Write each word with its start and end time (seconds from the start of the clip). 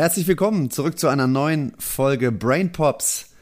Herzlich 0.00 0.26
willkommen 0.26 0.70
zurück 0.70 0.98
zu 0.98 1.08
einer 1.08 1.26
neuen 1.26 1.74
Folge 1.78 2.32
Brain 2.32 2.72
Pops. 2.72 3.34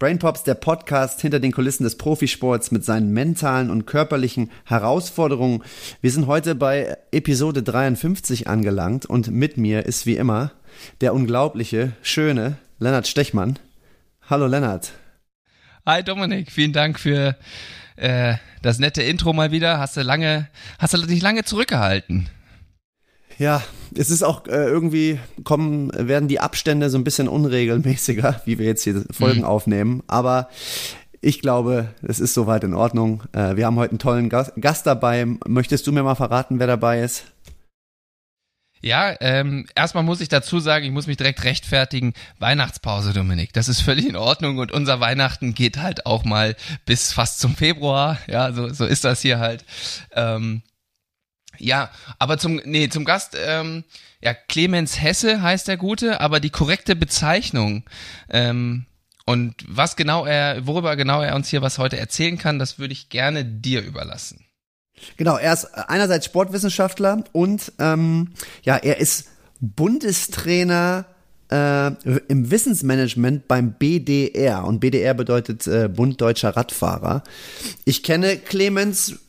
Brain 0.00 0.18
Pops, 0.18 0.42
der 0.42 0.54
Podcast 0.54 1.20
hinter 1.20 1.38
den 1.38 1.52
Kulissen 1.52 1.84
des 1.84 1.98
Profisports 1.98 2.72
mit 2.72 2.84
seinen 2.84 3.12
mentalen 3.12 3.70
und 3.70 3.86
körperlichen 3.86 4.50
Herausforderungen. 4.64 5.62
Wir 6.00 6.10
sind 6.10 6.26
heute 6.26 6.56
bei 6.56 6.96
Episode 7.12 7.62
53 7.62 8.48
angelangt 8.48 9.06
und 9.06 9.30
mit 9.30 9.56
mir 9.56 9.86
ist 9.86 10.04
wie 10.04 10.16
immer 10.16 10.50
der 11.00 11.14
unglaubliche, 11.14 11.92
schöne 12.02 12.56
Lennart 12.80 13.06
Stechmann. 13.06 13.60
Hallo 14.28 14.48
Lennart. 14.48 14.90
Hi 15.86 16.02
Dominik, 16.02 16.50
vielen 16.50 16.72
Dank 16.72 16.98
für 16.98 17.36
äh, 17.94 18.34
das 18.62 18.80
nette 18.80 19.04
Intro 19.04 19.32
mal 19.32 19.52
wieder. 19.52 19.78
Hast 19.78 19.96
du 19.96 20.02
lange, 20.02 20.48
hast 20.80 20.92
du 20.92 21.06
dich 21.06 21.22
lange 21.22 21.44
zurückgehalten? 21.44 22.28
Ja, 23.40 23.62
es 23.96 24.10
ist 24.10 24.22
auch 24.22 24.46
äh, 24.48 24.66
irgendwie 24.66 25.18
kommen, 25.44 25.90
werden 25.94 26.28
die 26.28 26.40
Abstände 26.40 26.90
so 26.90 26.98
ein 26.98 27.04
bisschen 27.04 27.26
unregelmäßiger, 27.26 28.42
wie 28.44 28.58
wir 28.58 28.66
jetzt 28.66 28.84
hier 28.84 29.02
Folgen 29.10 29.40
mhm. 29.40 29.46
aufnehmen. 29.46 30.02
Aber 30.08 30.50
ich 31.22 31.40
glaube, 31.40 31.94
es 32.06 32.20
ist 32.20 32.34
soweit 32.34 32.64
in 32.64 32.74
Ordnung. 32.74 33.22
Äh, 33.32 33.56
wir 33.56 33.64
haben 33.64 33.76
heute 33.76 33.92
einen 33.92 33.98
tollen 33.98 34.28
Gast, 34.28 34.52
Gast 34.60 34.86
dabei. 34.86 35.24
Möchtest 35.46 35.86
du 35.86 35.92
mir 35.92 36.02
mal 36.02 36.16
verraten, 36.16 36.58
wer 36.58 36.66
dabei 36.66 37.00
ist? 37.00 37.32
Ja, 38.82 39.16
ähm, 39.20 39.66
erstmal 39.74 40.04
muss 40.04 40.20
ich 40.20 40.28
dazu 40.28 40.60
sagen, 40.60 40.84
ich 40.84 40.92
muss 40.92 41.06
mich 41.06 41.16
direkt 41.16 41.42
rechtfertigen. 41.44 42.12
Weihnachtspause, 42.40 43.14
Dominik. 43.14 43.54
Das 43.54 43.68
ist 43.68 43.80
völlig 43.80 44.06
in 44.06 44.16
Ordnung 44.16 44.58
und 44.58 44.70
unser 44.70 45.00
Weihnachten 45.00 45.54
geht 45.54 45.78
halt 45.78 46.04
auch 46.04 46.24
mal 46.24 46.56
bis 46.84 47.14
fast 47.14 47.40
zum 47.40 47.56
Februar. 47.56 48.18
Ja, 48.26 48.52
so, 48.52 48.68
so 48.68 48.84
ist 48.84 49.04
das 49.04 49.22
hier 49.22 49.38
halt. 49.38 49.64
Ähm, 50.12 50.60
ja, 51.60 51.90
aber 52.18 52.38
zum, 52.38 52.60
nee, 52.64 52.88
zum 52.88 53.04
Gast, 53.04 53.36
ähm, 53.38 53.84
ja, 54.22 54.34
Clemens 54.34 55.00
Hesse 55.00 55.42
heißt 55.42 55.68
der 55.68 55.76
Gute, 55.76 56.20
aber 56.20 56.40
die 56.40 56.50
korrekte 56.50 56.96
Bezeichnung, 56.96 57.84
ähm, 58.28 58.86
und 59.26 59.54
was 59.68 59.94
genau 59.94 60.26
er, 60.26 60.66
worüber 60.66 60.96
genau 60.96 61.22
er 61.22 61.36
uns 61.36 61.48
hier 61.48 61.62
was 61.62 61.78
heute 61.78 61.96
erzählen 61.96 62.36
kann, 62.36 62.58
das 62.58 62.80
würde 62.80 62.92
ich 62.92 63.10
gerne 63.10 63.44
dir 63.44 63.80
überlassen. 63.80 64.44
Genau, 65.16 65.36
er 65.36 65.52
ist 65.52 65.66
einerseits 65.66 66.26
Sportwissenschaftler 66.26 67.22
und 67.32 67.72
ähm, 67.78 68.32
ja, 68.64 68.76
er 68.76 68.98
ist 68.98 69.28
Bundestrainer 69.60 71.04
äh, 71.50 71.92
im 72.28 72.50
Wissensmanagement 72.50 73.46
beim 73.48 73.74
BDR 73.74 74.64
und 74.64 74.80
BDR 74.80 75.14
bedeutet 75.14 75.66
äh, 75.66 75.88
Bund 75.88 76.20
Deutscher 76.20 76.56
Radfahrer. 76.56 77.22
Ich 77.84 78.02
kenne 78.02 78.36
Clemens 78.36 79.20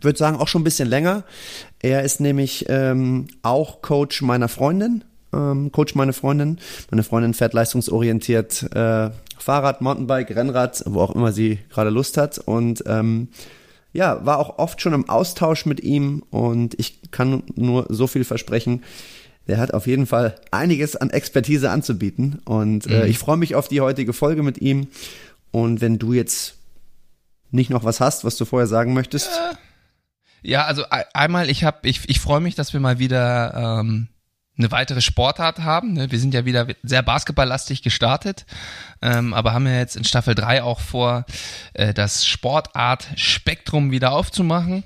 würde 0.00 0.18
sagen, 0.18 0.38
auch 0.38 0.48
schon 0.48 0.62
ein 0.62 0.64
bisschen 0.64 0.88
länger. 0.88 1.24
Er 1.80 2.02
ist 2.02 2.20
nämlich 2.20 2.66
ähm, 2.68 3.28
auch 3.42 3.82
Coach 3.82 4.22
meiner 4.22 4.48
Freundin. 4.48 5.04
Ähm, 5.32 5.72
Coach 5.72 5.94
meiner 5.94 6.12
Freundin. 6.12 6.58
Meine 6.90 7.02
Freundin 7.02 7.34
fährt 7.34 7.52
leistungsorientiert 7.52 8.62
äh, 8.74 9.10
Fahrrad, 9.38 9.80
Mountainbike, 9.80 10.34
Rennrad, 10.34 10.82
wo 10.86 11.00
auch 11.00 11.14
immer 11.14 11.32
sie 11.32 11.58
gerade 11.70 11.90
Lust 11.90 12.16
hat. 12.16 12.38
Und 12.38 12.84
ähm, 12.86 13.28
ja, 13.92 14.24
war 14.24 14.38
auch 14.38 14.58
oft 14.58 14.80
schon 14.80 14.92
im 14.92 15.08
Austausch 15.08 15.66
mit 15.66 15.80
ihm 15.80 16.22
und 16.30 16.78
ich 16.78 17.10
kann 17.10 17.42
nur 17.54 17.86
so 17.88 18.06
viel 18.06 18.24
versprechen. 18.24 18.82
Der 19.48 19.58
hat 19.58 19.72
auf 19.72 19.86
jeden 19.86 20.06
Fall 20.06 20.34
einiges 20.50 20.96
an 20.96 21.10
Expertise 21.10 21.70
anzubieten 21.70 22.40
und 22.44 22.86
äh, 22.86 23.04
mhm. 23.04 23.10
ich 23.10 23.18
freue 23.18 23.36
mich 23.36 23.54
auf 23.54 23.68
die 23.68 23.80
heutige 23.80 24.12
Folge 24.12 24.42
mit 24.42 24.58
ihm. 24.60 24.88
Und 25.52 25.80
wenn 25.80 25.98
du 25.98 26.12
jetzt 26.12 26.56
nicht 27.52 27.70
noch 27.70 27.84
was 27.84 28.00
hast, 28.00 28.24
was 28.24 28.36
du 28.36 28.44
vorher 28.44 28.66
sagen 28.66 28.92
möchtest. 28.92 29.30
Ja 29.34 29.56
ja, 30.42 30.64
also 30.64 30.84
einmal, 30.90 31.50
ich 31.50 31.64
habe, 31.64 31.78
ich, 31.88 32.08
ich 32.08 32.20
freue 32.20 32.40
mich, 32.40 32.54
dass 32.54 32.72
wir 32.72 32.80
mal 32.80 32.98
wieder 32.98 33.80
ähm, 33.80 34.08
eine 34.58 34.70
weitere 34.70 35.00
Sportart 35.00 35.60
haben. 35.60 35.92
Ne? 35.92 36.10
Wir 36.10 36.18
sind 36.18 36.34
ja 36.34 36.44
wieder 36.44 36.66
sehr 36.82 37.02
basketballlastig 37.02 37.82
gestartet, 37.82 38.46
ähm, 39.02 39.34
aber 39.34 39.52
haben 39.52 39.66
ja 39.66 39.78
jetzt 39.78 39.96
in 39.96 40.04
Staffel 40.04 40.34
3 40.34 40.62
auch 40.62 40.80
vor, 40.80 41.26
äh, 41.74 41.92
das 41.92 42.26
Sportart-Spektrum 42.26 43.90
wieder 43.90 44.12
aufzumachen. 44.12 44.84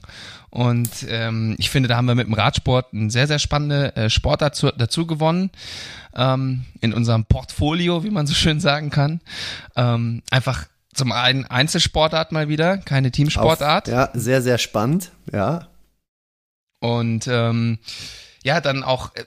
Und 0.51 1.07
ähm, 1.09 1.55
ich 1.59 1.71
finde, 1.71 1.89
da 1.89 1.97
haben 1.97 2.07
wir 2.07 2.17
mit 2.17 2.27
dem 2.27 2.35
Radsport 2.35 2.93
eine 2.93 3.11
sehr, 3.11 3.29
sehr 3.29 3.39
spannende 3.39 3.95
äh, 3.95 4.11
Sportart 4.11 4.57
zu, 4.57 4.73
dazu 4.73 5.07
gewonnen. 5.07 5.51
Ähm, 6.17 6.65
in 6.81 6.93
unserem 6.93 7.25
Portfolio, 7.25 8.03
wie 8.03 8.11
man 8.11 8.27
so 8.27 8.35
schön 8.35 8.59
sagen 8.59 8.91
kann. 8.91 9.21
Ähm, 9.77 10.23
einfach 10.33 10.67
zum 10.95 11.13
einen 11.13 11.47
Einzelsportart 11.47 12.33
mal 12.33 12.49
wieder, 12.49 12.79
keine 12.79 13.11
Teamsportart. 13.11 13.89
Auf, 13.89 13.95
ja, 13.95 14.11
sehr, 14.15 14.43
sehr 14.43 14.59
spannend, 14.59 15.13
ja. 15.33 15.69
Und 16.81 17.27
ähm, 17.29 17.79
ja, 18.43 18.61
dann 18.61 18.83
auch 18.83 19.15
äh, 19.15 19.25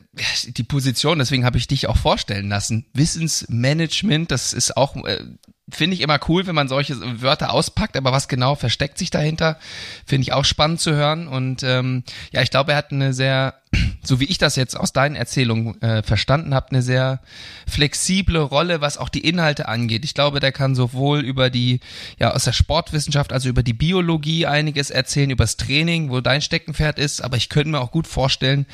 die 0.47 0.63
Position, 0.63 1.19
deswegen 1.19 1.46
habe 1.46 1.57
ich 1.57 1.68
dich 1.68 1.88
auch 1.88 1.97
vorstellen 1.97 2.50
lassen. 2.50 2.85
Wissensmanagement, 2.94 4.31
das 4.31 4.53
ist 4.53 4.75
auch, 4.75 4.96
äh, 5.06 5.23
finde 5.69 5.96
ich 5.96 6.02
immer 6.02 6.19
cool, 6.28 6.47
wenn 6.47 6.56
man 6.56 6.68
solche 6.68 7.22
Wörter 7.22 7.53
auspackt, 7.53 7.96
aber 7.96 8.12
was 8.12 8.28
genau 8.28 8.56
versteckt 8.56 8.97
sich 8.97 9.12
dahinter, 9.12 9.59
finde 10.06 10.23
ich 10.23 10.34
auch 10.34 10.46
spannend 10.46 10.81
zu 10.81 10.94
hören. 10.94 11.28
Und 11.28 11.63
ähm, 11.63 12.03
ja, 12.31 12.41
ich 12.41 12.50
glaube, 12.50 12.72
er 12.72 12.78
hat 12.78 12.91
eine 12.91 13.13
sehr 13.13 13.62
so 14.03 14.19
wie 14.19 14.25
ich 14.25 14.38
das 14.38 14.56
jetzt 14.56 14.75
aus 14.75 14.94
deinen 14.94 15.16
Erzählungen 15.16 15.81
äh, 15.81 16.03
verstanden 16.03 16.53
habe, 16.53 16.69
eine 16.69 16.81
sehr 16.81 17.19
flexible 17.67 18.39
Rolle, 18.39 18.81
was 18.81 18.97
auch 18.97 19.09
die 19.09 19.28
Inhalte 19.28 19.67
angeht. 19.67 20.06
Ich 20.06 20.13
glaube, 20.13 20.39
der 20.39 20.51
kann 20.51 20.75
sowohl 20.75 21.22
über 21.22 21.50
die, 21.50 21.79
ja, 22.19 22.31
aus 22.31 22.44
der 22.44 22.51
Sportwissenschaft, 22.51 23.34
also 23.34 23.50
über 23.50 23.63
die 23.63 23.73
Biologie 23.73 24.45
einiges 24.45 24.89
erzählen, 24.89 25.29
übers 25.29 25.57
Training, 25.57 26.09
wo 26.09 26.22
dein 26.22 26.41
Steckenpferd 26.41 27.00
ist, 27.00 27.23
aber 27.23 27.38
ich 27.38 27.50
könnte 27.50 27.69
mir 27.69 27.79
auch 27.79 27.91
gut 27.91 28.07
vorstellen, 28.07 28.66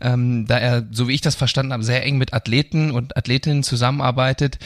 ähm, 0.00 0.46
da 0.46 0.58
er, 0.58 0.86
so 0.90 1.08
wie 1.08 1.14
ich 1.14 1.20
das 1.20 1.34
verstanden 1.34 1.72
habe, 1.72 1.84
sehr 1.84 2.04
eng 2.04 2.18
mit 2.18 2.32
Athleten 2.34 2.90
und 2.90 3.16
Athletinnen 3.16 3.62
zusammenarbeitet, 3.62 4.58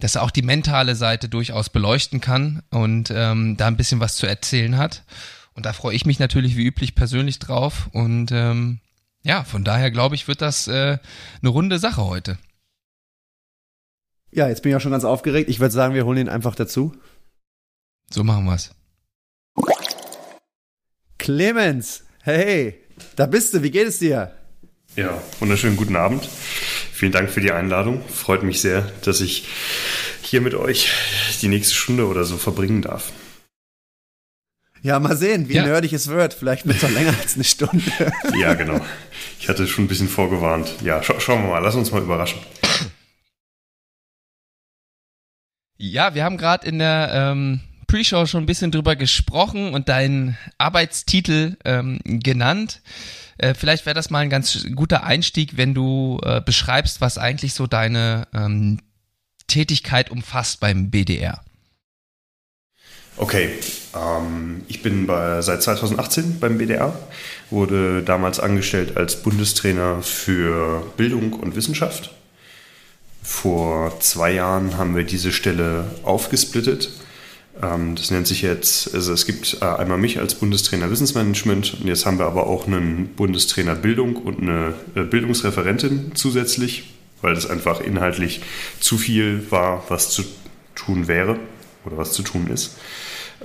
dass 0.00 0.16
er 0.16 0.22
auch 0.22 0.30
die 0.30 0.42
mentale 0.42 0.94
Seite 0.94 1.28
durchaus 1.28 1.68
beleuchten 1.68 2.20
kann 2.20 2.62
und 2.70 3.12
ähm, 3.14 3.56
da 3.56 3.66
ein 3.66 3.76
bisschen 3.76 4.00
was 4.00 4.16
zu 4.16 4.26
erzählen 4.26 4.76
hat. 4.76 5.02
Und 5.54 5.66
da 5.66 5.72
freue 5.72 5.94
ich 5.94 6.06
mich 6.06 6.18
natürlich 6.18 6.56
wie 6.56 6.64
üblich 6.64 6.94
persönlich 6.94 7.38
drauf 7.38 7.88
und 7.92 8.32
ähm, 8.32 8.80
ja, 9.22 9.44
von 9.44 9.64
daher 9.64 9.90
glaube 9.90 10.14
ich, 10.14 10.28
wird 10.28 10.40
das 10.40 10.68
äh, 10.68 10.98
eine 11.40 11.48
runde 11.48 11.78
Sache 11.78 12.04
heute. 12.04 12.38
Ja, 14.32 14.48
jetzt 14.48 14.62
bin 14.62 14.70
ich 14.70 14.76
auch 14.76 14.80
schon 14.80 14.92
ganz 14.92 15.04
aufgeregt. 15.04 15.50
Ich 15.50 15.60
würde 15.60 15.74
sagen, 15.74 15.94
wir 15.94 16.04
holen 16.04 16.18
ihn 16.18 16.28
einfach 16.28 16.54
dazu. 16.54 16.94
So 18.10 18.22
machen 18.24 18.44
wir's. 18.44 18.70
Clemens, 21.18 22.04
hey, 22.22 22.80
da 23.16 23.26
bist 23.26 23.52
du. 23.54 23.62
Wie 23.62 23.70
geht 23.70 23.88
es 23.88 23.98
dir? 23.98 24.34
Ja, 24.96 25.20
wunderschönen 25.38 25.76
guten 25.76 25.96
Abend. 25.96 26.24
Vielen 26.24 27.12
Dank 27.12 27.30
für 27.30 27.40
die 27.40 27.52
Einladung. 27.52 28.02
Freut 28.08 28.42
mich 28.42 28.60
sehr, 28.60 28.82
dass 29.02 29.20
ich 29.20 29.46
hier 30.22 30.40
mit 30.40 30.54
euch 30.54 30.90
die 31.42 31.48
nächste 31.48 31.74
Stunde 31.74 32.06
oder 32.06 32.24
so 32.24 32.36
verbringen 32.36 32.82
darf. 32.82 33.12
Ja, 34.82 34.98
mal 34.98 35.16
sehen, 35.16 35.48
wie 35.48 35.54
ja. 35.54 35.64
nerdig 35.64 35.92
es 35.92 36.08
wird. 36.08 36.32
Vielleicht 36.32 36.66
wird 36.66 36.76
es 36.76 36.82
noch 36.82 36.90
länger 36.90 37.14
als 37.20 37.34
eine 37.34 37.44
Stunde. 37.44 38.12
ja, 38.40 38.54
genau. 38.54 38.80
Ich 39.38 39.48
hatte 39.48 39.66
schon 39.66 39.84
ein 39.84 39.88
bisschen 39.88 40.08
vorgewarnt. 40.08 40.68
Ja, 40.82 41.02
scha 41.02 41.20
schauen 41.20 41.42
wir 41.42 41.50
mal. 41.50 41.58
Lass 41.58 41.74
uns 41.74 41.90
mal 41.90 42.02
überraschen. 42.02 42.38
Ja, 45.76 46.14
wir 46.14 46.24
haben 46.24 46.36
gerade 46.36 46.66
in 46.66 46.78
der 46.78 47.10
ähm, 47.12 47.60
Pre-Show 47.86 48.26
schon 48.26 48.42
ein 48.42 48.46
bisschen 48.46 48.70
drüber 48.70 48.96
gesprochen 48.96 49.72
und 49.74 49.88
deinen 49.88 50.36
Arbeitstitel 50.58 51.56
ähm, 51.64 52.00
genannt. 52.04 52.82
Äh, 53.38 53.54
vielleicht 53.54 53.86
wäre 53.86 53.94
das 53.94 54.10
mal 54.10 54.18
ein 54.18 54.30
ganz 54.30 54.66
guter 54.74 55.04
Einstieg, 55.04 55.56
wenn 55.56 55.72
du 55.74 56.20
äh, 56.22 56.40
beschreibst, 56.40 57.00
was 57.00 57.16
eigentlich 57.16 57.54
so 57.54 57.66
deine 57.66 58.28
ähm, 58.34 58.80
Tätigkeit 59.46 60.10
umfasst 60.10 60.60
beim 60.60 60.90
BDR. 60.90 61.42
Okay, 63.16 63.50
ähm, 63.94 64.62
ich 64.68 64.82
bin 64.82 65.06
bei, 65.06 65.42
seit 65.42 65.62
2018 65.62 66.38
beim 66.40 66.58
BDR, 66.58 66.98
wurde 67.50 68.02
damals 68.02 68.40
angestellt 68.40 68.96
als 68.96 69.22
Bundestrainer 69.22 70.02
für 70.02 70.82
Bildung 70.96 71.32
und 71.32 71.56
Wissenschaft. 71.56 72.12
Vor 73.22 73.98
zwei 74.00 74.32
Jahren 74.32 74.78
haben 74.78 74.96
wir 74.96 75.04
diese 75.04 75.32
Stelle 75.32 75.84
aufgesplittet. 76.02 76.90
Ähm, 77.62 77.94
das 77.96 78.10
nennt 78.10 78.26
sich 78.26 78.42
jetzt, 78.42 78.94
also 78.94 79.12
es 79.12 79.26
gibt 79.26 79.58
äh, 79.60 79.64
einmal 79.64 79.98
mich 79.98 80.18
als 80.18 80.34
Bundestrainer 80.36 80.90
Wissensmanagement 80.90 81.78
und 81.80 81.88
jetzt 81.88 82.06
haben 82.06 82.18
wir 82.18 82.26
aber 82.26 82.46
auch 82.46 82.66
einen 82.66 83.08
Bundestrainer 83.08 83.74
Bildung 83.74 84.16
und 84.16 84.40
eine 84.40 84.74
äh, 84.94 85.02
Bildungsreferentin 85.02 86.12
zusätzlich, 86.14 86.94
weil 87.20 87.34
das 87.34 87.50
einfach 87.50 87.80
inhaltlich 87.80 88.40
zu 88.78 88.96
viel 88.96 89.50
war, 89.50 89.84
was 89.88 90.10
zu 90.10 90.22
tun 90.74 91.08
wäre 91.08 91.36
oder 91.84 91.96
was 91.96 92.12
zu 92.12 92.22
tun 92.22 92.48
ist. 92.48 92.76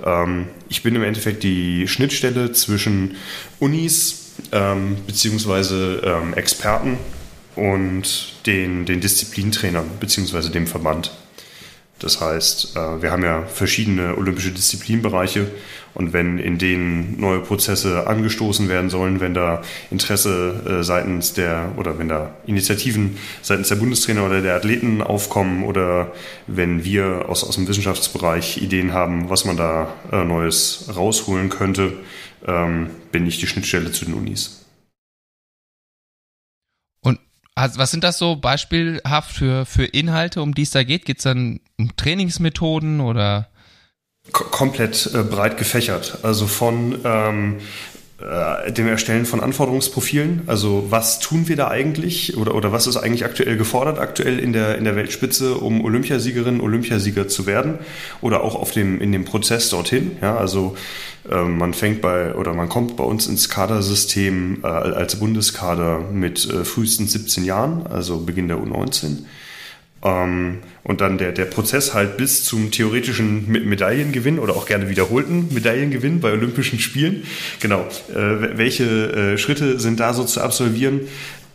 Ähm, 0.04 0.48
ich 0.68 0.82
bin 0.82 0.94
im 0.94 1.02
Endeffekt 1.02 1.42
die 1.42 1.88
Schnittstelle 1.88 2.52
zwischen 2.52 3.16
Unis 3.58 4.32
ähm, 4.52 4.96
beziehungsweise 5.06 6.02
ähm, 6.04 6.34
Experten 6.34 6.98
und 7.54 8.34
den, 8.46 8.84
den 8.84 9.00
Disziplintrainern 9.00 9.90
beziehungsweise 9.98 10.50
dem 10.50 10.66
Verband. 10.66 11.12
Das 11.98 12.20
heißt, 12.20 12.76
äh, 12.76 13.02
wir 13.02 13.10
haben 13.10 13.24
ja 13.24 13.42
verschiedene 13.46 14.16
olympische 14.16 14.50
Disziplinbereiche 14.50 15.50
und 15.94 16.12
wenn 16.12 16.38
in 16.38 16.58
denen 16.58 17.18
neue 17.18 17.40
Prozesse 17.40 18.06
angestoßen 18.06 18.68
werden 18.68 18.90
sollen, 18.90 19.20
wenn 19.20 19.32
da 19.32 19.62
Interesse 19.90 20.80
äh, 20.80 20.82
seitens 20.84 21.32
der 21.32 21.72
oder 21.78 21.98
wenn 21.98 22.08
da 22.08 22.34
Initiativen 22.46 23.16
seitens 23.40 23.68
der 23.68 23.76
Bundestrainer 23.76 24.26
oder 24.26 24.42
der 24.42 24.56
Athleten 24.56 25.00
aufkommen 25.00 25.64
oder 25.64 26.12
wenn 26.46 26.84
wir 26.84 27.30
aus, 27.30 27.44
aus 27.44 27.54
dem 27.54 27.66
Wissenschaftsbereich 27.66 28.58
Ideen 28.58 28.92
haben, 28.92 29.30
was 29.30 29.46
man 29.46 29.56
da 29.56 29.94
äh, 30.12 30.22
Neues 30.22 30.90
rausholen 30.94 31.48
könnte, 31.48 31.94
ähm, 32.46 32.90
bin 33.10 33.26
ich 33.26 33.38
die 33.38 33.46
Schnittstelle 33.46 33.90
zu 33.90 34.04
den 34.04 34.14
Unis. 34.14 34.65
Also 37.56 37.78
was 37.78 37.90
sind 37.90 38.04
das 38.04 38.18
so 38.18 38.36
beispielhaft 38.36 39.32
für, 39.32 39.66
für 39.66 39.84
Inhalte, 39.84 40.42
um 40.42 40.54
die 40.54 40.62
es 40.62 40.70
da 40.70 40.84
geht? 40.84 41.06
Geht 41.06 41.18
es 41.18 41.24
dann 41.24 41.60
um 41.78 41.96
Trainingsmethoden 41.96 43.00
oder? 43.00 43.48
komplett 44.32 45.10
äh, 45.14 45.22
breit 45.22 45.56
gefächert. 45.56 46.18
Also 46.22 46.46
von 46.46 46.98
ähm, 47.04 47.58
äh, 48.18 48.72
dem 48.72 48.88
Erstellen 48.88 49.26
von 49.26 49.40
Anforderungsprofilen. 49.40 50.44
Also 50.46 50.86
was 50.88 51.18
tun 51.18 51.48
wir 51.48 51.56
da 51.56 51.68
eigentlich 51.68 52.36
oder, 52.38 52.54
oder 52.54 52.72
was 52.72 52.86
ist 52.86 52.96
eigentlich 52.96 53.26
aktuell 53.26 53.58
gefordert, 53.58 53.98
aktuell 53.98 54.38
in 54.38 54.54
der, 54.54 54.78
in 54.78 54.84
der 54.84 54.96
Weltspitze, 54.96 55.56
um 55.56 55.84
Olympiasiegerin, 55.84 56.62
Olympiasieger 56.62 57.28
zu 57.28 57.44
werden 57.44 57.78
oder 58.22 58.42
auch 58.42 58.54
auf 58.54 58.70
dem, 58.70 59.02
in 59.02 59.12
dem 59.12 59.26
Prozess 59.26 59.68
dorthin. 59.68 60.12
Ja, 60.22 60.36
also 60.36 60.76
äh, 61.30 61.42
man 61.42 61.74
fängt 61.74 62.00
bei 62.00 62.34
oder 62.34 62.54
man 62.54 62.70
kommt 62.70 62.96
bei 62.96 63.04
uns 63.04 63.26
ins 63.26 63.50
Kadersystem 63.50 64.60
äh, 64.62 64.66
als 64.66 65.16
Bundeskader 65.16 66.00
mit 66.10 66.48
äh, 66.48 66.64
frühestens 66.64 67.12
17 67.12 67.44
Jahren, 67.44 67.86
also 67.86 68.20
Beginn 68.20 68.48
der 68.48 68.56
U19. 68.56 69.24
Ähm, 70.06 70.58
und 70.84 71.00
dann 71.00 71.18
der, 71.18 71.32
der 71.32 71.46
Prozess 71.46 71.94
halt 71.94 72.16
bis 72.16 72.44
zum 72.44 72.70
theoretischen 72.70 73.50
Medaillengewinn 73.50 74.38
oder 74.38 74.54
auch 74.54 74.66
gerne 74.66 74.88
wiederholten 74.88 75.52
Medaillengewinn 75.52 76.20
bei 76.20 76.30
Olympischen 76.30 76.78
Spielen. 76.78 77.24
Genau. 77.60 77.80
Äh, 78.08 78.56
welche 78.56 78.84
äh, 78.84 79.38
Schritte 79.38 79.80
sind 79.80 79.98
da 79.98 80.14
so 80.14 80.24
zu 80.24 80.40
absolvieren? 80.40 81.00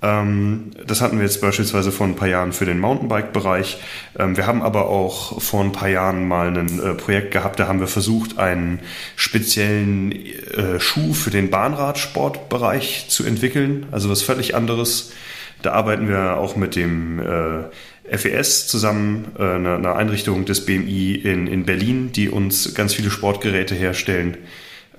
Ähm, 0.02 0.72
das 0.86 1.00
hatten 1.00 1.18
wir 1.18 1.24
jetzt 1.24 1.40
beispielsweise 1.40 1.94
vor 1.94 2.08
ein 2.08 2.18
paar 2.18 2.28
Jahren 2.28 2.52
für 2.52 2.66
den 2.66 2.80
Mountainbike-Bereich. 2.80 3.78
Ähm, 4.20 4.36
wir 4.36 4.48
haben 4.48 4.64
aber 4.64 4.90
auch 4.90 5.42
vor 5.42 5.64
ein 5.64 5.72
paar 5.72 5.88
Jahren 5.88 6.28
mal 6.28 6.50
ein 6.50 6.80
äh, 6.80 6.94
Projekt 6.96 7.32
gehabt, 7.32 7.58
da 7.60 7.70
haben 7.70 7.80
wir 7.80 7.88
versucht, 7.88 8.38
einen 8.38 8.80
speziellen 9.16 10.12
äh, 10.12 10.80
Schuh 10.80 11.14
für 11.14 11.30
den 11.30 11.50
Bahnradsportbereich 11.50 13.06
zu 13.08 13.24
entwickeln. 13.24 13.86
Also 13.92 14.10
was 14.10 14.24
völlig 14.24 14.56
anderes. 14.56 15.14
Da 15.62 15.74
arbeiten 15.74 16.10
wir 16.10 16.38
auch 16.38 16.56
mit 16.56 16.76
dem 16.76 17.20
äh, 17.20 17.64
FES 18.12 18.68
zusammen, 18.68 19.32
äh, 19.40 19.44
eine, 19.44 19.96
Einrichtung 19.96 20.46
des 20.46 20.66
BMI 20.66 21.16
in, 21.16 21.48
in 21.48 21.66
Berlin, 21.66 22.12
die 22.12 22.30
uns 22.30 22.74
ganz 22.76 22.94
viele 22.94 23.10
Sportgeräte 23.10 23.74
herstellen. 23.74 24.38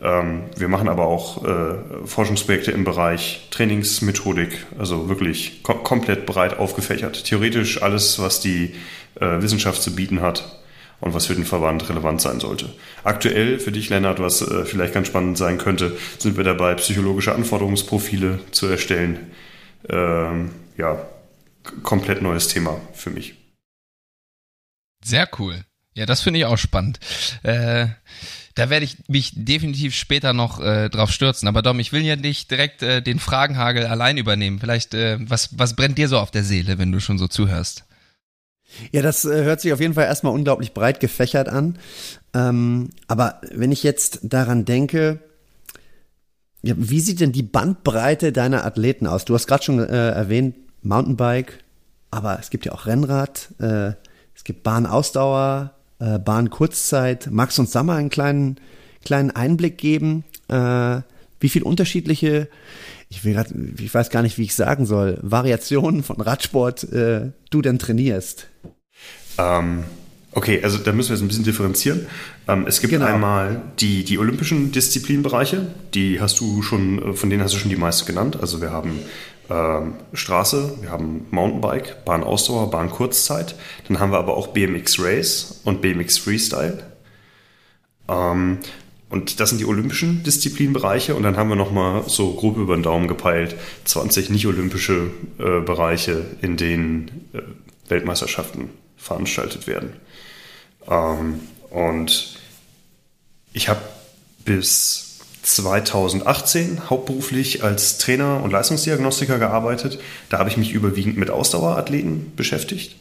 Ähm, 0.00 0.44
wir 0.56 0.69
machen 0.69 0.88
aber 0.88 1.06
auch 1.06 1.44
äh, 1.44 1.75
Forschungsprojekte 2.06 2.70
im 2.70 2.85
Bereich 2.85 3.49
Trainingsmethodik, 3.50 4.67
also 4.79 5.09
wirklich 5.09 5.62
kom 5.62 5.85
komplett 5.85 6.25
breit 6.25 6.59
aufgefächert. 6.59 7.25
Theoretisch 7.25 7.82
alles, 7.82 8.19
was 8.19 8.41
die 8.41 8.75
äh, 9.20 9.43
Wissenschaft 9.43 9.82
zu 9.82 9.94
bieten 9.94 10.23
hat 10.23 10.61
und 11.00 11.12
was 11.12 11.26
für 11.26 11.35
den 11.35 11.44
Verband 11.44 11.88
relevant 11.91 12.23
sein 12.23 12.41
sollte. 12.41 12.70
Aktuell 13.05 13.58
für 13.58 13.73
dich, 13.73 13.91
Lennart, 13.91 14.20
was 14.20 14.44
vielleicht 14.65 14.94
ganz 14.94 15.08
spannend 15.08 15.37
sein 15.37 15.58
könnte, 15.58 15.97
sind 16.19 16.37
wir 16.37 16.44
dabei, 16.44 16.75
psychologische 16.75 17.35
Anforderungsprofile 17.35 18.38
zu 18.53 18.69
erstellen. 18.69 19.19
Ähm, 19.91 20.50
ja, 20.76 21.05
komplett 21.82 22.23
neues 22.23 22.49
Thema 22.49 22.81
für 22.93 23.11
mich. 23.11 23.35
Sehr 25.05 25.29
cool. 25.38 25.64
Ja, 25.94 26.06
das 26.06 26.23
finde 26.23 26.38
ich 26.38 26.47
auch 26.47 26.59
spannend. 26.59 27.00
Äh, 27.43 27.88
da 28.55 28.70
werde 28.70 28.85
ich 28.85 28.97
mich 29.09 29.32
definitiv 29.35 29.94
später 29.94 30.32
noch 30.32 30.61
äh, 30.61 30.88
drauf 30.88 31.11
stürzen. 31.11 31.49
Aber 31.49 31.62
Dom, 31.62 31.81
ich 31.81 31.93
will 31.93 32.03
ja 32.03 32.17
nicht 32.17 32.50
direkt 32.50 32.82
äh, 32.82 33.03
den 33.03 33.19
Fragenhagel 33.19 33.87
allein 33.87 34.17
übernehmen. 34.17 34.59
Vielleicht, 34.59 34.94
äh, 34.94 35.19
was, 35.20 35.59
was 35.59 35.75
brennt 35.76 35.99
dir 35.99 36.09
so 36.09 36.19
auf 36.19 36.31
der 36.31 36.44
Seele, 36.44 36.79
wenn 36.79 36.93
du 36.93 37.00
schon 37.00 37.19
so 37.19 37.29
zuhörst? 37.29 37.85
Ja, 38.91 39.03
das 39.03 39.25
äh, 39.25 39.44
hört 39.44 39.61
sich 39.61 39.73
auf 39.73 39.81
jeden 39.81 39.94
Fall 39.94 40.05
erstmal 40.05 40.32
unglaublich 40.32 40.73
breit 40.73 41.00
gefächert 41.00 41.49
an. 41.49 41.79
Ähm, 42.35 42.91
aber 43.06 43.41
wenn 43.50 43.73
ich 43.73 43.82
jetzt 43.82 44.20
daran 44.23 44.65
denke, 44.65 45.19
ja, 46.62 46.75
wie 46.76 47.00
sieht 47.00 47.20
denn 47.20 47.32
die 47.32 47.43
Bandbreite 47.43 48.32
deiner 48.32 48.65
Athleten 48.65 49.06
aus? 49.06 49.25
Du 49.25 49.35
hast 49.35 49.47
gerade 49.47 49.65
schon 49.65 49.79
äh, 49.81 50.11
erwähnt, 50.11 50.56
Mountainbike, 50.82 51.58
aber 52.11 52.38
es 52.38 52.50
gibt 52.50 52.67
ja 52.67 52.73
auch 52.73 52.87
Rennrad, 52.87 53.49
äh, 53.58 53.93
es 54.34 54.44
gibt 54.44 54.62
Bahnausdauer, 54.62 55.73
äh, 55.99 56.19
Bahnkurzzeit. 56.19 57.29
Magst 57.31 57.58
du 57.58 57.62
uns 57.62 57.70
da 57.70 57.82
mal 57.82 57.96
einen 57.96 58.11
kleinen, 58.11 58.56
kleinen 59.05 59.31
Einblick 59.31 59.79
geben, 59.79 60.25
äh, 60.49 61.00
wie 61.40 61.49
viel 61.49 61.62
unterschiedliche, 61.62 62.49
ich, 63.08 63.25
will 63.25 63.34
grad, 63.34 63.52
ich 63.79 63.93
weiß 63.93 64.11
gar 64.11 64.23
nicht, 64.23 64.38
wie 64.38 64.44
ich 64.44 64.55
sagen 64.55 64.87
soll, 64.87 65.19
Variationen 65.23 66.02
von 66.02 66.20
Radsport 66.20 66.84
äh, 66.93 67.32
du 67.50 67.62
denn 67.62 67.79
trainierst? 67.79 68.49
Ähm, 69.38 69.84
okay, 70.32 70.62
also 70.62 70.79
da 70.79 70.93
müssen 70.93 71.11
wir 71.11 71.17
jetzt 71.17 71.23
ein 71.23 71.29
bisschen 71.29 71.44
differenzieren. 71.44 72.06
Ähm, 72.49 72.67
es 72.67 72.81
gibt 72.81 72.93
genau. 72.93 73.06
einmal 73.06 73.62
die, 73.81 74.05
die 74.05 74.19
olympischen 74.19 74.73
Disziplinbereiche, 74.73 75.67
die 75.94 76.20
hast 76.20 76.40
du 76.40 76.62
schon, 76.62 77.11
äh, 77.11 77.12
von 77.12 77.29
denen 77.29 77.43
hast 77.43 77.55
du 77.55 77.58
schon 77.58 77.70
die 77.70 77.76
meiste 77.76 78.05
genannt. 78.05 78.38
Also 78.40 78.61
wir 78.61 78.70
haben 78.70 79.00
ähm, 79.50 79.94
Straße, 80.12 80.79
wir 80.81 80.91
haben 80.91 81.27
Mountainbike, 81.31 82.05
Bahnausdauer, 82.05 82.71
Bahnkurzzeit. 82.71 83.55
Dann 83.89 84.00
haben 84.00 84.12
wir 84.12 84.19
aber 84.19 84.37
auch 84.37 84.49
BMX 84.49 84.99
Race 85.00 85.61
und 85.65 85.83
BMX 85.83 86.19
Freestyle. 86.19 86.83
Ähm, 88.09 88.59
und 89.09 89.41
das 89.41 89.50
sind 89.50 89.59
die 89.59 89.67
olympischen 89.67 90.23
Disziplinbereiche. 90.23 91.15
Und 91.15 91.23
dann 91.23 91.37
haben 91.37 91.50
wir 91.50 91.56
nochmal 91.56 92.05
so 92.09 92.33
grob 92.33 92.56
über 92.56 92.75
den 92.75 92.83
Daumen 92.83 93.09
gepeilt 93.09 93.56
20 93.85 94.31
nicht-olympische 94.31 95.11
äh, 95.39 95.61
Bereiche, 95.61 96.25
in 96.41 96.56
denen 96.56 97.29
äh, 97.35 97.43
Weltmeisterschaften 97.89 98.71
veranstaltet 98.97 99.67
werden. 99.67 99.93
Ähm, 100.89 101.41
und 101.69 102.39
ich 103.53 103.69
habe 103.69 103.83
bis 104.44 105.12
2018 105.43 106.89
hauptberuflich 106.89 107.65
als 107.65 107.99
Trainer 107.99 108.43
und 108.43 108.53
Leistungsdiagnostiker 108.53 109.39
gearbeitet. 109.39 109.99
Da 110.29 110.39
habe 110.39 110.49
ich 110.49 110.56
mich 110.56 110.73
überwiegend 110.73 111.17
mit 111.17 111.31
Ausdauerathleten 111.31 112.33
beschäftigt. 112.37 112.97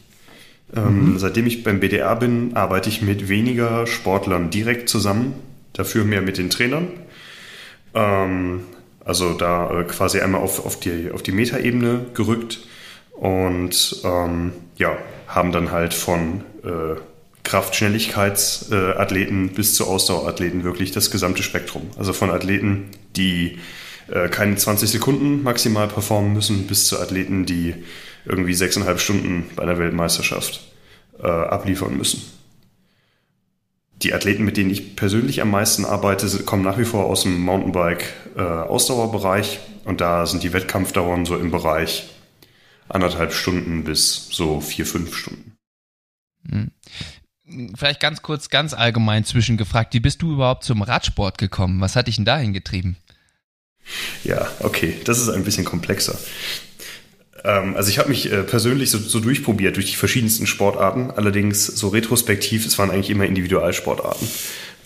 Ähm, 0.74 1.12
mhm. 1.12 1.18
seitdem 1.18 1.46
ich 1.46 1.64
beim 1.64 1.80
BDR 1.80 2.16
bin, 2.16 2.56
arbeite 2.56 2.88
ich 2.88 3.02
mit 3.02 3.28
weniger 3.28 3.86
Sportlern 3.86 4.50
direkt 4.50 4.88
zusammen, 4.88 5.34
dafür 5.72 6.04
mehr 6.04 6.22
mit 6.22 6.38
den 6.38 6.50
Trainern. 6.50 6.88
Ähm, 7.94 8.60
also 9.04 9.34
da 9.34 9.80
äh, 9.80 9.84
quasi 9.84 10.20
einmal 10.20 10.40
auf, 10.40 10.64
auf 10.64 10.80
die, 10.80 11.10
auf 11.12 11.22
die 11.22 11.32
Metaebene 11.32 12.06
gerückt 12.14 12.60
und 13.12 14.00
ähm, 14.04 14.52
ja, 14.76 14.96
haben 15.28 15.52
dann 15.52 15.70
halt 15.70 15.94
von 15.94 16.42
äh, 16.64 16.96
Kraft-Schnelligkeitsathleten 17.44 19.50
bis 19.50 19.74
zu 19.74 19.86
Ausdauerathleten 19.86 20.64
wirklich 20.64 20.92
das 20.92 21.10
gesamte 21.10 21.42
Spektrum. 21.42 21.90
Also 21.96 22.12
von 22.12 22.30
Athleten, 22.30 22.90
die 23.16 23.58
äh, 24.08 24.28
keine 24.28 24.56
20 24.56 24.90
Sekunden 24.90 25.42
maximal 25.42 25.88
performen 25.88 26.32
müssen, 26.32 26.66
bis 26.66 26.86
zu 26.86 27.00
Athleten, 27.00 27.46
die 27.46 27.74
irgendwie 28.24 28.54
sechseinhalb 28.54 29.00
Stunden 29.00 29.50
bei 29.56 29.64
einer 29.64 29.78
Weltmeisterschaft 29.78 30.60
äh, 31.20 31.26
abliefern 31.26 31.96
müssen. 31.96 32.22
Die 34.02 34.14
Athleten, 34.14 34.44
mit 34.44 34.56
denen 34.56 34.70
ich 34.70 34.94
persönlich 34.96 35.42
am 35.42 35.50
meisten 35.50 35.84
arbeite, 35.84 36.26
kommen 36.44 36.64
nach 36.64 36.78
wie 36.78 36.84
vor 36.84 37.06
aus 37.06 37.22
dem 37.22 37.40
Mountainbike-Ausdauerbereich 37.40 39.56
äh, 39.56 39.60
und 39.88 40.00
da 40.00 40.26
sind 40.26 40.42
die 40.42 40.52
Wettkampfdauern 40.52 41.24
so 41.24 41.36
im 41.36 41.52
Bereich 41.52 42.08
anderthalb 42.88 43.32
Stunden 43.32 43.84
bis 43.84 44.28
so 44.30 44.60
vier, 44.60 44.86
fünf 44.86 45.16
Stunden. 45.16 45.56
Vielleicht 47.76 48.00
ganz 48.00 48.22
kurz, 48.22 48.48
ganz 48.48 48.74
allgemein 48.74 49.24
zwischengefragt, 49.24 49.94
wie 49.94 50.00
bist 50.00 50.22
du 50.22 50.32
überhaupt 50.32 50.64
zum 50.64 50.82
Radsport 50.82 51.38
gekommen? 51.38 51.80
Was 51.80 51.96
hat 51.96 52.06
dich 52.06 52.16
denn 52.16 52.24
dahin 52.24 52.52
getrieben? 52.52 52.96
Ja, 54.24 54.48
okay, 54.60 54.94
das 55.04 55.18
ist 55.18 55.28
ein 55.28 55.44
bisschen 55.44 55.64
komplexer. 55.64 56.18
Ähm, 57.44 57.76
also 57.76 57.90
ich 57.90 57.98
habe 57.98 58.08
mich 58.08 58.30
äh, 58.30 58.42
persönlich 58.42 58.90
so, 58.90 58.98
so, 58.98 59.20
durchprobiert 59.20 59.76
durch 59.76 59.86
die 59.86 59.96
verschiedensten 59.96 60.46
Sportarten, 60.46 61.10
allerdings 61.10 61.66
so 61.66 61.88
retrospektiv, 61.88 62.66
es 62.66 62.78
waren 62.78 62.90
eigentlich 62.90 63.10
immer 63.10 63.24
Individualsportarten. 63.24 64.28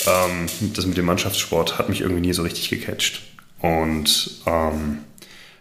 Ähm, 0.07 0.73
das 0.75 0.87
mit 0.87 0.97
dem 0.97 1.05
Mannschaftssport 1.05 1.79
hat 1.79 1.89
mich 1.89 2.01
irgendwie 2.01 2.23
nie 2.23 2.33
so 2.33 2.43
richtig 2.43 2.71
gecatcht. 2.71 3.23
Und 3.61 4.43
ähm, 4.47 4.99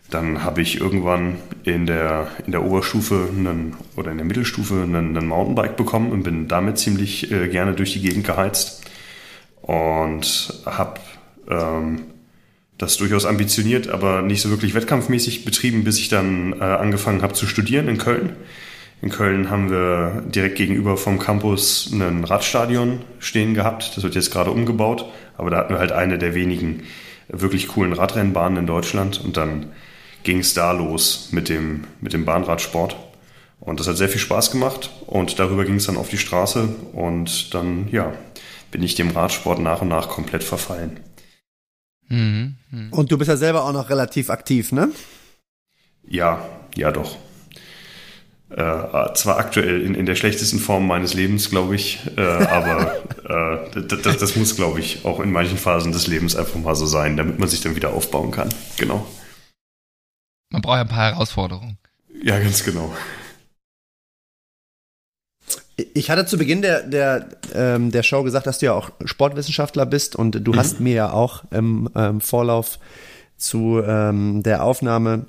dann 0.10 0.44
habe 0.44 0.62
ich 0.62 0.80
irgendwann 0.80 1.38
in 1.64 1.86
der, 1.86 2.28
in 2.46 2.52
der 2.52 2.64
Oberstufe 2.64 3.28
einen, 3.30 3.76
oder 3.96 4.12
in 4.12 4.18
der 4.18 4.26
Mittelstufe 4.26 4.84
einen, 4.84 5.18
einen 5.18 5.28
Mountainbike 5.28 5.78
bekommen 5.78 6.12
und 6.12 6.24
bin 6.24 6.48
damit 6.48 6.78
ziemlich 6.78 7.32
äh, 7.32 7.48
gerne 7.48 7.74
durch 7.74 7.94
die 7.94 8.02
Gegend 8.02 8.26
geheizt 8.26 8.84
und 9.62 10.62
habe 10.66 11.00
ähm, 11.50 12.02
das 12.78 12.98
durchaus 12.98 13.26
ambitioniert, 13.26 13.88
aber 13.88 14.22
nicht 14.22 14.42
so 14.42 14.50
wirklich 14.50 14.76
wettkampfmäßig 14.76 15.46
betrieben, 15.46 15.84
bis 15.84 15.98
ich 15.98 16.10
dann 16.10 16.54
äh, 16.54 16.64
angefangen 16.64 17.22
habe 17.22 17.34
zu 17.34 17.48
studieren 17.48 17.88
in 17.88 17.98
Köln 17.98 18.36
In 19.02 19.10
Köln 19.10 19.50
haben 19.50 19.72
wir 19.72 20.24
direkt 20.28 20.58
gegenüber 20.58 20.98
vom 20.98 21.18
Campus 21.18 21.90
ein 21.92 22.24
Radstadion 22.24 23.00
stehen 23.20 23.54
gehabt. 23.54 23.96
Das 23.96 24.04
wird 24.04 24.16
jetzt 24.16 24.32
gerade 24.32 24.52
umgebaut, 24.52 25.06
aber 25.38 25.50
da 25.50 25.58
hatten 25.58 25.74
wir 25.74 25.80
halt 25.80 25.94
eine 25.94 26.18
der 26.18 26.36
wenigen 26.36 26.84
wirklich 27.28 27.70
coolen 27.70 27.94
Radrennbahnen 27.94 28.60
in 28.60 28.68
Deutschland 28.68 29.20
und 29.24 29.36
dann 29.38 29.68
ging 30.26 30.40
es 30.40 30.54
da 30.54 30.74
los 30.74 31.30
mit 31.32 31.48
dem, 31.48 31.86
mit 32.02 32.12
dem 32.12 32.26
Bahnradsport. 32.26 32.98
Und 33.62 33.80
das 33.80 33.88
hat 33.88 33.96
sehr 33.96 34.10
viel 34.10 34.20
Spaß 34.20 34.52
gemacht 34.52 34.90
und 35.08 35.40
darüber 35.40 35.64
ging 35.64 35.76
es 35.76 35.86
dann 35.86 35.98
auf 35.98 36.10
die 36.10 36.18
Straße 36.18 36.68
und 36.92 37.54
dann, 37.54 37.88
ja, 37.90 38.14
bin 38.70 38.84
ich 38.84 38.96
dem 38.96 39.12
Radsport 39.12 39.60
nach 39.60 39.82
und 39.82 39.88
nach 39.88 40.10
komplett 40.10 40.44
verfallen. 40.44 41.00
Mhm. 42.10 42.58
Mhm. 42.70 42.92
Und 42.92 43.12
du 43.12 43.18
bist 43.18 43.30
ja 43.30 43.38
selber 43.38 43.64
auch 43.64 43.72
noch 43.72 43.90
relativ 43.90 44.30
aktiv, 44.30 44.72
ne? 44.72 44.90
Ja, 46.08 46.46
ja 46.76 46.92
doch. 46.92 47.18
Äh, 48.50 49.14
zwar 49.16 49.38
aktuell 49.38 49.82
in, 49.82 49.96
in 49.96 50.06
der 50.06 50.16
schlechtesten 50.16 50.60
Form 50.60 50.86
meines 50.86 51.14
Lebens, 51.14 51.50
glaube 51.50 51.76
ich, 51.76 52.00
äh, 52.16 52.22
aber 52.22 52.96
äh, 53.74 53.82
das, 53.82 54.18
das 54.18 54.36
muss, 54.36 54.56
glaube 54.56 54.80
ich, 54.80 55.04
auch 55.04 55.20
in 55.20 55.32
manchen 55.32 55.58
Phasen 55.58 55.92
des 55.92 56.06
Lebens 56.08 56.36
einfach 56.36 56.60
mal 56.60 56.76
so 56.76 56.86
sein, 56.86 57.18
damit 57.18 57.40
man 57.40 57.50
sich 57.50 57.62
dann 57.62 57.76
wieder 57.76 57.94
aufbauen 57.94 58.32
kann. 58.32 58.50
Genau. 58.78 59.08
Man 60.50 60.62
braucht 60.62 60.78
ja 60.78 60.82
ein 60.82 60.88
paar 60.88 61.12
Herausforderungen. 61.12 61.78
Ja, 62.24 62.40
ganz 62.40 62.64
genau. 62.64 62.94
Ich 65.94 66.10
hatte 66.10 66.26
zu 66.26 66.38
Beginn 66.38 66.62
der, 66.62 66.84
der, 66.84 67.30
ähm, 67.54 67.92
der 67.92 68.04
Show 68.04 68.24
gesagt, 68.24 68.48
dass 68.48 68.60
du 68.60 68.68
ja 68.68 68.74
auch 68.74 68.92
Sportwissenschaftler 69.04 69.86
bist 69.86 70.16
und 70.16 70.32
du 70.32 70.54
mhm. 70.54 70.58
hast 70.58 70.80
mir 70.80 70.94
ja 70.94 71.12
auch 71.12 71.44
im 71.52 71.90
ähm, 71.96 72.22
Vorlauf 72.22 72.80
zu 73.38 73.82
ähm, 73.86 74.42
der 74.44 74.64
Aufnahme, 74.64 75.26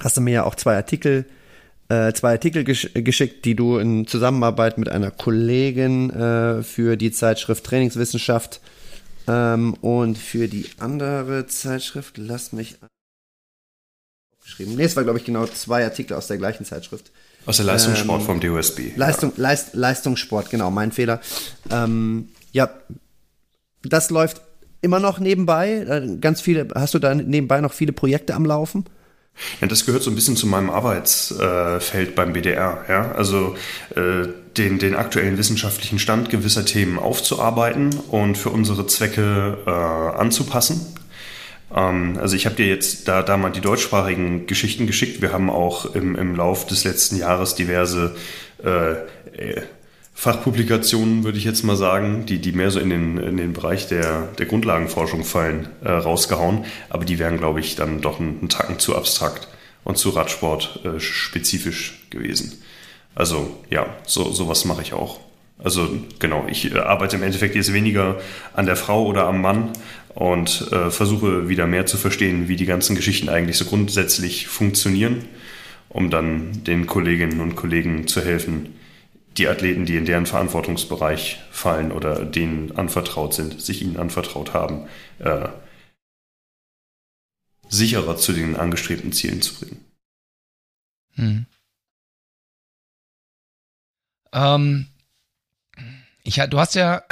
hast 0.00 0.16
du 0.16 0.20
mir 0.20 0.32
ja 0.32 0.44
auch 0.44 0.54
zwei 0.54 0.76
Artikel, 0.76 1.26
äh, 1.88 2.12
zwei 2.12 2.32
Artikel 2.32 2.62
gesch 2.62 2.90
geschickt, 2.94 3.44
die 3.44 3.56
du 3.56 3.78
in 3.78 4.06
Zusammenarbeit 4.06 4.78
mit 4.78 4.88
einer 4.88 5.10
Kollegin 5.10 6.10
äh, 6.10 6.62
für 6.62 6.96
die 6.96 7.10
Zeitschrift 7.10 7.64
Trainingswissenschaft 7.64 8.60
ähm, 9.26 9.74
und 9.74 10.16
für 10.16 10.46
die 10.46 10.66
andere 10.78 11.48
Zeitschrift, 11.48 12.18
lass 12.18 12.52
mich 12.52 12.76
geschrieben. 14.46 14.74
Nee, 14.76 14.84
es 14.84 14.96
war, 14.96 15.04
glaube 15.04 15.18
ich, 15.18 15.24
genau 15.24 15.46
zwei 15.46 15.84
Artikel 15.84 16.14
aus 16.14 16.26
der 16.26 16.38
gleichen 16.38 16.64
Zeitschrift 16.64 17.10
aus 17.46 17.58
der 17.58 17.66
Leistungssport 17.66 18.20
ähm, 18.20 18.26
vom 18.26 18.40
DOSB. 18.40 18.96
Leistung, 18.96 19.32
ja. 19.36 19.42
Leist, 19.42 19.74
Leistungssport, 19.74 20.50
genau, 20.50 20.70
mein 20.70 20.90
Fehler. 20.90 21.20
Ähm, 21.70 22.28
ja, 22.50 22.70
das 23.84 24.10
läuft 24.10 24.42
immer 24.82 24.98
noch 24.98 25.20
nebenbei. 25.20 25.86
Äh, 25.88 26.16
ganz 26.18 26.40
viele, 26.40 26.66
hast 26.74 26.94
du 26.94 26.98
da 26.98 27.14
nebenbei 27.14 27.60
noch 27.60 27.72
viele 27.72 27.92
Projekte 27.92 28.34
am 28.34 28.44
Laufen? 28.44 28.84
Ja, 29.60 29.68
das 29.68 29.86
gehört 29.86 30.02
so 30.02 30.10
ein 30.10 30.14
bisschen 30.16 30.34
zu 30.34 30.46
meinem 30.46 30.70
Arbeitsfeld 30.70 32.14
beim 32.14 32.32
BDR. 32.32 32.84
Ja? 32.88 33.12
Also 33.12 33.54
äh, 33.94 34.28
den, 34.56 34.78
den 34.78 34.94
aktuellen 34.94 35.38
wissenschaftlichen 35.38 35.98
Stand 35.98 36.30
gewisser 36.30 36.64
Themen 36.64 36.98
aufzuarbeiten 36.98 37.94
und 38.08 38.38
für 38.38 38.50
unsere 38.50 38.86
Zwecke 38.86 39.58
äh, 39.66 39.70
anzupassen. 39.70 40.96
Ähm, 41.74 42.18
also 42.20 42.36
ich 42.36 42.46
habe 42.46 42.56
dir 42.56 42.66
jetzt 42.66 43.08
da, 43.08 43.22
da 43.22 43.36
mal 43.36 43.50
die 43.50 43.60
deutschsprachigen 43.60 44.46
Geschichten 44.46 44.86
geschickt. 44.86 45.22
Wir 45.22 45.32
haben 45.32 45.50
auch 45.50 45.94
im, 45.94 46.16
im 46.16 46.36
Lauf 46.36 46.66
des 46.66 46.84
letzten 46.84 47.16
Jahres 47.16 47.54
diverse 47.54 48.16
äh, 48.62 48.92
äh, 49.36 49.62
Fachpublikationen, 50.14 51.24
würde 51.24 51.36
ich 51.36 51.44
jetzt 51.44 51.62
mal 51.62 51.76
sagen, 51.76 52.24
die, 52.24 52.38
die 52.38 52.52
mehr 52.52 52.70
so 52.70 52.80
in 52.80 52.88
den, 52.88 53.18
in 53.18 53.36
den 53.36 53.52
Bereich 53.52 53.86
der, 53.86 54.28
der 54.38 54.46
Grundlagenforschung 54.46 55.24
fallen, 55.24 55.68
äh, 55.84 55.90
rausgehauen. 55.90 56.64
Aber 56.88 57.04
die 57.04 57.18
wären, 57.18 57.36
glaube 57.36 57.60
ich, 57.60 57.76
dann 57.76 58.00
doch 58.00 58.18
einen, 58.18 58.38
einen 58.38 58.48
Tacken 58.48 58.78
zu 58.78 58.96
abstrakt 58.96 59.48
und 59.84 59.98
zu 59.98 60.10
Radsport 60.10 60.80
äh, 60.84 61.00
spezifisch 61.00 62.06
gewesen. 62.08 62.62
Also 63.14 63.58
ja, 63.70 63.86
so 64.06 64.32
sowas 64.32 64.64
mache 64.64 64.82
ich 64.82 64.94
auch. 64.94 65.20
Also 65.62 65.88
genau, 66.18 66.44
ich 66.48 66.72
äh, 66.72 66.78
arbeite 66.78 67.16
im 67.16 67.22
Endeffekt 67.22 67.54
jetzt 67.54 67.72
weniger 67.72 68.16
an 68.52 68.66
der 68.66 68.76
Frau 68.76 69.06
oder 69.06 69.26
am 69.26 69.40
Mann, 69.40 69.70
und 70.16 70.72
äh, 70.72 70.90
versuche 70.90 71.50
wieder 71.50 71.66
mehr 71.66 71.84
zu 71.84 71.98
verstehen, 71.98 72.48
wie 72.48 72.56
die 72.56 72.64
ganzen 72.64 72.96
Geschichten 72.96 73.28
eigentlich 73.28 73.58
so 73.58 73.66
grundsätzlich 73.66 74.48
funktionieren, 74.48 75.26
um 75.90 76.08
dann 76.08 76.64
den 76.64 76.86
Kolleginnen 76.86 77.42
und 77.42 77.54
Kollegen 77.54 78.08
zu 78.08 78.24
helfen, 78.24 78.74
die 79.36 79.46
Athleten, 79.46 79.84
die 79.84 79.96
in 79.96 80.06
deren 80.06 80.24
Verantwortungsbereich 80.24 81.42
fallen 81.50 81.92
oder 81.92 82.24
denen 82.24 82.72
anvertraut 82.78 83.34
sind, 83.34 83.60
sich 83.60 83.82
ihnen 83.82 83.98
anvertraut 83.98 84.54
haben, 84.54 84.88
äh, 85.18 85.48
sicherer 87.68 88.16
zu 88.16 88.32
den 88.32 88.56
angestrebten 88.56 89.12
Zielen 89.12 89.42
zu 89.42 89.54
bringen. 89.54 89.84
Hm. 91.16 91.46
Ähm, 94.32 94.86
ich, 96.22 96.36
du 96.36 96.58
hast 96.58 96.74
ja 96.74 97.02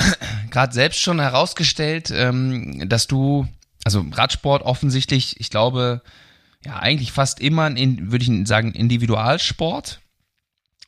gerade 0.54 0.72
selbst 0.72 1.00
schon 1.00 1.18
herausgestellt, 1.18 2.12
ähm, 2.14 2.88
dass 2.88 3.08
du, 3.08 3.46
also 3.82 4.06
Radsport 4.12 4.62
offensichtlich, 4.62 5.40
ich 5.40 5.50
glaube, 5.50 6.00
ja, 6.64 6.78
eigentlich 6.78 7.10
fast 7.10 7.40
immer, 7.40 7.64
ein, 7.64 8.12
würde 8.12 8.24
ich 8.24 8.48
sagen, 8.48 8.72
Individualsport. 8.72 10.00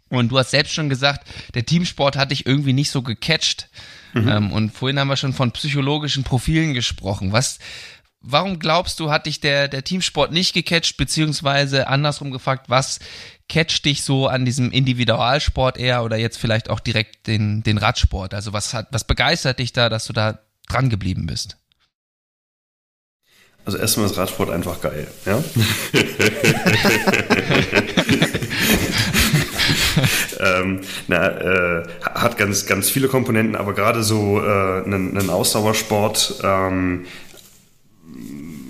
Und 0.08 0.28
du 0.28 0.38
hast 0.38 0.52
selbst 0.52 0.73
schon 0.73 0.88
gesagt, 0.88 1.26
der 1.54 1.66
Teamsport 1.66 2.16
hat 2.16 2.30
dich 2.30 2.46
irgendwie 2.46 2.73
nicht 2.73 2.90
so 2.90 3.02
gecatcht. 3.02 3.68
Mhm. 4.14 4.28
Ähm, 4.28 4.52
und 4.52 4.70
vorhin 4.70 5.00
haben 5.00 5.08
wir 5.08 5.16
schon 5.16 5.32
von 5.32 5.50
psychologischen 5.50 6.23
Profilen 6.23 6.73
gesprochen. 6.73 7.32
Was, 7.32 7.58
warum 8.26 8.59
glaubst 8.59 9.00
du, 9.00 9.11
hat 9.11 9.26
dich 9.26 9.40
der, 9.40 9.68
der 9.68 9.85
Teamsport 9.85 10.33
nicht 10.33 10.52
gecatcht, 10.54 10.97
beziehungsweise 10.97 11.87
andersrum 11.88 12.30
gefragt, 12.30 12.68
was 12.68 12.99
catcht 13.49 13.85
dich 13.85 14.02
so 14.02 14.26
an 14.26 14.45
diesem 14.45 14.71
Individualsport 14.71 15.78
eher 15.78 16.04
oder 16.04 16.16
jetzt 16.16 16.38
vielleicht 16.38 16.68
auch 16.68 16.80
direkt 16.80 17.26
den, 17.26 17.62
den 17.62 17.78
Radsport? 17.78 18.35
Also 18.35 18.52
was 18.52 18.75
hat, 18.75 18.88
was 18.90 19.04
begeistert 19.04 19.59
dich 19.59 19.73
da, 19.73 19.88
dass 19.88 20.06
du 20.06 20.12
da 20.12 20.40
dran 20.68 20.90
geblieben 20.90 21.26
bist? 21.26 21.56
Also 23.64 23.78
erstmal 23.78 24.06
ist 24.06 24.16
Radsport 24.16 24.50
einfach 24.50 24.80
geil, 24.80 25.09
ja. 25.25 25.42
ähm, 30.40 30.83
na, 31.09 31.28
äh, 31.28 31.83
hat 32.02 32.38
ganz, 32.38 32.66
ganz 32.66 32.90
viele 32.90 33.09
Komponenten, 33.09 33.56
aber 33.56 33.75
gerade 33.75 34.04
so 34.04 34.40
äh, 34.40 34.85
einen, 34.85 35.18
einen 35.18 35.30
Ausdauersport 35.30 36.35
ähm, 36.45 37.06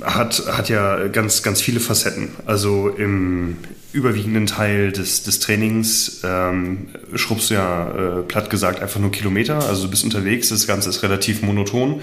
hat, 0.02 0.42
hat 0.46 0.68
ja 0.68 1.08
ganz, 1.08 1.42
ganz 1.42 1.60
viele 1.60 1.80
Facetten. 1.80 2.28
Also 2.44 2.88
im 2.88 3.56
überwiegenden 3.92 4.46
Teil 4.46 4.92
des, 4.92 5.22
des 5.22 5.40
Trainings 5.40 6.20
ähm, 6.22 6.88
schrubbst 7.14 7.50
du 7.50 7.54
ja, 7.54 8.18
äh, 8.18 8.22
platt 8.22 8.50
gesagt, 8.50 8.82
einfach 8.82 9.00
nur 9.00 9.10
Kilometer. 9.10 9.66
Also 9.68 9.84
du 9.84 9.90
bist 9.90 10.04
unterwegs, 10.04 10.50
das 10.50 10.66
Ganze 10.66 10.90
ist 10.90 11.02
relativ 11.02 11.42
monoton. 11.42 12.02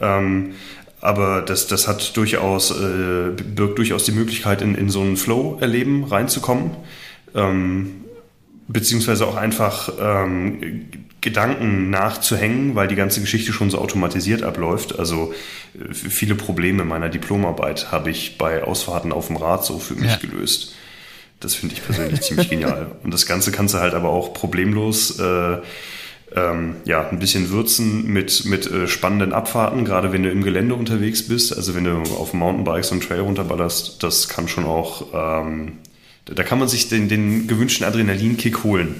Ähm, 0.00 0.52
aber 1.00 1.42
das, 1.42 1.66
das 1.66 1.88
hat 1.88 2.16
durchaus, 2.16 2.70
äh, 2.70 3.30
birgt 3.30 3.78
durchaus 3.78 4.04
die 4.04 4.12
Möglichkeit, 4.12 4.62
in, 4.62 4.74
in 4.74 4.88
so 4.88 5.02
ein 5.02 5.16
Flow-Erleben 5.16 6.04
reinzukommen. 6.04 6.70
Ähm, 7.34 8.04
beziehungsweise 8.68 9.26
auch 9.26 9.36
einfach 9.36 9.92
ähm, 10.00 10.86
Gedanken 11.24 11.90
nachzuhängen, 11.90 12.74
weil 12.76 12.86
die 12.86 12.94
ganze 12.94 13.20
Geschichte 13.20 13.52
schon 13.52 13.70
so 13.70 13.78
automatisiert 13.78 14.42
abläuft. 14.42 14.98
Also 14.98 15.34
äh, 15.74 15.92
viele 15.92 16.36
Probleme 16.36 16.84
meiner 16.84 17.08
Diplomarbeit 17.08 17.90
habe 17.90 18.10
ich 18.10 18.38
bei 18.38 18.62
Ausfahrten 18.62 19.10
auf 19.10 19.26
dem 19.26 19.36
Rad 19.36 19.64
so 19.64 19.80
für 19.80 19.94
mich 19.94 20.12
ja. 20.12 20.18
gelöst. 20.18 20.74
Das 21.40 21.54
finde 21.54 21.74
ich 21.74 21.84
persönlich 21.84 22.20
ziemlich 22.20 22.48
genial. 22.48 22.92
Und 23.02 23.12
das 23.12 23.26
Ganze 23.26 23.50
kannst 23.50 23.74
du 23.74 23.78
halt 23.78 23.94
aber 23.94 24.10
auch 24.10 24.34
problemlos 24.34 25.18
äh, 25.18 25.58
ähm, 26.36 26.76
ja, 26.84 27.08
ein 27.08 27.18
bisschen 27.18 27.50
würzen 27.50 28.06
mit, 28.12 28.44
mit 28.44 28.70
äh, 28.70 28.86
spannenden 28.88 29.32
Abfahrten, 29.32 29.84
gerade 29.84 30.12
wenn 30.12 30.22
du 30.22 30.30
im 30.30 30.42
Gelände 30.42 30.74
unterwegs 30.74 31.26
bist. 31.26 31.56
Also 31.56 31.74
wenn 31.74 31.84
du 31.84 32.02
auf 32.14 32.34
Mountainbikes 32.34 32.92
und 32.92 33.02
Trail 33.02 33.20
runterballerst, 33.20 34.02
das 34.02 34.28
kann 34.28 34.48
schon 34.48 34.64
auch, 34.64 35.06
ähm, 35.14 35.78
da 36.26 36.42
kann 36.42 36.58
man 36.58 36.68
sich 36.68 36.88
den, 36.88 37.08
den 37.08 37.46
gewünschten 37.46 37.86
Adrenalinkick 37.86 38.64
holen. 38.64 38.96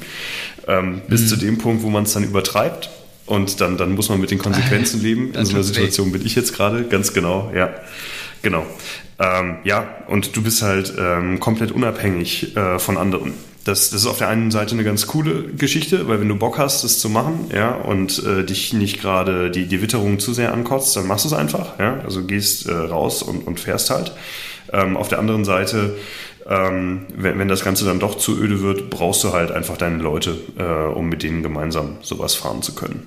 Ähm, 0.66 1.02
bis 1.08 1.22
mhm. 1.22 1.26
zu 1.26 1.36
dem 1.36 1.58
Punkt, 1.58 1.82
wo 1.82 1.90
man 1.90 2.04
es 2.04 2.12
dann 2.12 2.24
übertreibt. 2.24 2.90
Und 3.26 3.60
dann, 3.60 3.78
dann 3.78 3.94
muss 3.94 4.08
man 4.08 4.20
mit 4.20 4.30
den 4.30 4.38
Konsequenzen 4.38 5.00
leben. 5.02 5.32
In 5.34 5.44
so 5.44 5.54
einer 5.54 5.64
Situation 5.64 6.08
weh. 6.08 6.18
bin 6.18 6.26
ich 6.26 6.34
jetzt 6.34 6.54
gerade, 6.54 6.84
ganz 6.84 7.12
genau, 7.12 7.50
ja. 7.54 7.70
Genau. 8.42 8.66
Ähm, 9.18 9.56
ja, 9.64 9.86
und 10.08 10.36
du 10.36 10.42
bist 10.42 10.62
halt 10.62 10.92
ähm, 10.98 11.40
komplett 11.40 11.72
unabhängig 11.72 12.56
äh, 12.56 12.78
von 12.78 12.98
anderen. 12.98 13.32
Das, 13.64 13.90
das 13.90 14.02
ist 14.02 14.06
auf 14.06 14.18
der 14.18 14.28
einen 14.28 14.50
Seite 14.50 14.74
eine 14.74 14.84
ganz 14.84 15.06
coole 15.06 15.44
Geschichte, 15.44 16.06
weil 16.06 16.20
wenn 16.20 16.28
du 16.28 16.36
Bock 16.36 16.58
hast, 16.58 16.84
das 16.84 16.98
zu 16.98 17.08
machen, 17.08 17.50
ja, 17.54 17.70
und 17.70 18.22
äh, 18.22 18.44
dich 18.44 18.74
nicht 18.74 19.00
gerade 19.00 19.50
die, 19.50 19.66
die 19.66 19.80
Witterung 19.80 20.18
zu 20.18 20.34
sehr 20.34 20.52
ankotzt, 20.52 20.94
dann 20.96 21.06
machst 21.06 21.24
du 21.24 21.28
es 21.28 21.34
einfach, 21.34 21.78
ja. 21.78 22.00
Also 22.04 22.24
gehst 22.24 22.68
äh, 22.68 22.74
raus 22.74 23.22
und, 23.22 23.46
und 23.46 23.58
fährst 23.60 23.88
halt. 23.88 24.12
Ähm, 24.72 24.96
auf 24.96 25.08
der 25.08 25.18
anderen 25.18 25.44
Seite, 25.44 25.96
ähm, 26.48 27.06
wenn, 27.14 27.38
wenn 27.38 27.48
das 27.48 27.64
Ganze 27.64 27.84
dann 27.84 28.00
doch 28.00 28.16
zu 28.16 28.38
öde 28.38 28.60
wird, 28.60 28.90
brauchst 28.90 29.24
du 29.24 29.32
halt 29.32 29.50
einfach 29.50 29.76
deine 29.76 30.02
Leute, 30.02 30.36
äh, 30.58 30.94
um 30.94 31.08
mit 31.08 31.22
denen 31.22 31.42
gemeinsam 31.42 31.96
sowas 32.02 32.34
fahren 32.34 32.62
zu 32.62 32.74
können. 32.74 33.06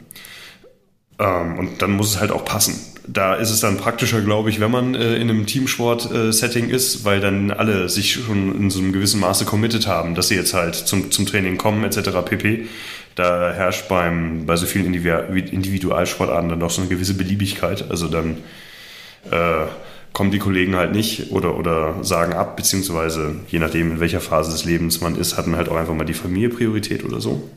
Ähm, 1.20 1.58
und 1.60 1.82
dann 1.82 1.92
muss 1.92 2.10
es 2.10 2.20
halt 2.20 2.32
auch 2.32 2.46
passen. 2.46 2.76
Da 3.08 3.36
ist 3.36 3.52
es 3.52 3.62
dann 3.62 3.78
praktischer, 3.78 4.22
glaube 4.22 4.50
ich, 4.50 4.60
wenn 4.60 4.72
man 4.72 4.94
äh, 4.96 5.16
in 5.16 5.30
einem 5.30 5.46
Teamsport-Setting 5.46 6.70
äh, 6.70 6.74
ist, 6.74 7.06
weil 7.06 7.20
dann 7.22 7.52
alle 7.52 7.90
sich 7.90 8.14
schon 8.14 8.56
in 8.56 8.70
so 8.70 8.80
einem 8.80 8.92
gewissen 8.92 9.20
Maße 9.20 9.46
committed 9.46 9.88
haben, 9.88 10.14
dass 10.14 10.28
sie 10.28 10.36
jetzt 10.36 10.54
halt 10.54 10.76
zum, 10.76 11.12
zum 11.12 11.26
Training 11.26 11.58
kommen 11.58 11.84
etc. 11.84 12.10
pp. 12.26 12.68
Da 13.16 13.52
herrscht 13.52 13.88
beim, 13.88 14.46
bei 14.46 14.58
so 14.58 14.66
vielen 14.68 14.94
Individualsportarten 14.94 16.50
dann 16.50 16.60
doch 16.60 16.70
so 16.70 16.82
eine 16.82 16.90
gewisse 16.90 17.16
Beliebigkeit. 17.16 17.90
Also 17.90 18.08
dann 18.08 18.38
äh, 19.32 19.66
kommen 20.18 20.32
die 20.32 20.40
Kollegen 20.40 20.76
halt 20.76 20.94
nicht 20.94 21.32
oder, 21.32 21.60
oder 21.60 22.04
sagen 22.04 22.34
ab, 22.34 22.58
beziehungsweise 22.58 23.36
je 23.50 23.60
nachdem, 23.60 23.92
in 23.92 24.00
welcher 24.00 24.20
Phase 24.20 24.50
des 24.52 24.66
Lebens 24.66 25.00
man 25.00 25.16
ist, 25.16 25.38
hat 25.38 25.46
man 25.46 25.58
halt 25.58 25.70
auch 25.70 25.76
einfach 25.76 25.94
mal 25.94 26.06
die 26.06 26.16
Familie 26.16 26.50
Priorität 26.50 27.06
oder 27.06 27.22
so. 27.22 27.48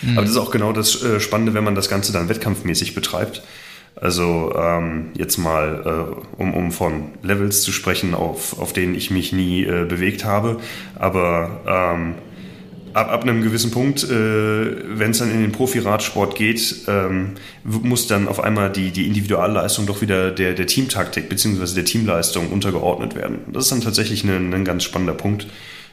Mhm. 0.00 0.12
Aber 0.12 0.22
das 0.22 0.30
ist 0.30 0.38
auch 0.38 0.52
genau 0.52 0.72
das 0.72 1.04
äh, 1.04 1.20
Spannende, 1.20 1.52
wenn 1.52 1.62
man 1.62 1.74
das 1.74 1.90
Ganze 1.90 2.14
dann 2.14 2.30
wettkampfmäßig 2.30 2.94
betreibt. 2.94 3.42
Also 3.94 4.54
ähm, 4.56 5.10
jetzt 5.18 5.36
mal, 5.36 5.82
äh, 6.38 6.40
um, 6.40 6.54
um 6.54 6.72
von 6.72 7.10
Levels 7.22 7.60
zu 7.60 7.72
sprechen, 7.72 8.14
auf, 8.14 8.58
auf 8.58 8.72
denen 8.72 8.94
ich 8.94 9.10
mich 9.10 9.34
nie 9.34 9.62
äh, 9.64 9.84
bewegt 9.84 10.24
habe. 10.24 10.60
Aber 10.98 11.60
ähm, 11.66 12.14
ab, 12.92 13.10
ab 13.10 13.22
einem 13.22 13.42
gewissen 13.42 13.70
Punkt, 13.70 14.04
äh, 14.04 14.08
wenn 14.08 15.10
es 15.10 15.18
dann 15.18 15.30
in 15.30 15.40
den 15.40 15.52
Profi-Radsport 15.52 16.34
geht, 16.34 16.76
ähm, 16.88 17.34
muss 17.64 18.06
dann 18.06 18.28
auf 18.28 18.40
einmal 18.40 18.70
die, 18.70 18.90
die 18.90 19.06
Individualleistung 19.06 19.86
doch 19.86 20.00
wieder 20.00 20.30
der, 20.30 20.54
der 20.54 20.66
Teamtaktik 20.66 21.28
bzw. 21.28 21.74
der 21.74 21.84
Teamleistung 21.84 22.48
untergeordnet 22.48 23.14
werden. 23.14 23.38
Das 23.52 23.64
ist 23.64 23.72
dann 23.72 23.80
tatsächlich 23.80 24.24
ein, 24.24 24.52
ein 24.52 24.64
ganz 24.64 24.84
spannender 24.84 25.14
Punkt 25.14 25.46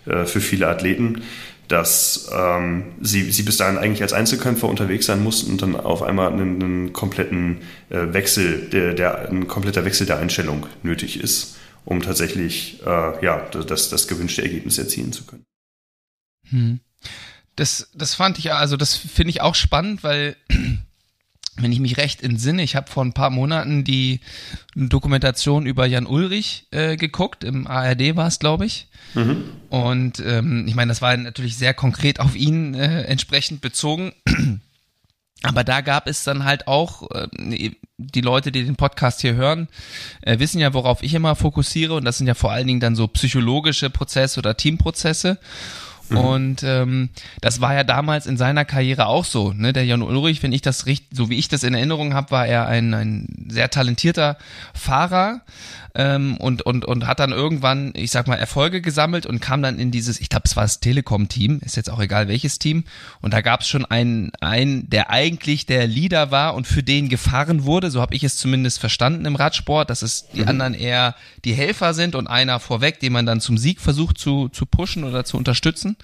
äh, 0.05 0.25
für 0.25 0.41
viele 0.41 0.67
Athleten 0.67 1.21
dass 1.67 2.29
ähm, 2.33 2.93
sie, 3.01 3.31
sie 3.31 3.43
bis 3.43 3.57
dahin 3.57 3.77
eigentlich 3.77 4.01
als 4.01 4.13
Einzelkämpfer 4.13 4.69
unterwegs 4.69 5.05
sein 5.05 5.21
mussten 5.21 5.51
und 5.51 5.61
dann 5.61 5.75
auf 5.75 6.01
einmal 6.01 6.31
einen, 6.31 6.61
einen 6.61 6.93
kompletten 6.93 7.59
äh, 7.89 8.13
Wechsel, 8.13 8.69
der, 8.69 8.93
der, 8.93 9.29
ein 9.29 9.47
kompletter 9.47 9.83
Wechsel 9.83 10.07
der 10.07 10.17
Einstellung 10.19 10.65
nötig 10.83 11.19
ist, 11.21 11.57
um 11.83 12.01
tatsächlich 12.01 12.81
äh, 12.85 13.25
ja, 13.25 13.45
das, 13.49 13.89
das 13.89 14.07
gewünschte 14.07 14.43
Ergebnis 14.43 14.77
erzielen 14.77 15.11
zu 15.11 15.25
können. 15.25 15.43
Hm. 16.49 16.79
Das, 17.57 17.89
das 17.93 18.15
fand 18.15 18.39
ich, 18.39 18.53
also 18.53 18.77
das 18.77 18.95
finde 18.95 19.31
ich 19.31 19.41
auch 19.41 19.55
spannend, 19.55 20.03
weil 20.03 20.37
wenn 21.57 21.71
ich 21.71 21.79
mich 21.79 21.97
recht 21.97 22.21
entsinne, 22.23 22.63
ich 22.63 22.75
habe 22.75 22.89
vor 22.89 23.03
ein 23.03 23.13
paar 23.13 23.31
Monaten 23.31 23.83
die 23.83 24.21
Dokumentation 24.75 25.65
über 25.65 25.85
Jan 25.85 26.05
Ulrich 26.05 26.67
äh, 26.71 26.95
geguckt, 26.97 27.43
im 27.43 27.67
ARD 27.67 28.15
war 28.15 28.27
es, 28.27 28.39
glaube 28.39 28.65
ich. 28.65 28.87
Mhm. 29.15 29.43
Und 29.69 30.19
ähm, 30.25 30.65
ich 30.67 30.75
meine, 30.75 30.89
das 30.89 31.01
war 31.01 31.17
natürlich 31.17 31.57
sehr 31.57 31.73
konkret 31.73 32.19
auf 32.19 32.35
ihn 32.35 32.75
äh, 32.75 33.01
entsprechend 33.03 33.61
bezogen. 33.61 34.13
Aber 35.43 35.63
da 35.63 35.81
gab 35.81 36.07
es 36.07 36.23
dann 36.23 36.45
halt 36.45 36.67
auch, 36.67 37.09
äh, 37.11 37.27
die 37.97 38.21
Leute, 38.21 38.51
die 38.51 38.63
den 38.63 38.75
Podcast 38.75 39.21
hier 39.21 39.35
hören, 39.35 39.67
äh, 40.21 40.37
wissen 40.39 40.59
ja, 40.59 40.73
worauf 40.73 41.01
ich 41.01 41.13
immer 41.13 41.35
fokussiere. 41.35 41.95
Und 41.95 42.05
das 42.05 42.17
sind 42.17 42.27
ja 42.27 42.35
vor 42.35 42.51
allen 42.51 42.67
Dingen 42.67 42.79
dann 42.79 42.95
so 42.95 43.07
psychologische 43.07 43.89
Prozesse 43.89 44.39
oder 44.39 44.57
Teamprozesse. 44.57 45.39
Mhm. 46.09 46.17
Und 46.17 46.63
ähm, 46.63 47.09
das 47.41 47.61
war 47.61 47.73
ja 47.73 47.83
damals 47.83 48.27
in 48.27 48.37
seiner 48.37 48.65
Karriere 48.65 49.07
auch 49.07 49.25
so. 49.25 49.53
Ne? 49.53 49.73
Der 49.73 49.85
Jan 49.85 50.01
Ulrich, 50.01 50.43
wenn 50.43 50.53
ich 50.53 50.61
das 50.61 50.85
richtig, 50.85 51.17
so 51.17 51.29
wie 51.29 51.37
ich 51.37 51.47
das 51.47 51.63
in 51.63 51.73
Erinnerung 51.73 52.13
habe, 52.13 52.31
war 52.31 52.47
er 52.47 52.67
ein, 52.67 52.93
ein 52.93 53.47
sehr 53.49 53.69
talentierter 53.69 54.37
Fahrer 54.73 55.41
ähm, 55.97 56.37
und, 56.37 56.61
und, 56.61 56.85
und 56.85 57.07
hat 57.07 57.19
dann 57.19 57.31
irgendwann, 57.31 57.91
ich 57.95 58.11
sag 58.11 58.27
mal, 58.27 58.35
Erfolge 58.35 58.81
gesammelt 58.81 59.25
und 59.25 59.39
kam 59.39 59.63
dann 59.63 59.79
in 59.79 59.89
dieses, 59.89 60.21
ich 60.21 60.29
glaube, 60.29 60.43
es 60.45 60.55
war 60.55 60.63
das 60.63 60.79
Telekom-Team, 60.79 61.59
ist 61.65 61.75
jetzt 61.75 61.89
auch 61.89 61.99
egal 61.99 62.27
welches 62.27 62.59
Team. 62.59 62.83
Und 63.19 63.33
da 63.33 63.41
gab 63.41 63.61
es 63.61 63.67
schon 63.67 63.83
einen, 63.83 64.31
einen, 64.39 64.87
der 64.91 65.09
eigentlich 65.09 65.65
der 65.65 65.87
Leader 65.87 66.29
war 66.29 66.53
und 66.53 66.67
für 66.67 66.83
den 66.83 67.09
gefahren 67.09 67.63
wurde, 67.63 67.89
so 67.89 67.99
habe 67.99 68.13
ich 68.13 68.23
es 68.23 68.37
zumindest 68.37 68.77
verstanden 68.77 69.25
im 69.25 69.35
Radsport, 69.35 69.89
dass 69.89 70.03
es 70.03 70.27
die 70.35 70.41
mhm. 70.41 70.49
anderen 70.49 70.73
eher 70.75 71.15
die 71.43 71.53
Helfer 71.53 71.95
sind 71.95 72.13
und 72.13 72.27
einer 72.27 72.59
vorweg, 72.59 72.99
den 72.99 73.13
man 73.13 73.25
dann 73.25 73.41
zum 73.41 73.57
Sieg 73.57 73.81
versucht 73.81 74.19
zu, 74.19 74.49
zu 74.49 74.67
pushen 74.67 75.03
oder 75.03 75.25
zu 75.25 75.35
unterstützen. 75.35 75.97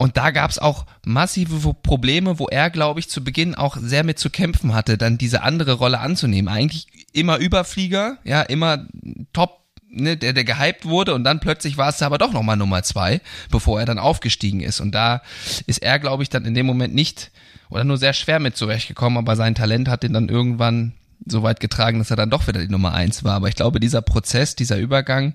Und 0.00 0.16
da 0.16 0.30
gab 0.30 0.50
es 0.50 0.58
auch 0.58 0.86
massive 1.04 1.74
Probleme, 1.74 2.38
wo 2.38 2.46
er, 2.46 2.70
glaube 2.70 3.00
ich, 3.00 3.10
zu 3.10 3.22
Beginn 3.22 3.54
auch 3.54 3.76
sehr 3.76 4.02
mit 4.02 4.18
zu 4.18 4.30
kämpfen 4.30 4.72
hatte, 4.72 4.96
dann 4.96 5.18
diese 5.18 5.42
andere 5.42 5.74
Rolle 5.74 6.00
anzunehmen. 6.00 6.48
Eigentlich 6.48 6.86
immer 7.12 7.36
Überflieger, 7.36 8.16
ja, 8.24 8.40
immer 8.40 8.86
top, 9.34 9.60
ne, 9.90 10.16
der, 10.16 10.32
der 10.32 10.44
gehypt 10.44 10.86
wurde 10.86 11.12
und 11.12 11.22
dann 11.24 11.38
plötzlich 11.38 11.76
war 11.76 11.90
es 11.90 12.00
aber 12.00 12.16
doch 12.16 12.32
nochmal 12.32 12.56
Nummer 12.56 12.82
zwei, 12.82 13.20
bevor 13.50 13.78
er 13.78 13.84
dann 13.84 13.98
aufgestiegen 13.98 14.60
ist. 14.60 14.80
Und 14.80 14.92
da 14.94 15.20
ist 15.66 15.82
er, 15.82 15.98
glaube 15.98 16.22
ich, 16.22 16.30
dann 16.30 16.46
in 16.46 16.54
dem 16.54 16.64
Moment 16.64 16.94
nicht 16.94 17.30
oder 17.68 17.84
nur 17.84 17.98
sehr 17.98 18.14
schwer 18.14 18.40
mit 18.40 18.56
zurechtgekommen, 18.56 19.18
aber 19.18 19.36
sein 19.36 19.54
Talent 19.54 19.88
hat 19.88 20.02
ihn 20.02 20.14
dann 20.14 20.30
irgendwann 20.30 20.94
so 21.26 21.42
weit 21.42 21.60
getragen, 21.60 21.98
dass 21.98 22.10
er 22.10 22.16
dann 22.16 22.30
doch 22.30 22.48
wieder 22.48 22.60
die 22.60 22.72
Nummer 22.72 22.94
eins 22.94 23.22
war. 23.22 23.34
Aber 23.34 23.48
ich 23.48 23.54
glaube, 23.54 23.80
dieser 23.80 24.00
Prozess, 24.00 24.56
dieser 24.56 24.78
Übergang, 24.78 25.34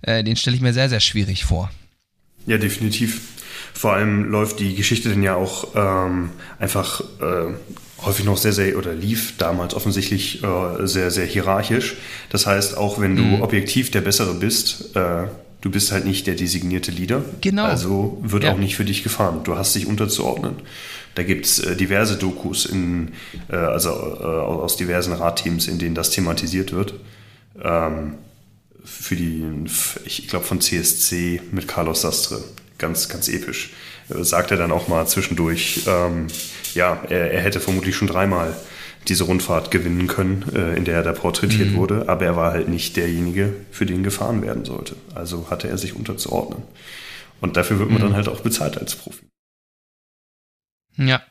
äh, 0.00 0.24
den 0.24 0.36
stelle 0.36 0.56
ich 0.56 0.62
mir 0.62 0.72
sehr, 0.72 0.88
sehr 0.88 1.00
schwierig 1.00 1.44
vor. 1.44 1.70
Ja, 2.46 2.56
definitiv. 2.56 3.20
Vor 3.74 3.92
allem 3.92 4.30
läuft 4.30 4.60
die 4.60 4.74
Geschichte 4.74 5.08
dann 5.08 5.22
ja 5.22 5.36
auch 5.36 5.68
ähm, 5.74 6.30
einfach 6.58 7.00
äh, 7.20 7.54
häufig 8.04 8.24
noch 8.24 8.36
sehr, 8.36 8.52
sehr, 8.52 8.76
oder 8.78 8.94
lief 8.94 9.36
damals 9.36 9.74
offensichtlich 9.74 10.42
äh, 10.42 10.86
sehr, 10.86 11.10
sehr 11.10 11.26
hierarchisch. 11.26 11.96
Das 12.30 12.46
heißt, 12.46 12.76
auch 12.76 13.00
wenn 13.00 13.16
du 13.16 13.22
mhm. 13.22 13.42
objektiv 13.42 13.90
der 13.90 14.00
Bessere 14.00 14.34
bist, 14.34 14.96
äh, 14.96 15.24
du 15.60 15.70
bist 15.70 15.92
halt 15.92 16.04
nicht 16.04 16.26
der 16.26 16.34
designierte 16.34 16.90
Leader. 16.90 17.22
Genau. 17.40 17.64
Also 17.64 18.18
wird 18.22 18.44
ja. 18.44 18.52
auch 18.52 18.58
nicht 18.58 18.76
für 18.76 18.84
dich 18.84 19.02
gefahren. 19.02 19.40
Du 19.44 19.56
hast 19.56 19.74
dich 19.74 19.86
unterzuordnen. 19.86 20.56
Da 21.14 21.22
gibt's 21.22 21.58
äh, 21.58 21.76
diverse 21.76 22.16
Dokus 22.16 22.66
in, 22.66 23.12
äh, 23.48 23.56
also 23.56 23.90
äh, 23.90 24.24
aus 24.24 24.76
diversen 24.76 25.12
Radteams, 25.12 25.68
in 25.68 25.78
denen 25.78 25.94
das 25.94 26.10
thematisiert 26.10 26.72
wird. 26.72 26.94
Ähm, 27.62 28.14
für 28.84 29.16
die, 29.16 29.44
ich 30.04 30.28
glaube 30.28 30.46
von 30.46 30.60
CSC 30.60 31.42
mit 31.52 31.68
Carlos 31.68 32.02
Sastre 32.02 32.42
ganz, 32.80 33.08
ganz 33.08 33.28
episch. 33.28 33.70
Äh, 34.08 34.24
sagt 34.24 34.50
er 34.50 34.56
dann 34.56 34.72
auch 34.72 34.88
mal 34.88 35.06
zwischendurch, 35.06 35.82
ähm, 35.86 36.26
ja, 36.74 37.02
er, 37.08 37.30
er, 37.30 37.40
hätte 37.42 37.60
vermutlich 37.60 37.94
schon 37.94 38.08
dreimal 38.08 38.56
diese 39.08 39.24
Rundfahrt 39.24 39.70
gewinnen 39.70 40.08
können, 40.08 40.44
äh, 40.54 40.74
in 40.76 40.84
der 40.84 40.96
er 40.96 41.02
da 41.02 41.12
porträtiert 41.12 41.70
mhm. 41.70 41.76
wurde, 41.76 42.08
aber 42.08 42.24
er 42.24 42.36
war 42.36 42.52
halt 42.52 42.68
nicht 42.68 42.96
derjenige, 42.96 43.54
für 43.70 43.86
den 43.86 44.02
gefahren 44.02 44.42
werden 44.42 44.64
sollte. 44.64 44.96
Also 45.14 45.48
hatte 45.50 45.68
er 45.68 45.78
sich 45.78 45.94
unterzuordnen. 45.94 46.62
Und 47.40 47.56
dafür 47.56 47.78
wird 47.78 47.90
man 47.90 47.98
mhm. 47.98 48.06
dann 48.06 48.16
halt 48.16 48.28
auch 48.28 48.40
bezahlt 48.40 48.76
als 48.76 48.96
Profi. 48.96 49.26
Ja. 50.96 51.22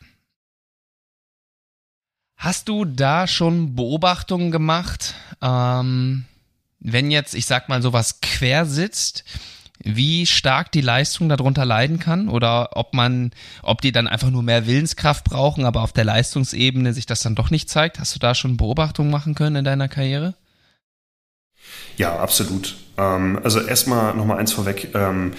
Hast 2.35 2.69
du 2.69 2.85
da 2.85 3.27
schon 3.27 3.75
Beobachtungen 3.75 4.49
gemacht, 4.49 5.13
ähm, 5.41 6.25
wenn 6.79 7.11
jetzt, 7.11 7.35
ich 7.35 7.45
sag 7.45 7.67
mal, 7.67 7.81
sowas 7.81 8.21
quer 8.21 8.65
sitzt, 8.65 9.25
wie 9.83 10.25
stark 10.25 10.71
die 10.71 10.81
Leistung 10.81 11.29
darunter 11.29 11.65
leiden 11.65 11.99
kann 11.99 12.27
oder 12.27 12.75
ob 12.75 12.93
man, 12.93 13.31
ob 13.63 13.81
die 13.81 13.91
dann 13.91 14.07
einfach 14.07 14.29
nur 14.29 14.43
mehr 14.43 14.67
Willenskraft 14.67 15.23
brauchen, 15.23 15.65
aber 15.65 15.81
auf 15.81 15.93
der 15.93 16.03
Leistungsebene 16.03 16.93
sich 16.93 17.05
das 17.05 17.21
dann 17.21 17.35
doch 17.35 17.49
nicht 17.49 17.69
zeigt. 17.69 17.99
Hast 17.99 18.13
du 18.15 18.19
da 18.19 18.35
schon 18.35 18.57
Beobachtungen 18.57 19.09
machen 19.09 19.35
können 19.35 19.57
in 19.57 19.65
deiner 19.65 19.87
Karriere? 19.87 20.35
Ja, 21.97 22.17
absolut. 22.17 22.75
Ähm, 22.97 23.39
also 23.43 23.61
erstmal 23.61 24.15
nochmal 24.15 24.37
eins 24.37 24.53
vorweg. 24.53 24.89
Ähm, 24.93 25.33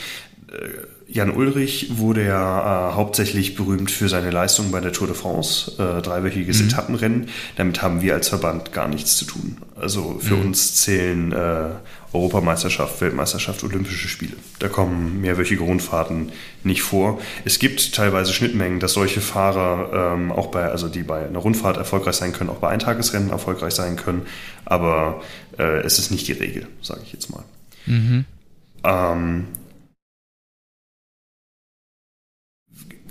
äh, 0.48 1.12
Jan 1.12 1.32
Ulrich 1.32 1.98
wurde 1.98 2.24
ja 2.24 2.90
äh, 2.90 2.94
hauptsächlich 2.94 3.56
berühmt 3.56 3.90
für 3.90 4.08
seine 4.08 4.30
Leistung 4.30 4.70
bei 4.70 4.80
der 4.80 4.92
Tour 4.92 5.08
de 5.08 5.16
France, 5.16 5.72
äh, 5.78 6.02
dreiwöchiges 6.02 6.60
mhm. 6.60 6.68
Etappenrennen. 6.68 7.28
Damit 7.56 7.82
haben 7.82 8.00
wir 8.00 8.14
als 8.14 8.28
Verband 8.28 8.72
gar 8.72 8.86
nichts 8.86 9.16
zu 9.16 9.24
tun. 9.24 9.58
Also 9.74 10.18
für 10.20 10.36
mhm. 10.36 10.46
uns 10.46 10.76
zählen 10.76 11.32
äh, 11.32 11.70
Europameisterschaft, 12.12 13.00
Weltmeisterschaft, 13.00 13.62
Olympische 13.62 14.08
Spiele. 14.08 14.36
Da 14.58 14.68
kommen 14.68 15.20
mehrwöchige 15.20 15.62
Rundfahrten 15.62 16.32
nicht 16.64 16.82
vor. 16.82 17.20
Es 17.44 17.58
gibt 17.58 17.94
teilweise 17.94 18.32
Schnittmengen, 18.32 18.80
dass 18.80 18.94
solche 18.94 19.20
Fahrer 19.20 20.14
ähm, 20.14 20.32
auch 20.32 20.48
bei, 20.48 20.64
also 20.64 20.88
die 20.88 21.02
bei 21.02 21.26
einer 21.26 21.38
Rundfahrt 21.38 21.76
erfolgreich 21.76 22.16
sein 22.16 22.32
können, 22.32 22.50
auch 22.50 22.56
bei 22.56 22.68
Eintagesrennen 22.68 23.30
erfolgreich 23.30 23.74
sein 23.74 23.96
können. 23.96 24.26
Aber 24.64 25.22
äh, 25.58 25.80
es 25.82 25.98
ist 25.98 26.10
nicht 26.10 26.26
die 26.26 26.32
Regel, 26.32 26.66
sage 26.82 27.00
ich 27.04 27.12
jetzt 27.12 27.30
mal. 27.30 27.44
Mhm. 27.86 28.24
Ähm, 28.82 29.46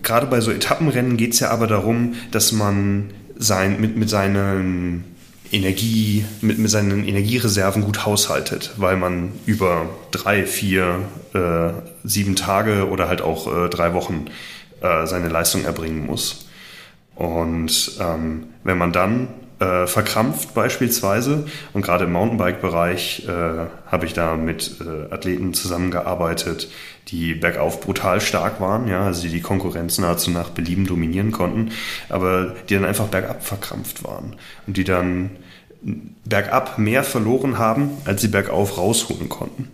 gerade 0.03 0.27
bei 0.27 0.41
so 0.41 0.51
Etappenrennen 0.51 1.15
geht 1.15 1.33
es 1.33 1.39
ja 1.39 1.51
aber 1.51 1.67
darum, 1.67 2.15
dass 2.31 2.51
man 2.51 3.11
sein, 3.37 3.79
mit, 3.79 3.95
mit 3.95 4.09
seinen 4.09 5.08
Energie, 5.51 6.25
mit, 6.41 6.59
mit 6.59 6.69
seinen 6.69 7.07
Energiereserven 7.07 7.83
gut 7.83 8.05
haushaltet, 8.05 8.71
weil 8.77 8.97
man 8.97 9.31
über 9.45 9.89
drei, 10.11 10.45
vier, 10.45 11.01
äh, 11.33 11.71
sieben 12.03 12.35
Tage 12.35 12.89
oder 12.89 13.07
halt 13.07 13.21
auch 13.21 13.65
äh, 13.65 13.69
drei 13.69 13.93
Wochen 13.93 14.25
äh, 14.81 15.05
seine 15.05 15.27
Leistung 15.29 15.65
erbringen 15.65 16.05
muss. 16.05 16.47
Und 17.15 17.97
ähm, 17.99 18.47
wenn 18.63 18.77
man 18.77 18.93
dann 18.93 19.27
äh, 19.59 19.87
verkrampft 19.87 20.53
beispielsweise. 20.53 21.45
Und 21.73 21.81
gerade 21.81 22.05
im 22.05 22.13
Mountainbike-Bereich 22.13 23.27
äh, 23.27 23.67
habe 23.87 24.05
ich 24.05 24.13
da 24.13 24.35
mit 24.35 24.75
äh, 24.81 25.13
Athleten 25.13 25.53
zusammengearbeitet, 25.53 26.69
die 27.09 27.33
bergauf 27.33 27.81
brutal 27.81 28.21
stark 28.21 28.61
waren, 28.61 28.87
ja, 28.87 29.03
also 29.03 29.23
die 29.23 29.29
die 29.29 29.41
Konkurrenz 29.41 29.97
nahezu 29.97 30.31
nach 30.31 30.49
Belieben 30.49 30.85
dominieren 30.85 31.31
konnten, 31.31 31.71
aber 32.07 32.55
die 32.69 32.75
dann 32.75 32.85
einfach 32.85 33.07
bergab 33.07 33.43
verkrampft 33.43 34.03
waren 34.03 34.35
und 34.67 34.77
die 34.77 34.83
dann 34.83 35.31
bergab 36.25 36.77
mehr 36.77 37.03
verloren 37.03 37.57
haben, 37.57 37.91
als 38.05 38.21
sie 38.21 38.27
bergauf 38.27 38.77
rausholen 38.77 39.29
konnten. 39.29 39.69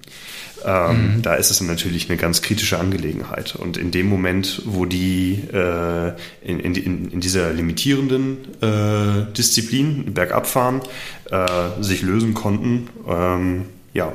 Ähm, 0.66 1.18
mhm. 1.18 1.22
Da 1.22 1.36
ist 1.36 1.52
es 1.52 1.62
natürlich 1.62 2.10
eine 2.10 2.18
ganz 2.18 2.42
kritische 2.42 2.80
Angelegenheit. 2.80 3.56
Und 3.56 3.78
in 3.78 3.92
dem 3.92 4.08
Moment, 4.08 4.64
wo 4.66 4.86
die 4.86 5.44
äh, 5.54 6.14
in, 6.42 6.60
in, 6.60 7.12
in, 7.12 7.20
dieser 7.22 7.54
limitierenden 7.54 8.62
äh, 8.62 9.32
Disziplin 9.34 10.14
bergab 10.14 10.48
fahren, 10.48 10.82
äh, 11.30 11.82
sich 11.82 12.02
lösen 12.02 12.34
konnten, 12.34 12.90
ähm, 13.08 13.66
ja, 13.94 14.14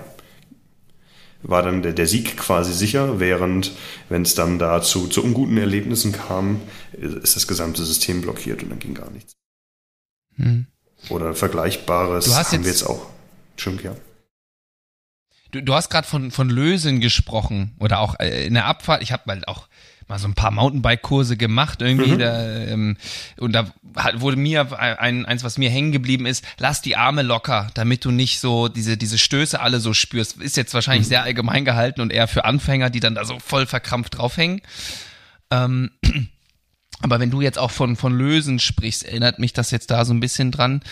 war 1.42 1.62
dann 1.62 1.82
der, 1.82 1.92
der 1.92 2.06
Sieg 2.06 2.36
quasi 2.36 2.72
sicher, 2.72 3.20
während 3.20 3.72
wenn 4.08 4.22
es 4.22 4.34
dann 4.34 4.58
da 4.58 4.82
zu, 4.82 5.08
unguten 5.22 5.56
Erlebnissen 5.56 6.12
kam, 6.12 6.60
ist 6.92 7.36
das 7.36 7.46
gesamte 7.46 7.84
System 7.84 8.22
blockiert 8.22 8.62
und 8.62 8.70
dann 8.70 8.78
ging 8.80 8.94
gar 8.94 9.10
nichts. 9.10 9.34
Mhm. 10.36 10.66
Oder 11.08 11.34
Vergleichbares 11.34 12.34
haben 12.34 12.64
wir 12.64 12.70
jetzt 12.70 12.82
auch. 12.82 13.06
Entschuldigung, 13.52 13.94
ja. 13.94 14.09
Du, 15.50 15.62
du 15.62 15.74
hast 15.74 15.90
gerade 15.90 16.06
von, 16.06 16.30
von 16.30 16.48
Lösen 16.48 17.00
gesprochen 17.00 17.74
oder 17.78 18.00
auch 18.00 18.18
äh, 18.20 18.46
in 18.46 18.54
der 18.54 18.66
Abfahrt. 18.66 19.02
Ich 19.02 19.12
habe 19.12 19.22
mal 19.26 19.42
auch 19.46 19.68
mal 20.10 20.18
so 20.18 20.28
ein 20.28 20.34
paar 20.34 20.50
Mountainbike-Kurse 20.50 21.36
gemacht 21.36 21.80
irgendwie. 21.80 22.12
Mhm. 22.12 22.18
Da, 22.18 22.56
ähm, 22.66 22.96
und 23.38 23.52
da 23.52 23.72
wurde 24.14 24.36
mir 24.36 24.78
ein, 24.78 25.24
eins, 25.24 25.44
was 25.44 25.56
mir 25.56 25.70
hängen 25.70 25.92
geblieben 25.92 26.26
ist, 26.26 26.44
lass 26.58 26.82
die 26.82 26.96
Arme 26.96 27.22
locker, 27.22 27.68
damit 27.74 28.04
du 28.04 28.10
nicht 28.10 28.40
so 28.40 28.68
diese, 28.68 28.96
diese 28.96 29.18
Stöße 29.18 29.60
alle 29.60 29.80
so 29.80 29.94
spürst. 29.94 30.36
Ist 30.38 30.56
jetzt 30.56 30.74
wahrscheinlich 30.74 31.06
mhm. 31.06 31.10
sehr 31.10 31.22
allgemein 31.22 31.64
gehalten 31.64 32.00
und 32.02 32.12
eher 32.12 32.28
für 32.28 32.44
Anfänger, 32.44 32.90
die 32.90 33.00
dann 33.00 33.14
da 33.14 33.24
so 33.24 33.38
voll 33.38 33.66
verkrampft 33.66 34.18
draufhängen. 34.18 34.60
Ähm, 35.50 35.90
aber 37.00 37.20
wenn 37.20 37.30
du 37.30 37.40
jetzt 37.40 37.58
auch 37.58 37.70
von, 37.70 37.96
von 37.96 38.12
Lösen 38.12 38.58
sprichst, 38.58 39.04
erinnert 39.04 39.38
mich 39.38 39.52
das 39.52 39.70
jetzt 39.70 39.90
da 39.90 40.04
so 40.04 40.12
ein 40.12 40.20
bisschen 40.20 40.50
dran. 40.50 40.82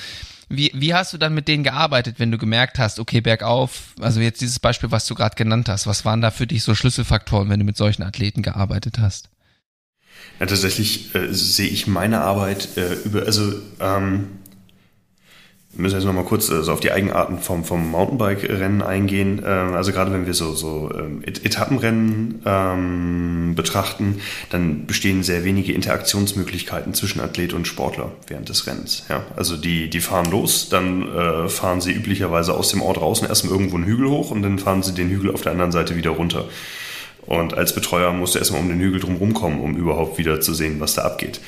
Wie, 0.49 0.71
wie 0.75 0.95
hast 0.95 1.13
du 1.13 1.19
dann 1.19 1.35
mit 1.35 1.47
denen 1.47 1.63
gearbeitet, 1.63 2.19
wenn 2.19 2.31
du 2.31 2.39
gemerkt 2.39 2.79
hast, 2.79 2.99
okay, 2.99 3.21
bergauf, 3.21 3.95
also 4.01 4.21
jetzt 4.21 4.41
dieses 4.41 4.59
Beispiel, 4.59 4.91
was 4.91 5.07
du 5.07 5.15
gerade 5.15 5.37
genannt 5.37 5.69
hast, 5.69 5.87
was 5.87 6.05
waren 6.05 6.23
da 6.23 6.31
für 6.31 6.47
dich 6.47 6.63
so 6.63 6.75
Schlüsselfaktoren, 6.75 7.51
wenn 7.51 7.61
du 7.61 7.67
mit 7.67 7.77
solchen 7.77 8.03
Athleten 8.03 8.43
gearbeitet 8.43 8.99
hast? 8.99 9.29
Ja, 10.41 10.47
tatsächlich 10.47 11.15
äh, 11.15 11.33
sehe 11.33 11.69
ich 11.69 11.87
meine 11.87 12.23
Arbeit 12.23 12.77
äh, 12.77 12.95
über, 13.05 13.27
also 13.27 13.53
ähm, 13.81 14.38
wir 15.75 15.83
müssen 15.83 15.97
jetzt 15.97 16.07
nochmal 16.07 16.25
kurz 16.25 16.51
also 16.51 16.73
auf 16.73 16.81
die 16.81 16.93
Eigenarten 16.93 17.39
vom, 17.39 17.63
vom 17.63 17.91
Mountainbike-Rennen 17.91 18.83
eingehen. 18.83 19.43
Ähm, 19.45 19.75
also 19.75 19.93
gerade 19.93 20.13
wenn 20.13 20.27
wir 20.27 20.33
so, 20.33 20.55
so 20.55 20.91
ähm, 20.95 21.23
Etappenrennen 21.25 22.43
ähm, 22.47 23.55
betrachten, 23.55 24.21
dann 24.51 24.87
bestehen 24.87 25.23
sehr 25.23 25.45
wenige 25.45 25.73
Interaktionsmöglichkeiten 25.73 26.95
zwischen 26.95 27.21
Athlet 27.21 27.53
und 27.53 27.69
Sportler 27.69 28.13
während 28.27 28.49
des 28.49 28.67
Rennens. 28.67 29.05
Ja? 29.11 29.23
Also 29.37 29.57
die, 29.57 29.91
die 29.91 30.01
fahren 30.01 30.31
los, 30.31 30.71
dann 30.71 31.07
äh, 31.15 31.49
fahren 31.49 31.83
sie 31.83 31.93
üblicherweise 31.93 32.55
aus 32.55 32.71
dem 32.71 32.81
Ort 32.81 32.97
draußen 32.97 33.29
erstmal 33.29 33.53
irgendwo 33.53 33.77
einen 33.77 33.87
Hügel 33.87 34.09
hoch 34.09 34.31
und 34.31 34.43
dann 34.43 34.59
fahren 34.59 34.83
sie 34.83 34.95
den 34.95 35.11
Hügel 35.11 35.33
auf 35.33 35.43
der 35.43 35.53
anderen 35.53 35.73
Seite 35.73 35.97
wieder 35.97 36.11
runter. 36.11 36.47
Und 37.29 37.53
als 37.53 37.75
Betreuer 37.75 38.11
musst 38.15 38.35
du 38.35 38.39
erstmal 38.39 38.63
um 38.63 38.71
den 38.71 38.81
Hügel 38.81 39.01
drum 39.01 39.35
kommen, 39.35 39.61
um 39.61 39.77
überhaupt 39.77 40.17
wieder 40.17 40.41
zu 40.41 40.55
sehen, 40.55 40.81
was 40.81 40.95
da 40.95 41.03
abgeht. 41.03 41.41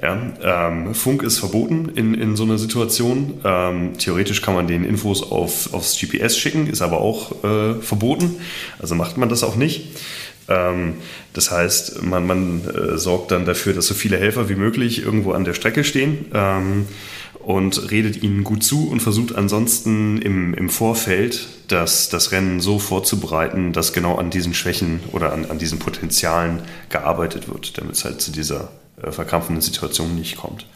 Ja, 0.00 0.16
ähm, 0.42 0.94
Funk 0.94 1.24
ist 1.24 1.38
verboten 1.38 1.90
in, 1.96 2.14
in 2.14 2.36
so 2.36 2.44
einer 2.44 2.56
Situation. 2.56 3.40
Ähm, 3.44 3.98
theoretisch 3.98 4.42
kann 4.42 4.54
man 4.54 4.68
den 4.68 4.84
Infos 4.84 5.22
auf, 5.22 5.74
aufs 5.74 5.98
GPS 5.98 6.38
schicken, 6.38 6.68
ist 6.68 6.82
aber 6.82 7.00
auch 7.00 7.42
äh, 7.42 7.74
verboten. 7.80 8.36
Also 8.78 8.94
macht 8.94 9.16
man 9.16 9.28
das 9.28 9.42
auch 9.42 9.56
nicht. 9.56 9.88
Ähm, 10.48 10.94
das 11.32 11.50
heißt, 11.50 12.02
man, 12.02 12.26
man 12.28 12.62
äh, 12.64 12.96
sorgt 12.96 13.32
dann 13.32 13.44
dafür, 13.44 13.74
dass 13.74 13.88
so 13.88 13.94
viele 13.94 14.18
Helfer 14.18 14.48
wie 14.48 14.54
möglich 14.54 15.02
irgendwo 15.02 15.32
an 15.32 15.44
der 15.44 15.54
Strecke 15.54 15.82
stehen. 15.82 16.26
Ähm, 16.32 16.86
und 17.40 17.90
redet 17.90 18.22
ihnen 18.22 18.44
gut 18.44 18.62
zu 18.62 18.90
und 18.90 19.00
versucht 19.00 19.34
ansonsten 19.34 20.20
im, 20.20 20.52
im 20.52 20.68
Vorfeld 20.68 21.48
das, 21.68 22.10
das 22.10 22.30
Rennen 22.30 22.60
so 22.60 22.78
vorzubereiten, 22.78 23.72
dass 23.72 23.94
genau 23.94 24.16
an 24.16 24.28
diesen 24.28 24.52
Schwächen 24.52 25.00
oder 25.12 25.32
an, 25.32 25.46
an 25.46 25.58
diesen 25.58 25.78
Potenzialen 25.78 26.60
gearbeitet 26.90 27.48
wird, 27.48 27.78
damit 27.78 27.94
es 27.94 28.04
halt 28.04 28.20
zu 28.20 28.32
dieser 28.32 28.70
äh, 29.02 29.12
verkrampfenden 29.12 29.62
Situation 29.62 30.14
nicht 30.14 30.36
kommt. 30.36 30.66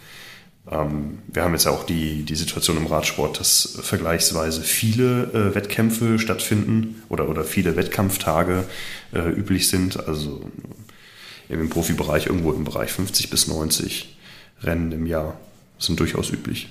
Ähm, 0.70 1.18
wir 1.28 1.42
haben 1.42 1.52
jetzt 1.52 1.66
auch 1.66 1.84
die, 1.84 2.22
die 2.22 2.36
Situation 2.36 2.76
im 2.76 2.86
Radsport, 2.86 3.40
dass 3.40 3.78
vergleichsweise 3.82 4.62
viele 4.62 5.24
äh, 5.32 5.54
Wettkämpfe 5.54 6.18
stattfinden 6.18 7.02
oder, 7.08 7.28
oder 7.28 7.44
viele 7.44 7.76
Wettkampftage 7.76 8.64
äh, 9.12 9.28
üblich 9.30 9.68
sind. 9.68 10.06
Also 10.06 10.50
im 11.48 11.68
Profibereich 11.68 12.26
irgendwo 12.26 12.52
im 12.52 12.64
Bereich 12.64 12.92
50 12.92 13.28
bis 13.30 13.48
90 13.48 14.16
Rennen 14.62 14.92
im 14.92 15.06
Jahr 15.06 15.38
sind 15.78 15.98
durchaus 15.98 16.30
üblich. 16.30 16.70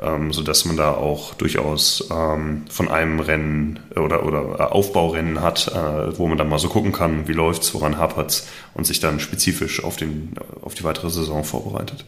Ähm, 0.00 0.32
sodass 0.32 0.64
man 0.64 0.76
da 0.76 0.92
auch 0.92 1.34
durchaus 1.34 2.08
ähm, 2.12 2.66
von 2.70 2.88
einem 2.88 3.18
Rennen 3.18 3.80
oder, 3.96 4.24
oder 4.24 4.60
äh, 4.60 4.62
Aufbaurennen 4.62 5.40
hat, 5.40 5.66
äh, 5.68 6.16
wo 6.16 6.28
man 6.28 6.38
dann 6.38 6.48
mal 6.48 6.60
so 6.60 6.68
gucken 6.68 6.92
kann, 6.92 7.26
wie 7.26 7.32
läuft's, 7.32 7.74
woran 7.74 7.98
hapert's 7.98 8.46
und 8.74 8.86
sich 8.86 9.00
dann 9.00 9.18
spezifisch 9.18 9.82
auf, 9.82 9.96
den, 9.96 10.34
auf 10.62 10.74
die 10.74 10.84
weitere 10.84 11.10
Saison 11.10 11.42
vorbereitet. 11.42 12.04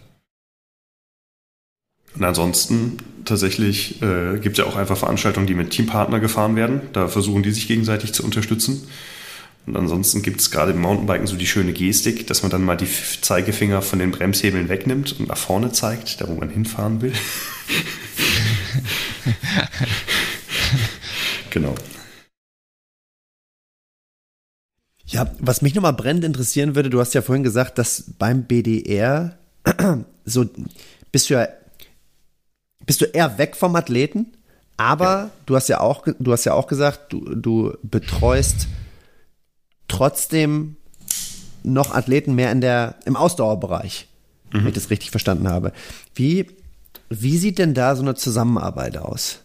Und 2.15 2.23
ansonsten 2.25 2.99
tatsächlich 3.25 4.01
äh, 4.03 4.39
gibt 4.39 4.59
es 4.59 4.65
ja 4.65 4.71
auch 4.71 4.77
einfach 4.77 4.97
Veranstaltungen, 4.97 5.49
die 5.49 5.55
mit 5.55 5.71
Teampartner 5.71 6.21
gefahren 6.21 6.55
werden. 6.55 6.83
Da 6.93 7.09
versuchen 7.09 7.43
die 7.43 7.51
sich 7.51 7.67
gegenseitig 7.67 8.13
zu 8.13 8.25
unterstützen. 8.25 8.89
Und 9.67 9.77
ansonsten 9.77 10.23
gibt 10.23 10.41
es 10.41 10.51
gerade 10.51 10.73
im 10.73 10.81
Mountainbiken 10.81 11.27
so 11.27 11.37
die 11.37 11.47
schöne 11.47 11.73
Gestik, 11.73 12.27
dass 12.27 12.43
man 12.43 12.51
dann 12.51 12.65
mal 12.65 12.77
die 12.77 12.89
Zeigefinger 13.21 13.83
von 13.83 13.99
den 13.99 14.11
Bremshebeln 14.11 14.69
wegnimmt 14.69 15.21
und 15.21 15.29
nach 15.29 15.37
vorne 15.37 15.73
zeigt, 15.73 16.21
da 16.21 16.29
wo 16.29 16.35
man 16.35 16.51
hinfahren 16.51 17.03
will. 17.03 17.13
genau. 21.51 21.75
Ja, 25.07 25.31
was 25.41 25.61
mich 25.61 25.75
nochmal 25.75 25.93
brennend 25.93 26.25
interessieren 26.25 26.77
würde, 26.77 26.89
du 26.89 27.01
hast 27.01 27.15
ja 27.15 27.23
vorhin 27.23 27.43
gesagt, 27.43 27.79
dass 27.79 28.05
beim 28.19 28.45
BDR 28.45 29.37
so 30.25 30.49
bist 31.13 31.31
du 31.31 31.35
ja 31.35 31.49
bist 32.87 33.01
du 33.01 33.07
eher 33.07 33.37
weg 33.37 33.57
vom 33.57 33.77
Athleten, 33.77 34.33
aber 34.77 35.05
ja. 35.05 35.31
du 35.47 35.57
hast 35.57 35.69
ja 35.69 35.81
auch 35.81 36.07
du 36.19 36.33
hast 36.33 36.45
ja 36.45 36.55
auch 36.55 36.67
gesagt, 36.67 37.13
du, 37.13 37.35
du 37.35 37.77
betreust 37.83 38.69
trotzdem 39.91 40.77
noch 41.63 41.95
Athleten 41.95 42.35
mehr 42.35 42.53
in 42.53 42.61
der, 42.61 42.97
im 43.05 43.17
Ausdauerbereich, 43.17 44.09
mhm. 44.53 44.59
wenn 44.59 44.69
ich 44.69 44.75
das 44.75 44.91
richtig 44.91 45.11
verstanden 45.11 45.49
habe. 45.49 45.73
Wie, 46.15 46.47
wie 47.09 47.37
sieht 47.37 47.59
denn 47.59 47.75
da 47.75 47.97
so 47.97 48.03
eine 48.03 48.15
Zusammenarbeit 48.15 48.97
aus? 48.97 49.41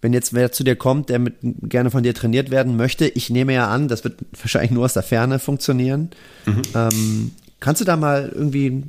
Wenn 0.00 0.12
jetzt 0.12 0.34
wer 0.34 0.52
zu 0.52 0.64
dir 0.64 0.76
kommt, 0.76 1.08
der 1.08 1.18
mit, 1.18 1.36
gerne 1.42 1.90
von 1.90 2.02
dir 2.02 2.14
trainiert 2.14 2.50
werden 2.50 2.76
möchte, 2.76 3.06
ich 3.06 3.30
nehme 3.30 3.54
ja 3.54 3.68
an, 3.68 3.88
das 3.88 4.04
wird 4.04 4.20
wahrscheinlich 4.38 4.70
nur 4.70 4.84
aus 4.84 4.92
der 4.94 5.02
Ferne 5.02 5.38
funktionieren. 5.38 6.10
Mhm. 6.46 6.62
Ähm, 6.74 7.30
kannst 7.60 7.80
du 7.80 7.84
da 7.84 7.96
mal 7.96 8.30
irgendwie 8.34 8.84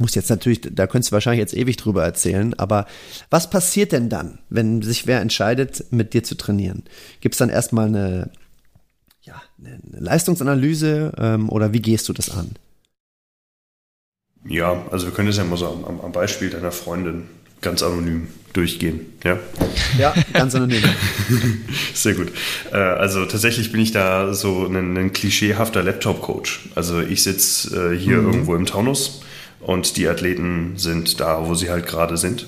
muss 0.00 0.14
jetzt 0.14 0.30
natürlich, 0.30 0.62
da 0.62 0.86
könntest 0.86 1.10
du 1.10 1.12
wahrscheinlich 1.12 1.40
jetzt 1.40 1.54
ewig 1.54 1.76
drüber 1.76 2.02
erzählen, 2.02 2.54
aber 2.58 2.86
was 3.28 3.50
passiert 3.50 3.92
denn 3.92 4.08
dann, 4.08 4.38
wenn 4.48 4.80
sich 4.80 5.06
wer 5.06 5.20
entscheidet, 5.20 5.92
mit 5.92 6.14
dir 6.14 6.24
zu 6.24 6.36
trainieren? 6.36 6.84
Gibt 7.20 7.34
es 7.34 7.38
dann 7.38 7.50
erstmal 7.50 7.88
eine 7.88 8.30
Leistungsanalyse 9.92 11.12
ähm, 11.18 11.48
oder 11.48 11.72
wie 11.72 11.80
gehst 11.80 12.08
du 12.08 12.12
das 12.12 12.30
an? 12.30 12.52
Ja, 14.44 14.86
also 14.90 15.06
wir 15.06 15.12
können 15.12 15.28
das 15.28 15.36
ja 15.36 15.44
mal 15.44 15.56
so 15.56 15.66
am, 15.66 16.00
am 16.00 16.12
Beispiel 16.12 16.50
deiner 16.50 16.72
Freundin 16.72 17.24
ganz 17.60 17.82
anonym 17.82 18.28
durchgehen. 18.52 19.00
Ja, 19.22 19.38
ja 19.98 20.14
ganz 20.32 20.54
anonym. 20.54 20.82
Sehr 21.94 22.14
gut. 22.14 22.32
Äh, 22.72 22.76
also 22.76 23.26
tatsächlich 23.26 23.70
bin 23.70 23.80
ich 23.80 23.92
da 23.92 24.32
so 24.32 24.66
ein, 24.66 24.96
ein 24.96 25.12
klischeehafter 25.12 25.82
Laptop-Coach. 25.82 26.70
Also 26.74 27.00
ich 27.00 27.22
sitze 27.22 27.92
äh, 27.92 27.98
hier 27.98 28.18
mhm. 28.18 28.26
irgendwo 28.26 28.54
im 28.56 28.66
Taunus 28.66 29.22
und 29.60 29.96
die 29.96 30.08
Athleten 30.08 30.72
sind 30.76 31.20
da, 31.20 31.46
wo 31.46 31.54
sie 31.54 31.70
halt 31.70 31.86
gerade 31.86 32.16
sind. 32.16 32.46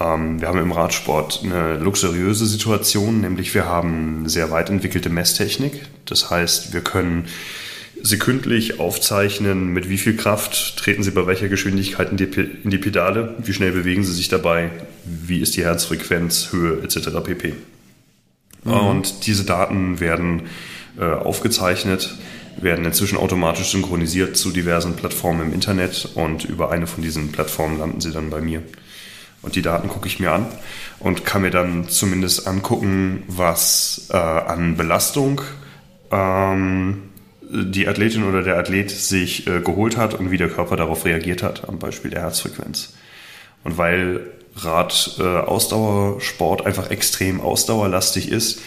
Ähm, 0.00 0.40
wir 0.40 0.48
haben 0.48 0.58
im 0.58 0.72
Radsport 0.72 1.40
eine 1.44 1.78
luxuriöse 1.78 2.46
Situation, 2.46 3.20
nämlich 3.20 3.54
wir 3.54 3.66
haben 3.66 4.28
sehr 4.28 4.50
weit 4.50 4.70
entwickelte 4.70 5.08
Messtechnik. 5.08 5.82
Das 6.04 6.30
heißt, 6.30 6.72
wir 6.72 6.80
können 6.80 7.26
sekündlich 8.02 8.80
aufzeichnen, 8.80 9.68
mit 9.68 9.88
wie 9.88 9.98
viel 9.98 10.16
Kraft 10.16 10.76
treten 10.76 11.02
Sie 11.02 11.10
bei 11.10 11.26
welcher 11.26 11.48
Geschwindigkeit 11.48 12.10
in 12.10 12.16
die, 12.16 12.28
in 12.64 12.70
die 12.70 12.78
Pedale, 12.78 13.34
wie 13.38 13.52
schnell 13.54 13.72
bewegen 13.72 14.04
Sie 14.04 14.12
sich 14.12 14.28
dabei, 14.28 14.70
wie 15.04 15.40
ist 15.40 15.56
die 15.56 15.64
Herzfrequenz, 15.64 16.52
Höhe 16.52 16.82
etc. 16.82 17.08
pp. 17.24 17.54
Mhm. 18.64 18.72
Und 18.72 19.26
diese 19.26 19.44
Daten 19.44 20.00
werden 20.00 20.42
äh, 20.98 21.04
aufgezeichnet, 21.04 22.14
werden 22.60 22.84
inzwischen 22.84 23.16
automatisch 23.16 23.70
synchronisiert 23.70 24.36
zu 24.36 24.50
diversen 24.50 24.96
Plattformen 24.96 25.48
im 25.48 25.54
Internet 25.54 26.08
und 26.14 26.44
über 26.44 26.70
eine 26.70 26.86
von 26.86 27.02
diesen 27.02 27.32
Plattformen 27.32 27.78
landen 27.78 28.00
sie 28.00 28.12
dann 28.12 28.30
bei 28.30 28.40
mir. 28.40 28.62
Und 29.44 29.56
die 29.56 29.62
Daten 29.62 29.88
gucke 29.88 30.08
ich 30.08 30.20
mir 30.20 30.32
an 30.32 30.46
und 30.98 31.26
kann 31.26 31.42
mir 31.42 31.50
dann 31.50 31.88
zumindest 31.88 32.48
angucken, 32.48 33.24
was 33.28 34.08
äh, 34.10 34.16
an 34.16 34.76
Belastung 34.76 35.42
ähm, 36.10 37.10
die 37.42 37.86
Athletin 37.86 38.24
oder 38.24 38.42
der 38.42 38.56
Athlet 38.56 38.90
sich 38.90 39.46
äh, 39.46 39.60
geholt 39.60 39.98
hat 39.98 40.14
und 40.14 40.30
wie 40.30 40.38
der 40.38 40.48
Körper 40.48 40.76
darauf 40.76 41.04
reagiert 41.04 41.42
hat, 41.42 41.68
am 41.68 41.78
Beispiel 41.78 42.10
der 42.10 42.22
Herzfrequenz. 42.22 42.94
Und 43.64 43.76
weil 43.76 44.20
Rad-Ausdauersport 44.56 46.62
äh, 46.62 46.64
einfach 46.64 46.90
extrem 46.90 47.40
ausdauerlastig 47.40 48.30
ist, 48.30 48.62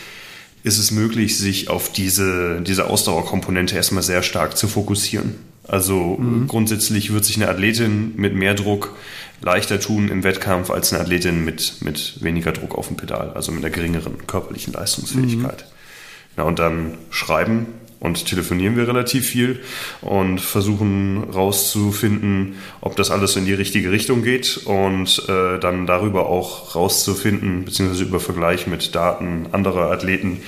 ist 0.63 0.77
es 0.77 0.91
möglich, 0.91 1.37
sich 1.37 1.69
auf 1.69 1.91
diese, 1.91 2.61
diese 2.61 2.87
Ausdauerkomponente 2.87 3.75
erstmal 3.75 4.03
sehr 4.03 4.21
stark 4.21 4.57
zu 4.57 4.67
fokussieren. 4.67 5.35
Also 5.67 6.17
mhm. 6.17 6.47
grundsätzlich 6.47 7.13
wird 7.13 7.25
sich 7.25 7.37
eine 7.37 7.49
Athletin 7.49 8.13
mit 8.15 8.35
mehr 8.35 8.53
Druck 8.53 8.95
leichter 9.41 9.79
tun 9.79 10.09
im 10.09 10.23
Wettkampf 10.23 10.69
als 10.69 10.91
eine 10.91 11.01
Athletin 11.01 11.45
mit, 11.45 11.81
mit 11.81 12.23
weniger 12.23 12.51
Druck 12.51 12.75
auf 12.75 12.87
dem 12.87 12.97
Pedal, 12.97 13.31
also 13.33 13.51
mit 13.51 13.63
einer 13.63 13.73
geringeren 13.73 14.25
körperlichen 14.27 14.73
Leistungsfähigkeit. 14.73 15.65
Mhm. 15.67 16.37
Ja, 16.37 16.43
und 16.43 16.59
dann 16.59 16.97
schreiben 17.09 17.67
und 17.99 18.25
telefonieren 18.25 18.75
wir 18.77 18.87
relativ 18.87 19.27
viel 19.27 19.59
und 20.01 20.39
versuchen 20.39 21.23
rauszufinden, 21.31 22.55
ob 22.81 22.95
das 22.95 23.09
alles 23.09 23.35
in 23.35 23.45
die 23.45 23.53
richtige 23.53 23.91
Richtung 23.91 24.23
geht 24.23 24.57
und 24.65 25.23
äh, 25.27 25.57
dann 25.59 25.87
darüber 25.87 26.27
auch 26.27 26.75
rauszufinden, 26.75 27.65
beziehungsweise 27.65 28.03
über 28.03 28.19
Vergleich 28.19 28.67
mit 28.67 28.93
Daten 28.93 29.47
anderer 29.51 29.91
Athleten, 29.91 30.41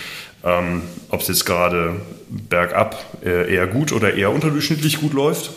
ähm, 0.44 0.84
ob 1.10 1.22
es 1.22 1.28
jetzt 1.28 1.46
gerade 1.46 1.96
bergab 2.30 3.04
äh, 3.26 3.52
eher 3.52 3.66
gut 3.66 3.92
oder 3.92 4.14
eher 4.14 4.32
unterdurchschnittlich 4.32 5.00
gut 5.00 5.14
läuft 5.14 5.50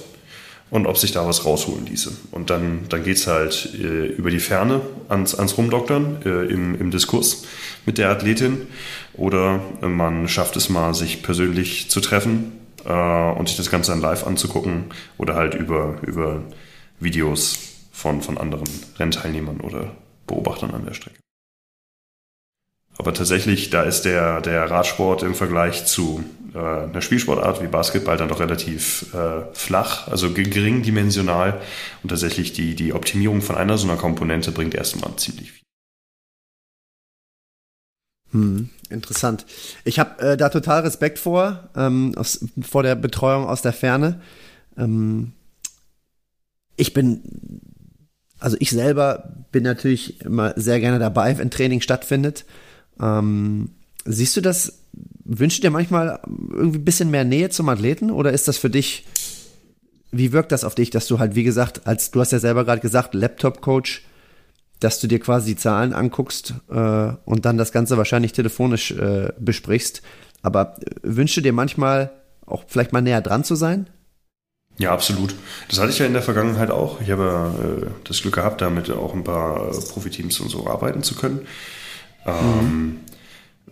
und 0.72 0.86
ob 0.86 0.96
sich 0.96 1.12
da 1.12 1.26
was 1.26 1.44
rausholen 1.44 1.84
ließe. 1.84 2.12
Und 2.30 2.48
dann, 2.48 2.88
dann 2.88 3.04
geht 3.04 3.18
es 3.18 3.26
halt 3.26 3.74
äh, 3.74 4.06
über 4.06 4.30
die 4.30 4.40
Ferne 4.40 4.80
ans, 5.10 5.34
ans 5.34 5.58
Rumdoktern 5.58 6.22
äh, 6.24 6.46
im, 6.46 6.80
im 6.80 6.90
Diskurs 6.90 7.44
mit 7.84 7.98
der 7.98 8.08
Athletin 8.08 8.68
oder 9.12 9.60
man 9.82 10.28
schafft 10.28 10.56
es 10.56 10.70
mal, 10.70 10.94
sich 10.94 11.22
persönlich 11.22 11.90
zu 11.90 12.00
treffen 12.00 12.52
äh, 12.86 12.90
und 12.90 13.48
sich 13.48 13.58
das 13.58 13.70
Ganze 13.70 13.90
dann 13.90 14.00
live 14.00 14.26
anzugucken 14.26 14.84
oder 15.18 15.34
halt 15.34 15.52
über, 15.52 15.98
über 16.06 16.42
Videos 16.98 17.58
von, 17.92 18.22
von 18.22 18.38
anderen 18.38 18.68
Rennteilnehmern 18.98 19.60
oder 19.60 19.94
Beobachtern 20.26 20.70
an 20.70 20.86
der 20.86 20.94
Strecke. 20.94 21.18
Aber 22.96 23.12
tatsächlich, 23.12 23.68
da 23.68 23.82
ist 23.82 24.02
der, 24.02 24.40
der 24.40 24.70
Radsport 24.70 25.22
im 25.22 25.34
Vergleich 25.34 25.84
zu 25.84 26.24
äh, 26.54 26.58
einer 26.58 27.00
Spielsportart 27.00 27.62
wie 27.62 27.66
Basketball 27.66 28.16
dann 28.16 28.28
doch 28.28 28.40
relativ 28.40 29.14
äh, 29.14 29.42
flach, 29.52 30.08
also 30.08 30.32
geringdimensional. 30.32 31.60
Und 32.02 32.08
tatsächlich 32.08 32.52
die, 32.52 32.74
die 32.74 32.92
Optimierung 32.92 33.42
von 33.42 33.56
einer 33.56 33.78
so 33.78 33.88
einer 33.88 33.96
Komponente 33.96 34.52
bringt 34.52 34.74
erstmal 34.74 35.16
ziemlich 35.16 35.52
viel. 35.52 35.62
Hm, 38.32 38.70
interessant. 38.88 39.44
Ich 39.84 39.98
habe 39.98 40.20
äh, 40.22 40.36
da 40.36 40.48
total 40.48 40.82
Respekt 40.82 41.18
vor, 41.18 41.68
ähm, 41.76 42.14
aus, 42.16 42.44
vor 42.62 42.82
der 42.82 42.94
Betreuung 42.94 43.46
aus 43.46 43.62
der 43.62 43.74
Ferne. 43.74 44.20
Ähm, 44.76 45.32
ich 46.76 46.94
bin, 46.94 47.22
also 48.38 48.56
ich 48.58 48.70
selber 48.70 49.34
bin 49.52 49.64
natürlich 49.64 50.22
immer 50.22 50.54
sehr 50.56 50.80
gerne 50.80 50.98
dabei, 50.98 51.36
wenn 51.38 51.50
Training 51.50 51.82
stattfindet. 51.82 52.46
Ähm, 53.00 53.70
siehst 54.04 54.36
du 54.36 54.40
das, 54.40 54.81
wünschst 55.24 55.58
du 55.58 55.62
dir 55.62 55.70
manchmal 55.70 56.20
irgendwie 56.26 56.78
ein 56.78 56.84
bisschen 56.84 57.10
mehr 57.10 57.24
Nähe 57.24 57.50
zum 57.50 57.68
Athleten 57.68 58.10
oder 58.10 58.32
ist 58.32 58.48
das 58.48 58.56
für 58.58 58.70
dich, 58.70 59.06
wie 60.10 60.32
wirkt 60.32 60.52
das 60.52 60.64
auf 60.64 60.74
dich, 60.74 60.90
dass 60.90 61.06
du 61.06 61.18
halt, 61.18 61.34
wie 61.34 61.44
gesagt, 61.44 61.86
als 61.86 62.10
du 62.10 62.20
hast 62.20 62.32
ja 62.32 62.38
selber 62.38 62.64
gerade 62.64 62.80
gesagt, 62.80 63.14
Laptop-Coach, 63.14 64.04
dass 64.80 65.00
du 65.00 65.06
dir 65.06 65.20
quasi 65.20 65.54
die 65.54 65.60
Zahlen 65.60 65.92
anguckst 65.92 66.54
äh, 66.70 67.12
und 67.24 67.44
dann 67.44 67.56
das 67.56 67.72
Ganze 67.72 67.96
wahrscheinlich 67.96 68.32
telefonisch 68.32 68.90
äh, 68.90 69.32
besprichst. 69.38 70.02
Aber 70.42 70.76
äh, 70.80 70.90
wünschst 71.02 71.36
du 71.36 71.40
dir 71.40 71.52
manchmal 71.52 72.10
auch 72.46 72.64
vielleicht 72.66 72.92
mal 72.92 73.00
näher 73.00 73.20
dran 73.20 73.44
zu 73.44 73.54
sein? 73.54 73.88
Ja, 74.78 74.92
absolut. 74.92 75.34
Das 75.68 75.78
hatte 75.78 75.90
ich 75.90 75.98
ja 75.98 76.06
in 76.06 76.14
der 76.14 76.22
Vergangenheit 76.22 76.70
auch. 76.70 77.00
Ich 77.00 77.10
habe 77.10 77.84
äh, 77.84 77.90
das 78.04 78.22
Glück 78.22 78.34
gehabt, 78.34 78.60
damit 78.60 78.90
auch 78.90 79.14
ein 79.14 79.22
paar 79.22 79.68
äh, 79.68 79.80
Profiteams 79.92 80.40
und 80.40 80.48
so 80.48 80.66
arbeiten 80.66 81.02
zu 81.02 81.14
können. 81.14 81.46
Ähm, 82.26 83.00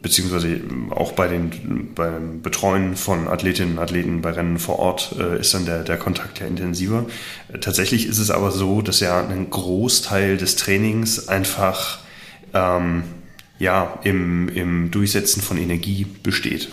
beziehungsweise 0.02 0.60
auch 0.90 1.12
bei 1.12 1.28
den 1.28 1.92
beim 1.94 2.42
Betreuen 2.42 2.96
von 2.96 3.28
Athletinnen 3.28 3.72
und 3.72 3.78
Athleten 3.78 4.22
bei 4.22 4.30
Rennen 4.30 4.58
vor 4.58 4.78
Ort 4.78 5.14
äh, 5.18 5.40
ist 5.40 5.52
dann 5.52 5.66
der, 5.66 5.82
der 5.82 5.98
Kontakt 5.98 6.40
ja 6.40 6.46
intensiver. 6.46 7.06
Äh, 7.52 7.58
tatsächlich 7.58 8.06
ist 8.06 8.18
es 8.18 8.30
aber 8.30 8.50
so, 8.50 8.82
dass 8.82 9.00
ja 9.00 9.26
ein 9.26 9.50
Großteil 9.50 10.36
des 10.36 10.56
Trainings 10.56 11.28
einfach 11.28 11.98
ähm, 12.54 13.04
ja, 13.58 14.00
im, 14.04 14.48
im 14.48 14.90
Durchsetzen 14.90 15.42
von 15.42 15.58
Energie 15.58 16.06
besteht. 16.22 16.70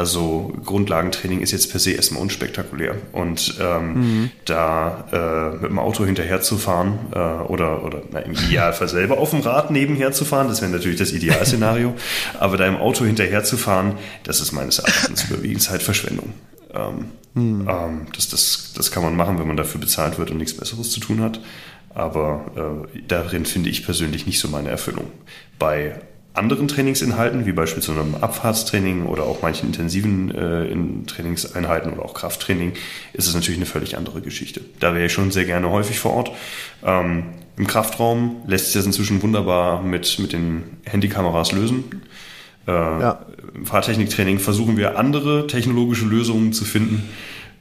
Also 0.00 0.50
Grundlagentraining 0.64 1.42
ist 1.42 1.50
jetzt 1.50 1.70
per 1.70 1.78
se 1.78 1.90
erstmal 1.90 2.22
unspektakulär. 2.22 2.94
Und 3.12 3.58
ähm, 3.60 3.92
mhm. 3.92 4.30
da 4.46 5.04
äh, 5.12 5.56
mit 5.60 5.70
dem 5.70 5.78
Auto 5.78 6.06
hinterher 6.06 6.40
zu 6.40 6.56
fahren 6.56 6.98
äh, 7.12 7.18
oder, 7.18 7.84
oder 7.84 8.00
na, 8.10 8.20
im 8.20 8.32
Idealfall 8.32 8.88
selber 8.88 9.18
auf 9.18 9.28
dem 9.28 9.40
Rad 9.40 9.70
nebenher 9.70 10.12
zu 10.12 10.24
fahren, 10.24 10.48
das 10.48 10.62
wäre 10.62 10.72
natürlich 10.72 10.98
das 10.98 11.12
Idealszenario. 11.12 11.92
Aber 12.40 12.56
da 12.56 12.66
im 12.66 12.78
Auto 12.78 13.04
hinterher 13.04 13.44
zu 13.44 13.58
fahren, 13.58 13.98
das 14.22 14.40
ist 14.40 14.52
meines 14.52 14.78
Erachtens 14.78 15.24
überwiegend 15.24 15.60
Zeitverschwendung. 15.60 16.32
Ähm, 16.72 17.04
mhm. 17.34 17.68
ähm, 17.68 18.06
das, 18.16 18.30
das, 18.30 18.72
das 18.74 18.90
kann 18.90 19.02
man 19.02 19.14
machen, 19.14 19.38
wenn 19.38 19.48
man 19.48 19.58
dafür 19.58 19.82
bezahlt 19.82 20.18
wird 20.18 20.30
und 20.30 20.38
nichts 20.38 20.56
Besseres 20.56 20.92
zu 20.92 21.00
tun 21.00 21.20
hat. 21.20 21.42
Aber 21.90 22.86
äh, 22.94 23.00
darin 23.06 23.44
finde 23.44 23.68
ich 23.68 23.84
persönlich 23.84 24.24
nicht 24.24 24.40
so 24.40 24.48
meine 24.48 24.70
Erfüllung. 24.70 25.08
Bei 25.58 26.00
anderen 26.32 26.68
Trainingsinhalten, 26.68 27.44
wie 27.44 27.52
beispielsweise 27.52 28.00
einem 28.00 28.14
Abfahrtstraining 28.14 29.06
oder 29.06 29.24
auch 29.24 29.42
manchen 29.42 29.66
intensiven 29.66 30.30
äh, 30.34 30.64
in 30.66 31.06
Trainingseinheiten 31.06 31.92
oder 31.92 32.04
auch 32.04 32.14
Krafttraining, 32.14 32.74
ist 33.12 33.26
es 33.26 33.34
natürlich 33.34 33.58
eine 33.58 33.66
völlig 33.66 33.96
andere 33.96 34.20
Geschichte. 34.20 34.60
Da 34.78 34.94
wäre 34.94 35.06
ich 35.06 35.12
schon 35.12 35.32
sehr 35.32 35.44
gerne 35.44 35.70
häufig 35.70 35.98
vor 35.98 36.12
Ort. 36.12 36.30
Ähm, 36.84 37.24
Im 37.56 37.66
Kraftraum 37.66 38.42
lässt 38.46 38.66
sich 38.66 38.74
das 38.74 38.86
inzwischen 38.86 39.22
wunderbar 39.22 39.82
mit, 39.82 40.18
mit 40.20 40.32
den 40.32 40.78
Handykameras 40.84 41.52
lösen. 41.52 42.02
Äh, 42.66 42.70
ja. 42.70 43.26
Im 43.54 43.66
Fahrtechniktraining 43.66 44.38
versuchen 44.38 44.76
wir 44.76 44.98
andere 44.98 45.48
technologische 45.48 46.04
Lösungen 46.04 46.52
zu 46.52 46.64
finden. 46.64 47.08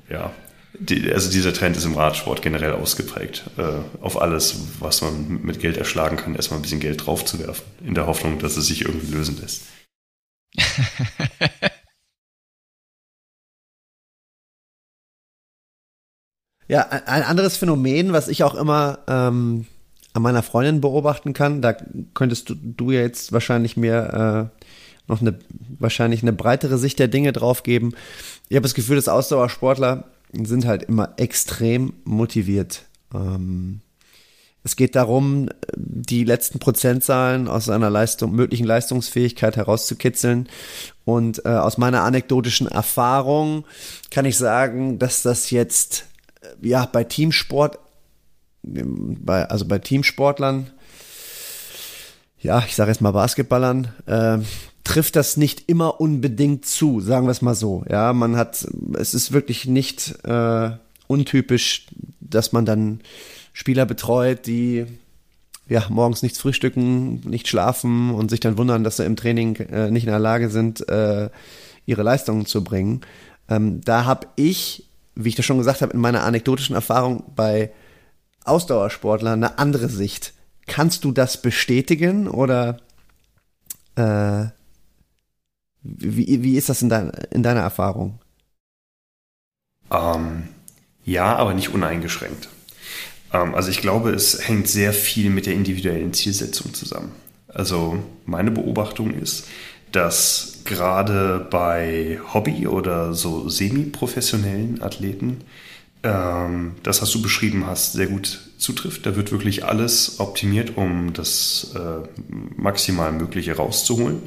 Ja, 0.10 0.32
die, 0.80 1.12
also 1.12 1.30
dieser 1.30 1.54
Trend 1.54 1.78
ist 1.78 1.86
im 1.86 1.96
Radsport 1.96 2.42
generell 2.42 2.74
ausgeprägt. 2.74 3.44
Äh, 3.58 3.80
auf 4.02 4.22
alles, 4.22 4.56
was 4.80 5.02
man 5.02 5.42
mit 5.44 5.60
Geld 5.60 5.78
erschlagen 5.78 6.18
kann, 6.18 6.36
erstmal 6.36 6.60
ein 6.60 6.64
bisschen 6.64 6.80
Geld 6.80 7.06
draufzuwerfen, 7.06 7.66
in 7.86 7.94
der 7.96 8.08
Hoffnung, 8.08 8.40
dass 8.40 8.58
es 8.58 8.68
sich 8.68 8.86
irgendwie 8.86 9.14
lösen 9.14 9.38
lässt. 9.42 9.64
ja, 16.68 16.88
ein 16.90 17.24
anderes 17.24 17.58
Phänomen, 17.58 18.14
was 18.14 18.30
ich 18.30 18.44
auch 18.44 18.56
immer 18.56 19.00
ähm, 19.08 19.68
an 20.14 20.22
meiner 20.22 20.44
Freundin 20.44 20.82
beobachten 20.82 21.34
kann, 21.34 21.62
da 21.62 21.76
könntest 22.14 22.50
du, 22.50 22.56
du 22.56 22.92
ja 22.92 23.02
jetzt 23.02 23.32
wahrscheinlich 23.32 23.78
mir 23.78 24.50
äh, 24.56 24.60
noch 25.08 25.22
eine 25.22 25.38
wahrscheinlich 25.80 26.22
eine 26.22 26.34
breitere 26.34 26.78
Sicht 26.78 27.00
der 27.00 27.08
Dinge 27.08 27.34
drauf 27.34 27.64
geben. 27.64 27.94
Ich 28.48 28.56
habe 28.56 28.64
das 28.64 28.76
Gefühl, 28.76 28.96
dass 28.96 29.08
Ausdauersportler 29.08 30.06
sind 30.34 30.66
halt 30.66 30.84
immer 30.84 31.14
extrem 31.18 31.94
motiviert. 32.04 32.86
Ähm, 33.14 33.82
es 34.64 34.76
geht 34.76 34.96
darum, 34.96 35.50
die 35.76 36.24
letzten 36.26 36.60
Prozentzahlen 36.60 37.48
aus 37.48 37.70
einer 37.70 37.90
Leistung, 37.90 38.34
möglichen 38.34 38.66
Leistungsfähigkeit 38.66 39.56
herauszukitzeln. 39.56 40.50
Und 41.06 41.46
äh, 41.46 41.50
aus 41.50 41.78
meiner 41.78 42.04
anekdotischen 42.04 42.68
Erfahrung 42.68 43.66
kann 44.12 44.26
ich 44.26 44.38
sagen, 44.38 45.00
dass 45.00 45.24
das 45.24 45.50
jetzt 45.50 46.06
äh, 46.42 46.68
ja 46.68 46.86
bei 46.86 47.04
Teamsport, 47.04 47.80
bei, 48.62 49.46
also 49.46 49.66
bei 49.66 49.80
Teamsportlern, 49.80 50.70
ja, 52.42 52.64
ich 52.66 52.76
sage 52.76 52.92
jetzt 52.92 53.02
mal 53.02 53.12
Basketballern, 53.12 53.94
äh, 54.06 54.40
trifft 54.90 55.16
das 55.16 55.38
nicht 55.38 55.70
immer 55.70 56.02
unbedingt 56.02 56.66
zu, 56.66 57.00
sagen 57.00 57.28
wir 57.28 57.32
es 57.32 57.44
mal 57.44 57.54
so. 57.54 57.84
Ja, 57.88 58.12
man 58.12 58.36
hat, 58.36 58.66
es 58.98 59.14
ist 59.14 59.32
wirklich 59.32 59.68
nicht 59.68 60.16
äh, 60.26 60.72
untypisch, 61.06 61.86
dass 62.20 62.54
man 62.54 62.66
dann 62.66 63.02
Spieler 63.54 63.86
betreut, 63.86 64.48
die 64.48 64.88
ja 65.68 65.86
morgens 65.90 66.24
nichts 66.24 66.40
frühstücken, 66.40 67.22
nicht 67.30 67.48
schlafen 67.48 68.10
und 68.10 68.32
sich 68.32 68.40
dann 68.40 68.58
wundern, 68.58 68.84
dass 68.84 68.98
sie 68.98 69.06
im 69.06 69.16
Training 69.16 69.58
äh, 69.58 69.92
nicht 69.92 70.06
in 70.06 70.10
der 70.10 70.18
Lage 70.18 70.50
sind, 70.50 70.90
äh, 70.90 71.30
ihre 71.86 72.02
Leistungen 72.02 72.48
zu 72.48 72.64
bringen. 72.64 73.02
Ähm, 73.48 73.82
da 73.82 74.06
habe 74.06 74.26
ich, 74.38 74.88
wie 75.14 75.30
ich 75.30 75.36
das 75.36 75.46
schon 75.46 75.60
gesagt 75.60 75.84
habe, 75.84 75.94
in 75.94 76.00
meiner 76.00 76.24
anekdotischen 76.24 76.74
Erfahrung 76.74 77.26
bei 77.36 77.72
Ausdauersportlern 78.44 79.44
eine 79.44 79.60
andere 79.60 79.88
Sicht. 79.88 80.34
Kannst 80.66 81.04
du 81.04 81.12
das 81.12 81.44
bestätigen 81.44 82.28
oder 82.28 82.80
äh, 83.96 84.48
wie, 85.82 86.44
wie 86.44 86.58
ist 86.58 86.70
das 86.70 86.82
in, 86.82 86.90
dein, 86.90 87.10
in 87.32 87.44
deiner 87.44 87.62
Erfahrung? 87.62 88.20
Ähm, 89.92 90.44
ja, 91.06 91.36
aber 91.36 91.54
nicht 91.54 91.74
uneingeschränkt. 91.74 92.50
Ähm, 93.34 93.56
also 93.56 93.70
ich 93.70 93.82
glaube, 93.82 94.12
es 94.12 94.48
hängt 94.48 94.68
sehr 94.68 94.94
viel 94.94 95.30
mit 95.30 95.46
der 95.46 95.54
individuellen 95.54 96.14
Zielsetzung 96.14 96.74
zusammen. 96.74 97.12
Also 97.48 98.04
meine 98.26 98.52
Beobachtung 98.52 99.14
ist, 99.14 99.48
dass 99.92 100.60
gerade 100.66 101.48
bei 101.50 102.20
Hobby- 102.34 102.68
oder 102.68 103.14
so 103.14 103.50
semi-professionellen 103.50 104.84
Athleten 104.84 105.42
ähm, 106.04 106.76
das, 106.84 107.02
was 107.02 107.12
du 107.12 107.22
beschrieben 107.22 107.66
hast, 107.66 107.94
sehr 107.94 108.08
gut 108.08 108.42
zutrifft. 108.58 109.06
Da 109.06 109.16
wird 109.16 109.32
wirklich 109.32 109.66
alles 109.66 110.20
optimiert, 110.20 110.78
um 110.78 111.14
das 111.14 111.76
äh, 111.76 112.08
maximal 112.56 113.12
Mögliche 113.12 113.56
rauszuholen. 113.56 114.22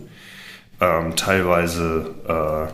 Ähm, 0.82 1.14
teilweise 1.14 2.12
äh, 2.26 2.66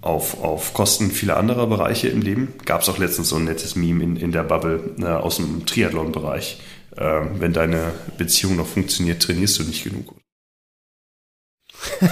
auf, 0.00 0.42
auf 0.42 0.72
Kosten 0.72 1.10
vieler 1.10 1.36
anderer 1.36 1.66
Bereiche 1.66 2.08
im 2.08 2.22
Leben. 2.22 2.54
Gab 2.64 2.80
es 2.80 2.88
auch 2.88 2.96
letztens 2.96 3.28
so 3.28 3.36
ein 3.36 3.44
nettes 3.44 3.76
Meme 3.76 4.02
in, 4.02 4.16
in 4.16 4.32
der 4.32 4.42
Bubble 4.42 4.94
äh, 4.98 5.04
aus 5.04 5.36
dem 5.36 5.66
Triathlon-Bereich. 5.66 6.62
Äh, 6.96 7.20
wenn 7.34 7.52
deine 7.52 7.92
Beziehung 8.16 8.56
noch 8.56 8.66
funktioniert, 8.66 9.22
trainierst 9.22 9.58
du 9.58 9.64
nicht 9.64 9.84
genug. 9.84 10.14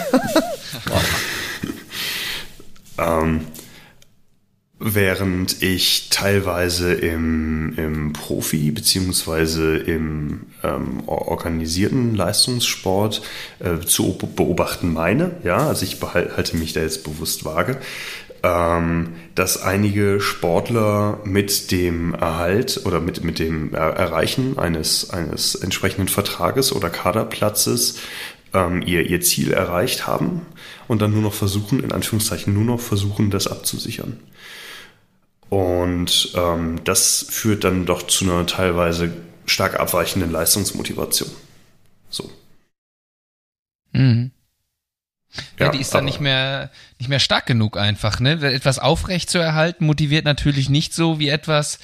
ähm, 2.99 3.47
während 4.85 5.63
ich 5.63 6.09
teilweise 6.11 6.93
im, 6.93 7.73
im 7.77 8.13
Profi- 8.13 8.75
beziehungsweise 8.75 9.77
im 9.77 10.41
ähm, 10.65 11.05
organisierten 11.07 12.17
Leistungssport 12.17 13.23
äh, 13.61 13.79
zu 13.87 14.19
beobachten 14.19 14.93
meine, 14.93 15.37
ja, 15.45 15.69
also 15.69 15.85
ich 15.85 16.01
behalte 16.01 16.57
mich 16.57 16.73
da 16.73 16.81
jetzt 16.81 17.05
bewusst 17.05 17.45
vage, 17.45 17.79
ähm, 18.43 19.11
dass 19.37 19.63
einige 19.63 20.21
Sportler 20.21 21.21
mit 21.25 21.71
dem 21.71 22.15
Erhalt 22.15 22.81
oder 22.85 23.01
mit, 23.01 23.23
mit 23.23 23.39
dem 23.39 23.75
Erreichen 23.75 24.59
eines, 24.59 25.11
eines 25.11 25.55
entsprechenden 25.55 26.09
Vertrages 26.09 26.73
oder 26.73 26.91
Kaderplatzes 26.91 28.01
ähm, 28.53 28.83
ihr, 28.85 29.09
ihr 29.09 29.21
Ziel 29.21 29.53
erreicht 29.53 30.09
haben 30.09 30.43
und 30.89 31.01
dann 31.03 31.13
nur 31.13 31.23
noch 31.23 31.35
versuchen, 31.35 31.85
in 31.85 31.93
Anführungszeichen 31.93 32.53
nur 32.53 32.65
noch 32.65 32.81
versuchen, 32.81 33.31
das 33.31 33.47
abzusichern. 33.47 34.19
Und 35.53 36.33
ähm, 36.35 36.83
das 36.83 37.27
führt 37.29 37.65
dann 37.65 37.85
doch 37.85 38.07
zu 38.07 38.25
einer 38.25 38.47
teilweise 38.47 39.13
stark 39.45 39.79
abweichenden 39.79 40.31
Leistungsmotivation. 40.31 41.31
So. 42.09 42.31
Mhm. 43.93 44.31
Ja, 45.59 45.67
ja, 45.67 45.73
die 45.73 45.81
ist 45.81 45.95
dann 45.95 46.07
nicht 46.07 46.21
mehr, 46.21 46.71
nicht 46.99 47.09
mehr 47.09 47.19
stark 47.19 47.45
genug 47.45 47.77
einfach, 47.77 48.19
ne? 48.19 48.41
Etwas 48.41 48.79
aufrecht 48.79 49.29
zu 49.29 49.41
erhalten 49.41 49.85
motiviert 49.85 50.25
natürlich 50.25 50.71
nicht 50.71 50.95
so 50.95 51.19
wie 51.19 51.29
etwas, 51.29 51.79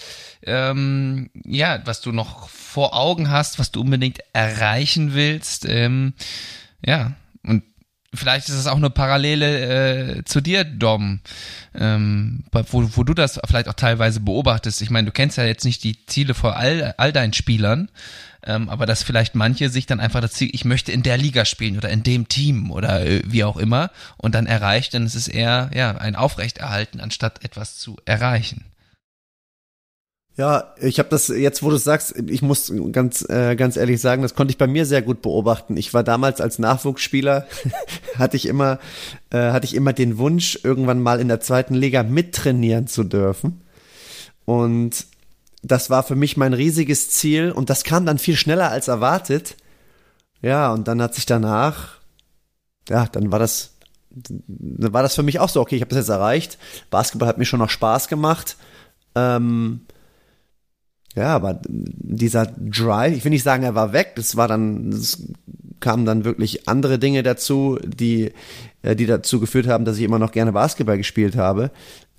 ähm, 0.45 1.29
ja, 1.45 1.83
was 1.85 2.01
du 2.01 2.11
noch 2.11 2.49
vor 2.49 2.97
Augen 2.97 3.29
hast, 3.29 3.59
was 3.59 3.71
du 3.71 3.83
unbedingt 3.83 4.21
erreichen 4.33 5.13
willst. 5.13 5.67
Ähm, 5.69 6.15
ja, 6.83 7.17
vielleicht 8.15 8.49
ist 8.49 8.55
es 8.55 8.67
auch 8.67 8.77
eine 8.77 8.91
Parallele 8.91 10.19
äh, 10.19 10.25
zu 10.25 10.41
dir, 10.41 10.65
Dom, 10.65 11.21
ähm, 11.75 12.45
wo, 12.53 12.89
wo 12.97 13.05
du 13.05 13.15
das 13.15 13.41
vielleicht 13.47 13.69
auch 13.69 13.75
teilweise 13.75 14.21
beobachtest. 14.21 14.81
Ich 14.83 14.91
meine, 14.91 15.07
du 15.07 15.13
kennst 15.13 15.37
ja 15.37 15.45
jetzt 15.45 15.65
nicht 15.65 15.85
die 15.85 16.05
Ziele 16.07 16.35
vor 16.35 16.57
all, 16.57 16.95
all 16.97 17.13
deinen 17.13 17.33
Spielern, 17.33 17.91
ähm, 18.45 18.69
aber 18.69 18.87
dass 18.87 19.03
vielleicht 19.03 19.35
manche 19.35 19.69
sich 19.69 19.87
dann 19.87 20.01
einfach 20.01 20.21
das 20.21 20.33
Ziel, 20.33 20.51
ich 20.53 20.65
möchte 20.65 20.93
in 20.93 21.03
der 21.03 21.19
Liga 21.19 21.45
spielen 21.45 21.77
oder 21.77 21.91
in 21.91 22.03
dem 22.03 22.29
Team 22.29 22.71
oder 22.71 23.05
äh, 23.05 23.23
wie 23.27 23.45
auch 23.45 23.57
immer 23.57 23.91
und 24.17 24.35
dann 24.35 24.47
erreicht, 24.47 24.95
dann 24.95 25.05
ist 25.05 25.15
es 25.15 25.29
eher 25.29 25.71
ja 25.75 25.97
ein 25.97 26.17
Aufrechterhalten, 26.17 27.01
anstatt 27.01 27.45
etwas 27.45 27.77
zu 27.77 27.99
erreichen. 28.07 28.65
Ja, 30.39 30.73
ich 30.77 31.01
habe 31.01 31.09
das 31.09 31.27
jetzt, 31.27 31.65
wo 31.65 31.71
du 31.71 31.79
sagst, 31.79 32.15
ich 32.29 32.43
muss 32.43 32.73
ganz 32.93 33.29
äh, 33.29 33.57
ganz 33.57 33.77
ehrlich 33.77 34.01
sagen, 34.01 34.23
das 34.23 34.37
konnte 34.37 34.53
ich 34.53 34.59
bei 34.59 34.69
mir 34.69 34.87
sehr 34.87 35.03
gut 35.03 35.21
beobachten. 35.21 35.77
Ich 35.77 35.93
war 35.95 36.05
damals 36.05 36.41
als 36.41 36.61
Nachwuchsspieler 36.61 37.49
hatte 38.17 38.37
ich 38.37 38.47
immer 38.47 38.79
äh, 39.31 39.51
hatte 39.51 39.67
ich 39.67 39.75
immer 39.75 39.93
den 39.93 40.17
Wunsch, 40.17 40.61
irgendwann 40.63 41.03
mal 41.03 41.19
in 41.19 41.27
der 41.27 41.41
zweiten 41.41 41.75
Liga 41.75 42.05
mittrainieren 42.05 42.87
zu 42.87 43.03
dürfen. 43.03 43.63
Und 44.45 45.07
das 45.65 45.91
war 45.91 46.05
für 46.05 46.15
mich 46.15 46.37
mein 46.37 46.53
riesiges 46.53 47.11
Ziel 47.11 47.51
und 47.51 47.69
das 47.69 47.83
kam 47.83 48.07
dann 48.07 48.19
viel 48.19 48.37
schneller 48.37 48.71
als 48.71 48.87
erwartet. 48.87 49.57
Ja, 50.41 50.73
und 50.73 50.87
dann 50.87 51.03
hat 51.03 51.17
sich 51.17 51.27
danach 51.27 51.99
ja, 52.89 53.07
dann 53.07 53.33
war 53.33 53.41
das 53.41 53.75
dann 54.11 54.93
war 54.93 55.03
das 55.03 55.17
für 55.17 55.25
mich 55.25 55.41
auch 55.41 55.49
so, 55.49 55.61
okay, 55.61 55.75
ich 55.75 55.83
habe 55.83 55.91
das 55.91 55.99
jetzt 55.99 56.11
erreicht. 56.11 56.59
Basketball 56.91 57.29
hat 57.29 57.39
mir 57.39 57.45
schon 57.45 57.59
noch 57.59 57.71
Spaß 57.71 58.07
gemacht. 58.07 58.57
Ähm, 59.17 59.81
ja, 61.19 61.35
aber 61.35 61.61
dieser 61.65 62.47
Drive, 62.47 63.17
ich 63.17 63.25
will 63.25 63.31
nicht 63.31 63.43
sagen, 63.43 63.63
er 63.63 63.75
war 63.75 63.93
weg, 63.93 64.13
das 64.17 64.37
war 64.37 64.49
dann, 64.49 64.91
es 64.91 65.23
kamen 65.81 66.05
dann 66.05 66.25
wirklich 66.25 66.69
andere 66.69 66.99
Dinge 66.99 67.23
dazu, 67.23 67.79
die, 67.85 68.33
äh, 68.83 68.97
die 68.97 69.07
dazu 69.07 69.41
geführt 69.41 69.67
haben, 69.67 69.85
dass 69.85 69.99
ich 69.99 70.05
immer 70.05 70.19
noch 70.19 70.33
gerne 70.33 70.53
Basketball 70.53 70.97
gespielt 70.97 71.37
habe. 71.37 71.71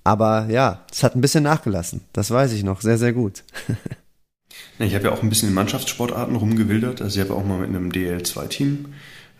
Aber 0.04 0.46
ja, 0.48 0.84
es 0.90 1.02
hat 1.02 1.14
ein 1.14 1.20
bisschen 1.20 1.44
nachgelassen. 1.44 2.02
Das 2.12 2.30
weiß 2.30 2.52
ich 2.52 2.64
noch 2.64 2.80
sehr, 2.80 2.98
sehr 2.98 3.12
gut. 3.12 3.44
ich 4.78 4.94
habe 4.94 5.04
ja 5.04 5.12
auch 5.12 5.22
ein 5.22 5.28
bisschen 5.28 5.50
in 5.50 5.54
Mannschaftssportarten 5.54 6.36
rumgewildert. 6.36 7.02
Also 7.02 7.20
ich 7.20 7.28
habe 7.28 7.38
auch 7.38 7.44
mal 7.44 7.58
mit 7.58 7.68
einem 7.68 7.90
DL2-Team 7.90 8.86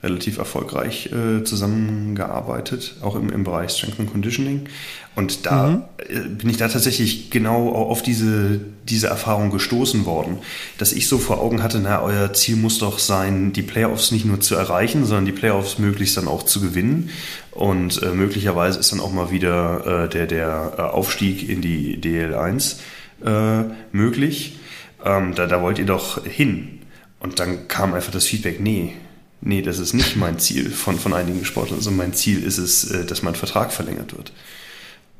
relativ 0.03 0.39
erfolgreich 0.39 1.11
äh, 1.13 1.45
zusammengearbeitet, 1.45 2.97
auch 3.03 3.17
im, 3.17 3.31
im 3.31 3.45
Bereich 3.45 3.73
Strength 3.73 4.01
and 4.01 4.13
Conditioning. 4.13 4.69
Und 5.17 5.45
da 5.47 5.69
mhm. 5.69 5.83
äh, 6.09 6.21
bin 6.29 6.51
ich 6.51 6.57
da 6.57 6.69
tatsächlich 6.69 7.31
genau 7.31 7.71
auf 7.71 8.03
diese, 8.03 8.61
diese 8.89 9.09
Erfahrung 9.09 9.51
gestoßen 9.51 10.07
worden, 10.07 10.39
dass 10.79 10.93
ich 10.93 11.09
so 11.09 11.19
vor 11.19 11.41
Augen 11.41 11.63
hatte, 11.63 11.81
na, 11.81 12.01
euer 12.03 12.33
Ziel 12.33 12.57
muss 12.57 12.79
doch 12.79 12.99
sein, 12.99 13.53
die 13.53 13.63
Playoffs 13.63 14.13
nicht 14.13 14.25
nur 14.25 14.41
zu 14.41 14.55
erreichen, 14.55 15.05
sondern 15.05 15.27
die 15.27 15.33
Playoffs 15.33 15.79
möglichst 15.79 16.17
dann 16.17 16.29
auch 16.29 16.45
zu 16.45 16.61
gewinnen. 16.61 17.11
Und 17.51 18.03
äh, 18.03 18.11
möglicherweise 18.11 18.79
ist 18.79 18.93
dann 18.93 19.01
auch 19.01 19.13
mal 19.13 19.31
wieder 19.31 20.05
äh, 20.05 20.09
der, 20.09 20.27
der 20.27 20.75
äh, 20.79 20.83
Aufstieg 20.83 21.49
in 21.49 21.61
die 21.61 21.99
DL1 22.01 22.77
äh, 23.25 23.65
möglich. 23.93 24.59
Ähm, 25.05 25.35
da, 25.35 25.47
da 25.47 25.61
wollt 25.61 25.79
ihr 25.79 25.87
doch 25.87 26.25
hin. 26.25 26.81
Und 27.19 27.41
dann 27.41 27.67
kam 27.67 27.95
einfach 27.95 28.13
das 28.13 28.27
Feedback, 28.27 28.61
nee, 28.61 28.95
nee, 29.41 29.61
das 29.61 29.79
ist 29.81 29.93
nicht 29.93 30.17
mein 30.17 30.39
Ziel 30.39 30.71
von, 30.71 30.99
von 30.99 31.13
einigen 31.13 31.45
Sportlern, 31.45 31.79
also 31.79 31.91
mein 31.91 32.15
Ziel 32.15 32.43
ist 32.43 32.57
es, 32.57 32.89
dass 33.07 33.23
mein 33.23 33.35
Vertrag 33.35 33.75
verlängert 33.75 34.17
wird. 34.17 34.33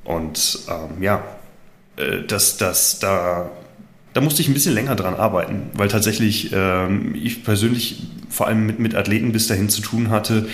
Und 0.05 0.61
ähm, 0.69 1.03
ja, 1.03 1.23
äh, 1.97 2.23
das, 2.27 2.57
das, 2.57 2.99
da, 2.99 3.51
da 4.13 4.21
musste 4.21 4.43
ich 4.43 4.49
ein 4.49 4.55
bisschen 4.55 4.75
länger 4.75 4.97
dran 4.97 5.15
arbeiten, 5.15 5.71
weil 5.75 5.89
tatsächlich 5.89 6.51
ähm, 6.53 7.15
ich 7.15 7.45
persönlich 7.45 8.07
vor 8.29 8.47
allem 8.47 8.67
mit, 8.67 8.79
mit 8.79 8.95
Athleten 8.95 9.33
bis 9.33 9.47
dahin 9.47 9.69
zu 9.69 9.83
tun 9.83 10.11
hatte, 10.11 10.49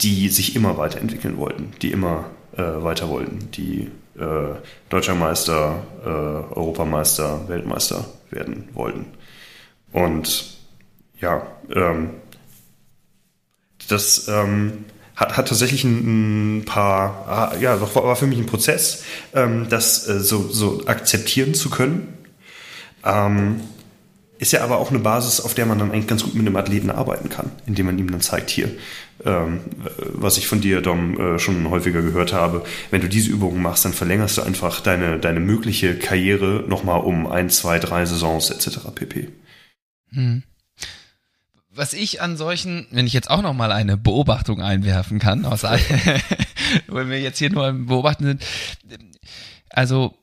die 0.00 0.28
sich 0.28 0.56
immer 0.56 0.76
weiterentwickeln 0.76 1.36
wollten, 1.36 1.72
die 1.82 1.92
immer 1.92 2.26
äh, 2.56 2.62
weiter 2.62 3.08
wollten, 3.08 3.50
die 3.52 3.90
äh, 4.18 4.54
Deutscher 4.88 5.14
Meister, 5.14 5.82
äh, 6.04 6.08
Europameister, 6.08 7.48
Weltmeister 7.48 8.04
werden 8.30 8.68
wollten. 8.74 9.06
Und 9.92 10.56
ja, 11.20 11.46
ähm, 11.74 12.10
das 13.88 14.28
ähm, 14.28 14.84
hat, 15.16 15.36
hat 15.36 15.48
tatsächlich 15.48 15.84
ein, 15.84 16.58
ein 16.58 16.64
paar, 16.64 17.24
ah, 17.28 17.56
ja, 17.60 17.80
war 17.80 18.16
für 18.16 18.26
mich 18.26 18.38
ein 18.38 18.46
Prozess, 18.46 19.04
ähm, 19.34 19.66
das 19.68 20.08
äh, 20.08 20.20
so, 20.20 20.48
so 20.48 20.86
akzeptieren 20.86 21.54
zu 21.54 21.70
können. 21.70 22.18
Ähm, 23.04 23.60
ist 24.38 24.52
ja 24.52 24.62
aber 24.62 24.78
auch 24.78 24.90
eine 24.90 24.98
Basis, 24.98 25.40
auf 25.40 25.54
der 25.54 25.64
man 25.64 25.78
dann 25.78 25.92
eigentlich 25.92 26.08
ganz 26.08 26.24
gut 26.24 26.34
mit 26.34 26.44
einem 26.44 26.56
Athleten 26.56 26.90
arbeiten 26.90 27.28
kann, 27.28 27.52
indem 27.66 27.86
man 27.86 27.98
ihm 27.98 28.10
dann 28.10 28.20
zeigt, 28.20 28.50
hier, 28.50 28.68
ähm, 29.24 29.60
was 30.12 30.38
ich 30.38 30.48
von 30.48 30.60
dir, 30.60 30.80
Dom, 30.80 31.18
äh, 31.18 31.38
schon 31.38 31.70
häufiger 31.70 32.02
gehört 32.02 32.32
habe, 32.32 32.64
wenn 32.90 33.00
du 33.00 33.08
diese 33.08 33.30
Übungen 33.30 33.62
machst, 33.62 33.84
dann 33.84 33.92
verlängerst 33.92 34.36
du 34.36 34.42
einfach 34.42 34.80
deine, 34.80 35.20
deine 35.20 35.38
mögliche 35.38 35.96
Karriere 35.96 36.64
nochmal 36.66 37.00
um 37.00 37.28
ein, 37.28 37.48
zwei, 37.48 37.78
drei 37.78 38.04
Saisons 38.04 38.50
etc. 38.50 38.78
pp. 38.94 39.28
Hm 40.10 40.42
was 41.74 41.92
ich 41.92 42.20
an 42.20 42.36
solchen, 42.36 42.86
wenn 42.90 43.06
ich 43.06 43.12
jetzt 43.12 43.30
auch 43.30 43.42
noch 43.42 43.54
mal 43.54 43.72
eine 43.72 43.96
Beobachtung 43.96 44.62
einwerfen 44.62 45.18
kann, 45.18 45.44
aus 45.44 45.62
weil 46.86 47.08
wir 47.08 47.20
jetzt 47.20 47.38
hier 47.38 47.50
nur 47.50 47.72
beobachten 47.72 48.24
sind, 48.24 48.42
also 49.70 50.16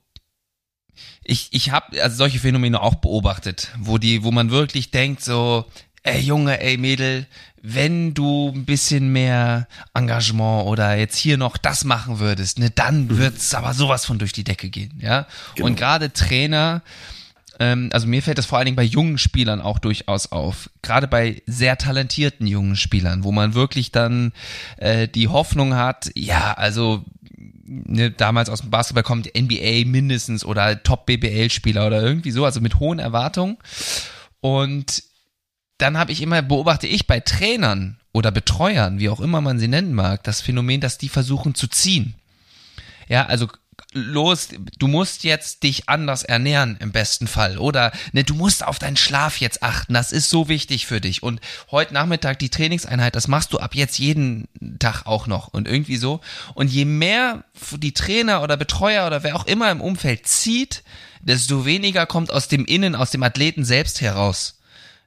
ich 1.24 1.50
ich 1.52 1.72
habe 1.72 2.02
also 2.02 2.16
solche 2.16 2.40
Phänomene 2.40 2.82
auch 2.82 2.96
beobachtet, 2.96 3.70
wo 3.80 3.98
die, 3.98 4.24
wo 4.24 4.32
man 4.32 4.50
wirklich 4.52 4.92
denkt 4.92 5.24
so, 5.24 5.66
ey 6.04 6.20
Junge, 6.20 6.60
ey 6.62 6.78
Mädel, 6.78 7.28
wenn 7.62 8.14
du 8.14 8.50
ein 8.50 8.66
bisschen 8.66 9.12
mehr 9.12 9.68
Engagement 9.94 10.66
oder 10.66 10.96
jetzt 10.96 11.18
hier 11.18 11.38
noch 11.38 11.58
das 11.58 11.84
machen 11.84 12.20
würdest, 12.20 12.60
ne, 12.60 12.72
dann 12.72 13.06
mhm. 13.06 13.18
wird's 13.18 13.54
aber 13.54 13.74
sowas 13.74 14.06
von 14.06 14.20
durch 14.20 14.34
die 14.34 14.44
Decke 14.44 14.70
gehen, 14.70 15.00
ja. 15.00 15.28
Genau. 15.56 15.68
Und 15.68 15.76
gerade 15.76 16.12
Trainer 16.12 16.82
also 17.92 18.08
mir 18.08 18.24
fällt 18.24 18.38
das 18.38 18.48
vor 18.48 18.58
allen 18.58 18.66
Dingen 18.66 18.76
bei 18.76 18.84
jungen 18.84 19.18
Spielern 19.18 19.62
auch 19.62 19.78
durchaus 19.78 20.32
auf. 20.32 20.70
Gerade 20.82 21.08
bei 21.08 21.42
sehr 21.46 21.78
talentierten 21.78 22.48
jungen 22.48 22.76
Spielern, 22.76 23.24
wo 23.24 23.32
man 23.32 23.54
wirklich 23.54 23.92
dann 23.92 24.34
äh, 24.78 25.08
die 25.08 25.28
Hoffnung 25.28 25.76
hat, 25.76 26.12
ja, 26.16 26.54
also 26.54 27.06
ne, 27.66 28.10
damals 28.10 28.50
aus 28.50 28.62
dem 28.62 28.72
Basketball 28.72 29.04
kommt, 29.04 29.30
NBA 29.36 29.86
mindestens 29.86 30.44
oder 30.44 30.82
Top-BBL-Spieler 30.82 31.86
oder 31.86 32.02
irgendwie 32.02 32.32
so, 32.32 32.46
also 32.46 32.62
mit 32.62 32.80
hohen 32.80 33.00
Erwartungen. 33.00 33.58
Und 34.40 35.04
dann 35.78 35.98
habe 35.98 36.12
ich 36.12 36.22
immer, 36.22 36.42
beobachte 36.42 36.88
ich 36.88 37.08
bei 37.08 37.20
Trainern 37.20 38.00
oder 38.12 38.32
Betreuern, 38.32 39.00
wie 39.00 39.10
auch 39.10 39.20
immer 39.20 39.42
man 39.42 39.60
sie 39.60 39.68
nennen 39.68 39.94
mag, 39.94 40.24
das 40.24 40.42
Phänomen, 40.42 40.82
dass 40.82 40.98
die 40.98 41.10
versuchen 41.10 41.56
zu 41.56 41.68
ziehen. 41.68 42.16
Ja, 43.08 43.26
also 43.26 43.48
los, 43.94 44.50
du 44.80 44.88
musst 44.88 45.24
jetzt 45.24 45.64
dich 45.64 45.90
anders 45.90 46.24
ernähren 46.24 46.78
im 46.80 46.92
besten 46.92 47.28
Fall 47.28 47.58
oder? 47.58 47.92
Ne, 48.14 48.24
du 48.24 48.34
musst 48.34 48.66
auf 48.66 48.80
deinen 48.80 48.98
Schlaf 48.98 49.38
jetzt 49.40 49.64
achten, 49.64 49.94
das 49.94 50.12
ist 50.12 50.30
so 50.30 50.48
wichtig 50.48 50.88
für 50.88 51.02
dich. 51.02 51.24
Und 51.24 51.42
heute 51.72 51.94
Nachmittag 51.94 52.40
die 52.40 52.50
Trainingseinheit, 52.50 53.16
das 53.16 53.28
machst 53.28 53.54
du 53.54 53.60
ab 53.60 53.76
jetzt 53.76 54.00
jeden 54.00 54.48
Tag 54.80 55.06
auch 55.06 55.28
noch 55.28 55.50
und 55.50 55.68
irgendwie 55.68 55.98
so. 55.98 56.22
Und 56.54 56.72
je 56.72 56.86
mehr 56.86 57.44
die 57.78 57.94
Trainer 57.94 58.42
oder 58.44 58.58
Betreuer 58.58 59.08
oder 59.08 59.24
wer 59.24 59.36
auch 59.36 59.46
immer 59.46 59.72
im 59.72 59.82
Umfeld 59.82 60.28
zieht, 60.28 60.84
desto 61.22 61.66
weniger 61.66 62.06
kommt 62.06 62.32
aus 62.32 62.48
dem 62.48 62.66
Innen, 62.66 62.96
aus 62.96 63.12
dem 63.12 63.24
Athleten 63.24 63.66
selbst 63.66 64.02
heraus. 64.02 64.61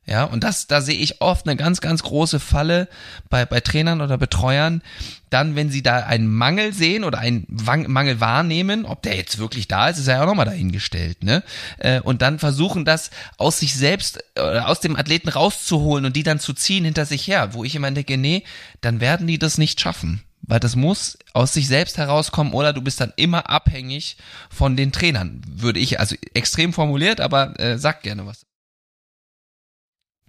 Ja, 0.07 0.25
und 0.25 0.45
das, 0.45 0.67
da 0.67 0.83
sehe 0.83 0.99
ich 0.99 1.23
oft 1.23 1.47
eine 1.47 1.57
ganz, 1.57 1.81
ganz 1.81 2.03
große 2.03 2.39
Falle 2.39 2.89
bei, 3.31 3.47
bei 3.47 3.61
Trainern 3.61 4.03
oder 4.03 4.19
Betreuern. 4.19 4.83
Dann, 5.31 5.57
wenn 5.57 5.71
sie 5.71 5.83
da 5.83 6.01
einen 6.01 6.29
Mangel 6.29 6.75
sehen 6.75 7.05
oder 7.05 7.19
einen 7.19 7.47
Mangel 7.49 8.21
wahrnehmen, 8.21 8.85
ob 8.85 9.03
der 9.03 9.17
jetzt 9.17 9.39
wirklich 9.39 9.67
da 9.67 9.89
ist, 9.89 9.99
ist 9.99 10.07
ja 10.07 10.23
auch 10.23 10.27
nochmal 10.27 10.45
dahingestellt, 10.45 11.25
ne? 11.25 11.43
Äh, 11.79 12.01
und 12.01 12.21
dann 12.21 12.39
versuchen, 12.39 12.85
das 12.85 13.11
aus 13.39 13.59
sich 13.59 13.75
selbst, 13.75 14.23
äh, 14.37 14.41
aus 14.41 14.81
dem 14.81 14.95
Athleten 14.95 15.31
rauszuholen 15.31 16.05
und 16.05 16.15
die 16.17 16.23
dann 16.23 16.39
zu 16.39 16.53
ziehen 16.53 16.85
hinter 16.85 17.07
sich 17.07 17.27
her, 17.27 17.55
wo 17.55 17.65
ich 17.65 17.75
immer 17.75 17.91
denke, 17.91 18.19
nee, 18.19 18.45
dann 18.83 19.01
werden 19.01 19.27
die 19.27 19.39
das 19.39 19.57
nicht 19.57 19.81
schaffen. 19.81 20.23
Weil 20.43 20.61
das 20.61 20.77
muss 20.77 21.17
aus 21.33 21.55
sich 21.55 21.67
selbst 21.67 21.97
herauskommen 21.97 22.53
oder 22.53 22.75
du 22.75 22.83
bist 22.83 23.01
dann 23.01 23.15
immer 23.17 23.49
abhängig 23.49 24.19
von 24.51 24.77
den 24.77 24.93
Trainern, 24.93 25.41
würde 25.49 25.81
ich, 25.81 25.99
also 25.99 26.15
extrem 26.35 26.75
formuliert, 26.75 27.23
aber 27.23 27.59
äh, 27.59 27.79
sag 27.79 28.03
gerne 28.03 28.27
was 28.27 28.45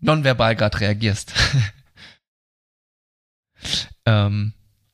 nonverbal 0.02 0.56
gerade 0.56 0.80
reagierst. 0.80 1.34
ähm, 4.06 4.54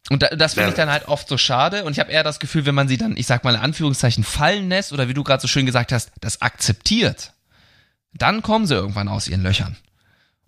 und 0.09 0.23
das 0.35 0.55
finde 0.55 0.69
ich 0.69 0.75
dann 0.75 0.89
halt 0.89 1.07
oft 1.07 1.27
so 1.27 1.37
schade. 1.37 1.85
Und 1.85 1.93
ich 1.93 1.99
habe 1.99 2.11
eher 2.11 2.23
das 2.23 2.39
Gefühl, 2.39 2.65
wenn 2.65 2.75
man 2.75 2.87
sie 2.87 2.97
dann, 2.97 3.15
ich 3.15 3.27
sag 3.27 3.43
mal 3.43 3.55
in 3.55 3.61
Anführungszeichen, 3.61 4.23
fallen 4.23 4.67
lässt 4.67 4.91
oder 4.91 5.07
wie 5.07 5.13
du 5.13 5.23
gerade 5.23 5.41
so 5.41 5.47
schön 5.47 5.65
gesagt 5.65 5.91
hast, 5.91 6.11
das 6.19 6.41
akzeptiert, 6.41 7.33
dann 8.13 8.41
kommen 8.41 8.67
sie 8.67 8.75
irgendwann 8.75 9.07
aus 9.07 9.27
ihren 9.27 9.43
Löchern. 9.43 9.77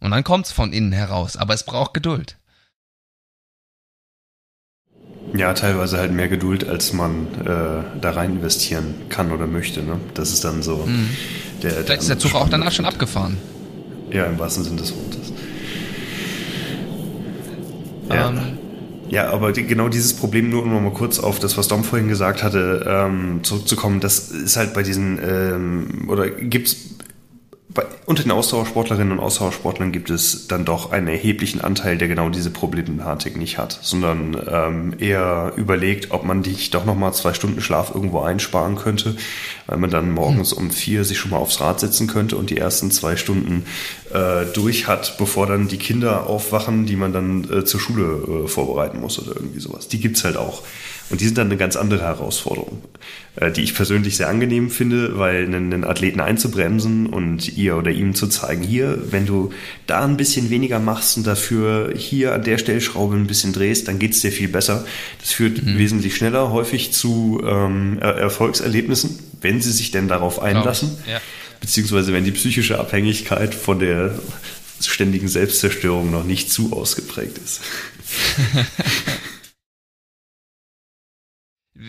Und 0.02 0.12
dann 0.12 0.26
kommt's 0.26 0.52
von 0.52 0.74
innen 0.74 0.92
heraus. 0.92 1.38
Aber 1.38 1.54
es 1.54 1.64
braucht 1.64 1.94
Geduld. 1.94 2.36
Ja, 5.34 5.54
teilweise 5.54 5.98
halt 5.98 6.12
mehr 6.12 6.28
Geduld, 6.28 6.68
als 6.68 6.92
man 6.94 7.28
äh, 7.42 8.00
da 8.02 8.12
rein 8.12 8.34
investieren 8.34 9.08
kann 9.10 9.32
oder 9.32 9.48
möchte. 9.48 9.82
Ne? 9.82 10.00
Das 10.14 10.32
ist 10.32 10.44
dann 10.44 10.62
so. 10.62 10.86
Mhm. 10.86 11.10
Der, 11.64 11.72
Vielleicht 11.72 12.02
ist 12.02 12.10
der 12.10 12.20
Zug 12.20 12.36
auch 12.36 12.50
danach 12.50 12.72
schon 12.72 12.86
abgefahren. 12.86 13.38
Ja, 14.14 14.26
im 14.26 14.38
wahrsten 14.38 14.64
Sinne 14.64 14.78
des 14.78 14.94
Wortes. 14.96 15.34
Ja. 18.10 18.30
Ähm. 18.30 18.40
Ja, 19.10 19.30
aber 19.30 19.52
die, 19.52 19.64
genau 19.64 19.90
dieses 19.90 20.14
Problem, 20.16 20.50
nur 20.50 20.64
um 20.64 20.84
mal 20.84 20.92
kurz 20.92 21.20
auf 21.20 21.38
das, 21.38 21.56
was 21.56 21.68
Dom 21.68 21.84
vorhin 21.84 22.08
gesagt 22.08 22.42
hatte, 22.42 22.84
ähm, 22.88 23.42
zurückzukommen, 23.44 24.00
das 24.00 24.32
ist 24.32 24.56
halt 24.58 24.74
bei 24.74 24.82
diesen, 24.82 25.20
ähm, 25.24 26.10
oder 26.10 26.30
gibt's 26.30 26.93
bei, 27.74 27.86
unter 28.06 28.24
den 28.24 28.32
Ausdauersportlerinnen 28.32 29.14
und 29.14 29.20
Ausdauersportlern 29.20 29.92
gibt 29.92 30.10
es 30.10 30.48
dann 30.48 30.66
doch 30.66 30.92
einen 30.92 31.08
erheblichen 31.08 31.62
Anteil, 31.62 31.98
der 31.98 32.08
genau 32.08 32.30
diese 32.30 32.52
Problematik 32.52 33.36
nicht 33.38 33.58
hat, 33.58 33.80
sondern 33.82 34.38
ähm, 34.48 34.96
eher 35.00 35.54
überlegt, 35.56 36.12
ob 36.12 36.24
man 36.24 36.42
nicht 36.42 36.76
doch 36.76 36.86
nochmal 36.86 37.14
zwei 37.14 37.34
Stunden 37.34 37.62
Schlaf 37.62 37.94
irgendwo 37.94 38.22
einsparen 38.22 38.76
könnte, 38.76 39.16
weil 39.66 39.78
man 39.78 39.90
dann 39.90 40.12
morgens 40.12 40.52
hm. 40.52 40.58
um 40.58 40.72
vier 40.72 41.04
sich 41.04 41.18
schon 41.18 41.32
mal 41.32 41.38
aufs 41.38 41.62
Rad 41.62 41.80
setzen 41.80 42.08
könnte 42.08 42.38
und 42.38 42.50
die 42.50 42.58
ersten 42.58 42.92
zwei 42.92 43.16
Stunden 43.16 43.66
äh, 44.14 44.46
durch 44.54 44.88
hat, 44.88 45.18
bevor 45.18 45.48
dann 45.48 45.68
die 45.68 45.78
Kinder 45.78 46.28
aufwachen, 46.28 46.86
die 46.86 46.96
man 46.96 47.14
dann 47.14 47.50
äh, 47.52 47.66
zur 47.66 47.80
Schule 47.80 48.44
äh, 48.46 48.48
vorbereiten 48.48 49.00
muss 49.00 49.20
oder 49.20 49.36
irgendwie 49.36 49.60
sowas. 49.60 49.88
Die 49.88 50.00
gibt's 50.00 50.24
halt 50.24 50.38
auch. 50.38 50.62
Und 51.10 51.22
die 51.22 51.26
sind 51.26 51.38
dann 51.38 51.48
eine 51.48 51.58
ganz 51.58 51.76
andere 51.76 52.04
Herausforderung, 52.04 52.82
äh, 53.36 53.52
die 53.52 53.62
ich 53.62 53.76
persönlich 53.76 54.18
sehr 54.18 54.30
angenehm 54.30 54.72
finde, 54.72 55.18
weil 55.20 55.46
einen, 55.46 55.84
Athleten 55.84 56.20
einzubremsen 56.20 57.08
und 57.08 57.56
ihr 57.58 57.78
oder 57.78 57.92
ihm 57.92 58.16
zu 58.16 58.28
zeigen, 58.28 58.64
hier, 58.64 58.98
wenn 59.12 59.26
du 59.26 59.52
da 59.86 60.04
ein 60.04 60.18
bisschen 60.18 60.50
weniger 60.50 60.80
machst 60.80 61.18
und 61.18 61.28
dafür 61.28 61.94
hier 61.96 62.34
an 62.34 62.44
der 62.44 62.58
Stellschraube 62.58 63.16
ein 63.16 63.28
bisschen 63.28 63.54
drehst, 63.54 63.88
dann 63.88 64.00
geht's 64.00 64.22
dir 64.22 64.32
viel 64.32 64.48
besser. 64.48 64.86
Das 65.20 65.32
führt 65.32 65.64
mhm. 65.64 65.78
wesentlich 65.78 66.16
schneller 66.16 66.52
häufig 66.52 66.94
zu 66.94 67.42
ähm, 67.46 68.00
Erfolgserlebnissen, 68.00 69.20
wenn 69.42 69.62
sie 69.62 69.72
sich 69.72 69.92
denn 69.92 70.08
darauf 70.08 70.42
einlassen. 70.42 70.98
Ja. 71.08 71.22
Beziehungsweise 71.60 72.12
wenn 72.14 72.24
die 72.24 72.32
psychische 72.32 72.80
Abhängigkeit 72.80 73.54
von 73.56 73.80
der 73.80 74.18
ständigen 74.82 75.28
Selbstzerstörung 75.28 76.12
noch 76.12 76.24
nicht 76.24 76.52
zu 76.52 76.74
ausgeprägt 76.74 77.38
ist. 77.38 77.62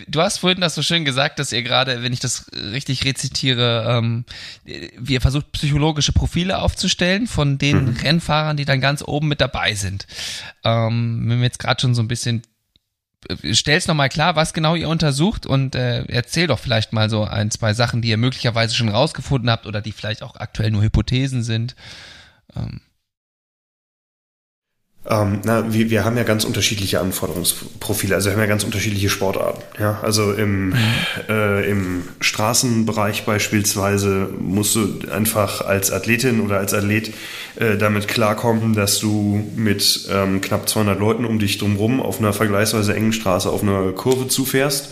Du 0.07 0.21
hast 0.21 0.39
vorhin 0.39 0.61
das 0.61 0.75
so 0.75 0.81
schön 0.81 1.05
gesagt, 1.05 1.39
dass 1.39 1.51
ihr 1.51 1.63
gerade, 1.63 2.03
wenn 2.03 2.13
ich 2.13 2.19
das 2.19 2.47
richtig 2.53 3.05
rezitiere, 3.05 3.85
ähm, 3.97 4.25
wir 4.63 5.21
versucht 5.21 5.51
psychologische 5.53 6.11
Profile 6.11 6.59
aufzustellen 6.59 7.27
von 7.27 7.57
den 7.57 7.85
mhm. 7.85 7.97
Rennfahrern, 7.97 8.57
die 8.57 8.65
dann 8.65 8.81
ganz 8.81 9.03
oben 9.05 9.27
mit 9.27 9.41
dabei 9.41 9.75
sind. 9.75 10.07
Ähm, 10.63 11.23
wenn 11.27 11.37
wir 11.37 11.45
jetzt 11.45 11.59
gerade 11.59 11.79
schon 11.79 11.95
so 11.95 12.01
ein 12.01 12.07
bisschen 12.07 12.41
äh, 13.29 13.53
stell's 13.53 13.87
nochmal 13.87 14.09
klar, 14.09 14.35
was 14.35 14.53
genau 14.53 14.75
ihr 14.75 14.89
untersucht 14.89 15.45
und 15.45 15.75
äh, 15.75 16.03
erzähl 16.05 16.47
doch 16.47 16.59
vielleicht 16.59 16.91
mal 16.91 17.09
so 17.09 17.23
ein, 17.23 17.51
zwei 17.51 17.73
Sachen, 17.73 18.01
die 18.01 18.09
ihr 18.09 18.17
möglicherweise 18.17 18.75
schon 18.75 18.89
rausgefunden 18.89 19.49
habt 19.49 19.65
oder 19.65 19.81
die 19.81 19.91
vielleicht 19.91 20.23
auch 20.23 20.35
aktuell 20.35 20.71
nur 20.71 20.83
Hypothesen 20.83 21.43
sind. 21.43 21.75
Ähm. 22.55 22.81
Ähm, 25.07 25.41
na, 25.43 25.71
wir, 25.71 25.91
wir 25.91 26.03
haben 26.03 26.17
ja 26.17 26.23
ganz 26.23 26.45
unterschiedliche 26.45 26.99
Anforderungsprofile, 26.99 28.15
also 28.15 28.29
wir 28.29 28.33
haben 28.33 28.41
ja 28.41 28.47
ganz 28.47 28.63
unterschiedliche 28.63 29.09
Sportarten. 29.09 29.61
Ja? 29.79 29.99
Also 30.01 30.33
im, 30.33 30.69
mhm. 30.69 30.75
äh, 31.29 31.69
im 31.69 32.03
Straßenbereich 32.21 33.25
beispielsweise 33.25 34.29
musst 34.39 34.75
du 34.75 34.99
einfach 35.11 35.61
als 35.61 35.91
Athletin 35.91 36.41
oder 36.41 36.57
als 36.57 36.73
Athlet 36.73 37.13
äh, 37.57 37.77
damit 37.77 38.07
klarkommen, 38.07 38.73
dass 38.73 38.99
du 38.99 39.43
mit 39.55 40.07
ähm, 40.11 40.41
knapp 40.41 40.67
200 40.67 40.99
Leuten 40.99 41.25
um 41.25 41.37
dich 41.37 41.59
drumherum 41.59 42.01
auf 42.01 42.19
einer 42.19 42.33
vergleichsweise 42.33 42.95
engen 42.95 43.13
Straße 43.13 43.49
auf 43.49 43.61
einer 43.61 43.91
Kurve 43.91 44.27
zufährst 44.27 44.89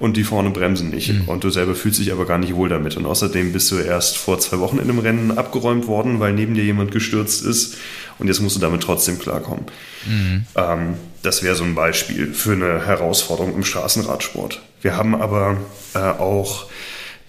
und 0.00 0.16
die 0.16 0.24
vorne 0.24 0.50
bremsen 0.50 0.90
nicht. 0.90 1.12
Mhm. 1.12 1.28
Und 1.28 1.44
du 1.44 1.50
selber 1.50 1.74
fühlst 1.74 2.00
dich 2.00 2.10
aber 2.10 2.26
gar 2.26 2.38
nicht 2.38 2.56
wohl 2.56 2.68
damit. 2.68 2.96
Und 2.96 3.06
außerdem 3.06 3.52
bist 3.52 3.70
du 3.70 3.76
erst 3.76 4.16
vor 4.16 4.40
zwei 4.40 4.58
Wochen 4.58 4.78
in 4.78 4.84
einem 4.84 4.98
Rennen 4.98 5.38
abgeräumt 5.38 5.86
worden, 5.86 6.18
weil 6.18 6.32
neben 6.32 6.54
dir 6.54 6.64
jemand 6.64 6.90
gestürzt 6.90 7.44
ist 7.44 7.76
und 8.18 8.26
jetzt 8.26 8.40
musst 8.40 8.56
du 8.56 8.60
damit 8.60 8.82
trotzdem 8.82 9.18
klarkommen. 9.18 9.66
Mhm. 10.06 10.46
Ähm, 10.56 10.94
das 11.22 11.42
wäre 11.42 11.54
so 11.54 11.64
ein 11.64 11.74
Beispiel 11.74 12.32
für 12.32 12.52
eine 12.52 12.86
Herausforderung 12.86 13.54
im 13.54 13.62
Straßenradsport. 13.62 14.62
Wir 14.80 14.96
haben 14.96 15.14
aber 15.14 15.58
äh, 15.94 15.98
auch 15.98 16.66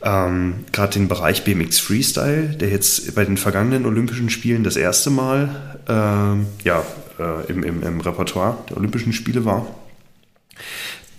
ähm, 0.01 0.65
gerade 0.71 0.93
den 0.93 1.09
Bereich 1.09 1.43
BMX 1.43 1.79
Freestyle, 1.79 2.55
der 2.55 2.69
jetzt 2.69 3.13
bei 3.15 3.25
den 3.25 3.35
vergangenen 3.35 3.85
Olympischen 3.85 4.29
Spielen 4.29 4.63
das 4.63 4.77
erste 4.77 5.09
Mal 5.09 5.77
äh, 5.87 6.65
ja, 6.65 6.83
äh, 7.19 7.51
im, 7.51 7.63
im, 7.63 7.83
im 7.83 7.99
Repertoire 7.99 8.57
der 8.69 8.77
Olympischen 8.77 9.11
Spiele 9.11 9.43
war. 9.43 9.67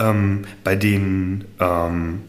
Ähm, 0.02 0.44
bei 0.64 0.76
denen 0.76 1.44
ähm, 1.60 2.20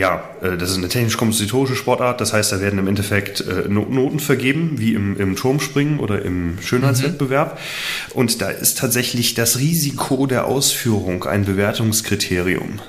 ja, 0.00 0.24
äh, 0.40 0.56
das 0.56 0.70
ist 0.70 0.78
eine 0.78 0.88
technisch-kompositorische 0.88 1.76
Sportart. 1.76 2.22
Das 2.22 2.32
heißt, 2.32 2.52
da 2.52 2.60
werden 2.60 2.78
im 2.78 2.88
Endeffekt 2.88 3.42
äh, 3.42 3.68
Noten 3.68 4.18
vergeben, 4.18 4.78
wie 4.78 4.94
im, 4.94 5.20
im 5.20 5.36
Turmspringen 5.36 6.00
oder 6.00 6.22
im 6.22 6.56
Schönheitswettbewerb. 6.62 7.58
Mhm. 7.58 8.12
Und 8.14 8.40
da 8.40 8.48
ist 8.48 8.78
tatsächlich 8.78 9.34
das 9.34 9.58
Risiko 9.58 10.26
der 10.26 10.46
Ausführung 10.46 11.24
ein 11.24 11.44
Bewertungskriterium. 11.44 12.80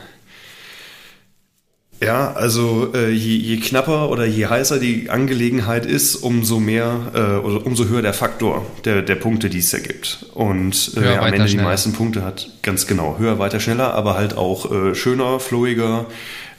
Ja, 2.03 2.33
also 2.33 2.93
äh, 2.95 3.11
je, 3.11 3.37
je 3.37 3.57
knapper 3.57 4.09
oder 4.09 4.25
je 4.25 4.47
heißer 4.47 4.79
die 4.79 5.11
Angelegenheit 5.11 5.85
ist, 5.85 6.15
umso 6.15 6.59
mehr 6.59 7.11
äh, 7.13 7.45
oder 7.45 7.63
umso 7.63 7.85
höher 7.85 8.01
der 8.01 8.15
Faktor 8.15 8.65
der, 8.85 9.03
der 9.03 9.15
Punkte, 9.15 9.51
die 9.51 9.59
es 9.59 9.71
ergibt. 9.71 10.25
Und 10.33 10.93
äh, 10.95 11.01
höher, 11.01 11.21
am 11.21 11.27
Ende 11.27 11.47
schneller. 11.47 11.47
die 11.47 11.57
meisten 11.57 11.93
Punkte 11.93 12.23
hat 12.23 12.49
ganz 12.63 12.87
genau 12.87 13.19
höher, 13.19 13.37
weiter, 13.37 13.59
schneller, 13.59 13.93
aber 13.93 14.15
halt 14.15 14.35
auch 14.35 14.71
äh, 14.71 14.95
schöner, 14.95 15.39
flowiger, 15.39 16.07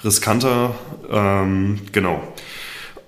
riskanter, 0.05 0.77
ähm, 1.11 1.81
genau. 1.91 2.23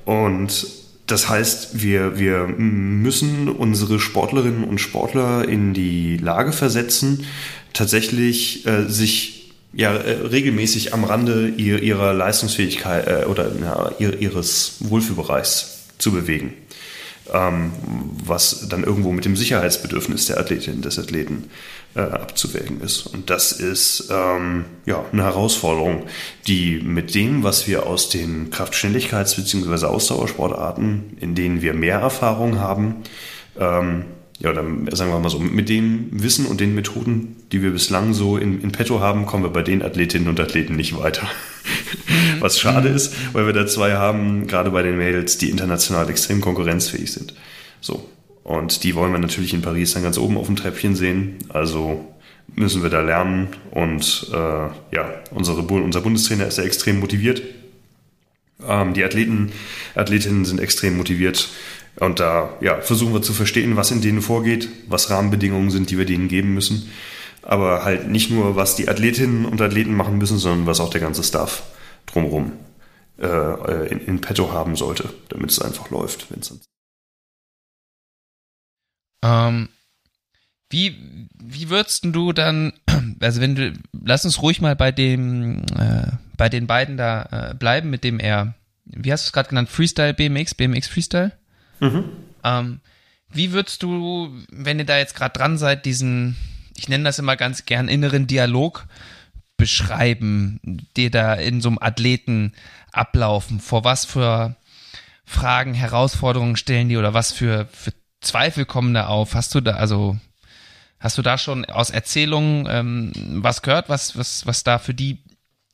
Und 0.05 0.67
das 1.07 1.29
heißt, 1.29 1.83
wir, 1.83 2.19
wir 2.19 2.49
müssen 2.49 3.49
unsere 3.49 4.01
Sportlerinnen 4.01 4.65
und 4.65 4.81
Sportler 4.81 5.47
in 5.47 5.73
die 5.73 6.17
Lage 6.17 6.51
versetzen, 6.51 7.27
tatsächlich 7.73 8.67
äh, 8.67 8.89
sich 8.89 9.44
ja 9.75 9.95
äh, 9.95 10.27
regelmäßig 10.27 10.95
am 10.95 11.05
Rande 11.05 11.49
ihr, 11.49 11.83
ihrer 11.83 12.13
Leistungsfähigkeit 12.15 13.07
äh, 13.07 13.25
oder 13.27 13.51
ja, 13.61 13.91
ihres 13.99 14.77
Wohlfühlbereichs 14.81 15.85
zu 15.99 16.13
bewegen. 16.13 16.55
ähm, 17.33 17.73
was 18.25 18.69
dann 18.69 18.85
irgendwo 18.85 19.13
mit 19.13 19.25
dem 19.25 19.37
Sicherheitsbedürfnis 19.37 20.27
der 20.27 20.39
Athletin, 20.39 20.83
des 20.83 20.99
Athleten 20.99 21.51
äh, 21.95 22.01
abzuwägen 22.01 22.81
ist. 22.81 23.07
Und 23.07 23.31
das 23.31 23.53
ist 23.53 24.09
ähm, 24.11 24.65
ja 24.85 25.05
eine 25.13 25.23
Herausforderung, 25.23 26.05
die 26.47 26.81
mit 26.85 27.15
dem, 27.15 27.43
was 27.43 27.67
wir 27.67 27.87
aus 27.87 28.09
den 28.09 28.51
Kraftschnelligkeits- 28.51 29.37
bzw. 29.37 29.87
Ausdauersportarten, 29.87 31.17
in 31.21 31.35
denen 31.35 31.63
wir 31.63 31.75
mehr 31.75 32.01
Erfahrung 32.01 32.59
haben, 32.59 32.97
ähm, 33.59 34.05
ja, 34.41 34.53
dann 34.53 34.89
sagen 34.93 35.11
wir 35.11 35.19
mal 35.19 35.29
so, 35.29 35.39
mit 35.39 35.69
dem 35.69 36.09
Wissen 36.11 36.47
und 36.47 36.61
den 36.61 36.75
Methoden, 36.75 37.37
die 37.53 37.63
wir 37.63 37.71
bislang 37.71 38.15
so 38.15 38.37
in, 38.37 38.61
in 38.61 38.73
petto 38.73 39.01
haben, 39.01 39.27
kommen 39.27 39.45
wir 39.45 39.51
bei 39.51 39.63
den 39.63 39.83
Athletinnen 39.83 40.29
und 40.29 40.41
Athleten 40.41 40.77
nicht 40.77 40.99
weiter. 40.99 41.23
Mhm. 41.23 42.41
Was 42.41 42.59
schade 42.59 42.91
mhm. 42.91 42.97
ist, 42.97 43.15
weil 43.33 43.47
wir 43.47 43.53
da 43.53 43.67
zwei 43.67 43.95
haben, 43.95 44.47
gerade 44.47 44.71
bei 44.71 44.83
den 44.83 44.99
Mädels, 44.99 45.39
die 45.39 45.51
international 45.51 46.11
extrem 46.11 46.41
konkurrenzfähig 46.41 47.13
sind. 47.13 47.35
So. 47.81 48.09
Und 48.43 48.85
die 48.85 48.95
wollen 48.95 49.13
wir 49.13 49.19
natürlich 49.19 49.55
in 49.55 49.63
Paris 49.63 49.95
dann 49.95 50.03
ganz 50.03 50.19
oben 50.19 50.37
auf 50.37 50.47
dem 50.47 50.57
Treppchen 50.57 50.95
sehen. 50.95 51.37
Also 51.49 52.05
müssen 52.55 52.83
wir 52.83 52.91
da 52.91 53.01
lernen. 53.01 53.49
Und 53.71 54.29
äh, 54.33 54.37
ja, 54.37 55.15
unsere, 55.31 55.63
unser 55.63 56.01
Bundestrainer 56.03 56.47
ist 56.47 56.59
ja 56.59 56.65
extrem 56.65 57.01
motiviert. 57.01 57.43
Ähm, 58.67 58.95
die 58.95 59.05
Athleten, 59.05 59.53
Athletinnen 59.95 60.45
sind 60.45 60.61
extrem 60.61 60.97
motiviert. 60.97 61.49
Und 61.97 62.19
da 62.21 62.57
ja, 62.61 62.81
versuchen 62.81 63.13
wir 63.13 63.23
zu 63.23 63.33
verstehen, 63.33 63.77
was 63.77 63.91
in 63.91 64.01
denen 64.01 64.23
vorgeht, 64.23 64.69
was 64.89 65.11
Rahmenbedingungen 65.11 65.71
sind, 65.71 65.91
die 65.91 65.99
wir 65.99 66.07
denen 66.07 66.29
geben 66.29 66.55
müssen. 66.55 66.91
Aber 67.43 67.85
halt 67.85 68.09
nicht 68.09 68.31
nur, 68.31 68.57
was 68.57 68.75
die 68.75 68.89
Athletinnen 68.89 69.45
und 69.45 69.61
Athleten 69.61 69.95
machen 69.95 70.19
müssen, 70.19 70.39
sondern 70.39 70.67
was 70.67 70.81
auch 70.81 70.91
der 70.91 71.01
ganze 71.01 71.23
Staff 71.23 71.63
drumherum 72.07 72.53
äh, 73.19 73.89
in, 73.89 74.01
in 74.01 74.21
petto 74.21 74.53
haben 74.53 74.77
sollte, 74.77 75.13
damit 75.29 75.51
es 75.51 75.61
einfach 75.61 75.91
läuft. 75.91 76.31
Vincent. 76.31 76.63
Ähm, 79.23 79.69
wie, 80.71 80.97
wie 81.35 81.71
würdest 81.71 82.05
du 82.05 82.33
dann, 82.33 82.73
also 83.21 83.41
wenn 83.41 83.55
du, 83.55 83.73
lass 83.93 84.25
uns 84.25 84.43
ruhig 84.43 84.61
mal 84.61 84.75
bei 84.75 84.91
dem, 84.91 85.63
äh, 85.79 86.11
bei 86.37 86.49
den 86.49 86.67
beiden 86.67 86.97
da 86.97 87.51
äh, 87.51 87.55
bleiben, 87.55 87.91
mit 87.91 88.05
dem 88.05 88.19
er, 88.19 88.55
wie 88.85 89.13
hast 89.13 89.25
du 89.25 89.29
es 89.29 89.33
gerade 89.33 89.49
genannt, 89.49 89.69
Freestyle 89.69 90.15
BMX, 90.15 90.55
BMX 90.55 90.89
Freestyle? 90.89 91.33
Mhm. 91.81 92.05
Ähm, 92.43 92.81
wie 93.33 93.53
würdest 93.53 93.83
du, 93.83 94.31
wenn 94.51 94.79
ihr 94.79 94.87
da 94.87 94.99
jetzt 94.99 95.17
gerade 95.17 95.37
dran 95.37 95.59
seid, 95.59 95.85
diesen, 95.87 96.37
ich 96.77 96.89
nenne 96.89 97.05
das 97.05 97.19
immer 97.19 97.37
ganz 97.37 97.67
gern, 97.67 97.89
inneren 97.89 98.27
Dialog 98.27 98.87
beschreiben, 99.57 100.61
der 100.97 101.11
da 101.11 101.35
in 101.35 101.61
so 101.61 101.69
einem 101.69 101.79
Athleten 101.81 102.53
ablaufen? 102.93 103.61
Vor 103.61 103.85
was 103.85 104.05
für 104.05 104.57
Fragen, 105.25 105.75
Herausforderungen 105.75 106.57
stellen 106.57 106.89
die 106.89 106.97
oder 106.97 107.15
was 107.15 107.33
für, 107.33 107.67
für 107.73 107.93
Zweifel 108.21 108.67
kommen 108.67 108.95
da 108.95 109.07
auf? 109.07 109.35
Hast 109.35 109.55
du 109.55 109.61
da, 109.61 109.73
also, 109.73 110.17
hast 111.01 111.19
du 111.19 111.23
da 111.23 111.39
schon 111.39 111.65
aus 111.65 111.91
Erzählungen 111.91 112.67
ähm, 112.71 113.13
was 113.43 113.63
gehört, 113.63 113.89
was, 113.89 114.17
was, 114.17 114.47
was 114.47 114.63
da 114.63 114.79
für 114.79 114.95
die 114.95 115.19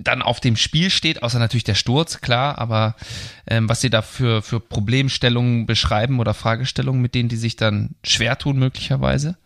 dann 0.03 0.23
auf 0.23 0.41
dem 0.41 0.57
Spiel 0.57 0.91
steht, 0.91 1.23
außer 1.23 1.39
natürlich 1.39 1.65
der 1.65 1.75
Sturz, 1.75 2.21
klar, 2.21 2.59
aber 2.59 2.97
ähm, 3.47 3.69
was 3.69 3.81
sie 3.81 3.91
da 3.91 4.03
für, 4.03 4.43
für 4.43 4.59
Problemstellungen 4.59 5.67
beschreiben 5.67 6.19
oder 6.21 6.35
Fragestellungen, 6.35 7.03
mit 7.03 7.15
denen 7.15 7.29
die 7.29 7.37
sich 7.37 7.57
dann 7.57 7.91
schwer 8.03 8.39
tun, 8.39 8.59
möglicherweise? 8.59 9.37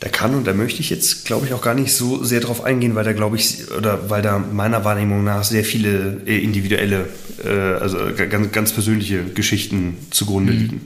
Da 0.00 0.10
kann 0.10 0.34
und 0.34 0.46
da 0.46 0.52
möchte 0.52 0.80
ich 0.80 0.90
jetzt, 0.90 1.24
glaube 1.24 1.46
ich, 1.46 1.54
auch 1.54 1.62
gar 1.62 1.74
nicht 1.74 1.94
so 1.94 2.22
sehr 2.22 2.40
drauf 2.40 2.62
eingehen, 2.62 2.94
weil 2.94 3.04
da, 3.04 3.14
glaube 3.14 3.36
ich, 3.36 3.70
oder 3.70 4.10
weil 4.10 4.20
da 4.20 4.38
meiner 4.38 4.84
Wahrnehmung 4.84 5.24
nach 5.24 5.44
sehr 5.44 5.64
viele 5.64 6.20
äh, 6.26 6.38
individuelle, 6.38 7.08
äh, 7.42 7.48
also 7.48 7.98
ganz, 8.14 8.52
ganz 8.52 8.72
persönliche 8.72 9.24
Geschichten 9.24 9.96
zugrunde 10.10 10.52
mhm. 10.52 10.58
liegen. 10.58 10.80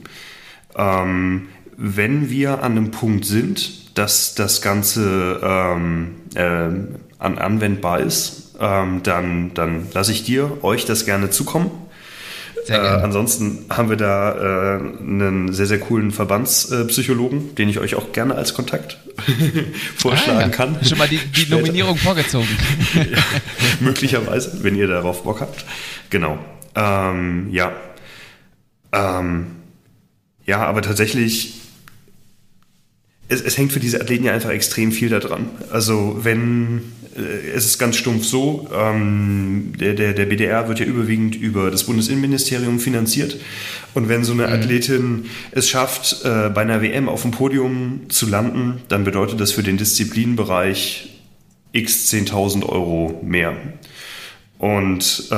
Ähm, 0.76 1.48
wenn 1.76 2.30
wir 2.30 2.62
an 2.62 2.72
einem 2.72 2.90
Punkt 2.92 3.24
sind, 3.24 3.87
dass 3.98 4.34
das 4.34 4.62
Ganze 4.62 5.40
ähm, 5.42 6.14
äh, 6.34 6.40
an, 7.18 7.38
anwendbar 7.38 8.00
ist, 8.00 8.54
ähm, 8.60 9.02
dann, 9.02 9.52
dann 9.54 9.88
lasse 9.92 10.12
ich 10.12 10.22
dir, 10.22 10.62
euch 10.62 10.84
das 10.84 11.04
gerne 11.04 11.30
zukommen. 11.30 11.70
Sehr 12.64 12.80
gerne. 12.80 13.00
Äh, 13.00 13.02
ansonsten 13.02 13.66
haben 13.70 13.88
wir 13.88 13.96
da 13.96 14.76
äh, 14.76 14.80
einen 15.00 15.52
sehr, 15.52 15.66
sehr 15.66 15.80
coolen 15.80 16.12
Verbandspsychologen, 16.12 17.56
den 17.56 17.68
ich 17.68 17.80
euch 17.80 17.96
auch 17.96 18.12
gerne 18.12 18.36
als 18.36 18.54
Kontakt 18.54 18.98
vorschlagen 19.96 20.38
ah, 20.38 20.42
ja. 20.42 20.48
kann. 20.48 20.78
Schon 20.84 20.98
mal 20.98 21.08
die, 21.08 21.18
die 21.18 21.50
Nominierung 21.50 21.96
vorgezogen. 21.96 22.48
ja, 22.94 23.18
möglicherweise, 23.80 24.62
wenn 24.62 24.76
ihr 24.76 24.86
darauf 24.86 25.24
Bock 25.24 25.40
habt. 25.40 25.64
Genau. 26.10 26.38
Ähm, 26.76 27.48
ja. 27.50 27.72
Ähm, 28.92 29.46
ja, 30.46 30.64
aber 30.64 30.82
tatsächlich 30.82 31.57
es, 33.28 33.42
es 33.42 33.58
hängt 33.58 33.72
für 33.72 33.80
diese 33.80 34.00
Athleten 34.00 34.24
ja 34.24 34.32
einfach 34.32 34.50
extrem 34.50 34.92
viel 34.92 35.10
daran. 35.10 35.50
Also 35.70 36.18
wenn 36.22 36.92
äh, 37.16 37.50
es 37.54 37.66
ist 37.66 37.78
ganz 37.78 37.96
stumpf 37.96 38.24
so, 38.24 38.68
ähm, 38.74 39.72
der, 39.78 39.94
der, 39.94 40.14
der 40.14 40.26
BDR 40.26 40.68
wird 40.68 40.80
ja 40.80 40.86
überwiegend 40.86 41.34
über 41.36 41.70
das 41.70 41.84
Bundesinnenministerium 41.84 42.78
finanziert. 42.78 43.38
Und 43.94 44.08
wenn 44.08 44.24
so 44.24 44.32
eine 44.32 44.46
mhm. 44.46 44.52
Athletin 44.52 45.24
es 45.50 45.68
schafft, 45.68 46.24
äh, 46.24 46.48
bei 46.48 46.62
einer 46.62 46.82
WM 46.82 47.08
auf 47.08 47.22
dem 47.22 47.30
Podium 47.30 48.02
zu 48.08 48.26
landen, 48.26 48.82
dann 48.88 49.04
bedeutet 49.04 49.40
das 49.40 49.52
für 49.52 49.62
den 49.62 49.76
Disziplinbereich 49.76 51.20
x 51.72 52.10
10.000 52.10 52.66
Euro 52.66 53.20
mehr. 53.22 53.54
Und 54.58 55.28
äh, 55.30 55.34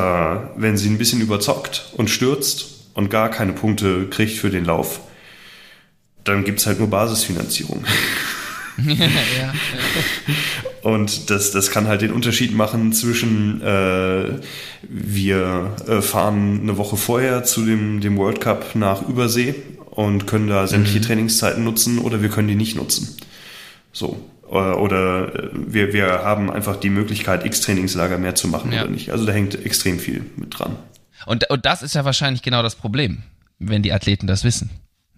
wenn 0.57 0.77
sie 0.77 0.89
ein 0.89 0.97
bisschen 0.97 1.21
überzockt 1.21 1.93
und 1.97 2.09
stürzt 2.09 2.87
und 2.95 3.11
gar 3.11 3.31
keine 3.31 3.53
Punkte 3.53 4.07
kriegt 4.09 4.33
für 4.33 4.49
den 4.49 4.65
Lauf, 4.65 5.01
dann 6.25 6.45
gibt 6.45 6.61
es 6.61 6.67
halt 6.67 6.79
nur 6.79 6.89
Basisfinanzierung. 6.89 7.85
ja, 8.87 9.05
ja. 9.05 9.53
Und 10.83 11.31
das, 11.31 11.51
das 11.51 11.71
kann 11.71 11.87
halt 11.87 12.01
den 12.01 12.13
Unterschied 12.13 12.55
machen 12.55 12.93
zwischen 12.93 13.61
äh, 13.63 14.39
wir 14.89 15.77
äh, 15.87 16.01
fahren 16.01 16.61
eine 16.63 16.77
Woche 16.79 16.97
vorher 16.97 17.45
zu 17.45 17.65
dem, 17.65 18.01
dem 18.01 18.17
World 18.17 18.41
Cup 18.41 18.75
nach 18.75 19.07
Übersee 19.07 19.55
und 19.91 20.27
können 20.27 20.49
da 20.49 20.67
sämtliche 20.67 21.01
mhm. 21.01 21.05
Trainingszeiten 21.05 21.65
nutzen 21.65 21.99
oder 21.99 22.23
wir 22.23 22.31
können 22.31 22.49
die 22.49 22.55
nicht 22.55 22.77
nutzen. 22.77 23.17
So. 23.93 24.19
Oder 24.43 25.35
äh, 25.35 25.49
wir, 25.53 25.93
wir 25.93 26.07
haben 26.25 26.51
einfach 26.51 26.77
die 26.77 26.91
Möglichkeit, 26.91 27.45
X 27.45 27.61
Trainingslager 27.61 28.19
mehr 28.19 28.35
zu 28.35 28.49
machen 28.49 28.73
ja. 28.73 28.83
oder 28.83 28.91
nicht. 28.91 29.11
Also 29.11 29.27
da 29.27 29.33
hängt 29.33 29.65
extrem 29.65 29.99
viel 29.99 30.25
mit 30.37 30.59
dran. 30.59 30.77
Und, 31.27 31.49
und 31.51 31.67
das 31.67 31.83
ist 31.83 31.95
ja 31.95 32.05
wahrscheinlich 32.05 32.43
genau 32.43 32.63
das 32.63 32.75
Problem, 32.75 33.23
wenn 33.59 33.83
die 33.83 33.93
Athleten 33.93 34.27
das 34.27 34.43
wissen. 34.43 34.71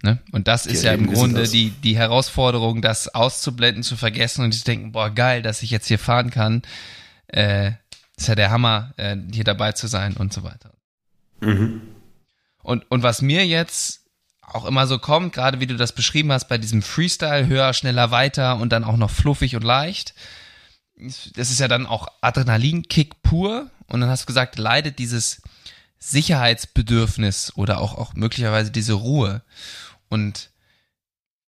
Ne? 0.03 0.18
Und 0.32 0.48
das 0.48 0.66
ist 0.66 0.82
ja 0.82 0.92
im 0.92 1.12
Grunde 1.12 1.48
die, 1.48 1.70
die 1.70 1.96
Herausforderung, 1.96 2.82
das 2.82 3.14
auszublenden, 3.14 3.84
zu 3.84 3.96
vergessen 3.96 4.44
und 4.44 4.53
zu 4.53 4.64
denken, 4.64 4.92
boah, 4.92 5.11
geil, 5.11 5.42
dass 5.42 5.62
ich 5.62 5.70
jetzt 5.70 5.86
hier 5.86 5.98
fahren 5.98 6.30
kann. 6.30 6.62
Äh, 7.28 7.72
ist 8.16 8.28
ja 8.28 8.34
der 8.34 8.50
Hammer, 8.50 8.92
äh, 8.96 9.16
hier 9.32 9.44
dabei 9.44 9.72
zu 9.72 9.86
sein 9.86 10.16
und 10.16 10.32
so 10.32 10.42
weiter. 10.42 10.72
Mhm. 11.40 11.82
Und, 12.62 12.90
und 12.90 13.03
was 13.03 13.22
mir 13.22 13.46
jetzt 13.46 14.03
auch 14.42 14.64
immer 14.64 14.86
so 14.86 14.98
kommt, 14.98 15.32
gerade 15.32 15.61
wie 15.61 15.66
du 15.66 15.76
das 15.76 15.92
beschrieben 15.92 16.32
hast, 16.32 16.48
bei 16.48 16.59
diesem 16.59 16.82
Freestyle, 16.82 17.46
höher, 17.46 17.72
schneller, 17.72 18.11
weiter 18.11 18.57
und 18.57 18.70
dann 18.70 18.84
auch 18.84 18.96
noch 18.96 19.11
fluffig 19.11 19.57
und 19.57 19.64
leicht, 19.64 20.14
das 21.34 21.50
ist 21.50 21.61
ja 21.61 21.68
dann 21.68 21.86
auch 21.86 22.09
Adrenalinkick 22.20 23.22
pur. 23.22 23.70
Und 23.86 24.00
dann 24.00 24.11
hast 24.11 24.22
du 24.22 24.26
gesagt, 24.26 24.59
leidet 24.59 24.98
dieses 24.98 25.42
Sicherheitsbedürfnis 25.98 27.53
oder 27.57 27.80
auch, 27.80 27.96
auch 27.96 28.14
möglicherweise 28.14 28.70
diese 28.70 28.94
Ruhe. 28.94 29.42
Und 30.12 30.50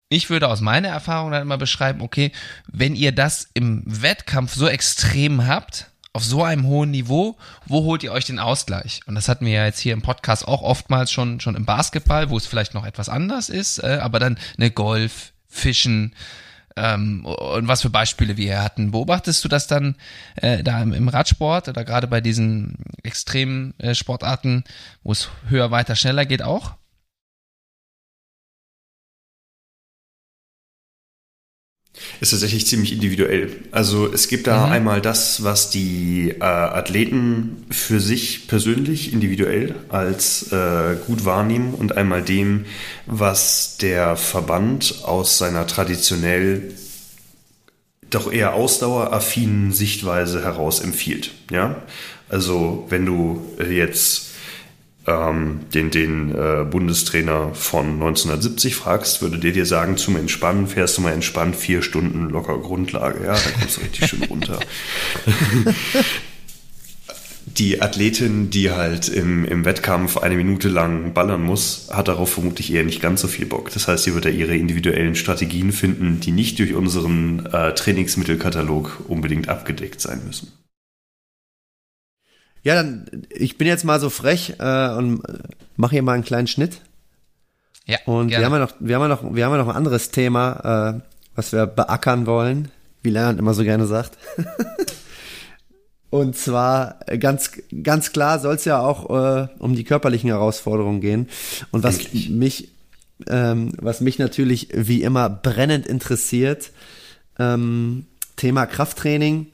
ich 0.09 0.31
würde 0.31 0.49
aus 0.49 0.61
meiner 0.61 0.89
Erfahrung 0.89 1.31
dann 1.31 1.43
immer 1.43 1.59
beschreiben, 1.59 2.01
okay, 2.01 2.33
wenn 2.67 2.97
ihr 2.97 3.13
das 3.13 3.49
im 3.55 3.83
Wettkampf 3.85 4.55
so 4.55 4.67
extrem 4.67 5.47
habt, 5.47 5.91
auf 6.13 6.25
so 6.25 6.43
einem 6.43 6.67
hohen 6.67 6.91
Niveau, 6.91 7.37
wo 7.67 7.85
holt 7.85 8.03
ihr 8.03 8.13
euch 8.13 8.25
den 8.25 8.39
Ausgleich? 8.39 9.03
Und 9.07 9.17
das 9.17 9.29
hatten 9.29 9.45
wir 9.45 9.53
ja 9.53 9.67
jetzt 9.67 9.81
hier 9.81 9.93
im 9.93 10.01
Podcast 10.01 10.49
auch 10.49 10.63
oftmals 10.63 11.13
schon, 11.13 11.41
schon 11.41 11.55
im 11.55 11.67
Basketball, 11.67 12.31
wo 12.31 12.39
es 12.39 12.47
vielleicht 12.47 12.73
noch 12.73 12.87
etwas 12.87 13.11
anders 13.11 13.51
ist, 13.51 13.83
äh, 13.85 13.99
aber 14.01 14.19
dann 14.19 14.39
eine 14.57 14.71
Golf, 14.71 15.33
Fischen, 15.47 16.15
ähm, 16.77 17.25
und 17.25 17.69
was 17.69 17.83
für 17.83 17.91
Beispiele 17.91 18.37
wir 18.37 18.47
hier 18.47 18.63
hatten. 18.63 18.93
Beobachtest 18.93 19.45
du 19.45 19.49
das 19.49 19.67
dann 19.67 19.97
äh, 20.37 20.63
da 20.63 20.81
im, 20.83 20.93
im, 20.93 21.09
Radsport 21.09 21.69
oder 21.69 21.85
gerade 21.85 22.07
bei 22.07 22.21
diesen 22.21 22.79
extremen 23.03 23.79
äh, 23.79 23.95
Sportarten, 23.95 24.65
wo 25.03 25.13
es 25.13 25.29
höher, 25.49 25.71
weiter, 25.71 25.97
schneller 25.97 26.27
geht 26.27 26.43
auch? 26.43 26.75
Ist 32.21 32.31
tatsächlich 32.31 32.67
ziemlich 32.67 32.93
individuell. 32.93 33.51
Also 33.73 34.11
es 34.13 34.29
gibt 34.29 34.47
da 34.47 34.67
mhm. 34.67 34.73
einmal 34.73 35.01
das, 35.01 35.43
was 35.43 35.71
die 35.71 36.35
äh, 36.39 36.45
Athleten 36.45 37.67
für 37.71 38.01
sich 38.01 38.49
persönlich 38.49 39.13
individuell 39.13 39.75
als 39.89 40.53
äh, 40.53 40.97
gut 41.07 41.25
wahrnehmen 41.25 41.75
und 41.75 41.97
einmal 41.97 42.23
dem, 42.23 42.65
was 43.07 43.77
der 43.79 44.17
Verband 44.17 45.03
aus 45.05 45.39
seiner 45.39 45.67
traditionell 45.67 46.75
doch 48.11 48.33
eher 48.33 48.55
ausdaueraffinen 48.55 49.73
Sichtweise 49.73 50.45
heraus 50.45 50.81
empfiehlt. 50.81 51.33
Ja? 51.51 51.83
Also 52.29 52.87
wenn 52.89 53.05
du 53.05 53.43
jetzt 53.69 54.26
ähm, 55.07 55.61
den, 55.73 55.91
den 55.91 56.35
äh, 56.35 56.65
Bundestrainer 56.65 57.55
von 57.55 57.95
1970 57.95 58.75
fragst, 58.75 59.23
würde 59.23 59.39
der 59.39 59.53
dir 59.53 59.67
sagen, 59.67 59.97
zum 59.97 60.17
Entspannen 60.17 60.67
fährst 60.67 60.99
du 60.99 61.03
mal 61.03 61.13
entspannt 61.13 61.57
vier 61.57 61.83
Stunden 61.83 62.29
locker 62.29 62.59
Grundlage. 62.59 63.25
Ja, 63.25 63.35
da 63.35 63.51
kommst 63.59 63.77
du 63.77 63.81
richtig 63.83 64.09
schön 64.09 64.25
runter. 64.25 64.59
die 67.47 67.81
Athletin, 67.81 68.51
die 68.51 68.71
halt 68.71 69.09
im, 69.09 69.45
im 69.45 69.65
Wettkampf 69.65 70.17
eine 70.19 70.37
Minute 70.37 70.69
lang 70.69 71.15
ballern 71.15 71.43
muss, 71.43 71.89
hat 71.93 72.09
darauf 72.09 72.31
vermutlich 72.33 72.73
eher 72.73 72.85
nicht 72.85 73.01
ganz 73.01 73.21
so 73.21 73.29
viel 73.29 73.47
Bock. 73.47 73.71
Das 73.73 73.89
heißt, 73.89 74.05
sie 74.05 74.15
wird 74.15 74.25
da 74.25 74.29
ihre 74.29 74.57
individuellen 74.57 75.15
Strategien 75.15 75.73
finden, 75.73 76.21
die 76.21 76.33
nicht 76.33 76.59
durch 76.59 76.75
unseren 76.75 77.47
äh, 77.47 77.73
Trainingsmittelkatalog 77.75 79.05
unbedingt 79.09 79.49
abgedeckt 79.49 80.01
sein 80.01 80.23
müssen. 80.27 80.53
Ja, 82.67 82.75
dann, 82.75 83.07
ich 83.31 83.59
bin 83.59 83.69
jetzt 83.69 83.85
mal 83.85 84.01
so 84.01 84.11
frech 84.11 84.55
äh, 84.59 84.89
und 84.89 85.23
mache 85.77 85.93
hier 85.93 86.03
mal 86.03 86.15
einen 86.15 86.25
kleinen 86.25 86.49
Schnitt. 86.49 86.81
Ja. 87.85 87.99
Und 88.07 88.27
gerne. 88.27 88.41
wir 88.41 88.47
haben 88.47 88.53
ja 88.55 88.59
noch, 88.59 88.73
wir 88.81 88.95
haben 88.97 89.03
ja 89.03 89.09
noch, 89.09 89.35
wir 89.37 89.45
haben 89.45 89.53
ja 89.53 89.59
noch 89.59 89.69
ein 89.69 89.77
anderes 89.77 90.11
Thema, 90.11 90.97
äh, 90.97 91.01
was 91.37 91.53
wir 91.53 91.69
beackern 91.69 92.27
wollen, 92.27 92.73
wie 93.05 93.11
Lennart 93.11 93.39
immer 93.39 93.55
so 93.55 93.63
gerne 93.63 93.87
sagt. 93.87 94.19
und 96.11 96.37
zwar 96.37 96.99
ganz, 97.21 97.53
ganz 97.85 98.11
klar 98.11 98.41
soll 98.41 98.57
es 98.57 98.65
ja 98.65 98.81
auch 98.81 99.11
äh, 99.11 99.47
um 99.61 99.77
die 99.77 99.85
körperlichen 99.85 100.31
Herausforderungen 100.31 101.01
gehen. 101.01 101.29
Und 101.71 101.85
was 101.85 101.99
Endlich. 101.99 102.31
mich, 102.31 102.71
ähm, 103.29 103.75
was 103.81 104.01
mich 104.01 104.19
natürlich 104.19 104.71
wie 104.75 105.05
immer 105.05 105.31
brennend 105.31 105.87
interessiert, 105.87 106.73
ähm, 107.39 108.07
Thema 108.35 108.67
Krafttraining 108.67 109.53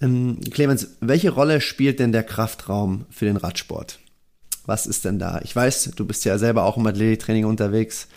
ähm, 0.00 0.40
Clemens, 0.50 0.96
welche 1.00 1.30
Rolle 1.30 1.60
spielt 1.60 1.98
denn 1.98 2.12
der 2.12 2.22
Kraftraum 2.22 3.06
für 3.10 3.26
den 3.26 3.36
Radsport? 3.36 3.98
Was 4.66 4.86
ist 4.86 5.04
denn 5.04 5.18
da? 5.18 5.40
Ich 5.42 5.54
weiß, 5.54 5.92
du 5.96 6.06
bist 6.06 6.24
ja 6.24 6.38
selber 6.38 6.64
auch 6.64 6.76
im 6.76 6.86
Athletiktraining 6.86 7.44
unterwegs, 7.44 8.08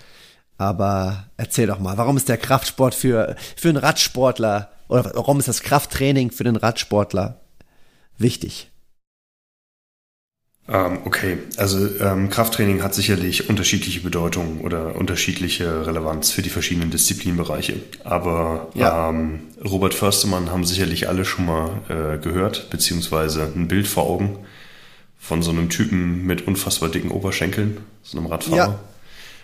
aber 0.58 1.26
erzähl 1.38 1.68
doch 1.68 1.80
mal, 1.80 1.98
warum 1.98 2.18
ist 2.18 2.30
der 2.30 2.38
Kraftsport 2.38 2.94
für, 2.94 3.36
für 3.56 3.70
einen 3.70 3.78
Radsportler 3.78 4.72
oder 4.88 5.12
warum 5.16 5.40
ist 5.40 5.48
das 5.48 5.62
Krafttraining 5.62 6.32
für 6.32 6.44
den 6.44 6.56
Radsportler 6.56 7.42
wichtig? 8.18 8.73
Ähm, 10.70 11.00
okay, 11.04 11.40
also 11.58 11.78
ähm, 12.00 12.30
Krafttraining 12.30 12.84
hat 12.84 12.94
sicherlich 12.94 13.50
unterschiedliche 13.50 14.00
Bedeutungen 14.00 14.62
oder 14.62 14.96
unterschiedliche 14.96 15.86
Relevanz 15.86 16.32
für 16.32 16.42
die 16.42 16.50
verschiedenen 16.50 16.90
Disziplinbereiche. 16.90 17.76
Aber 18.06 18.70
ja. 18.74 19.10
ähm, 19.10 19.42
Robert 19.64 19.94
Förstemann 19.94 20.52
haben 20.52 20.64
sicherlich 20.64 21.10
alle 21.10 21.26
schon 21.26 21.46
mal 21.46 21.82
äh, 21.90 22.18
gehört, 22.18 22.70
beziehungsweise 22.70 23.52
ein 23.54 23.68
Bild 23.68 23.88
vor 23.88 24.04
Augen 24.10 24.38
von 25.20 25.44
so 25.44 25.52
einem 25.52 25.70
Typen 25.70 26.26
mit 26.26 26.48
unfassbar 26.48 26.90
dicken 26.90 27.12
Oberschenkeln, 27.12 27.78
so 28.02 28.18
einem 28.18 28.28
Radfahrer. 28.28 28.58
Ja. 28.58 28.80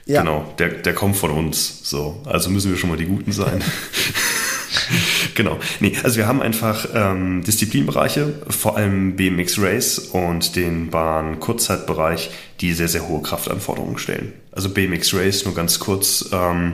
Ja. 0.06 0.22
Genau, 0.22 0.52
der, 0.58 0.70
der 0.70 0.96
kommt 0.96 1.18
von 1.18 1.30
uns. 1.30 1.88
So, 1.88 2.24
also 2.26 2.50
müssen 2.50 2.72
wir 2.72 2.78
schon 2.78 2.90
mal 2.90 2.98
die 2.98 3.06
Guten 3.06 3.32
sein. 3.32 3.62
genau. 5.36 5.60
Nee, 5.80 5.98
also 6.04 6.18
wir 6.18 6.28
haben 6.28 6.42
einfach 6.42 6.88
ähm, 6.94 7.44
Disziplinbereiche, 7.44 8.34
vor 8.50 8.78
allem 8.78 9.16
BMX 9.16 9.60
Race 9.60 10.00
und 10.00 10.56
den 10.56 10.90
Bahn-Kurzzeitbereich, 10.90 12.32
die 12.62 12.74
sehr, 12.74 12.88
sehr 12.88 13.08
hohe 13.08 13.22
Kraftanforderungen 13.22 13.98
stellen. 13.98 14.34
Also 14.52 14.70
BMX 14.70 15.14
Race, 15.14 15.46
nur 15.46 15.56
ganz 15.56 15.80
kurz, 15.80 16.30
ähm, 16.32 16.74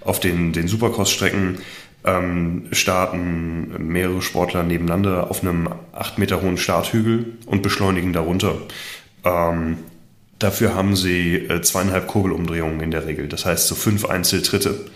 auf 0.00 0.20
den, 0.20 0.52
den 0.52 0.68
Supercross-Strecken 0.68 1.58
ähm, 2.04 2.66
starten 2.70 3.74
mehrere 3.78 4.22
Sportler 4.22 4.62
nebeneinander 4.62 5.30
auf 5.30 5.42
einem 5.42 5.68
acht 5.92 6.18
Meter 6.18 6.40
hohen 6.40 6.56
Starthügel 6.56 7.36
und 7.46 7.62
beschleunigen 7.62 8.12
darunter. 8.12 8.54
Ähm, 9.24 9.78
dafür 10.38 10.74
haben 10.74 10.94
sie 10.94 11.34
äh, 11.34 11.60
zweieinhalb 11.62 12.06
Kurbelumdrehungen 12.06 12.80
in 12.80 12.92
der 12.92 13.06
Regel, 13.06 13.28
das 13.28 13.44
heißt 13.44 13.66
so 13.66 13.74
fünf 13.74 14.04
Einzeltritte 14.04 14.86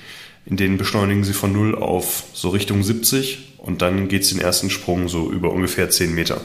in 0.47 0.57
denen 0.57 0.79
beschleunigen 0.79 1.25
sie 1.25 1.33
von 1.33 1.53
0 1.53 1.75
auf 1.77 2.25
so 2.33 2.51
Richtung 2.51 2.83
70 2.83 3.57
und 3.59 3.83
dann 3.83 4.09
geht 4.09 4.23
es 4.23 4.31
den 4.31 4.41
ersten 4.41 4.71
Sprung 4.71 5.09
so 5.09 5.31
über 5.31 5.53
ungefähr 5.53 5.91
10 5.91 6.15
Meter. 6.15 6.41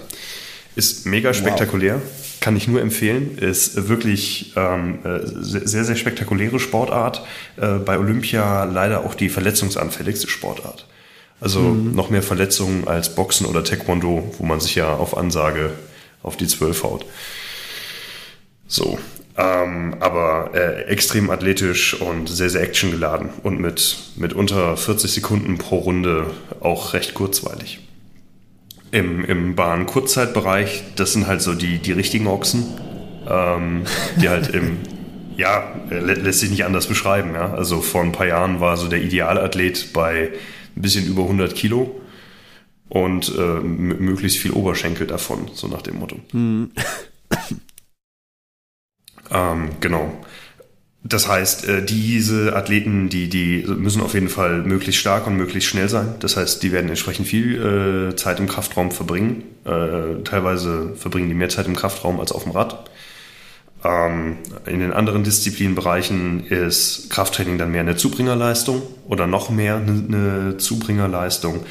Ist 0.75 1.05
mega 1.05 1.33
spektakulär, 1.33 1.95
wow. 1.95 2.39
kann 2.41 2.57
ich 2.57 2.67
nur 2.67 2.81
empfehlen. 2.81 3.37
Ist 3.37 3.87
wirklich 3.87 4.51
ähm, 4.57 4.99
äh, 5.05 5.19
sehr, 5.23 5.85
sehr 5.85 5.95
spektakuläre 5.95 6.59
Sportart. 6.59 7.25
Äh, 7.55 7.75
bei 7.75 7.97
Olympia 7.97 8.65
leider 8.65 9.05
auch 9.05 9.15
die 9.15 9.29
verletzungsanfälligste 9.29 10.27
Sportart. 10.27 10.85
Also 11.39 11.61
mhm. 11.61 11.95
noch 11.95 12.09
mehr 12.09 12.21
Verletzungen 12.21 12.87
als 12.87 13.15
Boxen 13.15 13.45
oder 13.45 13.63
Taekwondo, 13.63 14.35
wo 14.37 14.45
man 14.45 14.59
sich 14.59 14.75
ja 14.75 14.93
auf 14.93 15.15
Ansage 15.15 15.71
auf 16.23 16.35
die 16.35 16.47
12 16.47 16.83
haut. 16.83 17.05
So, 18.67 18.99
ähm, 19.37 19.95
aber 19.99 20.51
äh, 20.53 20.83
extrem 20.83 21.29
athletisch 21.29 21.99
und 21.99 22.29
sehr, 22.29 22.49
sehr 22.49 22.61
actiongeladen 22.61 23.29
und 23.43 23.59
mit, 23.59 23.97
mit 24.15 24.33
unter 24.33 24.77
40 24.77 25.11
Sekunden 25.11 25.57
pro 25.57 25.77
Runde 25.77 26.27
auch 26.61 26.93
recht 26.93 27.13
kurzweilig. 27.13 27.79
Im, 28.91 29.25
im 29.25 29.55
Bahn-Kurzzeitbereich, 29.55 30.83
das 30.95 31.11
sind 31.11 31.27
halt 31.27 31.41
so 31.41 31.53
die, 31.53 31.79
die 31.79 31.91
richtigen 31.91 32.27
Ochsen, 32.27 32.63
ähm, 33.29 33.81
die 34.21 34.29
halt 34.29 34.49
im, 34.49 34.77
ja, 35.37 35.73
lä 35.89 36.13
lässt 36.13 36.39
sich 36.39 36.49
nicht 36.49 36.63
anders 36.63 36.87
beschreiben. 36.87 37.33
Ja? 37.33 37.53
Also 37.53 37.81
vor 37.81 38.03
ein 38.03 38.13
paar 38.13 38.27
Jahren 38.27 38.61
war 38.61 38.77
so 38.77 38.87
der 38.87 39.01
Idealathlet 39.01 39.91
bei 39.91 40.31
ein 40.77 40.81
bisschen 40.81 41.05
über 41.05 41.23
100 41.23 41.53
Kilo 41.55 41.99
und 42.87 43.33
äh, 43.37 43.59
möglichst 43.59 44.37
viel 44.37 44.51
Oberschenkel 44.51 45.07
davon, 45.07 45.49
so 45.53 45.67
nach 45.67 45.81
dem 45.81 45.99
Motto. 45.99 46.17
Hm. 49.29 49.37
Ähm, 49.37 49.69
genau. 49.79 50.11
Das 51.07 51.27
heißt, 51.27 51.67
äh, 51.67 51.85
diese 51.85 52.55
Athleten, 52.55 53.09
die, 53.09 53.29
die 53.29 53.63
müssen 53.67 54.01
auf 54.01 54.15
jeden 54.15 54.27
Fall 54.27 54.63
möglichst 54.63 54.99
stark 54.99 55.27
und 55.27 55.37
möglichst 55.37 55.69
schnell 55.69 55.87
sein. 55.87 56.15
Das 56.19 56.35
heißt, 56.35 56.63
die 56.63 56.71
werden 56.71 56.89
entsprechend 56.89 57.27
viel 57.27 58.11
äh, 58.11 58.15
Zeit 58.15 58.39
im 58.39 58.47
Kraftraum 58.47 58.89
verbringen. 58.89 59.43
Äh, 59.65 60.23
teilweise 60.23 60.95
verbringen 60.95 61.29
die 61.29 61.35
mehr 61.35 61.49
Zeit 61.49 61.67
im 61.67 61.75
Kraftraum 61.75 62.19
als 62.19 62.31
auf 62.31 62.43
dem 62.43 62.53
Rad. 62.53 62.89
Ähm, 63.83 64.37
in 64.65 64.79
den 64.79 64.93
anderen 64.93 65.23
Disziplinbereichen 65.23 66.47
ist 66.47 67.11
Krafttraining 67.11 67.59
dann 67.59 67.71
mehr 67.71 67.81
eine 67.81 67.95
Zubringerleistung 67.95 68.81
oder 69.07 69.27
noch 69.27 69.51
mehr 69.51 69.75
eine 69.75 70.57
Zubringerleistung 70.57 71.65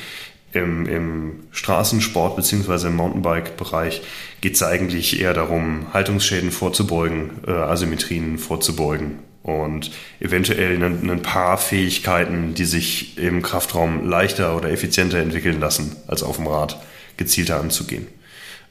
im, 0.55 0.87
im 0.87 1.33
Straßensport 1.51 2.37
bzw. 2.37 2.89
im 2.89 2.97
Mountainbike-Bereich 2.97 4.03
geht 4.41 4.55
es 4.55 4.63
eigentlich 4.63 5.21
eher 5.21 5.35
darum, 5.35 5.87
Haltungsschäden 5.93 6.51
vorzubeugen, 6.51 7.31
äh, 7.47 7.51
Asymmetrien 7.51 8.39
vorzubeugen 8.39 9.19
und 9.43 9.91
eventuell 10.21 10.83
ein, 10.83 11.11
ein, 11.11 11.23
paar 11.23 11.59
Fähigkeiten, 11.59 12.55
die 12.55 12.65
sich 12.65 13.19
im 13.19 13.43
Kraftraum 13.43 14.09
leichter 14.09 14.57
oder 14.57 14.71
effizienter 14.71 15.19
entwickeln 15.19 15.61
lassen, 15.61 15.97
als 16.07 16.23
auf 16.23 16.37
dem 16.37 16.47
Rad 16.47 16.81
gezielter 17.17 17.61
anzugehen. 17.61 18.07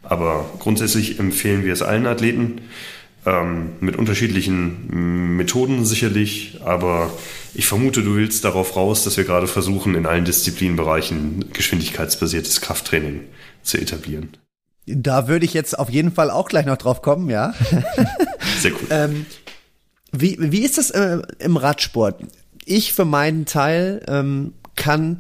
Aber 0.02 0.50
grundsätzlich 0.60 1.20
empfehlen 1.20 1.64
wir 1.64 1.74
es 1.74 1.82
allen 1.82 2.08
Athleten, 2.08 2.62
ähm, 3.26 3.74
mit 3.80 3.96
unterschiedlichen 3.96 5.36
Methoden 5.38 5.86
sicherlich, 5.86 6.60
aber 6.64 7.12
ich 7.54 7.68
vermute, 7.68 8.02
du 8.02 8.16
willst 8.16 8.44
darauf 8.44 8.76
raus, 8.76 9.04
dass 9.04 9.18
wir 9.18 9.24
gerade 9.24 9.48
versuchen, 9.48 9.96
in 9.96 10.06
allen 10.06 10.26
Disziplinbereichen 10.26 11.52
geschwindigkeitsbasiertes 11.54 12.62
Krafttraining 12.62 13.22
zu 13.62 13.78
etablieren. 13.78 14.30
Da 14.86 15.28
würde 15.28 15.46
ich 15.46 15.54
jetzt 15.54 15.78
auf 15.80 15.90
jeden 15.90 16.12
Fall 16.12 16.30
auch 16.30 16.50
gleich 16.50 16.66
noch 16.66 16.78
drauf 16.78 17.02
kommen, 17.02 17.30
ja. 17.30 17.54
Sehr 18.60 18.72
cool. 18.72 18.88
ähm, 18.90 19.26
wie, 20.12 20.38
wie 20.40 20.64
ist 20.64 20.78
das 20.78 20.92
äh, 20.92 21.22
im 21.40 21.58
Radsport? 21.58 22.22
Ich 22.66 22.94
für 22.94 23.06
meinen 23.06 23.46
Teil 23.46 24.04
ähm, 24.08 24.54
kann 24.76 25.18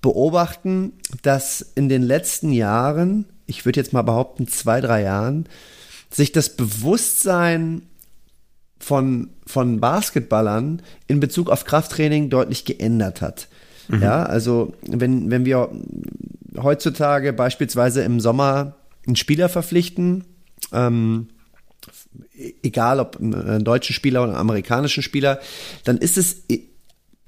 beobachten, 0.00 0.92
dass 1.22 1.60
in 1.74 1.88
den 1.88 2.02
letzten 2.02 2.52
Jahren, 2.52 3.26
ich 3.46 3.64
würde 3.64 3.80
jetzt 3.80 3.92
mal 3.92 4.02
behaupten, 4.02 4.48
zwei, 4.48 4.80
drei 4.80 5.02
Jahren, 5.02 5.46
sich 6.14 6.32
das 6.32 6.56
Bewusstsein 6.56 7.82
von, 8.78 9.30
von 9.46 9.80
Basketballern 9.80 10.82
in 11.06 11.20
Bezug 11.20 11.50
auf 11.50 11.64
Krafttraining 11.64 12.30
deutlich 12.30 12.64
geändert 12.64 13.20
hat. 13.20 13.48
Mhm. 13.88 14.02
Ja, 14.02 14.22
also 14.24 14.74
wenn, 14.86 15.30
wenn 15.30 15.44
wir 15.44 15.70
heutzutage 16.56 17.32
beispielsweise 17.32 18.02
im 18.02 18.20
Sommer 18.20 18.76
einen 19.06 19.16
Spieler 19.16 19.48
verpflichten, 19.48 20.24
ähm, 20.72 21.28
egal 22.62 23.00
ob 23.00 23.16
einen 23.16 23.64
deutschen 23.64 23.94
Spieler 23.94 24.22
oder 24.22 24.32
einen 24.32 24.40
amerikanischen 24.40 25.02
Spieler, 25.02 25.40
dann 25.84 25.98
ist 25.98 26.16
es, 26.16 26.44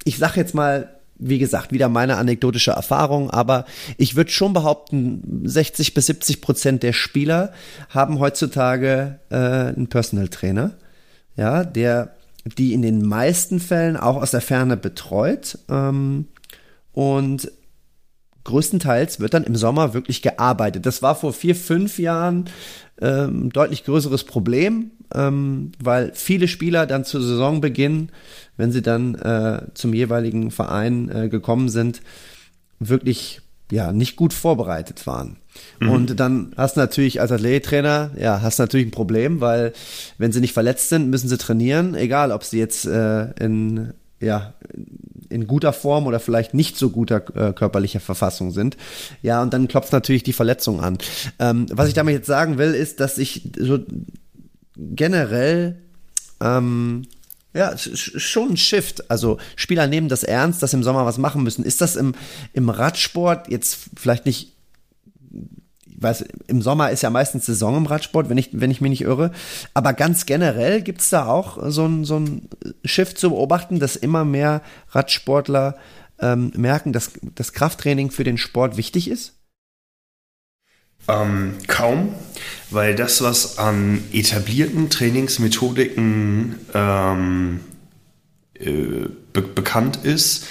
ich 0.04 0.18
sag 0.18 0.36
jetzt 0.36 0.54
mal, 0.54 0.95
wie 1.18 1.38
gesagt, 1.38 1.72
wieder 1.72 1.88
meine 1.88 2.16
anekdotische 2.16 2.72
Erfahrung, 2.72 3.30
aber 3.30 3.64
ich 3.96 4.16
würde 4.16 4.30
schon 4.30 4.52
behaupten, 4.52 5.42
60 5.44 5.94
bis 5.94 6.06
70 6.06 6.40
Prozent 6.40 6.82
der 6.82 6.92
Spieler 6.92 7.52
haben 7.88 8.18
heutzutage 8.18 9.20
äh, 9.30 9.36
einen 9.36 9.88
Personal 9.88 10.28
Trainer, 10.28 10.72
ja, 11.36 11.64
der 11.64 12.12
die 12.56 12.72
in 12.72 12.82
den 12.82 13.04
meisten 13.04 13.58
Fällen 13.58 13.96
auch 13.96 14.16
aus 14.16 14.30
der 14.30 14.40
Ferne 14.40 14.76
betreut 14.76 15.58
ähm, 15.68 16.26
und 16.92 17.50
größtenteils 18.46 19.20
wird 19.20 19.34
dann 19.34 19.44
im 19.44 19.56
Sommer 19.56 19.94
wirklich 19.94 20.22
gearbeitet. 20.22 20.86
Das 20.86 21.02
war 21.02 21.14
vor 21.14 21.32
vier, 21.32 21.54
fünf 21.54 21.98
Jahren 21.98 22.46
ähm, 23.00 23.52
deutlich 23.52 23.84
größeres 23.84 24.24
Problem, 24.24 24.90
ähm, 25.14 25.72
weil 25.82 26.12
viele 26.14 26.48
Spieler 26.48 26.86
dann 26.86 27.04
zu 27.04 27.20
Saisonbeginn, 27.20 28.10
wenn 28.56 28.72
sie 28.72 28.82
dann 28.82 29.14
äh, 29.16 29.62
zum 29.74 29.92
jeweiligen 29.92 30.50
Verein 30.50 31.10
äh, 31.10 31.28
gekommen 31.28 31.68
sind, 31.68 32.00
wirklich 32.78 33.40
ja 33.70 33.92
nicht 33.92 34.16
gut 34.16 34.32
vorbereitet 34.32 35.06
waren. 35.06 35.36
Mhm. 35.80 35.88
Und 35.90 36.20
dann 36.20 36.52
hast 36.56 36.76
du 36.76 36.80
natürlich 36.80 37.20
als 37.20 37.32
Athletiktrainer, 37.32 38.12
ja, 38.18 38.40
hast 38.40 38.58
natürlich 38.58 38.86
ein 38.86 38.92
Problem, 38.92 39.40
weil 39.40 39.72
wenn 40.18 40.32
sie 40.32 40.40
nicht 40.40 40.52
verletzt 40.52 40.88
sind, 40.88 41.10
müssen 41.10 41.28
sie 41.28 41.38
trainieren, 41.38 41.94
egal 41.94 42.30
ob 42.32 42.44
sie 42.44 42.58
jetzt 42.58 42.86
äh, 42.86 43.32
in 43.32 43.92
ja, 44.20 44.54
in 45.28 45.46
guter 45.46 45.72
Form 45.72 46.06
oder 46.06 46.20
vielleicht 46.20 46.54
nicht 46.54 46.76
so 46.76 46.90
guter 46.90 47.24
äh, 47.36 47.52
körperlicher 47.52 48.00
Verfassung 48.00 48.50
sind. 48.50 48.76
Ja, 49.22 49.42
und 49.42 49.52
dann 49.52 49.68
klopft 49.68 49.92
natürlich 49.92 50.22
die 50.22 50.32
Verletzung 50.32 50.80
an. 50.80 50.98
Ähm, 51.38 51.66
was 51.72 51.88
ich 51.88 51.94
damit 51.94 52.14
jetzt 52.14 52.26
sagen 52.26 52.58
will, 52.58 52.74
ist, 52.74 53.00
dass 53.00 53.18
ich 53.18 53.50
so 53.58 53.78
generell 54.76 55.78
ähm, 56.40 57.02
ja, 57.54 57.76
schon 57.78 58.50
ein 58.50 58.56
Shift. 58.56 59.10
Also 59.10 59.38
Spieler 59.56 59.86
nehmen 59.86 60.08
das 60.08 60.22
ernst, 60.22 60.62
dass 60.62 60.72
sie 60.72 60.76
im 60.76 60.82
Sommer 60.82 61.06
was 61.06 61.18
machen 61.18 61.42
müssen. 61.42 61.64
Ist 61.64 61.80
das 61.80 61.96
im, 61.96 62.14
im 62.52 62.68
Radsport 62.68 63.48
jetzt 63.48 63.78
vielleicht 63.96 64.26
nicht 64.26 64.52
weiß, 65.98 66.24
im 66.46 66.62
Sommer 66.62 66.90
ist 66.90 67.02
ja 67.02 67.10
meistens 67.10 67.46
Saison 67.46 67.76
im 67.76 67.86
Radsport, 67.86 68.28
wenn 68.28 68.38
ich, 68.38 68.50
wenn 68.52 68.70
ich 68.70 68.80
mich 68.80 68.90
nicht 68.90 69.02
irre. 69.02 69.32
Aber 69.74 69.92
ganz 69.92 70.26
generell 70.26 70.82
gibt 70.82 71.00
es 71.00 71.10
da 71.10 71.26
auch 71.26 71.58
so 71.70 71.86
ein, 71.86 72.04
so 72.04 72.18
ein 72.18 72.48
Shift 72.84 73.18
zu 73.18 73.30
beobachten, 73.30 73.80
dass 73.80 73.96
immer 73.96 74.24
mehr 74.24 74.62
Radsportler 74.90 75.76
ähm, 76.20 76.52
merken, 76.56 76.92
dass 76.92 77.12
das 77.34 77.52
Krafttraining 77.52 78.10
für 78.10 78.24
den 78.24 78.38
Sport 78.38 78.76
wichtig 78.76 79.10
ist? 79.10 79.34
Ähm, 81.08 81.54
kaum, 81.68 82.14
weil 82.70 82.94
das, 82.96 83.22
was 83.22 83.58
an 83.58 84.02
etablierten 84.12 84.90
Trainingsmethodiken 84.90 86.56
ähm, 86.74 87.60
äh, 88.54 89.08
be 89.32 89.42
bekannt 89.42 90.00
ist, 90.02 90.46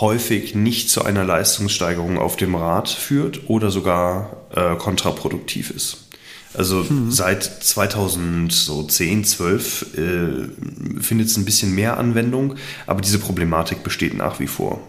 häufig 0.00 0.54
nicht 0.54 0.90
zu 0.90 1.04
einer 1.04 1.24
Leistungssteigerung 1.24 2.18
auf 2.18 2.36
dem 2.36 2.54
Rad 2.54 2.88
führt 2.88 3.48
oder 3.48 3.70
sogar 3.70 4.46
äh, 4.54 4.76
kontraproduktiv 4.76 5.70
ist. 5.70 6.08
Also 6.54 6.86
hm. 6.86 7.10
seit 7.10 7.44
2010, 7.44 9.24
12 9.24 9.98
äh, 9.98 11.00
findet 11.00 11.28
es 11.28 11.36
ein 11.36 11.44
bisschen 11.44 11.74
mehr 11.74 11.98
Anwendung, 11.98 12.56
aber 12.86 13.00
diese 13.00 13.18
Problematik 13.18 13.82
besteht 13.82 14.14
nach 14.14 14.40
wie 14.40 14.46
vor. 14.46 14.80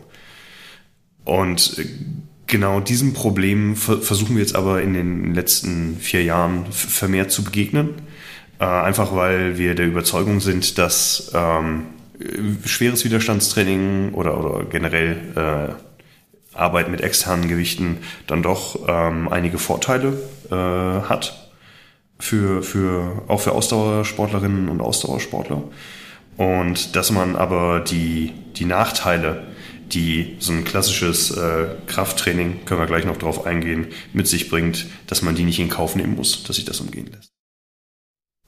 Und 1.23 1.79
äh, 1.79 1.85
genau 2.47 2.79
diesem 2.81 3.13
Problem 3.13 3.75
versuchen 3.75 4.35
wir 4.35 4.41
jetzt 4.41 4.55
aber 4.55 4.81
in 4.81 4.93
den 4.93 5.33
letzten 5.33 5.97
vier 5.99 6.23
Jahren 6.23 6.65
vermehrt 6.71 7.31
zu 7.31 7.43
begegnen. 7.43 8.01
Äh, 8.59 8.65
einfach 8.65 9.15
weil 9.15 9.57
wir 9.57 9.75
der 9.75 9.87
Überzeugung 9.87 10.41
sind, 10.41 10.77
dass 10.77 11.31
ähm, 11.33 11.81
äh, 11.81 12.02
schweres 12.65 13.03
Widerstandstraining 13.05 14.13
oder, 14.13 14.39
oder 14.39 14.65
generell 14.65 15.17
äh, 15.35 16.57
Arbeit 16.57 16.89
mit 16.89 17.01
externen 17.01 17.47
Gewichten 17.47 17.97
dann 18.27 18.43
doch 18.43 18.87
ähm, 18.87 19.27
einige 19.29 19.57
Vorteile 19.57 20.17
äh, 20.49 20.55
hat. 20.55 21.39
Für, 22.19 22.63
für, 22.63 23.23
auch 23.27 23.41
für 23.41 23.51
Ausdauersportlerinnen 23.51 24.69
und 24.69 24.79
Ausdauersportler. 24.79 25.63
Und 26.37 26.95
dass 26.95 27.11
man 27.11 27.35
aber 27.35 27.81
die, 27.81 28.31
die 28.55 28.63
Nachteile, 28.63 29.47
die 29.91 30.37
so 30.39 30.53
ein 30.53 30.63
klassisches 30.63 31.31
äh, 31.31 31.75
Krafttraining, 31.87 32.65
können 32.65 32.79
wir 32.79 32.87
gleich 32.87 33.05
noch 33.05 33.17
drauf 33.17 33.45
eingehen, 33.45 33.87
mit 34.13 34.27
sich 34.27 34.49
bringt, 34.49 34.87
dass 35.07 35.21
man 35.21 35.35
die 35.35 35.43
nicht 35.43 35.59
in 35.59 35.69
Kauf 35.69 35.95
nehmen 35.95 36.15
muss, 36.15 36.43
dass 36.43 36.55
sich 36.55 36.65
das 36.65 36.79
umgehen 36.79 37.09
lässt. 37.13 37.29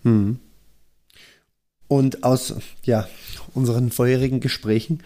Hm. 0.04 0.40
Und 1.88 2.24
aus 2.24 2.56
ja, 2.84 3.08
unseren 3.56 3.92
vorherigen 3.92 4.40
Gesprächen 4.40 5.02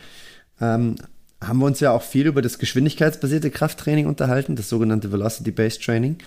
ähm, 0.59 0.95
haben 1.41 1.59
wir 1.59 1.65
uns 1.65 1.79
ja 1.79 1.91
auch 1.91 2.01
viel 2.01 2.27
über 2.27 2.41
das 2.41 2.59
geschwindigkeitsbasierte 2.59 3.49
Krafttraining 3.49 4.07
unterhalten, 4.07 4.55
das 4.55 4.67
sogenannte 4.69 5.11
Velocity-Based 5.11 5.81
Training. 5.81 6.17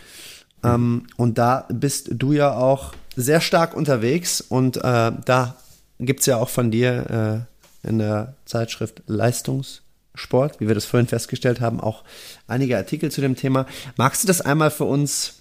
Ähm, 0.64 1.06
und 1.16 1.38
da 1.38 1.66
bist 1.70 2.10
du 2.12 2.32
ja 2.32 2.54
auch 2.54 2.94
sehr 3.14 3.40
stark 3.40 3.76
unterwegs 3.76 4.40
und 4.40 4.78
äh, 4.78 4.80
da 5.24 5.56
es 5.98 6.26
ja 6.26 6.36
auch 6.36 6.48
von 6.48 6.70
dir 6.70 7.46
äh, 7.84 7.88
in 7.88 7.98
der 7.98 8.34
Zeitschrift 8.46 9.02
Leistungssport, 9.06 10.60
wie 10.60 10.68
wir 10.68 10.74
das 10.74 10.84
vorhin 10.84 11.08
festgestellt 11.08 11.60
haben, 11.60 11.80
auch 11.80 12.04
einige 12.46 12.76
Artikel 12.76 13.10
zu 13.10 13.20
dem 13.20 13.36
Thema. 13.36 13.66
Magst 13.96 14.22
du 14.22 14.28
das 14.28 14.40
einmal 14.40 14.70
für 14.70 14.84
uns 14.84 15.34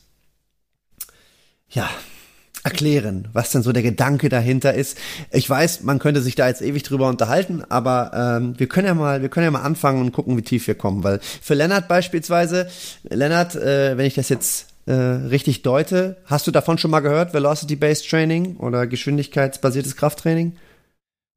ja, 1.69 1.89
erklären, 2.63 3.27
was 3.33 3.51
denn 3.51 3.63
so 3.63 3.71
der 3.71 3.83
Gedanke 3.83 4.29
dahinter 4.29 4.73
ist. 4.73 4.97
Ich 5.31 5.49
weiß, 5.49 5.83
man 5.83 5.99
könnte 5.99 6.21
sich 6.21 6.35
da 6.35 6.47
jetzt 6.47 6.61
ewig 6.61 6.83
drüber 6.83 7.07
unterhalten, 7.07 7.63
aber 7.69 8.11
ähm, 8.13 8.59
wir 8.59 8.67
können 8.67 8.87
ja 8.87 8.93
mal, 8.93 9.21
wir 9.21 9.29
können 9.29 9.45
ja 9.45 9.51
mal 9.51 9.61
anfangen 9.61 10.01
und 10.01 10.11
gucken, 10.11 10.37
wie 10.37 10.41
tief 10.41 10.67
wir 10.67 10.75
kommen, 10.75 11.03
weil 11.03 11.19
für 11.19 11.55
Lennart 11.55 11.87
beispielsweise, 11.87 12.67
Lennart, 13.03 13.55
äh, 13.55 13.97
wenn 13.97 14.05
ich 14.05 14.15
das 14.15 14.29
jetzt 14.29 14.67
äh, 14.85 14.93
richtig 14.93 15.63
deute, 15.63 16.17
hast 16.25 16.47
du 16.47 16.51
davon 16.51 16.77
schon 16.77 16.91
mal 16.91 16.99
gehört, 16.99 17.33
Velocity-Based 17.33 18.09
Training 18.09 18.57
oder 18.57 18.87
geschwindigkeitsbasiertes 18.87 19.95
Krafttraining? 19.95 20.53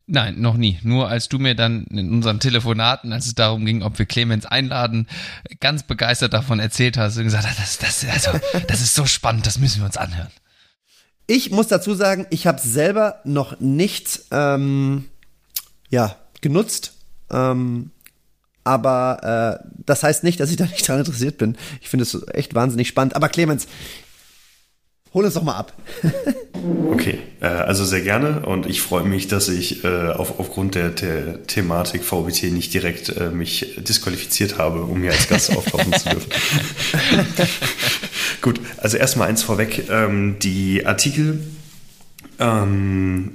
Nein, 0.06 0.38
noch 0.38 0.58
nie. 0.58 0.78
Nur 0.82 1.08
als 1.08 1.30
du 1.30 1.38
mir 1.38 1.54
dann 1.54 1.84
in 1.84 2.12
unseren 2.12 2.38
Telefonaten, 2.38 3.12
als 3.12 3.26
es 3.26 3.34
darum 3.34 3.64
ging, 3.64 3.82
ob 3.82 3.98
wir 3.98 4.04
Clemens 4.04 4.44
einladen, 4.44 5.06
ganz 5.60 5.82
begeistert 5.82 6.34
davon 6.34 6.60
erzählt 6.60 6.98
hast 6.98 7.16
und 7.16 7.24
gesagt 7.24 7.46
hast, 7.46 7.82
das, 7.82 8.00
das, 8.00 8.12
also, 8.12 8.38
das 8.68 8.82
ist 8.82 8.94
so 8.94 9.06
spannend, 9.06 9.46
das 9.46 9.58
müssen 9.58 9.80
wir 9.80 9.86
uns 9.86 9.96
anhören. 9.96 10.28
Ich 11.26 11.50
muss 11.50 11.68
dazu 11.68 11.94
sagen, 11.94 12.26
ich 12.30 12.46
habe 12.46 12.60
selber 12.60 13.20
noch 13.24 13.58
nicht 13.60 14.20
ähm, 14.30 15.06
ja, 15.88 16.16
genutzt. 16.40 16.94
Ähm, 17.30 17.90
aber 18.64 19.60
äh, 19.62 19.66
das 19.84 20.02
heißt 20.02 20.24
nicht, 20.24 20.40
dass 20.40 20.50
ich 20.50 20.56
da 20.56 20.64
nicht 20.64 20.88
daran 20.88 21.00
interessiert 21.04 21.38
bin. 21.38 21.56
Ich 21.80 21.88
finde 21.88 22.02
es 22.02 22.26
echt 22.32 22.54
wahnsinnig 22.54 22.88
spannend. 22.88 23.16
Aber 23.16 23.28
Clemens, 23.28 23.66
hol 25.14 25.24
uns 25.24 25.34
doch 25.34 25.42
mal 25.42 25.56
ab. 25.56 25.72
okay, 26.90 27.20
äh, 27.40 27.46
also 27.46 27.84
sehr 27.84 28.00
gerne 28.00 28.44
und 28.46 28.66
ich 28.66 28.82
freue 28.82 29.04
mich, 29.04 29.28
dass 29.28 29.48
ich 29.48 29.84
äh, 29.84 30.08
auf, 30.08 30.40
aufgrund 30.40 30.74
der, 30.74 30.90
der 30.90 31.46
Thematik 31.46 32.04
VBT 32.04 32.44
nicht 32.52 32.74
direkt 32.74 33.10
äh, 33.10 33.30
mich 33.30 33.76
disqualifiziert 33.78 34.58
habe, 34.58 34.82
um 34.82 35.00
hier 35.02 35.12
als 35.12 35.28
Gast 35.28 35.50
auftauchen 35.56 35.92
zu 35.92 36.08
dürfen. 36.08 36.30
Gut, 38.44 38.60
also 38.76 38.98
erstmal 38.98 39.28
eins 39.28 39.42
vorweg. 39.42 39.88
Ähm, 39.88 40.36
die 40.38 40.84
Artikel 40.84 41.42
ähm, 42.38 43.32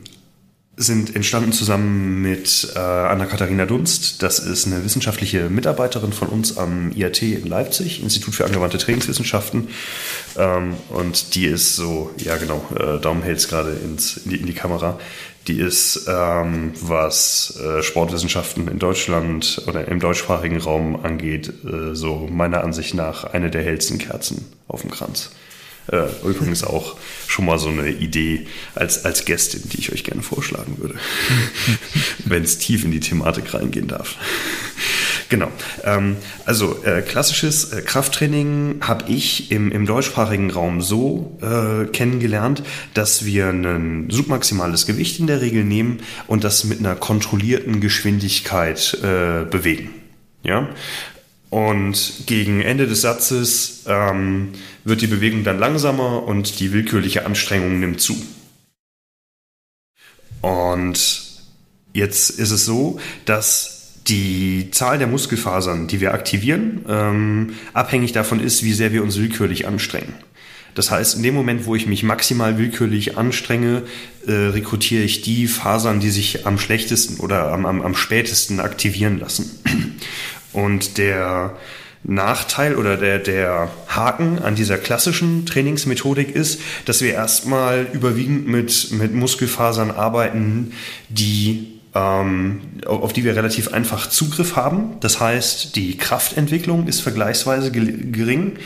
sind 0.78 1.16
entstanden 1.16 1.52
zusammen 1.52 2.22
mit 2.22 2.74
äh, 2.76 2.80
Anna-Katharina 2.80 3.66
Dunst. 3.66 4.22
Das 4.22 4.38
ist 4.38 4.68
eine 4.68 4.86
wissenschaftliche 4.86 5.50
Mitarbeiterin 5.50 6.14
von 6.14 6.28
uns 6.28 6.60
am 6.60 6.92
IAT 6.92 7.24
in 7.24 7.48
Leipzig, 7.48 8.04
Institut 8.04 8.36
für 8.36 8.46
angewandte 8.46 8.78
Trainingswissenschaften. 8.78 9.70
Ähm, 10.38 10.76
und 10.90 11.34
die 11.34 11.48
ist 11.48 11.76
so, 11.76 12.12
ja 12.18 12.38
genau, 12.38 12.64
äh, 12.80 13.02
Daumen 13.02 13.24
hält 13.24 13.40
es 13.40 13.48
gerade 13.48 13.72
in, 13.72 13.98
in 14.32 14.46
die 14.46 14.54
Kamera. 14.54 15.00
Die 15.50 15.60
ist, 15.60 16.06
ähm, 16.08 16.74
was 16.80 17.60
äh, 17.60 17.82
Sportwissenschaften 17.82 18.68
in 18.68 18.78
Deutschland 18.78 19.64
oder 19.66 19.88
im 19.88 20.00
deutschsprachigen 20.00 20.58
Raum 20.58 21.04
angeht, 21.04 21.52
äh, 21.66 21.96
so 21.96 22.30
meiner 22.32 22.64
Ansicht 22.64 22.94
nach 22.94 23.24
eine 23.24 23.50
der 23.50 23.64
hellsten 23.64 23.98
Kerzen 23.98 24.46
auf 24.68 24.82
dem 24.82 24.92
Kranz. 24.92 25.32
Äh, 25.92 26.06
übrigens 26.24 26.64
auch 26.64 26.98
schon 27.26 27.46
mal 27.46 27.58
so 27.58 27.70
eine 27.70 27.90
Idee 27.90 28.46
als, 28.76 29.06
als 29.06 29.26
Gästin, 29.26 29.64
die 29.70 29.80
ich 29.80 29.92
euch 29.92 30.04
gerne 30.04 30.22
vorschlagen 30.22 30.78
würde, 30.78 31.00
wenn 32.26 32.44
es 32.44 32.60
tief 32.60 32.86
in 32.86 32.92
die 32.92 33.00
Thematik 33.00 33.52
reingehen 33.52 33.88
darf. 33.88 34.18
Genau. 35.30 35.52
Ähm, 35.84 36.18
also 36.46 36.84
äh, 36.84 37.04
klassisches 37.04 37.72
äh, 37.72 37.84
Krafttraining 37.84 38.82
habe 38.82 39.10
ich 39.12 39.52
im, 39.52 39.72
im 39.72 39.86
deutschsprachigen 39.86 40.50
Raum 40.50 40.82
so 40.82 41.38
äh, 41.42 41.86
kennengelernt, 41.86 42.64
dass 42.96 43.26
wir 43.26 43.50
ein 43.50 44.10
submaximales 44.10 44.88
Gewicht 44.88 45.20
in 45.20 45.28
der 45.28 45.42
Regel 45.42 45.64
nehmen 45.64 46.00
und 46.26 46.44
das 46.44 46.64
mit 46.64 46.80
einer 46.80 46.96
kontrollierten 46.96 47.80
Geschwindigkeit 47.80 48.98
äh, 49.04 49.46
bewegen. 49.46 49.92
Ja. 50.44 50.68
Und 51.52 52.26
gegen 52.26 52.62
Ende 52.62 52.88
des 52.88 53.02
Satzes 53.02 53.84
ähm, 53.88 54.50
wird 54.84 55.02
die 55.02 55.08
Bewegung 55.08 55.44
dann 55.44 55.60
langsamer 55.60 56.24
und 56.24 56.60
die 56.60 56.72
willkürliche 56.74 57.26
Anstrengung 57.26 57.80
nimmt 57.80 58.02
zu. 58.02 58.16
Und 60.42 61.22
jetzt 61.94 62.30
ist 62.32 62.52
es 62.52 62.66
so, 62.66 63.00
dass 63.26 63.79
die 64.10 64.70
Zahl 64.72 64.98
der 64.98 65.08
Muskelfasern, 65.08 65.88
die 65.88 66.02
wir 66.02 66.14
aktivieren, 66.14 66.86
ähm, 66.90 67.54
abhängig 67.74 68.12
davon 68.12 68.40
ist, 68.40 68.64
wie 68.64 68.74
sehr 68.74 68.92
wir 68.92 69.04
uns 69.04 69.18
willkürlich 69.18 69.68
anstrengen. 69.68 70.14
Das 70.76 70.92
heißt, 70.92 71.16
in 71.16 71.24
dem 71.24 71.36
Moment, 71.36 71.66
wo 71.66 71.76
ich 71.76 71.88
mich 71.88 72.04
maximal 72.04 72.58
willkürlich 72.58 73.18
anstrenge, 73.18 73.84
äh, 74.28 74.32
rekrutiere 74.32 75.04
ich 75.04 75.22
die 75.22 75.48
Fasern, 75.48 76.00
die 76.00 76.10
sich 76.10 76.46
am 76.46 76.60
schlechtesten 76.60 77.20
oder 77.20 77.52
am, 77.52 77.66
am, 77.66 77.82
am 77.82 77.96
spätesten 77.96 78.60
aktivieren 78.60 79.20
lassen. 79.20 79.60
Und 80.54 80.98
der 80.98 81.58
Nachteil 82.04 82.76
oder 82.76 82.96
der, 82.98 83.20
der 83.20 83.70
Haken 83.88 84.40
an 84.40 84.56
dieser 84.56 84.78
klassischen 84.78 85.46
Trainingsmethodik 85.46 86.34
ist, 86.34 86.62
dass 86.86 87.02
wir 87.02 87.14
erstmal 87.14 87.88
überwiegend 87.92 88.48
mit, 88.48 88.92
mit 88.92 89.14
Muskelfasern 89.14 89.92
arbeiten, 89.92 90.72
die 91.10 91.79
auf 91.94 93.14
die 93.14 93.24
wir 93.24 93.36
relativ 93.36 93.74
einfach 93.74 94.10
Zugriff 94.10 94.56
haben. 94.56 94.98
Das 95.00 95.20
heißt, 95.20 95.76
die 95.76 95.98
Kraftentwicklung 95.98 96.88
ist 96.88 97.02
vergleichsweise 97.02 97.72
gering 97.72 98.58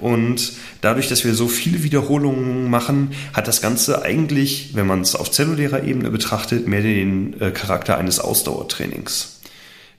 und 0.00 0.54
dadurch, 0.80 1.08
dass 1.08 1.24
wir 1.24 1.34
so 1.34 1.46
viele 1.46 1.84
Wiederholungen 1.84 2.68
machen, 2.68 3.12
hat 3.34 3.46
das 3.46 3.62
Ganze 3.62 4.02
eigentlich, 4.02 4.70
wenn 4.74 4.88
man 4.88 5.02
es 5.02 5.14
auf 5.14 5.30
zellulärer 5.30 5.84
Ebene 5.84 6.10
betrachtet, 6.10 6.66
mehr 6.66 6.82
den 6.82 7.40
äh, 7.40 7.52
Charakter 7.52 7.98
eines 7.98 8.18
Ausdauertrainings, 8.18 9.38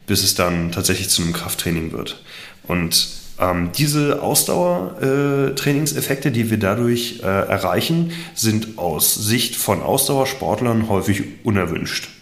bis 0.06 0.22
es 0.24 0.36
dann 0.36 0.74
tatsächlich 0.74 1.08
zu 1.10 1.22
einem 1.22 1.32
Krafttraining 1.32 1.94
wird. 1.94 2.22
Und 2.68 3.08
ähm, 3.40 3.72
diese 3.76 4.22
Ausdauertrainingseffekte, 4.22 6.30
äh, 6.30 6.32
die 6.32 6.52
wir 6.52 6.60
dadurch 6.60 7.22
äh, 7.24 7.26
erreichen, 7.26 8.12
sind 8.36 8.78
aus 8.78 9.16
Sicht 9.16 9.56
von 9.56 9.82
Ausdauersportlern 9.82 10.88
häufig 10.90 11.24
unerwünscht. 11.44 12.13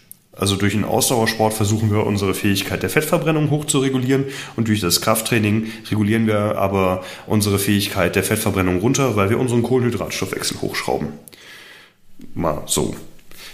Also 0.41 0.55
durch 0.55 0.73
den 0.73 0.85
Ausdauersport 0.85 1.53
versuchen 1.53 1.91
wir 1.91 2.03
unsere 2.03 2.33
Fähigkeit 2.33 2.81
der 2.81 2.89
Fettverbrennung 2.89 3.51
hoch 3.51 3.65
zu 3.65 3.77
regulieren 3.77 4.25
und 4.55 4.69
durch 4.69 4.79
das 4.79 4.99
Krafttraining 4.99 5.67
regulieren 5.91 6.25
wir 6.25 6.57
aber 6.57 7.03
unsere 7.27 7.59
Fähigkeit 7.59 8.15
der 8.15 8.23
Fettverbrennung 8.23 8.79
runter, 8.79 9.15
weil 9.15 9.29
wir 9.29 9.37
unseren 9.37 9.61
Kohlenhydratstoffwechsel 9.61 10.59
hochschrauben. 10.61 11.09
Mal 12.33 12.63
so 12.65 12.95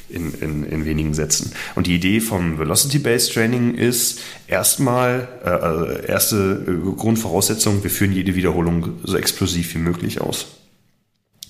in, 0.07 0.33
in, 0.35 0.63
in 0.63 0.85
wenigen 0.85 1.13
Sätzen. 1.13 1.51
Und 1.75 1.87
die 1.87 1.95
Idee 1.95 2.21
vom 2.21 2.57
Velocity-Based 2.57 3.33
Training 3.33 3.75
ist 3.75 4.21
erstmal, 4.47 5.27
äh, 5.43 5.49
also 5.49 5.85
erste 5.87 6.65
äh, 6.69 6.95
Grundvoraussetzung, 6.95 7.83
wir 7.83 7.91
führen 7.91 8.13
jede 8.13 8.33
Wiederholung 8.35 8.93
so 9.03 9.17
explosiv 9.17 9.75
wie 9.75 9.79
möglich 9.79 10.21
aus. 10.21 10.47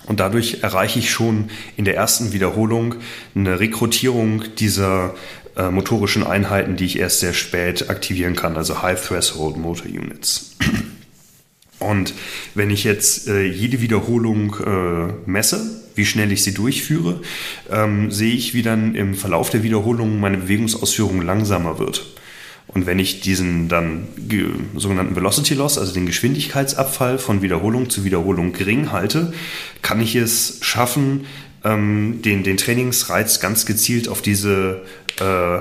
Und 0.07 0.19
dadurch 0.19 0.63
erreiche 0.63 0.99
ich 0.99 1.11
schon 1.11 1.49
in 1.75 1.85
der 1.85 1.95
ersten 1.95 2.31
Wiederholung 2.33 2.95
eine 3.35 3.59
Rekrutierung 3.59 4.43
dieser 4.55 5.13
äh, 5.57 5.69
motorischen 5.69 6.25
Einheiten, 6.25 6.77
die 6.77 6.85
ich 6.85 6.97
erst 6.97 7.19
sehr 7.19 7.33
spät 7.33 7.89
aktivieren 7.89 8.35
kann, 8.35 8.55
also 8.55 8.81
High 8.81 9.01
Threshold 9.05 9.57
Motor 9.57 9.87
Units. 9.87 10.55
Und 11.79 12.13
wenn 12.55 12.71
ich 12.71 12.83
jetzt 12.83 13.27
äh, 13.27 13.43
jede 13.43 13.81
Wiederholung 13.81 14.55
äh, 14.65 15.29
messe, 15.29 15.83
wie 15.93 16.05
schnell 16.05 16.31
ich 16.31 16.43
sie 16.43 16.53
durchführe, 16.53 17.21
ähm, 17.69 18.09
sehe 18.09 18.33
ich, 18.33 18.53
wie 18.53 18.63
dann 18.63 18.95
im 18.95 19.13
Verlauf 19.13 19.49
der 19.49 19.63
Wiederholung 19.63 20.19
meine 20.19 20.37
Bewegungsausführung 20.37 21.21
langsamer 21.21 21.79
wird. 21.79 22.16
Und 22.67 22.85
wenn 22.85 22.99
ich 22.99 23.21
diesen 23.21 23.69
dann 23.69 24.07
sogenannten 24.75 25.15
Velocity 25.15 25.53
Loss, 25.53 25.77
also 25.77 25.93
den 25.93 26.05
Geschwindigkeitsabfall 26.05 27.17
von 27.17 27.41
Wiederholung 27.41 27.89
zu 27.89 28.03
Wiederholung 28.03 28.51
gering 28.51 28.91
halte, 28.91 29.33
kann 29.81 30.01
ich 30.01 30.15
es 30.15 30.59
schaffen, 30.61 31.25
ähm, 31.63 32.21
den, 32.23 32.43
den 32.43 32.57
Trainingsreiz 32.57 33.39
ganz 33.39 33.65
gezielt 33.65 34.09
auf 34.09 34.21
diese 34.21 34.81
äh, 35.19 35.59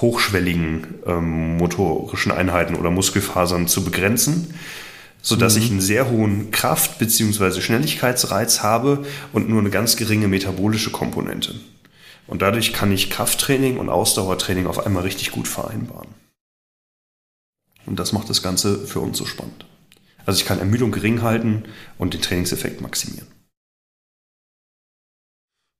hochschwelligen 0.00 0.86
ähm, 1.06 1.56
motorischen 1.56 2.32
Einheiten 2.32 2.74
oder 2.74 2.90
Muskelfasern 2.90 3.68
zu 3.68 3.84
begrenzen, 3.84 4.54
sodass 5.22 5.56
mhm. 5.56 5.62
ich 5.62 5.70
einen 5.70 5.80
sehr 5.80 6.10
hohen 6.10 6.50
Kraft- 6.50 6.98
bzw. 6.98 7.60
Schnelligkeitsreiz 7.60 8.62
habe 8.62 9.04
und 9.32 9.48
nur 9.48 9.60
eine 9.60 9.70
ganz 9.70 9.96
geringe 9.96 10.28
metabolische 10.28 10.90
Komponente. 10.90 11.54
Und 12.26 12.42
dadurch 12.42 12.72
kann 12.72 12.92
ich 12.92 13.10
Krafttraining 13.10 13.78
und 13.78 13.88
Ausdauertraining 13.88 14.66
auf 14.66 14.84
einmal 14.84 15.02
richtig 15.02 15.30
gut 15.32 15.48
vereinbaren. 15.48 16.19
Und 17.90 17.98
das 17.98 18.12
macht 18.12 18.30
das 18.30 18.42
Ganze 18.42 18.86
für 18.86 19.00
uns 19.00 19.18
so 19.18 19.26
spannend. 19.26 19.66
Also 20.24 20.40
ich 20.40 20.46
kann 20.46 20.60
Ermüdung 20.60 20.92
gering 20.92 21.22
halten 21.22 21.64
und 21.98 22.14
den 22.14 22.22
Trainingseffekt 22.22 22.80
maximieren. 22.80 23.26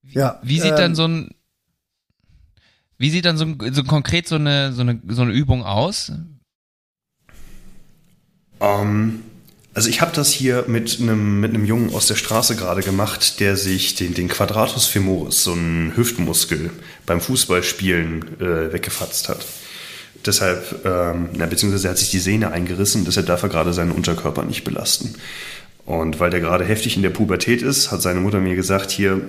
Ja, 0.02 0.40
wie 0.42 0.58
sieht 0.58 0.72
ähm, 0.72 0.76
dann 0.76 0.94
so 0.96 1.04
ein 1.06 1.34
wie 2.98 3.11
sieht 3.11 3.24
dann 3.24 3.38
so, 3.38 3.46
so 3.70 3.84
konkret 3.84 4.26
so 4.26 4.34
eine, 4.34 4.72
so, 4.72 4.82
eine, 4.82 5.00
so 5.08 5.22
eine 5.22 5.32
Übung 5.32 5.64
aus? 5.64 6.12
Ähm, 8.61 9.22
also 9.72 9.88
ich 9.88 10.00
habe 10.00 10.12
das 10.12 10.32
hier 10.32 10.64
mit 10.66 10.98
einem, 11.00 11.40
mit 11.40 11.54
einem 11.54 11.64
Jungen 11.64 11.94
aus 11.94 12.08
der 12.08 12.16
Straße 12.16 12.56
gerade 12.56 12.82
gemacht, 12.82 13.38
der 13.38 13.56
sich 13.56 13.94
den, 13.94 14.14
den 14.14 14.26
Quadratus 14.28 14.86
femoris, 14.86 15.44
so 15.44 15.52
einen 15.52 15.96
Hüftmuskel 15.96 16.70
beim 17.06 17.20
Fußballspielen 17.20 18.40
äh, 18.40 18.72
weggefatzt 18.72 19.28
hat. 19.28 19.46
Deshalb, 20.27 20.85
ähm, 20.85 21.31
na, 21.35 21.47
beziehungsweise 21.47 21.89
er 21.89 21.93
hat 21.93 21.99
sich 21.99 22.11
die 22.11 22.18
Sehne 22.18 22.53
eingerissen, 22.53 23.05
deshalb 23.05 23.27
darf 23.27 23.43
er 23.43 23.49
gerade 23.49 23.73
seinen 23.73 23.93
Unterkörper 23.93 24.45
nicht 24.45 24.64
belasten. 24.64 25.14
Und 25.87 26.21
weil 26.21 26.31
der 26.31 26.41
gerade 26.41 26.64
heftig 26.64 26.97
in 26.97 27.03
der 27.03 27.11
Pubertät 27.11 27.62
ist, 27.62 27.91
hat 27.91 28.03
seine 28.03 28.21
Mutter 28.21 28.39
mir 28.39 28.55
gesagt, 28.55 28.91
hier, 28.91 29.21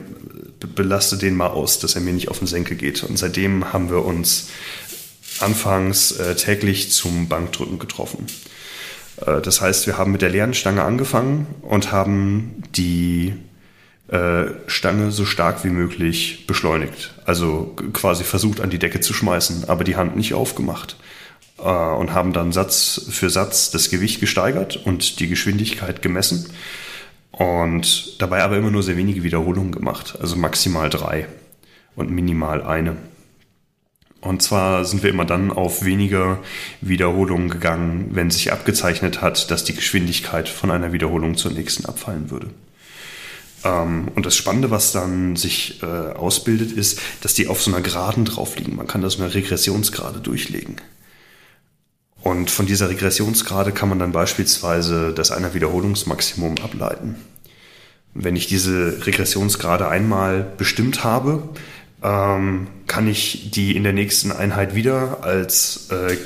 belaste 0.76 1.18
den 1.18 1.36
mal 1.36 1.48
aus, 1.48 1.80
dass 1.80 1.96
er 1.96 2.02
mir 2.02 2.14
nicht 2.14 2.30
auf 2.30 2.40
den 2.40 2.48
Senkel 2.48 2.78
geht. 2.78 3.04
Und 3.04 3.18
seitdem 3.18 3.74
haben 3.74 3.90
wir 3.90 4.06
uns 4.06 4.50
anfangs 5.40 6.12
äh, 6.12 6.36
täglich 6.36 6.92
zum 6.92 7.28
Bankdrücken 7.28 7.80
getroffen. 7.80 8.28
Äh, 9.26 9.42
das 9.42 9.62
heißt, 9.62 9.88
wir 9.88 9.98
haben 9.98 10.12
mit 10.12 10.22
der 10.22 10.30
leeren 10.30 10.54
Stange 10.54 10.84
angefangen 10.84 11.48
und 11.62 11.92
haben 11.92 12.64
die 12.76 13.34
Stange 14.68 15.12
so 15.12 15.26
stark 15.26 15.64
wie 15.64 15.70
möglich 15.70 16.46
beschleunigt. 16.46 17.14
Also 17.26 17.76
quasi 17.94 18.24
versucht 18.24 18.60
an 18.60 18.70
die 18.70 18.80
Decke 18.80 19.00
zu 19.00 19.14
schmeißen, 19.14 19.70
aber 19.70 19.84
die 19.84 19.96
Hand 19.96 20.18
nicht 20.18 20.34
aufgemacht. 20.34 20.98
Äh, 21.60 21.70
und 21.70 22.14
haben 22.14 22.34
dann 22.34 22.52
Satz 22.52 23.08
für 23.10 23.30
Satz 23.30 23.72
das 23.72 23.90
Gewicht 23.90 24.20
gesteigert 24.20 24.78
und 24.86 25.20
die 25.20 25.28
Geschwindigkeit 25.28 26.02
gemessen. 26.02 26.50
Und 27.32 28.22
dabei 28.22 28.44
aber 28.44 28.58
immer 28.58 28.72
nur 28.72 28.84
sehr 28.84 28.98
wenige 28.98 29.24
Wiederholungen 29.24 29.72
gemacht. 29.72 30.18
Also 30.20 30.36
maximal 30.36 30.90
drei 30.90 31.28
und 31.96 32.12
minimal 32.12 32.64
eine. 32.64 32.98
Und 34.20 34.44
zwar 34.44 34.86
sind 34.86 35.02
wir 35.02 35.10
immer 35.10 35.26
dann 35.26 35.52
auf 35.52 35.84
weniger 35.84 36.40
Wiederholungen 36.82 37.50
gegangen, 37.50 38.10
wenn 38.12 38.30
sich 38.30 38.52
abgezeichnet 38.52 39.22
hat, 39.22 39.50
dass 39.50 39.64
die 39.64 39.74
Geschwindigkeit 39.74 40.48
von 40.48 40.70
einer 40.70 40.92
Wiederholung 40.94 41.38
zur 41.38 41.52
nächsten 41.52 41.86
abfallen 41.86 42.30
würde. 42.30 42.50
Ähm, 43.64 44.10
und 44.16 44.26
das 44.26 44.36
Spannende, 44.36 44.72
was 44.72 44.92
dann 44.92 45.36
sich 45.36 45.82
äh, 45.84 45.86
ausbildet, 45.86 46.72
ist, 46.72 47.00
dass 47.22 47.34
die 47.34 47.48
auf 47.48 47.62
so 47.62 47.72
einer 47.72 47.82
Geraden 47.82 48.26
drauf 48.26 48.58
liegen. 48.58 48.76
Man 48.76 48.88
kann 48.88 49.02
das 49.02 49.20
eine 49.20 49.34
Regressionsgrade 49.34 50.20
durchlegen. 50.20 50.78
Und 52.22 52.52
von 52.52 52.66
dieser 52.66 52.90
Regressionsgrade 52.90 53.72
kann 53.72 53.90
man 53.90 54.00
dann 54.00 54.12
beispielsweise 54.12 55.12
das 55.14 55.32
einer 55.32 55.54
Wiederholungsmaximum 55.54 56.60
ableiten. 56.60 57.16
Wenn 58.14 58.36
ich 58.36 58.48
diese 58.48 59.06
Regressionsgrade 59.06 59.88
einmal 59.88 60.46
bestimmt 60.58 61.04
habe, 61.04 61.50
ähm, 62.04 62.68
kann 62.88 63.08
ich 63.08 63.52
die 63.52 63.76
in 63.76 63.84
der 63.84 63.94
nächsten 63.94 64.32
Einheit 64.32 64.76
wieder 64.76 65.24
als 65.24 65.90
äh, 65.92 66.18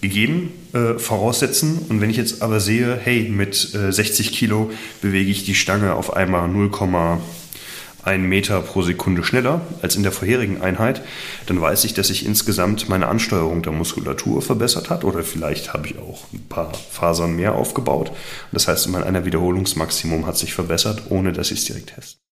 gegeben 0.00 0.52
äh, 0.72 0.98
voraussetzen. 0.98 1.78
Und 1.88 2.00
wenn 2.00 2.10
ich 2.10 2.16
jetzt 2.16 2.42
aber 2.42 2.60
sehe, 2.60 2.96
hey, 2.96 3.28
mit 3.28 3.74
äh, 3.74 3.92
60 3.92 4.32
Kilo 4.32 4.70
bewege 5.00 5.30
ich 5.30 5.44
die 5.44 5.54
Stange 5.54 5.94
auf 5.94 6.14
einmal 6.14 6.48
0,1 6.48 8.18
Meter 8.18 8.60
pro 8.60 8.82
Sekunde 8.82 9.24
schneller 9.24 9.62
als 9.82 9.96
in 9.96 10.02
der 10.02 10.12
vorherigen 10.12 10.60
Einheit, 10.60 11.02
dann 11.46 11.60
weiß 11.60 11.84
ich, 11.84 11.94
dass 11.94 12.08
sich 12.08 12.26
insgesamt 12.26 12.88
meine 12.88 13.08
Ansteuerung 13.08 13.62
der 13.62 13.72
Muskulatur 13.72 14.42
verbessert 14.42 14.90
hat 14.90 15.04
oder 15.04 15.22
vielleicht 15.22 15.72
habe 15.72 15.88
ich 15.88 15.98
auch 15.98 16.24
ein 16.32 16.46
paar 16.48 16.72
Fasern 16.74 17.34
mehr 17.34 17.54
aufgebaut. 17.54 18.12
Das 18.52 18.68
heißt, 18.68 18.88
mein 18.88 19.02
einer 19.04 19.24
Wiederholungsmaximum 19.24 20.26
hat 20.26 20.36
sich 20.36 20.52
verbessert, 20.52 21.04
ohne 21.08 21.32
dass 21.32 21.50
ich 21.50 21.60
es 21.60 21.64
direkt 21.64 21.94
teste. 21.94 22.25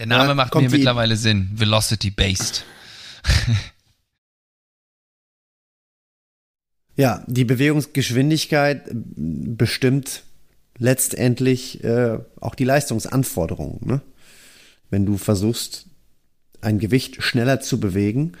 Der 0.00 0.06
Name 0.06 0.28
ja, 0.28 0.34
macht 0.34 0.54
mir 0.54 0.70
mittlerweile 0.70 1.14
Sinn. 1.14 1.50
Velocity 1.52 2.10
Based. 2.10 2.64
ja, 6.96 7.22
die 7.26 7.44
Bewegungsgeschwindigkeit 7.44 8.84
bestimmt 8.94 10.22
letztendlich 10.78 11.84
äh, 11.84 12.18
auch 12.40 12.54
die 12.54 12.64
Leistungsanforderungen. 12.64 13.80
Ne? 13.86 14.00
Wenn 14.88 15.04
du 15.04 15.18
versuchst, 15.18 15.84
ein 16.62 16.78
Gewicht 16.78 17.22
schneller 17.22 17.60
zu 17.60 17.78
bewegen, 17.78 18.38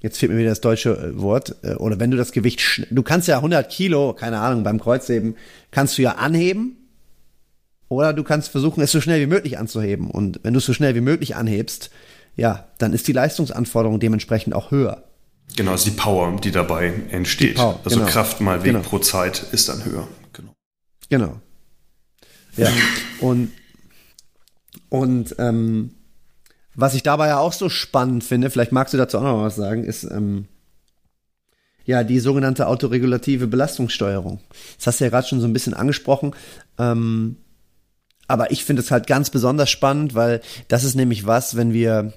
jetzt 0.00 0.18
fehlt 0.18 0.32
mir 0.32 0.38
wieder 0.38 0.50
das 0.50 0.60
deutsche 0.60 0.96
äh, 0.96 1.20
Wort, 1.20 1.54
äh, 1.62 1.74
oder 1.74 2.00
wenn 2.00 2.10
du 2.10 2.16
das 2.16 2.32
Gewicht, 2.32 2.88
du 2.90 3.04
kannst 3.04 3.28
ja 3.28 3.36
100 3.36 3.70
Kilo, 3.70 4.12
keine 4.12 4.40
Ahnung, 4.40 4.64
beim 4.64 4.80
Kreuzheben, 4.80 5.36
kannst 5.70 5.98
du 5.98 6.02
ja 6.02 6.16
anheben, 6.16 6.79
oder 7.90 8.12
du 8.12 8.22
kannst 8.22 8.48
versuchen, 8.50 8.80
es 8.82 8.92
so 8.92 9.00
schnell 9.00 9.20
wie 9.20 9.26
möglich 9.26 9.58
anzuheben. 9.58 10.10
Und 10.10 10.40
wenn 10.44 10.54
du 10.54 10.58
es 10.58 10.64
so 10.64 10.72
schnell 10.72 10.94
wie 10.94 11.00
möglich 11.00 11.34
anhebst, 11.34 11.90
ja, 12.36 12.68
dann 12.78 12.92
ist 12.92 13.08
die 13.08 13.12
Leistungsanforderung 13.12 13.98
dementsprechend 13.98 14.54
auch 14.54 14.70
höher. 14.70 15.04
Genau, 15.56 15.72
also 15.72 15.90
die 15.90 15.96
Power, 15.96 16.36
die 16.40 16.52
dabei 16.52 16.92
entsteht. 17.10 17.56
Die 17.56 17.60
Power, 17.60 17.80
also 17.84 17.98
genau. 17.98 18.08
Kraft 18.08 18.40
mal 18.40 18.62
Weg 18.62 18.72
genau. 18.72 18.84
pro 18.84 19.00
Zeit 19.00 19.44
ist 19.50 19.68
dann 19.68 19.84
höher. 19.84 20.06
Genau. 20.32 20.54
Genau. 21.08 21.40
Ja. 22.56 22.70
und 23.20 23.50
und 24.88 25.34
ähm, 25.38 25.94
was 26.76 26.94
ich 26.94 27.02
dabei 27.02 27.28
ja 27.28 27.38
auch 27.38 27.52
so 27.52 27.68
spannend 27.68 28.22
finde, 28.22 28.50
vielleicht 28.50 28.72
magst 28.72 28.94
du 28.94 28.98
dazu 28.98 29.18
auch 29.18 29.22
noch 29.22 29.42
was 29.42 29.56
sagen, 29.56 29.82
ist, 29.82 30.04
ähm, 30.04 30.46
ja 31.84 32.04
die 32.04 32.20
sogenannte 32.20 32.68
autoregulative 32.68 33.48
Belastungssteuerung. 33.48 34.40
Das 34.76 34.86
hast 34.86 35.00
du 35.00 35.04
ja 35.04 35.10
gerade 35.10 35.26
schon 35.26 35.40
so 35.40 35.46
ein 35.48 35.52
bisschen 35.52 35.74
angesprochen. 35.74 36.34
Ähm, 36.78 37.36
aber 38.30 38.52
ich 38.52 38.64
finde 38.64 38.80
es 38.80 38.90
halt 38.90 39.06
ganz 39.06 39.28
besonders 39.30 39.70
spannend, 39.70 40.14
weil 40.14 40.40
das 40.68 40.84
ist 40.84 40.94
nämlich 40.94 41.26
was, 41.26 41.56
wenn 41.56 41.72
wir, 41.72 42.12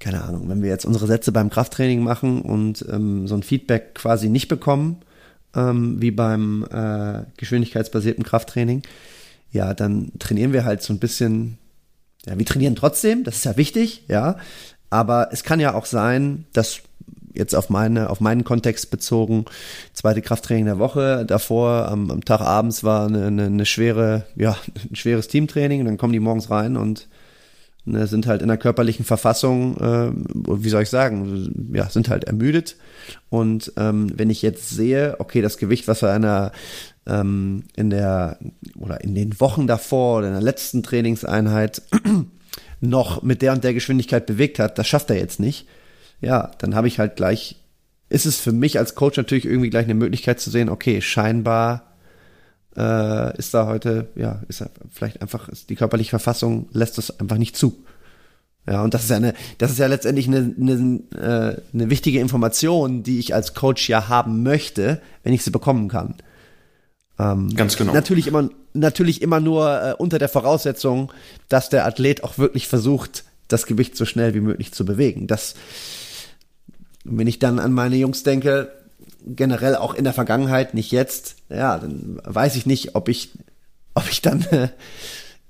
keine 0.00 0.24
Ahnung, 0.24 0.48
wenn 0.48 0.62
wir 0.62 0.70
jetzt 0.70 0.86
unsere 0.86 1.06
Sätze 1.06 1.32
beim 1.32 1.50
Krafttraining 1.50 2.02
machen 2.02 2.40
und 2.40 2.84
ähm, 2.90 3.28
so 3.28 3.34
ein 3.34 3.42
Feedback 3.42 3.94
quasi 3.94 4.30
nicht 4.30 4.48
bekommen, 4.48 5.02
ähm, 5.54 6.00
wie 6.00 6.10
beim 6.10 6.66
äh, 6.70 7.24
geschwindigkeitsbasierten 7.36 8.24
Krafttraining, 8.24 8.82
ja, 9.52 9.74
dann 9.74 10.12
trainieren 10.18 10.52
wir 10.52 10.64
halt 10.64 10.82
so 10.82 10.92
ein 10.92 10.98
bisschen, 10.98 11.58
ja, 12.26 12.38
wir 12.38 12.46
trainieren 12.46 12.74
trotzdem, 12.74 13.22
das 13.22 13.36
ist 13.36 13.44
ja 13.44 13.56
wichtig, 13.58 14.04
ja, 14.08 14.38
aber 14.88 15.28
es 15.30 15.44
kann 15.44 15.60
ja 15.60 15.74
auch 15.74 15.86
sein, 15.86 16.46
dass 16.54 16.80
jetzt 17.34 17.54
auf 17.54 17.70
meine, 17.70 18.10
auf 18.10 18.20
meinen 18.20 18.44
Kontext 18.44 18.90
bezogen, 18.90 19.44
zweite 19.92 20.22
Krafttraining 20.22 20.64
der 20.66 20.78
Woche. 20.78 21.24
Davor 21.26 21.88
am, 21.88 22.10
am 22.10 22.24
Tag 22.24 22.40
abends 22.40 22.84
war 22.84 23.06
eine, 23.06 23.26
eine, 23.26 23.46
eine 23.46 23.66
schwere, 23.66 24.24
ja, 24.36 24.56
ein 24.90 24.96
schweres 24.96 25.28
Teamtraining 25.28 25.80
und 25.80 25.86
dann 25.86 25.98
kommen 25.98 26.12
die 26.12 26.20
morgens 26.20 26.50
rein 26.50 26.76
und 26.76 27.08
ne, 27.84 28.06
sind 28.06 28.26
halt 28.26 28.42
in 28.42 28.48
der 28.48 28.56
körperlichen 28.56 29.04
Verfassung, 29.04 29.76
äh, 29.78 30.10
wie 30.14 30.68
soll 30.68 30.82
ich 30.82 30.90
sagen, 30.90 31.70
ja, 31.74 31.88
sind 31.90 32.08
halt 32.08 32.24
ermüdet. 32.24 32.76
Und 33.28 33.72
ähm, 33.76 34.12
wenn 34.14 34.30
ich 34.30 34.42
jetzt 34.42 34.70
sehe, 34.70 35.16
okay, 35.18 35.42
das 35.42 35.58
Gewicht, 35.58 35.88
was 35.88 36.02
wir 36.02 36.10
einer 36.10 36.52
ähm, 37.06 37.64
in 37.76 37.90
der 37.90 38.38
oder 38.78 39.02
in 39.02 39.14
den 39.14 39.38
Wochen 39.40 39.66
davor 39.66 40.18
oder 40.18 40.28
in 40.28 40.34
der 40.34 40.42
letzten 40.42 40.82
Trainingseinheit 40.82 41.82
noch 42.80 43.22
mit 43.22 43.42
der 43.42 43.52
und 43.52 43.64
der 43.64 43.74
Geschwindigkeit 43.74 44.26
bewegt 44.26 44.58
hat, 44.58 44.78
das 44.78 44.86
schafft 44.86 45.10
er 45.10 45.16
jetzt 45.16 45.40
nicht 45.40 45.66
ja, 46.20 46.50
dann 46.58 46.74
habe 46.74 46.88
ich 46.88 46.98
halt 46.98 47.16
gleich, 47.16 47.56
ist 48.08 48.26
es 48.26 48.40
für 48.40 48.52
mich 48.52 48.78
als 48.78 48.94
Coach 48.94 49.16
natürlich 49.16 49.44
irgendwie 49.44 49.70
gleich 49.70 49.84
eine 49.84 49.94
Möglichkeit 49.94 50.40
zu 50.40 50.50
sehen, 50.50 50.68
okay, 50.68 51.00
scheinbar 51.00 51.94
äh, 52.76 53.36
ist 53.38 53.54
da 53.54 53.66
heute, 53.66 54.08
ja, 54.16 54.42
ist 54.48 54.60
da 54.60 54.70
vielleicht 54.90 55.22
einfach, 55.22 55.48
ist 55.48 55.70
die 55.70 55.76
körperliche 55.76 56.10
Verfassung 56.10 56.68
lässt 56.72 56.98
das 56.98 57.20
einfach 57.20 57.38
nicht 57.38 57.56
zu. 57.56 57.84
Ja, 58.66 58.82
und 58.82 58.94
das 58.94 59.04
ist 59.04 59.10
ja 59.10 59.16
eine, 59.16 59.34
das 59.58 59.70
ist 59.70 59.78
ja 59.78 59.86
letztendlich 59.86 60.26
eine, 60.26 60.54
eine, 60.58 61.00
äh, 61.14 61.60
eine 61.74 61.90
wichtige 61.90 62.20
Information, 62.20 63.02
die 63.02 63.18
ich 63.18 63.34
als 63.34 63.52
Coach 63.52 63.88
ja 63.90 64.08
haben 64.08 64.42
möchte, 64.42 65.02
wenn 65.22 65.34
ich 65.34 65.44
sie 65.44 65.50
bekommen 65.50 65.88
kann. 65.88 66.14
Ähm, 67.18 67.54
Ganz 67.54 67.76
genau. 67.76 67.92
Natürlich 67.92 68.26
immer, 68.26 68.48
natürlich 68.72 69.20
immer 69.20 69.40
nur 69.40 69.82
äh, 69.82 69.94
unter 69.98 70.18
der 70.18 70.30
Voraussetzung, 70.30 71.12
dass 71.48 71.68
der 71.68 71.84
Athlet 71.84 72.24
auch 72.24 72.38
wirklich 72.38 72.66
versucht, 72.66 73.24
das 73.48 73.66
Gewicht 73.66 73.96
so 73.96 74.06
schnell 74.06 74.34
wie 74.34 74.40
möglich 74.40 74.72
zu 74.72 74.86
bewegen. 74.86 75.26
Das, 75.26 75.54
und 77.04 77.18
wenn 77.18 77.26
ich 77.26 77.38
dann 77.38 77.58
an 77.58 77.72
meine 77.72 77.96
Jungs 77.96 78.22
denke, 78.22 78.72
generell 79.26 79.76
auch 79.76 79.94
in 79.94 80.04
der 80.04 80.12
Vergangenheit, 80.12 80.74
nicht 80.74 80.92
jetzt, 80.92 81.36
ja, 81.48 81.78
dann 81.78 82.20
weiß 82.24 82.56
ich 82.56 82.66
nicht, 82.66 82.94
ob 82.94 83.08
ich, 83.08 83.30
ob 83.94 84.08
ich 84.10 84.22
dann 84.22 84.46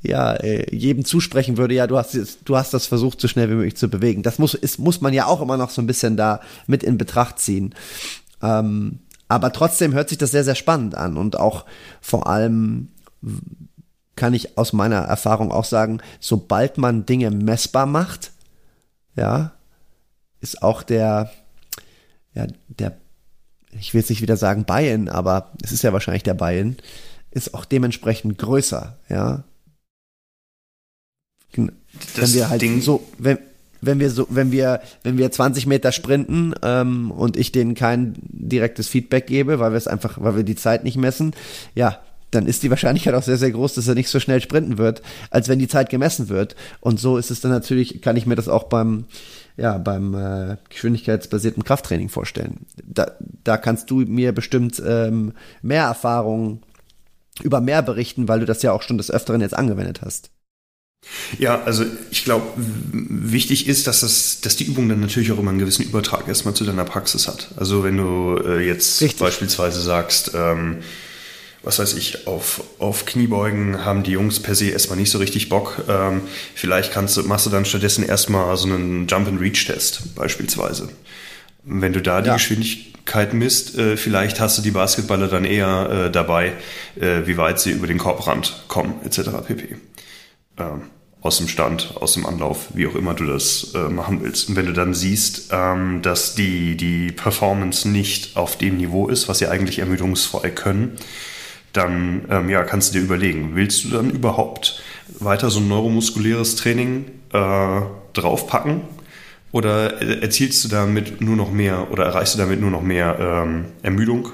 ja 0.03 0.35
äh, 0.35 0.75
jedem 0.75 1.05
zusprechen 1.05 1.57
würde, 1.57 1.75
ja, 1.75 1.87
du 1.87 1.97
hast 1.97 2.17
du 2.45 2.57
hast 2.57 2.75
das 2.75 2.87
versucht, 2.87 3.21
so 3.21 3.29
schnell 3.29 3.51
wie 3.51 3.55
möglich 3.55 3.77
zu 3.77 3.89
bewegen. 3.89 4.23
Das 4.23 4.39
muss 4.39 4.55
ist, 4.55 4.79
muss 4.79 5.01
man 5.01 5.13
ja 5.13 5.27
auch 5.27 5.41
immer 5.41 5.57
noch 5.57 5.71
so 5.71 5.83
ein 5.83 5.87
bisschen 5.87 6.17
da 6.17 6.41
mit 6.67 6.83
in 6.83 6.99
Betracht 6.99 7.39
ziehen. 7.39 7.75
Ähm, 8.43 9.01
aber 9.29 9.53
trotzdem 9.53 9.95
hört 9.95 10.09
sich 10.09 10.19
das 10.19 10.31
sehr 10.31 10.45
sehr 10.45 10.55
spannend 10.55 10.95
an 10.95 11.17
und 11.17 11.39
auch 11.39 11.65
vor 12.01 12.27
allem 12.27 12.89
kann 14.17 14.35
ich 14.35 14.59
aus 14.59 14.73
meiner 14.73 15.01
Erfahrung 15.01 15.51
auch 15.51 15.65
sagen, 15.65 16.01
sobald 16.21 16.79
man 16.79 17.07
Dinge 17.07 17.31
messbar 17.31 17.87
macht, 17.87 18.31
ja, 19.17 19.53
ist 20.41 20.63
auch 20.63 20.83
der 20.83 21.33
ja, 22.35 22.47
der, 22.69 22.97
ich 23.79 23.95
will 23.95 24.01
jetzt 24.01 24.11
nicht 24.11 24.23
wieder 24.23 24.37
sagen 24.37 24.65
Buy-in, 24.65 25.09
aber 25.09 25.53
es 25.63 25.73
ist 25.73 25.83
ja 25.83 25.93
wahrscheinlich 25.93 26.23
der 26.23 26.35
Buy-in, 26.35 26.77
ist 27.31 27.55
auch 27.55 27.65
dementsprechend 27.65 28.39
größer, 28.39 28.99
ja. 29.09 29.45
Das 31.57 31.67
wenn 32.17 32.35
wir 32.35 32.49
halt 32.49 32.63
Ding 32.63 32.81
so, 32.81 33.07
wenn, 33.19 33.39
wenn 33.81 34.01
wir 34.01 34.11
so, 34.11 34.27
wenn 34.31 34.51
wir, 34.51 34.81
wenn 35.03 35.19
wir 35.19 35.31
20 35.31 35.67
Meter 35.67 35.93
sprinten 35.93 36.55
ähm, 36.63 37.11
und 37.11 37.37
ich 37.37 37.53
denen 37.53 37.75
kein 37.75 38.15
direktes 38.21 38.89
Feedback 38.89 39.27
gebe, 39.27 39.61
weil 39.61 39.73
wir 39.73 39.77
es 39.77 39.87
einfach, 39.87 40.21
weil 40.21 40.37
wir 40.37 40.43
die 40.43 40.57
Zeit 40.57 40.85
nicht 40.85 40.97
messen, 40.97 41.33
ja, 41.75 42.01
dann 42.31 42.47
ist 42.47 42.63
die 42.63 42.71
Wahrscheinlichkeit 42.71 43.15
auch 43.15 43.23
sehr, 43.23 43.37
sehr 43.37 43.53
groß, 43.53 43.75
dass 43.75 43.87
er 43.87 43.95
nicht 43.95 44.09
so 44.09 44.19
schnell 44.19 44.41
sprinten 44.41 44.79
wird, 44.79 45.03
als 45.31 45.49
wenn 45.49 45.61
die 45.61 45.69
Zeit 45.69 45.89
gemessen 45.89 46.29
wird. 46.29 46.57
Und 46.81 46.99
so 46.99 47.17
ist 47.17 47.31
es 47.31 47.41
dann 47.41 47.53
natürlich, 47.53 48.03
kann 48.03 48.17
ich 48.17 48.27
mir 48.27 48.35
das 48.35 48.49
auch 48.49 48.65
beim, 48.65 49.05
ja, 49.57 49.79
beim 49.79 50.15
äh, 50.15 50.57
geschwindigkeitsbasierten 50.69 51.65
Krafttraining 51.65 52.09
vorstellen. 52.09 52.67
Da, 52.83 53.13
da 53.45 53.57
kannst 53.57 53.91
du 53.91 54.01
mir 54.01 54.33
bestimmt 54.33 54.83
ähm, 54.85 55.33
mehr 55.63 55.85
Erfahrungen 55.85 56.63
über 57.43 57.61
mehr 57.61 57.83
berichten, 57.83 58.29
weil 58.29 58.41
du 58.41 58.47
das 58.47 58.63
ja 58.63 58.73
auch 58.73 58.83
schon 58.83 58.99
des 58.99 59.11
Öfteren 59.11 59.41
jetzt 59.41 59.55
angewendet 59.57 60.01
hast. 60.03 60.31
Ja, 61.39 61.63
also 61.65 61.85
ich 62.11 62.25
glaube, 62.25 62.47
wichtig 62.57 63.69
ist, 63.69 63.87
dass 63.87 64.01
das, 64.01 64.41
dass 64.41 64.57
die 64.57 64.65
Übung 64.65 64.89
dann 64.89 65.01
natürlich 65.01 65.33
auch 65.33 65.39
immer 65.39 65.51
einen 65.51 65.59
gewissen 65.59 65.85
Übertrag 65.85 66.29
erstmal 66.29 66.55
zu 66.55 66.65
deiner 66.65 66.85
Praxis 66.85 67.29
hat. 67.29 67.49
Also 67.57 67.85
wenn 67.85 67.97
du 67.97 68.39
äh, 68.39 68.67
jetzt 68.67 69.03
Richtig. 69.03 69.21
beispielsweise 69.21 69.81
sagst, 69.81 70.33
ähm, 70.35 70.79
was 71.65 71.79
weiß 71.79 71.95
ich, 71.95 72.27
auf, 72.27 72.63
auf 72.79 73.07
Kniebeugen 73.07 73.85
haben 73.85 74.03
die 74.03 74.13
Jungs 74.13 74.41
per 74.41 74.55
se 74.55 74.71
erstmal 74.71 74.99
nicht 74.99 75.11
so 75.11 75.19
richtig 75.19 75.49
Bock. 75.49 75.83
Ähm, 75.89 76.23
vielleicht 76.55 76.93
kannst 76.93 77.17
du, 77.17 77.23
machst 77.23 77.47
du 77.47 77.51
dann 77.51 77.65
stattdessen 77.65 78.05
erstmal 78.05 78.57
so 78.57 78.69
einen 78.69 79.07
Jump-and-Reach-Test 79.07 80.15
beispielsweise. 80.15 80.89
Wenn 81.65 81.93
du 81.93 82.03
da 82.03 82.21
die 82.21 82.29
ja. 82.29 82.35
Geschwindigkeit 82.35 83.33
misst, 83.33 83.79
äh, 83.79 83.97
vielleicht 83.97 84.41
hast 84.41 84.59
du 84.59 84.63
die 84.63 84.71
Basketballer 84.71 85.29
dann 85.29 85.45
eher 85.45 85.91
äh, 85.91 86.11
dabei, 86.11 86.53
äh, 87.01 87.27
wie 87.27 87.37
weit 87.37 87.61
sie 87.61 87.71
über 87.71 87.87
den 87.87 87.99
Korbrand 87.99 88.65
kommen, 88.69 88.95
etc. 89.05 89.31
pp. 89.47 89.77
Ähm, 90.59 90.83
aus 91.25 91.39
dem 91.39 91.49
Stand, 91.49 91.95
aus 91.97 92.13
dem 92.13 92.27
Anlauf, 92.27 92.67
wie 92.75 92.87
auch 92.87 92.95
immer 92.95 93.15
du 93.15 93.25
das 93.25 93.73
äh, 93.75 93.89
machen 93.89 94.23
willst. 94.23 94.51
Und 94.51 94.57
wenn 94.57 94.67
du 94.67 94.75
dann 94.75 94.93
siehst, 94.93 95.49
ähm, 95.53 96.03
dass 96.03 96.35
die, 96.35 96.77
die 96.77 97.13
Performance 97.13 97.89
nicht 97.89 98.37
auf 98.37 98.59
dem 98.59 98.77
Niveau 98.77 99.09
ist, 99.09 99.27
was 99.27 99.39
sie 99.39 99.47
eigentlich 99.47 99.79
ermüdungsfrei 99.79 100.51
können, 100.51 100.99
dann 101.75 102.25
ähm, 102.31 102.49
ja, 102.49 102.63
kannst 102.63 102.95
du 102.95 102.99
dir 102.99 103.05
überlegen, 103.05 103.55
willst 103.55 103.85
du 103.85 103.89
dann 103.91 104.11
überhaupt 104.11 104.83
weiter 105.19 105.51
so 105.51 105.61
ein 105.61 105.69
neuromuskuläres 105.69 106.57
Training 106.57 107.07
äh, 107.33 107.81
draufpacken? 108.15 108.83
Oder 109.53 110.01
erzielst 110.01 110.65
du 110.65 110.69
damit 110.69 111.21
nur 111.21 111.37
noch 111.37 111.53
mehr 111.53 111.91
oder 111.93 112.07
erreichst 112.07 112.35
du 112.35 112.39
damit 112.39 112.61
nur 112.61 112.71
noch 112.71 112.83
mehr 112.83 113.19
ähm, 113.21 113.67
Ermüdung 113.83 114.31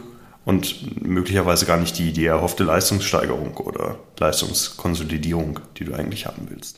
und 0.47 1.03
möglicherweise 1.07 1.67
gar 1.67 1.77
nicht 1.77 1.99
die, 1.99 2.13
die 2.13 2.25
erhoffte 2.25 2.65
Leistungssteigerung 2.65 3.57
oder 3.59 3.99
Leistungskonsolidierung, 4.19 5.61
die 5.77 5.85
du 5.85 5.93
eigentlich 5.93 6.25
haben 6.25 6.47
willst? 6.49 6.77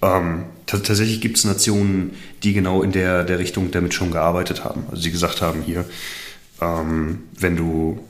Ähm, 0.00 0.44
tatsächlich 0.66 1.20
gibt 1.20 1.38
es 1.38 1.44
Nationen, 1.44 2.16
die 2.42 2.52
genau 2.52 2.82
in 2.82 2.92
der, 2.92 3.24
der 3.24 3.38
Richtung 3.38 3.70
damit 3.70 3.94
schon 3.94 4.10
gearbeitet 4.10 4.64
haben. 4.64 4.86
Also 4.90 5.02
die 5.02 5.12
gesagt 5.12 5.42
haben, 5.42 5.62
hier, 5.62 5.84
ähm, 6.60 7.24
wenn 7.38 7.56
du 7.56 8.00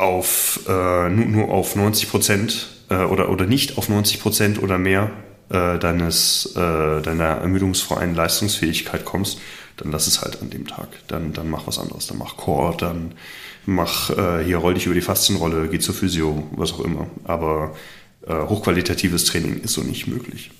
auf 0.00 0.60
äh, 0.66 1.08
nur, 1.10 1.26
nur 1.26 1.48
auf 1.50 1.76
90 1.76 2.10
Prozent 2.10 2.68
äh, 2.88 3.04
oder, 3.04 3.30
oder 3.30 3.46
nicht 3.46 3.78
auf 3.78 3.88
90 3.88 4.20
Prozent 4.20 4.62
oder 4.62 4.78
mehr 4.78 5.10
äh, 5.50 5.78
deines, 5.78 6.54
äh, 6.56 7.02
deiner 7.02 7.24
ermüdungsfreien 7.24 8.14
Leistungsfähigkeit 8.14 9.04
kommst, 9.04 9.38
dann 9.76 9.92
lass 9.92 10.06
es 10.06 10.22
halt 10.22 10.40
an 10.40 10.50
dem 10.50 10.66
Tag. 10.66 10.88
Dann, 11.08 11.32
dann 11.32 11.50
mach 11.50 11.66
was 11.66 11.78
anderes. 11.78 12.06
Dann 12.06 12.18
mach 12.18 12.36
Core, 12.36 12.76
dann 12.76 13.12
mach 13.66 14.10
äh, 14.10 14.44
hier 14.44 14.58
roll 14.58 14.74
dich 14.74 14.86
über 14.86 14.94
die 14.94 15.00
Faszienrolle, 15.00 15.68
geh 15.68 15.78
zur 15.78 15.94
Physio, 15.94 16.48
was 16.52 16.72
auch 16.72 16.80
immer. 16.80 17.06
Aber 17.24 17.74
äh, 18.26 18.34
hochqualitatives 18.34 19.24
Training 19.24 19.60
ist 19.60 19.74
so 19.74 19.82
nicht 19.82 20.06
möglich 20.06 20.50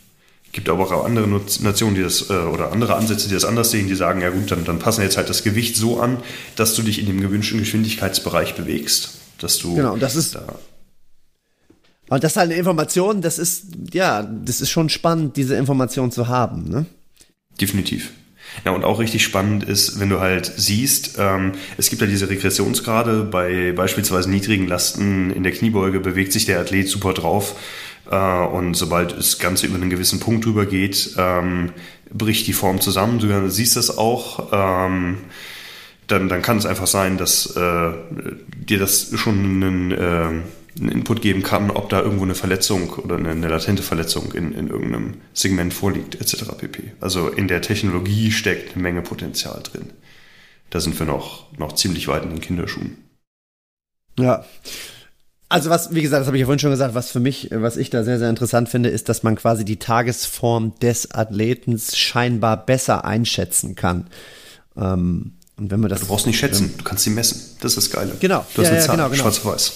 gibt 0.53 0.69
aber 0.69 0.83
auch 0.83 1.05
andere 1.05 1.29
Nationen, 1.29 1.95
die 1.95 2.03
das, 2.03 2.29
oder 2.29 2.73
andere 2.73 2.97
Ansätze, 2.97 3.29
die 3.29 3.35
das 3.35 3.45
anders 3.45 3.71
sehen, 3.71 3.87
die 3.87 3.95
sagen, 3.95 4.21
ja 4.21 4.31
gut, 4.31 4.51
dann, 4.51 4.65
dann 4.65 4.81
passen 4.81 5.03
jetzt 5.03 5.17
halt 5.17 5.29
das 5.29 5.45
Gewicht 5.45 5.77
so 5.77 6.01
an, 6.01 6.17
dass 6.57 6.75
du 6.75 6.83
dich 6.83 6.99
in 6.99 7.07
dem 7.07 7.21
gewünschten 7.21 7.61
Geschwindigkeitsbereich 7.61 8.57
bewegst 8.57 9.20
dass 9.43 9.59
du. 9.59 9.75
Genau, 9.75 9.95
und 9.95 10.03
das 10.03 10.17
ist. 10.17 10.35
Da 10.35 10.45
und 12.11 12.25
das 12.25 12.33
ist 12.33 12.37
halt 12.37 12.51
eine 12.51 12.59
Information, 12.59 13.23
das 13.23 13.39
ist, 13.39 13.67
ja, 13.93 14.23
das 14.23 14.61
ist 14.61 14.71
schon 14.71 14.89
spannend, 14.89 15.37
diese 15.37 15.55
Information 15.55 16.11
zu 16.11 16.27
haben, 16.27 16.69
ne? 16.69 16.87
Definitiv. 17.61 18.11
Ja, 18.65 18.73
und 18.73 18.83
auch 18.83 18.99
richtig 18.99 19.23
spannend 19.23 19.63
ist, 19.63 20.01
wenn 20.01 20.09
du 20.09 20.19
halt 20.19 20.53
siehst, 20.57 21.19
ähm, 21.19 21.53
es 21.77 21.89
gibt 21.89 22.03
ja 22.03 22.09
diese 22.09 22.29
Regressionsgrade, 22.29 23.23
bei 23.23 23.71
beispielsweise 23.71 24.29
niedrigen 24.29 24.67
Lasten 24.67 25.31
in 25.31 25.45
der 25.45 25.53
Kniebeuge 25.53 26.01
bewegt 26.01 26.33
sich 26.33 26.47
der 26.47 26.59
Athlet 26.59 26.89
super 26.89 27.15
drauf. 27.15 27.55
Äh, 28.11 28.17
und 28.17 28.75
sobald 28.75 29.17
das 29.17 29.39
Ganze 29.39 29.67
über 29.67 29.77
einen 29.77 29.89
gewissen 29.89 30.19
Punkt 30.19 30.45
drüber 30.45 30.67
geht, 30.67 31.15
ähm, 31.17 31.71
bricht 32.13 32.49
die 32.49 32.53
Form 32.53 32.81
zusammen. 32.81 33.21
Du 33.21 33.49
siehst 33.51 33.77
das 33.77 33.97
auch. 33.97 34.49
Ähm, 34.53 35.19
dann, 36.11 36.29
dann 36.29 36.43
kann 36.43 36.59
es 36.59 36.67
einfach 36.67 36.87
sein, 36.87 37.17
dass 37.17 37.57
äh, 37.57 37.93
dir 38.57 38.79
das 38.79 39.11
schon 39.17 39.39
einen, 39.39 39.93
äh, 39.93 39.97
einen 40.79 40.93
Input 40.93 41.23
geben 41.23 41.43
kann, 41.43 41.71
ob 41.71 41.89
da 41.89 42.01
irgendwo 42.01 42.25
eine 42.25 42.35
Verletzung 42.35 42.91
oder 42.95 43.17
eine, 43.17 43.31
eine 43.31 43.49
latente 43.49 43.83
Verletzung 43.83 44.33
in, 44.33 44.53
in 44.53 44.69
irgendeinem 44.69 45.15
Segment 45.35 45.73
vorliegt, 45.73 46.21
etc. 46.21 46.45
pp. 46.59 46.93
Also 47.01 47.29
in 47.29 47.49
der 47.49 47.63
Technologie 47.63 48.31
steckt 48.31 48.75
eine 48.75 48.83
Menge 48.83 49.03
Potenzial 49.03 49.61
drin. 49.63 49.91
da 50.71 50.81
sind 50.81 50.99
wir 50.99 51.07
noch, 51.07 51.47
noch 51.59 51.75
ziemlich 51.75 52.09
weit 52.09 52.25
in 52.25 52.31
den 52.31 52.41
Kinderschuhen. 52.41 52.97
Ja. 54.19 54.45
Also 55.49 55.69
was, 55.69 55.93
wie 55.93 56.03
gesagt, 56.03 56.21
das 56.21 56.29
habe 56.29 56.37
ich 56.37 56.43
ja 56.43 56.47
vorhin 56.47 56.61
schon 56.61 56.71
gesagt, 56.71 56.95
was 56.95 57.11
für 57.11 57.19
mich, 57.19 57.49
was 57.53 57.77
ich 57.77 57.91
da 57.91 58.05
sehr, 58.05 58.21
sehr 58.21 58.31
interessant 58.31 58.69
finde, 58.69 58.89
ist, 58.89 59.09
dass 59.09 59.25
man 59.25 59.35
quasi 59.35 59.65
die 59.65 59.79
Tagesform 59.79 60.75
des 60.81 61.11
Athleten 61.11 61.77
scheinbar 61.77 62.65
besser 62.65 63.05
einschätzen 63.05 63.75
kann. 63.75 64.07
Ähm, 64.77 65.33
und 65.61 65.71
wenn 65.71 65.81
man 65.81 65.91
das. 65.91 66.01
Du 66.01 66.07
brauchst 66.07 66.27
nicht 66.27 66.39
schätzen, 66.39 66.75
du 66.77 66.85
kannst 66.85 67.05
sie 67.05 67.11
messen. 67.11 67.57
Das 67.61 67.77
ist 67.77 67.77
das 67.77 67.91
Geile. 67.91 68.17
Genau. 68.19 68.47
Du 68.55 68.63
hast 68.63 68.69
ja, 68.69 68.73
eine 68.73 68.81
ja, 68.81 68.87
Zahl, 68.87 68.97
genau, 68.97 69.11
genau. 69.11 69.23
schwarz 69.23 69.39
auf 69.39 69.45
weiß. 69.45 69.73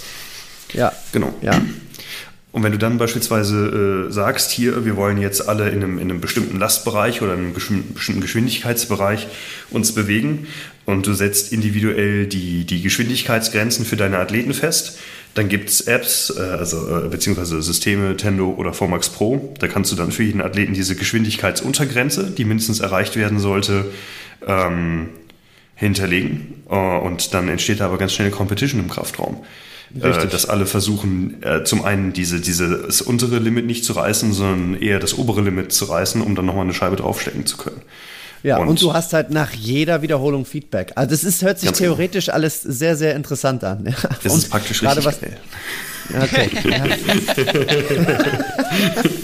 Ja. 0.73 0.93
Genau. 1.13 1.33
Ja. 1.43 1.61
Und 2.53 2.63
wenn 2.63 2.73
du 2.73 2.79
dann 2.79 2.99
beispielsweise 2.99 4.07
äh, 4.09 4.13
sagst, 4.13 4.51
hier, 4.51 4.85
wir 4.85 4.97
wollen 4.97 5.19
jetzt 5.19 5.49
alle 5.49 5.69
in 5.71 5.83
einem, 5.83 5.99
in 5.99 6.11
einem 6.11 6.21
bestimmten 6.21 6.59
Lastbereich 6.59 7.21
oder 7.21 7.35
in 7.35 7.41
einem 7.41 7.53
bestimmten 7.53 8.21
Geschwindigkeitsbereich 8.21 9.27
uns 9.71 9.93
bewegen 9.93 10.47
und 10.87 11.07
du 11.07 11.15
setzt 11.15 11.53
individuell 11.53 12.27
die, 12.27 12.65
die 12.65 12.81
Geschwindigkeitsgrenzen 12.81 13.85
für 13.85 13.97
deine 13.97 14.19
Athleten 14.19 14.55
fest, 14.55 14.99
dann 15.35 15.49
gibt's 15.49 15.81
Apps, 15.83 16.33
äh, 16.37 16.43
also 16.43 17.07
äh, 17.07 17.09
beziehungsweise 17.09 17.61
Systeme, 17.61 18.17
Tendo 18.17 18.55
oder 18.57 18.73
Formax 18.73 19.09
Pro. 19.09 19.53
Da 19.59 19.67
kannst 19.67 19.91
du 19.91 19.97
dann 19.97 20.13
für 20.13 20.23
jeden 20.23 20.41
Athleten 20.41 20.75
diese 20.75 20.95
Geschwindigkeitsuntergrenze, 20.95 22.31
die 22.31 22.45
mindestens 22.45 22.79
erreicht 22.79 23.17
werden 23.17 23.41
sollte, 23.41 23.87
ähm, 24.47 25.09
hinterlegen. 25.85 26.65
Äh, 26.69 26.75
und 26.75 27.35
dann 27.35 27.49
entsteht 27.49 27.81
da 27.81 27.87
aber 27.87 27.99
ganz 27.99 28.13
schnell 28.13 28.27
eine 28.27 28.37
Competition 28.37 28.81
im 28.81 28.89
Kraftraum. 28.89 29.45
Äh, 30.01 30.27
dass 30.27 30.47
alle 30.47 30.67
versuchen, 30.67 31.43
äh, 31.43 31.63
zum 31.63 31.85
einen 31.85 32.13
diese, 32.13 32.41
dieses 32.41 33.01
untere 33.01 33.39
Limit 33.39 33.67
nicht 33.67 33.85
zu 33.85 33.93
reißen, 33.93 34.33
sondern 34.33 34.81
eher 34.81 34.99
das 34.99 35.17
obere 35.17 35.41
Limit 35.43 35.73
zu 35.73 35.85
reißen, 35.85 36.21
um 36.21 36.35
dann 36.35 36.47
nochmal 36.47 36.65
eine 36.65 36.75
Scheibe 36.75 36.97
draufstecken 36.97 37.47
zu 37.47 37.57
können. 37.57 37.83
Ja, 38.43 38.59
und, 38.59 38.69
und, 38.69 38.83
du 38.83 38.93
hast 38.93 39.13
halt 39.13 39.31
nach 39.31 39.53
jeder 39.53 40.03
Wiederholung 40.03 40.45
Feedback. 40.45 40.93
Also 40.97 41.15
es 41.15 41.25
ist, 41.25 41.43
hört 41.43 41.61
sich 41.61 41.69
genau. 41.71 41.79
theoretisch 41.79 42.29
alles 42.29 42.61
sehr, 42.61 42.97
sehr 42.97 43.15
interessant 43.15 43.65
an. 43.65 43.87
Ja. 43.87 43.95
Das 44.23 44.33
und 44.33 44.39
ist 44.39 44.51
praktisch 44.51 44.81
gerade 44.81 45.05
richtig 45.07 45.31
was, 46.11 46.31
geil. 46.31 46.51
Okay. 46.51 46.51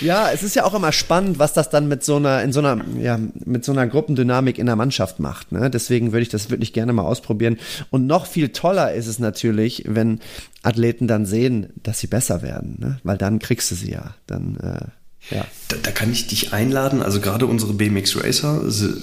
Ja, 0.00 0.30
es 0.30 0.42
ist 0.42 0.54
ja 0.54 0.64
auch 0.64 0.74
immer 0.74 0.92
spannend, 0.92 1.38
was 1.38 1.52
das 1.52 1.70
dann 1.70 1.88
mit 1.88 2.04
so 2.04 2.16
einer, 2.16 2.42
in 2.42 2.52
so 2.52 2.60
einer, 2.60 2.82
ja, 2.98 3.18
mit 3.44 3.64
so 3.64 3.72
einer 3.72 3.86
Gruppendynamik 3.86 4.58
in 4.58 4.66
der 4.66 4.76
Mannschaft 4.76 5.18
macht. 5.18 5.52
Ne? 5.52 5.70
Deswegen 5.70 6.12
würde 6.12 6.22
ich 6.22 6.28
das 6.28 6.50
wirklich 6.50 6.72
gerne 6.72 6.92
mal 6.92 7.02
ausprobieren. 7.02 7.58
Und 7.90 8.06
noch 8.06 8.26
viel 8.26 8.50
toller 8.50 8.94
ist 8.94 9.06
es 9.06 9.18
natürlich, 9.18 9.84
wenn 9.86 10.20
Athleten 10.62 11.08
dann 11.08 11.26
sehen, 11.26 11.68
dass 11.82 12.00
sie 12.00 12.06
besser 12.06 12.42
werden, 12.42 12.76
ne? 12.78 13.00
weil 13.02 13.18
dann 13.18 13.38
kriegst 13.38 13.70
du 13.70 13.74
sie 13.74 13.92
ja. 13.92 14.14
Dann, 14.26 14.56
äh, 14.56 15.34
ja. 15.34 15.44
Da, 15.68 15.76
da 15.82 15.90
kann 15.90 16.12
ich 16.12 16.26
dich 16.26 16.52
einladen. 16.52 17.02
Also 17.02 17.20
gerade 17.20 17.46
unsere 17.46 17.72
BMX 17.74 18.16
Racer 18.16 18.62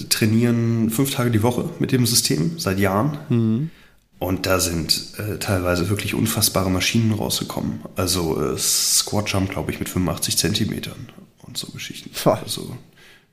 trainieren 0.10 0.90
fünf 0.90 1.12
Tage 1.12 1.32
die 1.32 1.44
Woche 1.44 1.70
mit 1.80 1.92
dem 1.92 2.06
System 2.06 2.58
seit 2.58 2.80
Jahren. 2.80 3.18
Mhm. 3.30 3.70
Und 4.18 4.46
da 4.46 4.60
sind 4.60 5.20
äh, 5.20 5.38
teilweise 5.40 5.90
wirklich 5.90 6.14
unfassbare 6.14 6.70
Maschinen 6.70 7.12
rausgekommen. 7.14 7.82
Also 7.96 8.42
äh, 8.42 8.58
Squat 8.58 9.30
Jump, 9.30 9.52
glaube 9.52 9.72
ich, 9.72 9.80
mit 9.80 9.90
85 9.90 10.38
Zentimetern 10.38 11.10
und 11.42 11.58
so 11.58 11.68
Geschichten. 11.68 12.12
Boah. 12.24 12.40
Also 12.42 12.78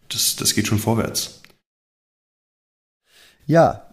das, 0.08 0.36
das 0.36 0.54
geht 0.54 0.66
schon 0.66 0.78
vorwärts. 0.78 1.40
Ja. 3.46 3.86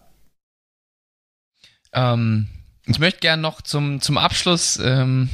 Ähm, 1.92 2.48
ich 2.86 2.98
möchte 2.98 3.20
gerne 3.20 3.42
noch 3.42 3.62
zum, 3.62 4.00
zum 4.00 4.18
Abschluss 4.18 4.78
ähm, 4.82 5.28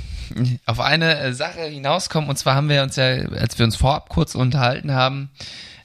auf 0.66 0.80
eine 0.80 1.18
äh, 1.18 1.32
Sache 1.32 1.62
hinauskommen. 1.62 2.28
Und 2.28 2.36
zwar 2.36 2.54
haben 2.54 2.68
wir 2.68 2.82
uns 2.82 2.96
ja, 2.96 3.06
als 3.06 3.58
wir 3.58 3.64
uns 3.64 3.76
vorab 3.76 4.10
kurz 4.10 4.34
unterhalten 4.34 4.92
haben, 4.92 5.30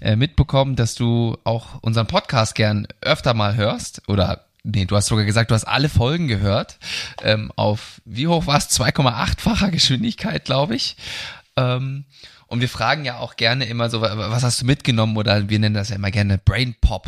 äh, 0.01 0.15
mitbekommen, 0.15 0.75
dass 0.75 0.95
du 0.95 1.37
auch 1.43 1.81
unseren 1.81 2.07
Podcast 2.07 2.55
gern 2.55 2.87
öfter 3.01 3.33
mal 3.33 3.55
hörst 3.55 4.07
oder 4.09 4.45
Nee, 4.63 4.85
du 4.85 4.95
hast 4.95 5.07
sogar 5.07 5.25
gesagt, 5.25 5.49
du 5.49 5.55
hast 5.55 5.63
alle 5.63 5.89
Folgen 5.89 6.27
gehört. 6.27 6.77
Ähm, 7.23 7.51
auf, 7.55 8.01
wie 8.05 8.27
hoch 8.27 8.45
war 8.45 8.57
es? 8.57 8.69
2,8-facher 8.69 9.71
Geschwindigkeit, 9.71 10.45
glaube 10.45 10.75
ich. 10.75 10.97
Ähm, 11.55 12.05
und 12.45 12.61
wir 12.61 12.69
fragen 12.69 13.05
ja 13.05 13.17
auch 13.17 13.37
gerne 13.37 13.65
immer 13.65 13.89
so, 13.89 14.01
was 14.01 14.43
hast 14.43 14.61
du 14.61 14.65
mitgenommen? 14.65 15.17
Oder 15.17 15.49
wir 15.49 15.57
nennen 15.57 15.73
das 15.73 15.89
ja 15.89 15.95
immer 15.95 16.11
gerne 16.11 16.37
Brain 16.37 16.75
Pop. 16.79 17.07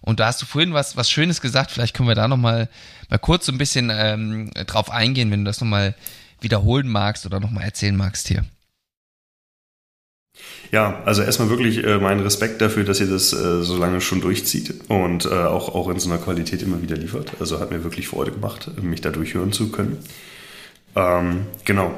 Und 0.00 0.18
da 0.18 0.26
hast 0.26 0.42
du 0.42 0.46
vorhin 0.46 0.74
was, 0.74 0.96
was 0.96 1.10
Schönes 1.10 1.40
gesagt. 1.40 1.70
Vielleicht 1.70 1.94
können 1.94 2.08
wir 2.08 2.16
da 2.16 2.26
nochmal 2.26 2.68
mal 3.08 3.18
kurz 3.18 3.46
so 3.46 3.52
ein 3.52 3.58
bisschen 3.58 3.90
ähm, 3.94 4.50
drauf 4.66 4.90
eingehen, 4.90 5.30
wenn 5.30 5.44
du 5.44 5.48
das 5.48 5.60
nochmal 5.60 5.94
wiederholen 6.40 6.88
magst 6.88 7.26
oder 7.26 7.38
nochmal 7.38 7.64
erzählen 7.64 7.94
magst 7.94 8.26
hier. 8.26 8.44
Ja, 10.70 11.02
also 11.04 11.22
erstmal 11.22 11.50
wirklich 11.50 11.84
äh, 11.84 11.98
mein 11.98 12.20
Respekt 12.20 12.62
dafür, 12.62 12.84
dass 12.84 12.98
ihr 12.98 13.06
das 13.06 13.32
äh, 13.34 13.62
so 13.62 13.76
lange 13.76 14.00
schon 14.00 14.22
durchzieht 14.22 14.74
und 14.88 15.26
äh, 15.26 15.28
auch, 15.28 15.74
auch 15.74 15.88
in 15.90 15.98
so 15.98 16.10
einer 16.10 16.18
Qualität 16.18 16.62
immer 16.62 16.80
wieder 16.80 16.96
liefert. 16.96 17.32
Also 17.40 17.60
hat 17.60 17.70
mir 17.70 17.84
wirklich 17.84 18.08
Freude 18.08 18.32
gemacht, 18.32 18.70
mich 18.80 19.02
da 19.02 19.10
durchhören 19.10 19.52
zu 19.52 19.70
können. 19.70 19.98
Ähm, 20.96 21.46
genau. 21.66 21.92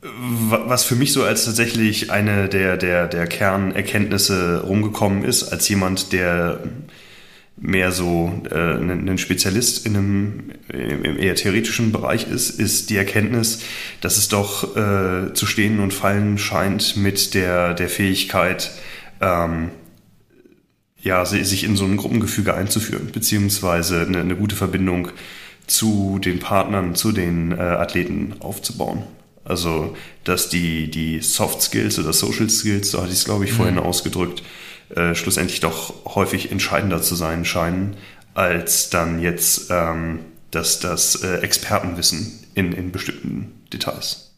Was 0.00 0.84
für 0.84 0.96
mich 0.96 1.12
so 1.12 1.24
als 1.24 1.44
tatsächlich 1.44 2.10
eine 2.10 2.48
der, 2.48 2.76
der, 2.76 3.08
der 3.08 3.26
Kernerkenntnisse 3.26 4.62
rumgekommen 4.64 5.24
ist, 5.24 5.44
als 5.44 5.68
jemand, 5.68 6.12
der 6.12 6.60
mehr 7.56 7.92
so 7.92 8.32
äh, 8.50 8.54
ein 8.54 9.18
Spezialist 9.18 9.86
in 9.86 9.96
einem 9.96 10.50
im 10.68 11.18
eher 11.18 11.34
theoretischen 11.34 11.92
Bereich 11.92 12.26
ist, 12.28 12.58
ist 12.58 12.90
die 12.90 12.96
Erkenntnis, 12.96 13.60
dass 14.00 14.16
es 14.16 14.28
doch 14.28 14.76
äh, 14.76 15.34
zu 15.34 15.46
stehen 15.46 15.78
und 15.80 15.92
fallen 15.92 16.38
scheint 16.38 16.96
mit 16.96 17.34
der 17.34 17.74
der 17.74 17.88
Fähigkeit, 17.88 18.70
ähm, 19.20 19.70
ja, 21.02 21.24
sich 21.24 21.64
in 21.64 21.76
so 21.76 21.84
ein 21.84 21.96
Gruppengefüge 21.96 22.54
einzuführen, 22.54 23.10
beziehungsweise 23.12 24.02
eine, 24.02 24.20
eine 24.20 24.36
gute 24.36 24.54
Verbindung 24.54 25.08
zu 25.66 26.18
den 26.18 26.38
Partnern, 26.38 26.94
zu 26.94 27.12
den 27.12 27.52
äh, 27.52 27.56
Athleten 27.60 28.34
aufzubauen. 28.40 29.02
Also, 29.44 29.96
dass 30.24 30.48
die, 30.48 30.88
die 30.90 31.20
Soft 31.20 31.62
Skills 31.62 31.98
oder 31.98 32.12
Social 32.12 32.48
Skills, 32.48 32.92
so 32.92 32.98
hatte 32.98 33.10
ich 33.10 33.18
es, 33.18 33.24
glaube 33.24 33.44
ich, 33.44 33.52
vorhin 33.52 33.74
mhm. 33.74 33.80
ausgedrückt, 33.80 34.42
äh, 34.96 35.14
schlussendlich 35.14 35.60
doch 35.60 36.14
häufig 36.14 36.50
entscheidender 36.50 37.02
zu 37.02 37.14
sein 37.14 37.44
scheinen, 37.44 37.96
als 38.34 38.90
dann 38.90 39.20
jetzt 39.20 39.70
ähm, 39.70 40.20
das, 40.50 40.80
das 40.80 41.22
äh, 41.22 41.38
Expertenwissen 41.38 42.46
in, 42.54 42.72
in 42.72 42.92
bestimmten 42.92 43.62
Details. 43.72 44.32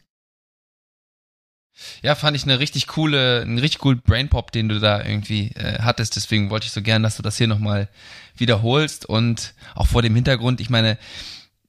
Ja, 2.01 2.15
fand 2.15 2.37
ich 2.37 2.43
eine 2.43 2.59
richtig 2.59 2.87
coole, 2.87 3.41
einen 3.41 3.59
richtig 3.59 3.79
coolen 3.79 4.01
Brainpop, 4.01 4.51
den 4.51 4.69
du 4.69 4.79
da 4.79 5.03
irgendwie 5.03 5.51
äh, 5.55 5.79
hattest. 5.81 6.15
Deswegen 6.15 6.49
wollte 6.49 6.67
ich 6.67 6.71
so 6.71 6.81
gern, 6.81 7.03
dass 7.03 7.17
du 7.17 7.23
das 7.23 7.37
hier 7.37 7.47
nochmal 7.47 7.89
wiederholst 8.37 9.05
und 9.05 9.53
auch 9.75 9.87
vor 9.87 10.01
dem 10.01 10.15
Hintergrund, 10.15 10.61
ich 10.61 10.69
meine, 10.69 10.97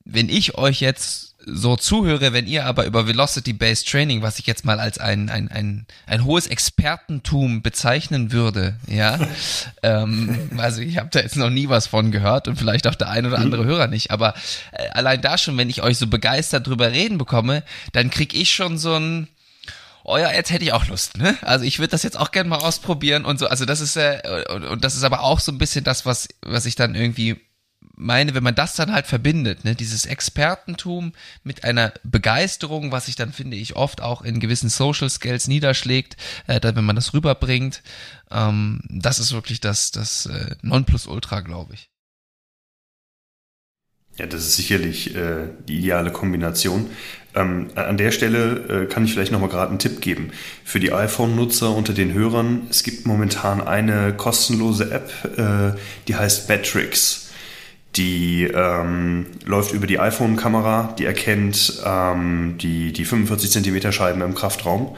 wenn 0.05 0.29
ich 0.29 0.57
euch 0.57 0.81
jetzt 0.81 1.26
so 1.49 1.77
zuhöre, 1.77 2.33
wenn 2.33 2.47
ihr 2.49 2.67
aber 2.67 2.87
über 2.87 3.07
Velocity-Based 3.07 3.89
Training, 3.89 4.21
was 4.21 4.41
ich 4.41 4.47
jetzt 4.49 4.65
mal 4.65 4.81
als 4.81 4.99
ein, 4.99 5.31
ein, 5.31 5.49
ein, 5.49 5.87
ein 6.07 6.25
hohes 6.25 6.49
Expertentum 6.49 7.63
bezeichnen 7.63 8.33
würde, 8.33 8.77
ja, 8.89 9.19
ähm, 9.85 10.51
also 10.59 10.81
ich 10.81 10.99
habe 10.99 11.09
da 11.11 11.21
jetzt 11.21 11.37
noch 11.37 11.51
nie 11.51 11.69
was 11.69 11.87
von 11.87 12.11
gehört 12.11 12.49
und 12.49 12.57
vielleicht 12.57 12.89
auch 12.89 12.97
der 12.97 13.11
ein 13.11 13.27
oder 13.27 13.39
andere 13.39 13.65
Hörer 13.65 13.87
nicht, 13.87 14.11
aber 14.11 14.35
äh, 14.73 14.89
allein 14.91 15.23
da 15.23 15.39
schon, 15.39 15.57
wenn 15.57 15.71
ich 15.71 15.83
euch 15.83 15.99
so 15.99 16.09
begeistert 16.09 16.67
drüber 16.67 16.91
reden 16.91 17.17
bekomme, 17.17 17.63
dann 17.93 18.11
krieg 18.11 18.35
ich 18.35 18.53
schon 18.53 18.77
so 18.77 18.95
ein, 18.95 19.29
oh 20.03 20.19
ja, 20.19 20.33
jetzt 20.33 20.51
hätte 20.51 20.65
ich 20.65 20.73
auch 20.73 20.89
Lust, 20.89 21.17
ne? 21.17 21.37
Also 21.43 21.65
ich 21.65 21.79
würde 21.79 21.93
das 21.93 22.03
jetzt 22.03 22.19
auch 22.19 22.33
gerne 22.33 22.49
mal 22.49 22.59
ausprobieren 22.59 23.25
und 23.25 23.39
so. 23.39 23.47
Also 23.47 23.65
das 23.65 23.81
ist 23.81 23.97
äh, 23.97 24.45
und, 24.53 24.65
und 24.65 24.85
das 24.85 24.97
ist 24.97 25.05
aber 25.05 25.21
auch 25.21 25.39
so 25.39 25.53
ein 25.53 25.59
bisschen 25.59 25.85
das, 25.85 26.07
was 26.07 26.29
was 26.43 26.67
ich 26.67 26.75
dann 26.75 26.97
irgendwie 26.97 27.41
meine, 27.97 28.35
wenn 28.35 28.43
man 28.43 28.55
das 28.55 28.77
dann 28.77 28.93
halt 28.93 29.07
verbindet, 29.07 29.65
ne, 29.65 29.75
dieses 29.75 30.05
Expertentum 30.07 31.13
mit 31.45 31.65
einer 31.65 31.93
Begeisterung, 32.05 32.93
was 32.93 33.07
sich 33.07 33.17
dann, 33.17 33.33
finde 33.33 33.57
ich, 33.57 33.75
oft 33.75 34.03
auch 34.03 34.23
in 34.23 34.39
gewissen 34.39 34.69
Social 34.69 35.09
Skills 35.09 35.49
niederschlägt, 35.49 36.17
äh, 36.47 36.61
wenn 36.63 36.85
man 36.85 36.97
das 36.97 37.15
rüberbringt, 37.15 37.83
ähm, 38.31 38.81
das 38.89 39.19
ist 39.19 39.33
wirklich 39.33 39.61
das, 39.61 39.91
das 39.91 40.27
äh, 40.27 40.57
Nonplusultra, 40.63 41.41
glaube 41.41 41.75
ich. 41.75 41.91
Ja, 44.19 44.27
das 44.27 44.47
ist 44.47 44.57
sicherlich 44.57 45.15
äh, 45.15 45.49
die 45.69 45.79
ideale 45.79 46.11
Kombination. 46.11 46.89
Ähm, 47.35 47.69
an 47.75 47.99
der 47.99 48.13
Stelle 48.13 48.85
äh, 48.85 48.87
kann 48.87 49.05
ich 49.05 49.13
vielleicht 49.13 49.31
nochmal 49.31 49.51
gerade 49.51 49.69
einen 49.69 49.79
Tipp 49.79 50.01
geben. 50.01 50.31
Für 50.65 50.81
die 50.81 50.93
iPhone-Nutzer 50.93 51.71
unter 51.71 51.93
den 51.93 52.15
Hörern, 52.15 52.67
es 52.71 52.83
gibt 52.83 53.07
momentan 53.07 53.61
eine 53.61 54.15
kostenlose 54.15 54.91
App, 54.91 55.13
äh, 55.37 55.79
die 56.09 56.17
heißt 56.17 56.49
Batrix. 56.49 57.26
Die 57.97 58.45
ähm, 58.45 59.27
läuft 59.45 59.73
über 59.73 59.87
die 59.87 59.99
iPhone-Kamera, 59.99 60.95
die 60.99 61.07
erkennt 61.07 61.83
ähm, 61.85 62.57
die, 62.59 62.93
die 62.93 63.05
45 63.05 63.51
cm 63.51 63.93
Scheiben 63.93 64.21
im 64.21 64.35
Kraftraum. 64.35 64.97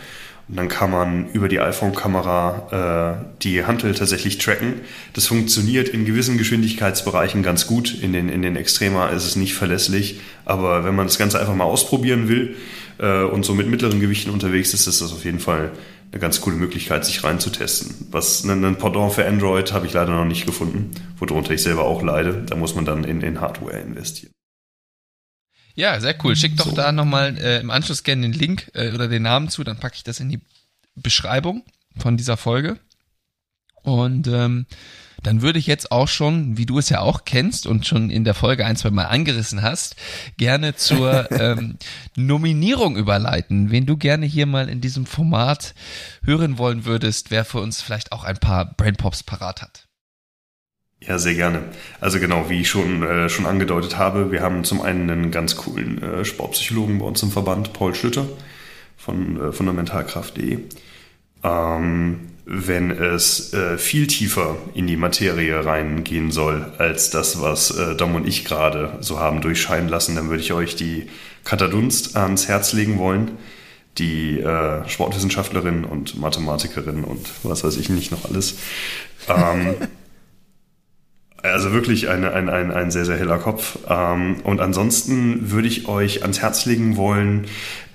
Und 0.48 0.56
dann 0.56 0.68
kann 0.68 0.90
man 0.90 1.28
über 1.32 1.48
die 1.48 1.60
iPhone-Kamera 1.60 3.20
äh, 3.20 3.42
die 3.42 3.66
Hantel 3.66 3.94
tatsächlich 3.94 4.38
tracken. 4.38 4.80
Das 5.12 5.26
funktioniert 5.26 5.90
in 5.90 6.06
gewissen 6.06 6.38
Geschwindigkeitsbereichen 6.38 7.42
ganz 7.42 7.66
gut. 7.66 7.94
In 8.02 8.14
den, 8.14 8.30
in 8.30 8.40
den 8.40 8.56
Extrema 8.56 9.08
ist 9.08 9.26
es 9.26 9.36
nicht 9.36 9.54
verlässlich. 9.54 10.20
Aber 10.46 10.84
wenn 10.84 10.96
man 10.96 11.06
das 11.06 11.18
Ganze 11.18 11.38
einfach 11.38 11.54
mal 11.54 11.64
ausprobieren 11.64 12.28
will 12.28 12.56
äh, 12.98 13.24
und 13.24 13.44
so 13.44 13.54
mit 13.54 13.68
mittleren 13.68 14.00
Gewichten 14.00 14.30
unterwegs 14.30 14.72
ist, 14.72 14.86
ist 14.86 15.02
das 15.02 15.12
auf 15.12 15.26
jeden 15.26 15.40
Fall 15.40 15.70
eine 16.10 16.20
ganz 16.20 16.40
coole 16.40 16.56
Möglichkeit, 16.56 17.04
sich 17.04 17.22
reinzutesten. 17.22 18.08
Was 18.10 18.44
ein 18.44 18.76
Pendant 18.76 19.12
für 19.12 19.26
Android 19.26 19.72
habe 19.72 19.86
ich 19.86 19.92
leider 19.92 20.12
noch 20.12 20.24
nicht 20.24 20.46
gefunden, 20.46 20.90
worunter 21.18 21.52
ich 21.52 21.62
selber 21.62 21.84
auch 21.84 22.02
leide. 22.02 22.44
Da 22.46 22.56
muss 22.56 22.74
man 22.74 22.84
dann 22.84 23.04
in, 23.04 23.20
in 23.20 23.40
Hardware 23.40 23.78
investieren. 23.78 24.32
Ja, 25.74 26.00
sehr 26.00 26.16
cool. 26.24 26.34
Schick 26.34 26.56
doch 26.56 26.66
so. 26.66 26.74
da 26.74 26.90
nochmal 26.90 27.36
äh, 27.38 27.60
im 27.60 27.70
Anschluss 27.70 28.02
gerne 28.02 28.22
den 28.22 28.32
Link 28.32 28.70
äh, 28.74 28.92
oder 28.92 29.06
den 29.06 29.22
Namen 29.22 29.48
zu, 29.48 29.62
dann 29.62 29.78
packe 29.78 29.96
ich 29.96 30.02
das 30.02 30.18
in 30.18 30.28
die 30.28 30.40
Beschreibung 30.96 31.62
von 31.96 32.16
dieser 32.16 32.36
Folge. 32.36 32.78
Und 33.82 34.26
ähm, 34.26 34.66
dann 35.22 35.42
würde 35.42 35.58
ich 35.58 35.66
jetzt 35.66 35.90
auch 35.92 36.08
schon, 36.08 36.56
wie 36.56 36.66
du 36.66 36.78
es 36.78 36.88
ja 36.88 37.00
auch 37.00 37.24
kennst 37.24 37.66
und 37.66 37.86
schon 37.86 38.10
in 38.10 38.24
der 38.24 38.34
Folge 38.34 38.64
ein, 38.64 38.76
zwei 38.76 38.90
Mal 38.90 39.04
angerissen 39.04 39.62
hast, 39.62 39.96
gerne 40.36 40.76
zur 40.76 41.30
ähm, 41.40 41.76
Nominierung 42.16 42.96
überleiten. 42.96 43.70
Wen 43.70 43.86
du 43.86 43.96
gerne 43.96 44.26
hier 44.26 44.46
mal 44.46 44.68
in 44.68 44.80
diesem 44.80 45.06
Format 45.06 45.74
hören 46.22 46.58
wollen 46.58 46.84
würdest, 46.84 47.30
wer 47.30 47.44
für 47.44 47.60
uns 47.60 47.82
vielleicht 47.82 48.12
auch 48.12 48.24
ein 48.24 48.36
paar 48.36 48.74
Brainpops 48.76 49.22
parat 49.22 49.62
hat. 49.62 49.88
Ja, 51.00 51.18
sehr 51.18 51.34
gerne. 51.34 51.62
Also 52.00 52.18
genau, 52.18 52.50
wie 52.50 52.60
ich 52.60 52.68
schon, 52.68 53.04
äh, 53.04 53.28
schon 53.28 53.46
angedeutet 53.46 53.96
habe, 53.96 54.32
wir 54.32 54.42
haben 54.42 54.64
zum 54.64 54.80
einen 54.82 55.08
einen 55.08 55.30
ganz 55.30 55.56
coolen 55.56 56.02
äh, 56.02 56.24
Sportpsychologen 56.24 56.98
bei 56.98 57.04
uns 57.04 57.22
im 57.22 57.30
Verband, 57.30 57.72
Paul 57.72 57.94
Schlüter 57.94 58.26
von 58.96 59.40
äh, 59.40 59.52
fundamentalkraft.de. 59.52 60.58
Ähm, 61.44 62.20
wenn 62.50 62.90
es 62.90 63.52
äh, 63.52 63.76
viel 63.76 64.06
tiefer 64.06 64.56
in 64.72 64.86
die 64.86 64.96
Materie 64.96 65.66
reingehen 65.66 66.30
soll, 66.30 66.72
als 66.78 67.10
das, 67.10 67.42
was 67.42 67.70
äh, 67.76 67.94
Dom 67.94 68.14
und 68.14 68.26
ich 68.26 68.46
gerade 68.46 68.96
so 69.00 69.20
haben 69.20 69.42
durchscheinen 69.42 69.88
lassen, 69.88 70.16
dann 70.16 70.30
würde 70.30 70.42
ich 70.42 70.54
euch 70.54 70.74
die 70.74 71.08
Katha 71.44 71.68
Dunst 71.68 72.16
ans 72.16 72.48
Herz 72.48 72.72
legen 72.72 72.98
wollen, 72.98 73.32
die 73.98 74.40
äh, 74.40 74.88
Sportwissenschaftlerin 74.88 75.84
und 75.84 76.18
Mathematikerin 76.18 77.04
und 77.04 77.28
was 77.42 77.64
weiß 77.64 77.76
ich 77.76 77.90
nicht 77.90 78.12
noch 78.12 78.24
alles. 78.24 78.56
Ähm, 79.28 79.74
also 81.42 81.72
wirklich 81.72 82.08
eine, 82.08 82.32
ein, 82.32 82.48
ein, 82.48 82.70
ein 82.70 82.90
sehr, 82.90 83.04
sehr 83.04 83.18
heller 83.18 83.38
Kopf. 83.38 83.78
Ähm, 83.90 84.36
und 84.42 84.60
ansonsten 84.60 85.50
würde 85.50 85.68
ich 85.68 85.86
euch 85.86 86.22
ans 86.22 86.40
Herz 86.40 86.64
legen 86.64 86.96
wollen, 86.96 87.46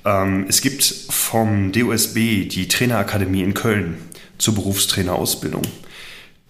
ähm, 0.05 0.45
es 0.47 0.61
gibt 0.61 0.83
vom 0.83 1.71
DOSB 1.71 2.47
die 2.47 2.67
Trainerakademie 2.67 3.41
in 3.41 3.55
Köln 3.55 3.97
zur 4.43 4.55
Berufstrainerausbildung. 4.55 5.63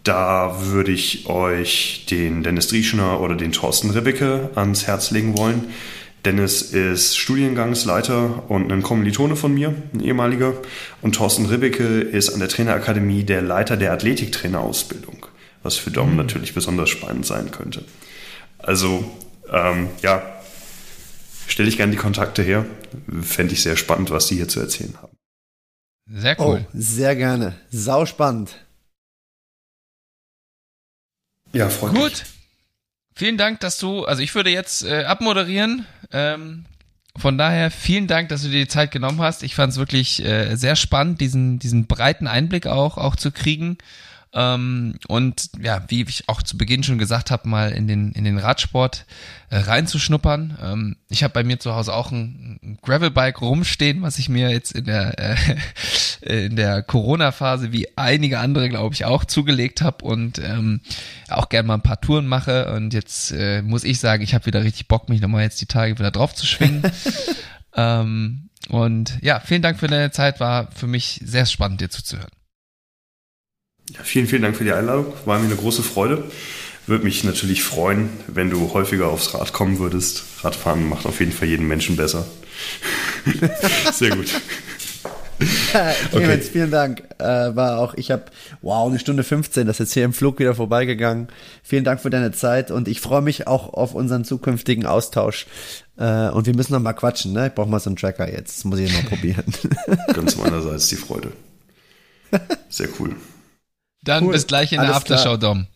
Da 0.03 0.57
würde 0.64 0.91
ich 0.91 1.28
euch 1.28 2.06
den 2.10 2.44
Dennis 2.44 2.68
Drieschner 2.68 3.22
oder 3.22 3.36
den 3.36 3.53
Thorsten 3.53 3.91
Ribbecke 3.91 4.49
ans 4.56 4.86
Herz 4.86 5.11
legen 5.11 5.38
wollen. 5.38 5.70
Dennis 6.26 6.61
ist 6.61 7.18
Studiengangsleiter 7.18 8.49
und 8.49 8.72
ein 8.72 8.82
Kommilitone 8.82 9.36
von 9.36 9.53
mir, 9.53 9.76
ein 9.94 9.99
ehemaliger. 9.99 10.53
Und 11.02 11.15
Thorsten 11.15 11.45
Ribbecke 11.45 12.02
ist 12.02 12.30
an 12.30 12.40
der 12.40 12.49
Trainerakademie 12.49 13.24
der 13.24 13.41
Leiter 13.41 13.78
der 13.78 13.94
Athletiktrainerausbildung, 13.94 15.26
was 15.61 15.76
für 15.76 15.91
Dom 15.91 16.11
mhm. 16.11 16.18
natürlich 16.18 16.53
besonders 16.53 16.90
spannend 16.90 17.26
sein 17.26 17.52
könnte. 17.52 17.86
Also, 18.57 19.03
ähm, 19.52 19.90
ja, 20.02 20.24
stelle 21.48 21.70
ich 21.70 21.78
gerne 21.78 21.91
die 21.91 21.98
Kontakte 21.98 22.41
her. 22.41 22.65
Fände 23.22 23.53
ich 23.53 23.61
sehr 23.61 23.76
spannend, 23.76 24.10
was 24.11 24.28
die 24.28 24.36
hier 24.36 24.48
zu 24.48 24.60
erzählen 24.60 24.95
haben. 25.02 25.11
Sehr 26.05 26.39
cool. 26.39 26.65
Oh, 26.65 26.69
sehr 26.73 27.15
gerne. 27.15 27.55
Sau 27.71 28.05
spannend. 28.05 28.55
Ja, 31.53 31.69
freut 31.69 31.93
Gut. 31.93 32.11
Mich. 32.11 32.23
Vielen 33.15 33.38
Dank, 33.38 33.59
dass 33.59 33.77
du, 33.77 34.05
also 34.05 34.23
ich 34.23 34.34
würde 34.34 34.49
jetzt 34.49 34.84
äh, 34.84 35.03
abmoderieren. 35.03 35.85
Ähm, 36.11 36.65
von 37.15 37.38
daher 37.38 37.69
vielen 37.69 38.07
Dank, 38.07 38.30
dass 38.30 38.41
du 38.41 38.49
dir 38.49 38.61
die 38.61 38.67
Zeit 38.67 38.91
genommen 38.91 39.21
hast. 39.21 39.43
Ich 39.43 39.53
fand 39.53 39.71
es 39.71 39.77
wirklich 39.77 40.23
äh, 40.25 40.55
sehr 40.55 40.75
spannend, 40.75 41.21
diesen, 41.21 41.59
diesen 41.59 41.85
breiten 41.85 42.27
Einblick 42.27 42.65
auch, 42.65 42.97
auch 42.97 43.15
zu 43.15 43.31
kriegen. 43.31 43.77
Ähm, 44.35 44.95
und 45.07 45.49
ja, 45.61 45.84
wie 45.89 46.01
ich 46.01 46.27
auch 46.27 46.41
zu 46.41 46.57
Beginn 46.57 46.84
schon 46.84 46.97
gesagt 46.97 47.30
habe, 47.30 47.47
mal 47.47 47.72
in 47.72 47.88
den, 47.88 48.11
in 48.14 48.23
den 48.23 48.39
Radsport 48.39 49.05
äh, 49.49 49.57
reinzuschnuppern. 49.57 50.57
Ähm, 50.61 50.95
ich 51.10 51.23
habe 51.23 51.34
bei 51.34 51.43
mir 51.43 51.60
zu 51.60 51.76
Hause 51.76 51.93
auch 51.93 52.11
ein, 52.11 52.60
ein 52.64 52.80
Gravelbike 52.81 53.41
rumstehen, 53.41 54.01
was 54.01 54.18
ich 54.18 54.30
mir 54.30 54.49
jetzt 54.49 54.72
in 54.72 54.85
der, 54.85 55.19
äh, 55.19 55.35
in 56.45 56.55
der 56.55 56.81
Corona-Phase 56.81 57.72
wie 57.72 57.95
einige 57.95 58.39
andere, 58.39 58.69
glaube 58.69 58.95
ich, 58.95 59.05
auch 59.05 59.23
zugelegt 59.23 59.81
habe 59.81 60.03
und 60.03 60.39
ähm, 60.39 60.81
auch 61.30 61.49
gerne 61.49 61.68
mal 61.68 61.76
ein 61.76 61.84
paar 61.84 62.01
Touren 62.01 62.26
mache. 62.26 62.73
Und 62.73 62.93
jetzt 62.93 63.31
äh, 63.31 63.61
muss 63.61 63.84
ich 63.84 63.99
sagen, 63.99 64.23
ich 64.23 64.34
habe 64.34 64.47
wieder 64.47 64.64
richtig 64.64 64.88
Bock, 64.88 65.10
mich 65.10 65.22
nochmal 65.22 65.43
jetzt 65.43 65.61
die 65.61 65.68
Tage 65.68 65.99
wieder 65.99 66.11
drauf 66.11 66.34
zu 66.34 66.47
schwingen. 66.47 66.81
ähm, 67.76 68.49
und 68.69 69.19
ja, 69.22 69.39
vielen 69.39 69.61
Dank 69.61 69.80
für 69.80 69.88
deine 69.88 70.10
Zeit, 70.10 70.39
war 70.39 70.72
für 70.72 70.88
mich 70.88 71.22
sehr 71.23 71.45
spannend, 71.45 71.81
dir 71.81 71.91
zuzuhören. 71.91 72.31
Ja, 73.94 74.03
vielen, 74.03 74.28
vielen 74.28 74.41
Dank 74.41 74.56
für 74.56 74.64
die 74.64 74.72
Einladung. 74.72 75.14
War 75.26 75.40
mir 75.40 75.45
eine 75.45 75.56
große 75.56 75.84
Freude. 75.84 76.24
Würde 76.86 77.06
mich 77.06 77.24
natürlich 77.24 77.64
freuen, 77.64 78.10
wenn 78.28 78.49
du 78.49 78.74
häufiger 78.74 79.07
aufs 79.07 79.34
Rad 79.34 79.53
kommen 79.53 79.80
würdest. 79.80 80.24
Radfahren 80.41 80.90
macht 80.90 81.06
auf 81.06 81.20
jeden 81.20 81.32
Fall 81.32 81.48
jeden 81.48 81.68
Menschen 81.68 81.95
besser. 81.95 82.26
Sehr 83.94 84.15
gut. 84.15 84.28
Ja, 85.74 85.91
Clemens, 86.11 86.45
okay. 86.45 86.49
vielen 86.53 86.72
Dank. 86.72 87.03
Äh, 87.18 87.56
war 87.56 87.80
auch, 87.80 87.95
ich 87.95 88.11
habe, 88.11 88.26
wow, 88.61 88.88
eine 88.88 88.99
Stunde 88.99 89.24
15, 89.24 89.68
das 89.68 89.76
ist 89.76 89.80
jetzt 89.80 89.94
hier 89.94 90.06
im 90.06 90.14
Flug 90.14 90.40
wieder 90.40 90.56
vorbeigegangen. 90.56 91.28
Vielen 91.64 91.84
Dank 91.84 91.99
für 91.99 92.10
deine 92.10 92.32
Zeit 92.32 92.72
und 92.72 92.88
ich 92.88 93.02
freue 93.02 93.22
mich 93.22 93.48
auch 93.48 93.74
auf 93.74 93.94
unseren 93.94 94.24
zukünftigen 94.24 94.86
Austausch. 94.86 95.48
Äh, 95.98 96.30
und 96.30 96.45
wir 96.45 96.56
müssen 96.56 96.74
noch 96.74 96.80
mal 96.80 96.94
quatschen, 96.94 97.34
ne? 97.34 97.48
Ich 97.48 97.53
brauche 97.53 97.68
mal 97.68 97.80
so 97.80 97.90
einen 97.90 97.98
Tracker 97.98 98.32
jetzt. 98.32 98.60
Das 98.60 98.64
muss 98.65 98.80
ich 98.80 98.94
noch 98.94 99.10
probieren. 99.10 99.44
Ganz 100.14 100.38
meinerseits 100.38 100.88
die 100.88 100.95
Freude. 100.95 101.32
Sehr 102.70 102.88
cool. 102.99 103.15
Dann 104.03 104.25
cool. 104.25 104.34
bis 104.34 104.47
gleich 104.47 104.71
in 104.73 104.80
Alles 104.80 104.89
der 104.91 104.97
Aftershow, 104.97 105.38
klar. 105.38 105.55
Dom. 105.55 105.67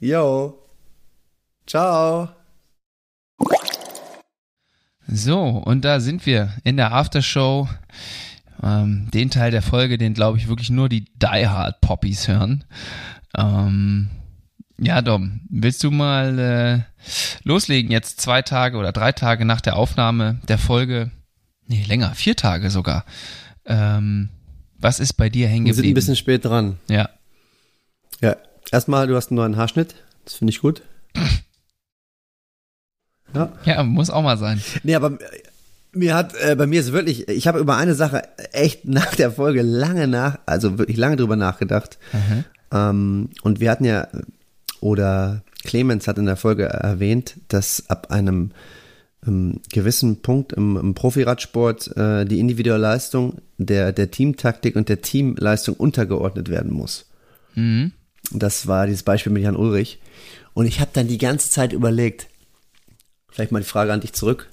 Jo. 0.00 0.58
Ciao. 1.66 2.28
So, 5.06 5.40
und 5.42 5.84
da 5.84 6.00
sind 6.00 6.24
wir 6.26 6.52
in 6.64 6.76
der 6.76 6.92
Aftershow. 6.92 7.68
Ähm, 8.62 9.08
den 9.12 9.30
Teil 9.30 9.50
der 9.50 9.62
Folge, 9.62 9.98
den 9.98 10.14
glaube 10.14 10.38
ich 10.38 10.48
wirklich 10.48 10.70
nur 10.70 10.88
die 10.88 11.04
Die 11.04 11.48
Hard 11.48 11.80
Poppies 11.80 12.28
hören. 12.28 12.64
Ähm, 13.36 14.08
ja, 14.78 15.02
Dom, 15.02 15.40
willst 15.50 15.82
du 15.84 15.90
mal 15.90 16.38
äh, 16.38 16.80
loslegen 17.42 17.90
jetzt 17.90 18.20
zwei 18.20 18.42
Tage 18.42 18.76
oder 18.76 18.92
drei 18.92 19.12
Tage 19.12 19.44
nach 19.44 19.60
der 19.60 19.76
Aufnahme 19.76 20.40
der 20.48 20.58
Folge? 20.58 21.10
Nee, 21.66 21.84
länger, 21.86 22.14
vier 22.14 22.36
Tage 22.36 22.70
sogar. 22.70 23.04
Ähm, 23.66 24.30
was 24.78 25.00
ist 25.00 25.14
bei 25.14 25.28
dir 25.28 25.48
hängen 25.48 25.64
geblieben? 25.64 25.76
Wir 25.76 25.82
sind 25.82 25.90
ein 25.90 25.94
bisschen 25.94 26.16
spät 26.16 26.44
dran. 26.44 26.78
Ja. 26.88 27.08
Ja, 28.20 28.36
erstmal, 28.70 29.06
du 29.06 29.16
hast 29.16 29.30
einen 29.30 29.36
neuen 29.36 29.56
Haarschnitt. 29.56 29.94
Das 30.24 30.34
finde 30.34 30.52
ich 30.52 30.60
gut. 30.60 30.82
Ja. 33.34 33.52
ja, 33.64 33.82
muss 33.82 34.10
auch 34.10 34.22
mal 34.22 34.38
sein. 34.38 34.62
Nee, 34.84 34.94
aber 34.94 35.18
mir 35.92 36.14
hat, 36.14 36.34
äh, 36.36 36.54
bei 36.56 36.68
mir 36.68 36.78
ist 36.78 36.92
wirklich, 36.92 37.28
ich 37.28 37.46
habe 37.46 37.58
über 37.58 37.76
eine 37.76 37.94
Sache 37.94 38.22
echt 38.52 38.84
nach 38.84 39.14
der 39.16 39.32
Folge 39.32 39.62
lange 39.62 40.06
nach, 40.06 40.38
also 40.46 40.78
wirklich 40.78 40.96
lange 40.96 41.16
drüber 41.16 41.34
nachgedacht. 41.34 41.98
Mhm. 42.12 42.44
Ähm, 42.72 43.30
und 43.42 43.60
wir 43.60 43.72
hatten 43.72 43.84
ja, 43.84 44.08
oder 44.80 45.42
Clemens 45.64 46.06
hat 46.06 46.18
in 46.18 46.26
der 46.26 46.36
Folge 46.36 46.64
erwähnt, 46.64 47.36
dass 47.48 47.88
ab 47.88 48.10
einem 48.10 48.50
ähm, 49.26 49.60
gewissen 49.72 50.22
Punkt 50.22 50.52
im, 50.52 50.76
im 50.76 50.94
Profiradsport 50.94 51.96
äh, 51.96 52.24
die 52.24 52.40
individuelle 52.40 52.82
Leistung 52.82 53.40
der, 53.58 53.92
der 53.92 54.10
Teamtaktik 54.10 54.76
und 54.76 54.88
der 54.88 55.00
Teamleistung 55.00 55.76
untergeordnet 55.76 56.48
werden 56.48 56.72
muss. 56.72 57.06
Mhm. 57.54 57.92
Das 58.38 58.66
war 58.66 58.86
dieses 58.86 59.02
Beispiel 59.02 59.32
mit 59.32 59.42
Jan 59.42 59.56
Ulrich. 59.56 60.00
Und 60.52 60.66
ich 60.66 60.80
habe 60.80 60.90
dann 60.92 61.08
die 61.08 61.18
ganze 61.18 61.50
Zeit 61.50 61.72
überlegt, 61.72 62.28
vielleicht 63.28 63.52
mal 63.52 63.60
die 63.60 63.66
Frage 63.66 63.92
an 63.92 64.00
dich 64.00 64.12
zurück, 64.12 64.50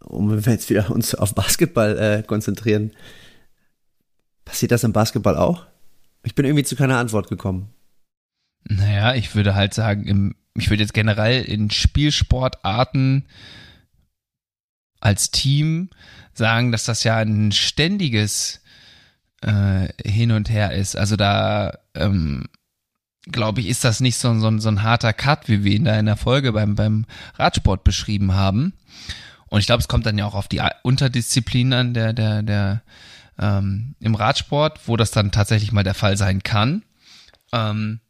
um 0.00 0.30
wenn 0.30 0.44
wir 0.44 0.52
jetzt 0.52 0.70
wieder 0.70 0.90
uns 0.90 1.14
auf 1.14 1.34
Basketball 1.34 1.98
äh, 1.98 2.22
konzentrieren. 2.22 2.92
Passiert 4.44 4.72
das 4.72 4.84
im 4.84 4.92
Basketball 4.92 5.36
auch? 5.36 5.66
Ich 6.22 6.34
bin 6.34 6.46
irgendwie 6.46 6.64
zu 6.64 6.76
keiner 6.76 6.98
Antwort 6.98 7.28
gekommen. 7.28 7.68
Naja, 8.64 9.14
ich 9.14 9.34
würde 9.34 9.54
halt 9.54 9.74
sagen, 9.74 10.06
im, 10.06 10.34
ich 10.54 10.70
würde 10.70 10.82
jetzt 10.82 10.94
generell 10.94 11.44
in 11.44 11.70
Spielsportarten 11.70 13.26
als 15.00 15.30
Team 15.30 15.90
sagen, 16.32 16.72
dass 16.72 16.84
das 16.84 17.04
ja 17.04 17.18
ein 17.18 17.52
ständiges 17.52 18.62
äh, 19.42 19.88
hin 20.04 20.32
und 20.32 20.50
her 20.50 20.72
ist. 20.72 20.96
Also 20.96 21.16
da 21.16 21.78
ähm, 21.94 22.46
glaube 23.26 23.60
ich, 23.60 23.68
ist 23.68 23.84
das 23.84 24.00
nicht 24.00 24.16
so, 24.16 24.38
so, 24.38 24.58
so 24.58 24.68
ein 24.68 24.82
harter 24.82 25.12
Cut, 25.12 25.48
wie 25.48 25.64
wir 25.64 25.72
ihn 25.72 25.84
da 25.84 25.98
in 25.98 26.06
der 26.06 26.16
Folge 26.16 26.52
beim, 26.52 26.74
beim 26.74 27.06
Radsport 27.34 27.84
beschrieben 27.84 28.34
haben. 28.34 28.72
Und 29.48 29.60
ich 29.60 29.66
glaube, 29.66 29.80
es 29.80 29.88
kommt 29.88 30.06
dann 30.06 30.18
ja 30.18 30.26
auch 30.26 30.34
auf 30.34 30.48
die 30.48 30.62
Unterdisziplin 30.82 31.72
an, 31.72 31.94
der, 31.94 32.12
der, 32.12 32.42
der 32.42 32.82
ähm, 33.38 33.94
im 34.00 34.14
Radsport, 34.14 34.80
wo 34.86 34.96
das 34.96 35.10
dann 35.10 35.32
tatsächlich 35.32 35.72
mal 35.72 35.84
der 35.84 35.94
Fall 35.94 36.16
sein 36.16 36.42
kann. 36.42 36.82
Ähm, 37.52 38.00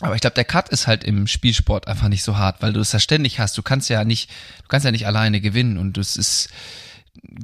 aber 0.00 0.14
ich 0.14 0.20
glaube, 0.20 0.34
der 0.34 0.44
Cut 0.44 0.68
ist 0.68 0.86
halt 0.86 1.04
im 1.04 1.26
Spielsport 1.26 1.88
einfach 1.88 2.08
nicht 2.08 2.22
so 2.22 2.36
hart, 2.36 2.60
weil 2.60 2.74
du 2.74 2.80
es 2.80 2.92
ja 2.92 2.98
ständig 2.98 3.40
hast. 3.40 3.56
Du 3.56 3.62
kannst 3.62 3.88
ja 3.88 4.04
nicht, 4.04 4.30
du 4.62 4.68
kannst 4.68 4.84
ja 4.84 4.90
nicht 4.92 5.06
alleine 5.06 5.40
gewinnen 5.40 5.78
und 5.78 5.96
es 5.96 6.16
ist, 6.16 6.50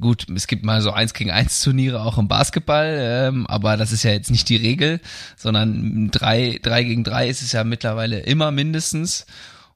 gut, 0.00 0.26
es 0.30 0.46
gibt 0.46 0.64
mal 0.64 0.82
so 0.82 0.92
eins 0.92 1.14
gegen 1.14 1.30
eins 1.30 1.62
Turniere 1.62 2.02
auch 2.02 2.18
im 2.18 2.28
Basketball, 2.28 2.96
ähm, 2.98 3.46
aber 3.46 3.76
das 3.76 3.92
ist 3.92 4.02
ja 4.02 4.12
jetzt 4.12 4.30
nicht 4.30 4.48
die 4.48 4.56
Regel, 4.56 5.00
sondern 5.36 6.10
drei, 6.10 6.58
drei 6.62 6.84
gegen 6.84 7.04
drei 7.04 7.28
ist 7.28 7.42
es 7.42 7.52
ja 7.52 7.64
mittlerweile 7.64 8.20
immer 8.20 8.50
mindestens. 8.50 9.26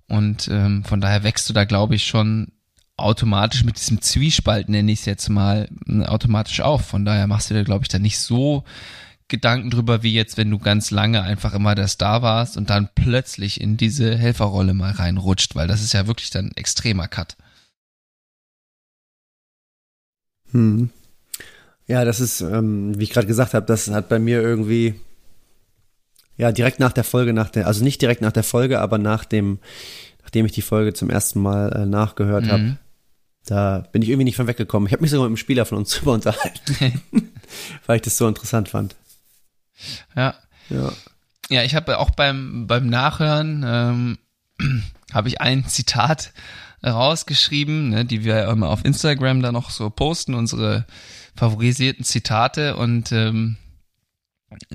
Und 0.08 0.48
ähm, 0.48 0.84
von 0.84 1.00
daher 1.00 1.24
wächst 1.24 1.48
du 1.48 1.52
da, 1.52 1.64
glaube 1.64 1.96
ich, 1.96 2.06
schon 2.06 2.52
automatisch 2.96 3.64
mit 3.64 3.76
diesem 3.76 4.00
Zwiespalt, 4.00 4.68
nenne 4.68 4.92
ich 4.92 5.00
es 5.00 5.04
jetzt 5.04 5.28
mal, 5.28 5.68
automatisch 6.04 6.60
auf. 6.60 6.86
Von 6.86 7.04
daher 7.04 7.26
machst 7.26 7.50
du 7.50 7.54
dir, 7.54 7.64
glaube 7.64 7.84
ich, 7.84 7.88
da 7.88 7.98
nicht 7.98 8.18
so 8.18 8.64
Gedanken 9.28 9.70
drüber, 9.70 10.02
wie 10.02 10.14
jetzt, 10.14 10.36
wenn 10.36 10.50
du 10.50 10.58
ganz 10.58 10.90
lange 10.90 11.22
einfach 11.22 11.52
immer 11.52 11.74
der 11.74 11.88
Star 11.88 12.22
warst 12.22 12.56
und 12.56 12.70
dann 12.70 12.88
plötzlich 12.94 13.60
in 13.60 13.76
diese 13.76 14.16
Helferrolle 14.16 14.72
mal 14.72 14.92
reinrutscht, 14.92 15.56
weil 15.56 15.66
das 15.66 15.82
ist 15.82 15.92
ja 15.92 16.06
wirklich 16.06 16.30
dann 16.30 16.52
extremer 16.52 17.08
Cut. 17.08 17.36
Hm. 20.56 20.90
Ja, 21.86 22.04
das 22.04 22.18
ist, 22.18 22.40
ähm, 22.40 22.98
wie 22.98 23.04
ich 23.04 23.10
gerade 23.10 23.26
gesagt 23.26 23.54
habe, 23.54 23.66
das 23.66 23.88
hat 23.88 24.08
bei 24.08 24.18
mir 24.18 24.40
irgendwie, 24.42 24.98
ja, 26.36 26.50
direkt 26.50 26.80
nach 26.80 26.92
der 26.92 27.04
Folge, 27.04 27.32
nach 27.32 27.50
der, 27.50 27.66
also 27.66 27.84
nicht 27.84 28.02
direkt 28.02 28.22
nach 28.22 28.32
der 28.32 28.42
Folge, 28.42 28.80
aber 28.80 28.98
nach 28.98 29.24
dem, 29.24 29.60
nachdem 30.22 30.46
ich 30.46 30.52
die 30.52 30.62
Folge 30.62 30.94
zum 30.94 31.10
ersten 31.10 31.40
Mal 31.40 31.72
äh, 31.72 31.86
nachgehört 31.86 32.46
mhm. 32.46 32.50
habe, 32.50 32.76
da 33.44 33.86
bin 33.92 34.02
ich 34.02 34.08
irgendwie 34.08 34.24
nicht 34.24 34.36
von 34.36 34.48
weggekommen. 34.48 34.88
Ich 34.88 34.92
habe 34.92 35.02
mich 35.02 35.12
sogar 35.12 35.26
mit 35.26 35.30
einem 35.30 35.36
Spieler 35.36 35.64
von 35.66 35.78
uns 35.78 35.90
drüber 35.94 36.14
unterhalten, 36.14 37.02
weil 37.86 37.96
ich 37.96 38.02
das 38.02 38.16
so 38.16 38.26
interessant 38.26 38.68
fand. 38.68 38.96
Ja. 40.16 40.34
Ja, 40.70 40.92
ja 41.50 41.62
ich 41.62 41.76
habe 41.76 41.98
auch 41.98 42.10
beim, 42.10 42.66
beim 42.66 42.88
Nachhören, 42.88 43.62
ähm, 43.64 44.18
habe 45.12 45.28
ich 45.28 45.40
ein 45.40 45.68
Zitat 45.68 46.32
rausgeschrieben, 46.86 47.90
ne, 47.90 48.04
die 48.04 48.24
wir 48.24 48.48
immer 48.48 48.70
auf 48.70 48.84
Instagram 48.84 49.42
da 49.42 49.52
noch 49.52 49.70
so 49.70 49.90
posten, 49.90 50.34
unsere 50.34 50.86
favorisierten 51.34 52.04
Zitate 52.04 52.76
und 52.76 53.12
ähm, 53.12 53.56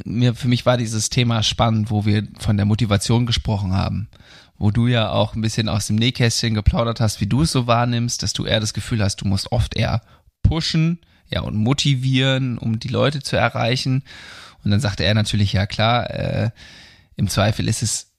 mir 0.03 0.35
für 0.35 0.47
mich 0.47 0.65
war 0.65 0.77
dieses 0.77 1.09
Thema 1.09 1.43
spannend, 1.43 1.89
wo 1.89 2.05
wir 2.05 2.27
von 2.39 2.57
der 2.57 2.65
Motivation 2.65 3.25
gesprochen 3.25 3.73
haben, 3.73 4.09
wo 4.57 4.69
du 4.71 4.87
ja 4.87 5.09
auch 5.09 5.35
ein 5.35 5.41
bisschen 5.41 5.69
aus 5.69 5.87
dem 5.87 5.95
Nähkästchen 5.95 6.53
geplaudert 6.53 6.99
hast, 6.99 7.21
wie 7.21 7.27
du 7.27 7.43
es 7.43 7.51
so 7.51 7.67
wahrnimmst, 7.67 8.21
dass 8.21 8.33
du 8.33 8.45
eher 8.45 8.59
das 8.59 8.73
Gefühl 8.73 9.01
hast, 9.01 9.17
du 9.21 9.27
musst 9.27 9.51
oft 9.51 9.75
eher 9.75 10.01
pushen, 10.43 10.99
ja 11.29 11.41
und 11.41 11.55
motivieren, 11.55 12.57
um 12.57 12.79
die 12.79 12.89
Leute 12.89 13.21
zu 13.21 13.37
erreichen. 13.37 14.03
Und 14.63 14.71
dann 14.71 14.81
sagte 14.81 15.03
er 15.03 15.13
natürlich, 15.13 15.53
ja 15.53 15.65
klar, 15.65 16.09
äh, 16.11 16.51
im 17.15 17.29
Zweifel 17.29 17.67
ist 17.67 17.81
es 17.81 18.10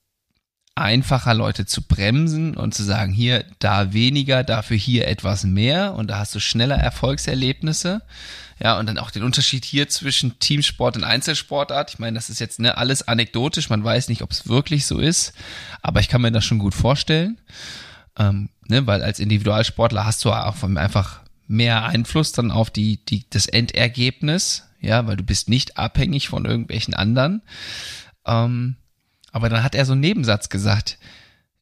einfacher, 0.75 1.33
Leute 1.33 1.65
zu 1.65 1.83
bremsen 1.83 2.55
und 2.55 2.73
zu 2.73 2.83
sagen, 2.83 3.13
hier, 3.13 3.45
da 3.59 3.93
weniger, 3.93 4.43
dafür 4.43 4.77
hier 4.77 5.07
etwas 5.07 5.43
mehr 5.43 5.93
und 5.93 6.07
da 6.07 6.17
hast 6.17 6.33
du 6.33 6.39
schneller 6.39 6.77
Erfolgserlebnisse. 6.77 8.01
Ja, 8.59 8.79
und 8.79 8.87
dann 8.87 8.97
auch 8.97 9.11
den 9.11 9.23
Unterschied 9.23 9.65
hier 9.65 9.89
zwischen 9.89 10.39
Teamsport 10.39 10.95
und 10.95 11.03
Einzelsportart. 11.03 11.91
Ich 11.91 11.99
meine, 11.99 12.15
das 12.15 12.29
ist 12.29 12.39
jetzt 12.39 12.59
ne, 12.59 12.77
alles 12.77 13.07
anekdotisch, 13.07 13.69
man 13.69 13.83
weiß 13.83 14.07
nicht, 14.09 14.21
ob 14.21 14.31
es 14.31 14.47
wirklich 14.47 14.85
so 14.85 14.99
ist, 14.99 15.33
aber 15.81 15.99
ich 15.99 16.07
kann 16.07 16.21
mir 16.21 16.31
das 16.31 16.45
schon 16.45 16.59
gut 16.59 16.73
vorstellen. 16.73 17.39
Ähm, 18.17 18.49
ne, 18.67 18.85
weil 18.87 19.01
als 19.01 19.19
Individualsportler 19.19 20.05
hast 20.05 20.23
du 20.23 20.31
auch 20.31 20.63
einfach 20.63 21.21
mehr 21.47 21.85
Einfluss 21.85 22.31
dann 22.31 22.51
auf 22.51 22.69
die, 22.69 23.03
die, 23.05 23.25
das 23.29 23.47
Endergebnis, 23.47 24.63
ja, 24.79 25.05
weil 25.07 25.17
du 25.17 25.23
bist 25.23 25.49
nicht 25.49 25.77
abhängig 25.77 26.29
von 26.29 26.45
irgendwelchen 26.45 26.93
anderen. 26.93 27.41
Ähm, 28.25 28.77
aber 29.33 29.49
dann 29.49 29.63
hat 29.63 29.75
er 29.75 29.85
so 29.85 29.91
einen 29.91 30.01
Nebensatz 30.01 30.47
gesagt, 30.47 30.97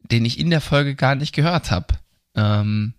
den 0.04 0.26
ich 0.26 0.38
in 0.38 0.52
der 0.52 0.62
Folge 0.62 0.94
gar 0.94 1.16
nicht 1.16 1.34
gehört 1.34 1.72
habe. 1.72 1.88
Ähm, 2.36 2.94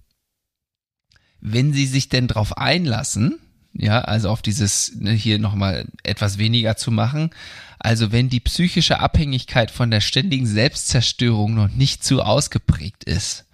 wenn 1.40 1.72
sie 1.72 1.86
sich 1.86 2.08
denn 2.08 2.26
drauf 2.26 2.56
einlassen, 2.56 3.38
ja, 3.74 4.00
also 4.00 4.30
auf 4.30 4.42
dieses 4.42 4.94
ne, 4.96 5.12
hier 5.12 5.38
nochmal 5.38 5.86
etwas 6.02 6.38
weniger 6.38 6.76
zu 6.76 6.90
machen, 6.90 7.30
also 7.78 8.12
wenn 8.12 8.28
die 8.28 8.40
psychische 8.40 9.00
Abhängigkeit 9.00 9.70
von 9.70 9.90
der 9.90 10.00
ständigen 10.00 10.46
Selbstzerstörung 10.46 11.54
noch 11.54 11.68
nicht 11.68 12.02
zu 12.02 12.22
ausgeprägt 12.22 13.04
ist. 13.04 13.44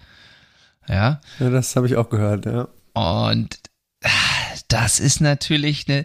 Ja. 0.88 1.20
Ja, 1.40 1.50
das 1.50 1.74
habe 1.76 1.86
ich 1.86 1.96
auch 1.96 2.10
gehört, 2.10 2.46
ja. 2.46 2.68
Und 2.94 3.58
ah, 4.04 4.10
das 4.68 5.00
ist 5.00 5.20
natürlich 5.20 5.88
eine, 5.88 6.04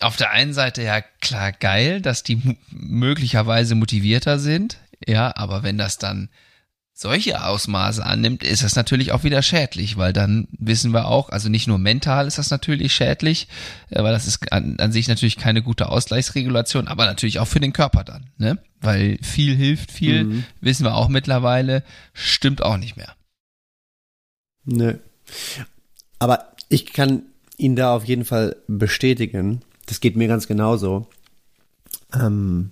auf 0.00 0.16
der 0.16 0.30
einen 0.30 0.52
Seite 0.52 0.82
ja 0.82 1.00
klar 1.20 1.52
geil, 1.52 2.00
dass 2.00 2.22
die 2.22 2.56
möglicherweise 2.70 3.74
motivierter 3.74 4.38
sind, 4.38 4.78
ja, 5.06 5.34
aber 5.36 5.62
wenn 5.62 5.78
das 5.78 5.98
dann 5.98 6.28
solche 6.92 7.44
Ausmaße 7.44 8.04
annimmt, 8.04 8.42
ist 8.42 8.64
das 8.64 8.74
natürlich 8.74 9.12
auch 9.12 9.22
wieder 9.22 9.40
schädlich, 9.40 9.96
weil 9.96 10.12
dann 10.12 10.48
wissen 10.50 10.92
wir 10.92 11.06
auch, 11.06 11.28
also 11.28 11.48
nicht 11.48 11.68
nur 11.68 11.78
mental 11.78 12.26
ist 12.26 12.38
das 12.38 12.50
natürlich 12.50 12.92
schädlich, 12.92 13.46
äh, 13.90 14.02
weil 14.02 14.12
das 14.12 14.26
ist 14.26 14.52
an, 14.52 14.80
an 14.80 14.90
sich 14.90 15.06
natürlich 15.06 15.36
keine 15.36 15.62
gute 15.62 15.90
Ausgleichsregulation, 15.90 16.88
aber 16.88 17.06
natürlich 17.06 17.38
auch 17.38 17.46
für 17.46 17.60
den 17.60 17.72
Körper 17.72 18.02
dann, 18.02 18.30
ne? 18.36 18.58
Weil 18.80 19.18
viel 19.22 19.54
hilft 19.54 19.92
viel, 19.92 20.24
mhm. 20.24 20.44
wissen 20.60 20.84
wir 20.84 20.94
auch 20.94 21.08
mittlerweile, 21.08 21.84
stimmt 22.14 22.62
auch 22.62 22.76
nicht 22.76 22.96
mehr. 22.96 23.14
Ne. 24.64 24.98
Aber 26.18 26.52
ich 26.68 26.92
kann 26.92 27.22
ihn 27.56 27.76
da 27.76 27.94
auf 27.94 28.04
jeden 28.06 28.24
Fall 28.24 28.56
bestätigen, 28.66 29.62
das 29.88 30.00
geht 30.00 30.16
mir 30.16 30.28
ganz 30.28 30.46
genauso. 30.46 31.06
Ähm, 32.12 32.70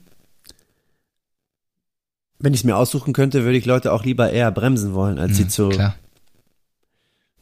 wenn 2.38 2.52
ich 2.52 2.60
es 2.60 2.64
mir 2.64 2.76
aussuchen 2.76 3.12
könnte, 3.12 3.44
würde 3.44 3.58
ich 3.58 3.64
Leute 3.64 3.92
auch 3.92 4.04
lieber 4.04 4.30
eher 4.30 4.50
bremsen 4.50 4.94
wollen, 4.94 5.18
als 5.18 5.32
mhm, 5.32 5.34
sie 5.34 5.48
zu, 5.48 5.68
klar. 5.70 5.96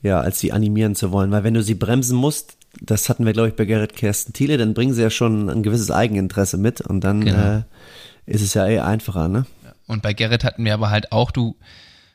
ja, 0.02 0.20
als 0.20 0.38
sie 0.38 0.52
animieren 0.52 0.94
zu 0.94 1.10
wollen. 1.12 1.30
Weil 1.30 1.44
wenn 1.44 1.54
du 1.54 1.62
sie 1.62 1.74
bremsen 1.74 2.16
musst, 2.16 2.56
das 2.80 3.08
hatten 3.08 3.26
wir, 3.26 3.32
glaube 3.32 3.48
ich, 3.48 3.56
bei 3.56 3.64
Gerrit 3.64 3.96
Kersten 3.96 4.32
Thiele, 4.32 4.56
dann 4.56 4.74
bringen 4.74 4.94
sie 4.94 5.02
ja 5.02 5.10
schon 5.10 5.50
ein 5.50 5.62
gewisses 5.62 5.90
Eigeninteresse 5.90 6.56
mit 6.56 6.80
und 6.80 7.02
dann 7.02 7.24
genau. 7.24 7.58
äh, 7.58 7.62
ist 8.26 8.42
es 8.42 8.54
ja 8.54 8.66
eher 8.66 8.86
einfacher, 8.86 9.28
ne? 9.28 9.46
Und 9.86 10.02
bei 10.02 10.14
Gerrit 10.14 10.44
hatten 10.44 10.64
wir 10.64 10.74
aber 10.74 10.90
halt 10.90 11.12
auch, 11.12 11.30
du, 11.30 11.56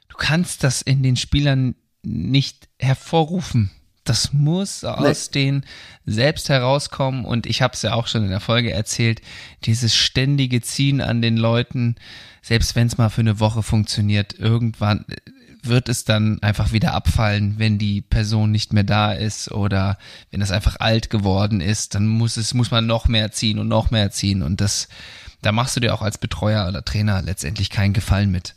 du 0.07 0.17
kannst 0.17 0.63
das 0.63 0.81
in 0.81 1.03
den 1.03 1.17
Spielern 1.17 1.75
nicht 2.01 2.67
hervorrufen. 2.79 3.71
Das 4.09 4.33
muss 4.33 4.83
aus 4.83 5.29
nee. 5.35 5.39
den 5.39 5.65
selbst 6.07 6.49
herauskommen 6.49 7.25
und 7.25 7.45
ich 7.45 7.61
habe 7.61 7.75
es 7.75 7.83
ja 7.83 7.93
auch 7.93 8.07
schon 8.07 8.23
in 8.23 8.31
der 8.31 8.39
Folge 8.39 8.71
erzählt, 8.73 9.21
dieses 9.65 9.95
ständige 9.95 10.61
Ziehen 10.61 10.99
an 10.99 11.21
den 11.21 11.37
Leuten, 11.37 11.93
selbst 12.41 12.75
wenn 12.75 12.87
es 12.87 12.97
mal 12.97 13.09
für 13.09 13.21
eine 13.21 13.39
Woche 13.39 13.61
funktioniert, 13.61 14.33
irgendwann 14.33 15.05
wird 15.61 15.89
es 15.89 16.05
dann 16.05 16.41
einfach 16.41 16.71
wieder 16.71 16.95
abfallen, 16.95 17.59
wenn 17.59 17.77
die 17.77 18.01
Person 18.01 18.49
nicht 18.49 18.73
mehr 18.73 18.83
da 18.83 19.11
ist 19.11 19.51
oder 19.51 19.99
wenn 20.31 20.41
es 20.41 20.49
einfach 20.49 20.77
alt 20.79 21.11
geworden 21.11 21.61
ist, 21.61 21.93
dann 21.93 22.07
muss 22.07 22.35
es 22.37 22.55
muss 22.55 22.71
man 22.71 22.87
noch 22.87 23.07
mehr 23.07 23.31
ziehen 23.31 23.59
und 23.59 23.67
noch 23.67 23.91
mehr 23.91 24.09
ziehen 24.09 24.41
und 24.41 24.59
das 24.59 24.87
da 25.43 25.51
machst 25.51 25.75
du 25.75 25.81
dir 25.81 25.93
auch 25.93 26.01
als 26.01 26.17
Betreuer 26.17 26.67
oder 26.67 26.83
Trainer 26.83 27.21
letztendlich 27.21 27.69
keinen 27.69 27.93
Gefallen 27.93 28.31
mit. 28.31 28.55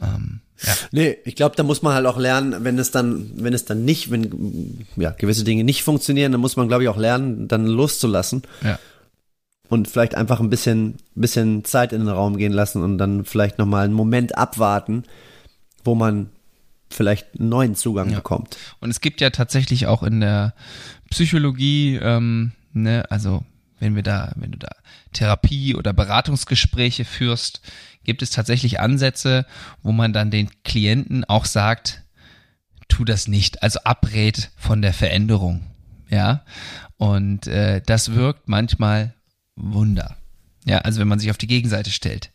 Ähm, 0.00 0.40
ja. 0.62 0.72
Nee, 0.92 1.18
ich 1.24 1.36
glaube, 1.36 1.56
da 1.56 1.62
muss 1.62 1.82
man 1.82 1.94
halt 1.94 2.06
auch 2.06 2.18
lernen, 2.18 2.64
wenn 2.64 2.78
es 2.78 2.90
dann, 2.90 3.32
wenn 3.36 3.52
es 3.52 3.64
dann 3.64 3.84
nicht, 3.84 4.10
wenn 4.10 4.86
ja, 4.96 5.10
gewisse 5.10 5.44
Dinge 5.44 5.64
nicht 5.64 5.82
funktionieren, 5.82 6.32
dann 6.32 6.40
muss 6.40 6.56
man, 6.56 6.68
glaube 6.68 6.84
ich, 6.84 6.88
auch 6.88 6.96
lernen, 6.96 7.48
dann 7.48 7.66
loszulassen. 7.66 8.42
Ja. 8.62 8.78
Und 9.68 9.88
vielleicht 9.88 10.14
einfach 10.14 10.40
ein 10.40 10.50
bisschen, 10.50 10.96
bisschen 11.14 11.64
Zeit 11.64 11.92
in 11.92 12.00
den 12.00 12.08
Raum 12.08 12.36
gehen 12.36 12.52
lassen 12.52 12.82
und 12.82 12.98
dann 12.98 13.24
vielleicht 13.24 13.58
nochmal 13.58 13.84
einen 13.84 13.94
Moment 13.94 14.36
abwarten, 14.38 15.04
wo 15.82 15.94
man 15.94 16.30
vielleicht 16.90 17.38
einen 17.38 17.48
neuen 17.48 17.74
Zugang 17.74 18.10
ja. 18.10 18.16
bekommt. 18.16 18.56
Und 18.80 18.90
es 18.90 19.00
gibt 19.00 19.20
ja 19.20 19.30
tatsächlich 19.30 19.86
auch 19.86 20.02
in 20.02 20.20
der 20.20 20.54
Psychologie, 21.10 21.98
ähm, 22.00 22.52
ne, 22.72 23.04
also 23.10 23.44
wenn 23.80 23.96
wir 23.96 24.02
da, 24.02 24.32
wenn 24.36 24.52
du 24.52 24.58
da 24.58 24.70
Therapie 25.12 25.74
oder 25.74 25.92
Beratungsgespräche 25.92 27.04
führst, 27.04 27.60
gibt 28.04 28.22
es 28.22 28.30
tatsächlich 28.30 28.80
Ansätze, 28.80 29.46
wo 29.82 29.92
man 29.92 30.12
dann 30.12 30.30
den 30.30 30.50
Klienten 30.62 31.24
auch 31.24 31.44
sagt, 31.44 32.02
tu 32.88 33.04
das 33.04 33.28
nicht, 33.28 33.62
also 33.62 33.80
abrät 33.84 34.50
von 34.56 34.82
der 34.82 34.92
Veränderung. 34.92 35.70
Ja, 36.10 36.44
und 36.96 37.46
äh, 37.46 37.80
das 37.84 38.14
wirkt 38.14 38.48
manchmal 38.48 39.14
Wunder. 39.56 40.16
Ja, 40.64 40.78
also 40.78 41.00
wenn 41.00 41.08
man 41.08 41.18
sich 41.18 41.30
auf 41.30 41.38
die 41.38 41.46
Gegenseite 41.46 41.90
stellt. 41.90 42.30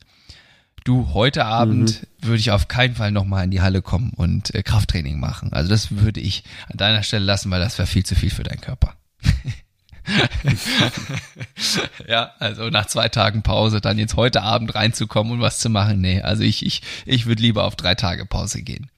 Du, 0.86 1.14
heute 1.14 1.46
Abend 1.46 2.02
mhm. 2.02 2.28
würde 2.28 2.40
ich 2.40 2.52
auf 2.52 2.68
keinen 2.68 2.96
Fall 2.96 3.12
nochmal 3.12 3.44
in 3.44 3.52
die 3.52 3.62
Halle 3.62 3.82
kommen 3.82 4.12
und 4.16 4.54
äh, 4.56 4.64
Krafttraining 4.64 5.20
machen. 5.20 5.52
Also 5.54 5.70
das 5.70 5.91
würde 5.91 6.20
ich 6.20 6.44
an 6.68 6.78
deiner 6.78 7.04
Stelle 7.04 7.26
lassen, 7.26 7.52
weil 7.52 7.60
das 7.60 7.78
wäre 7.78 7.88
viel 7.88 8.06
zu 8.06 8.16
viel 8.16 8.30
für 8.30 8.44
deinen 8.44 8.62
Körper. 8.62 8.96
ja, 12.07 12.34
also 12.39 12.69
nach 12.69 12.88
zwei 12.88 13.09
Tagen 13.09 13.43
Pause 13.43 13.81
dann 13.81 13.97
jetzt 13.97 14.15
heute 14.15 14.41
Abend 14.41 14.76
reinzukommen 14.76 15.34
und 15.34 15.41
was 15.41 15.59
zu 15.59 15.69
machen, 15.69 16.01
nee, 16.01 16.21
also 16.21 16.43
ich, 16.43 16.65
ich, 16.65 16.81
ich 17.05 17.26
würde 17.26 17.41
lieber 17.41 17.65
auf 17.65 17.76
drei 17.76 17.95
Tage 17.95 18.26
Pause 18.26 18.61
gehen. 18.61 18.89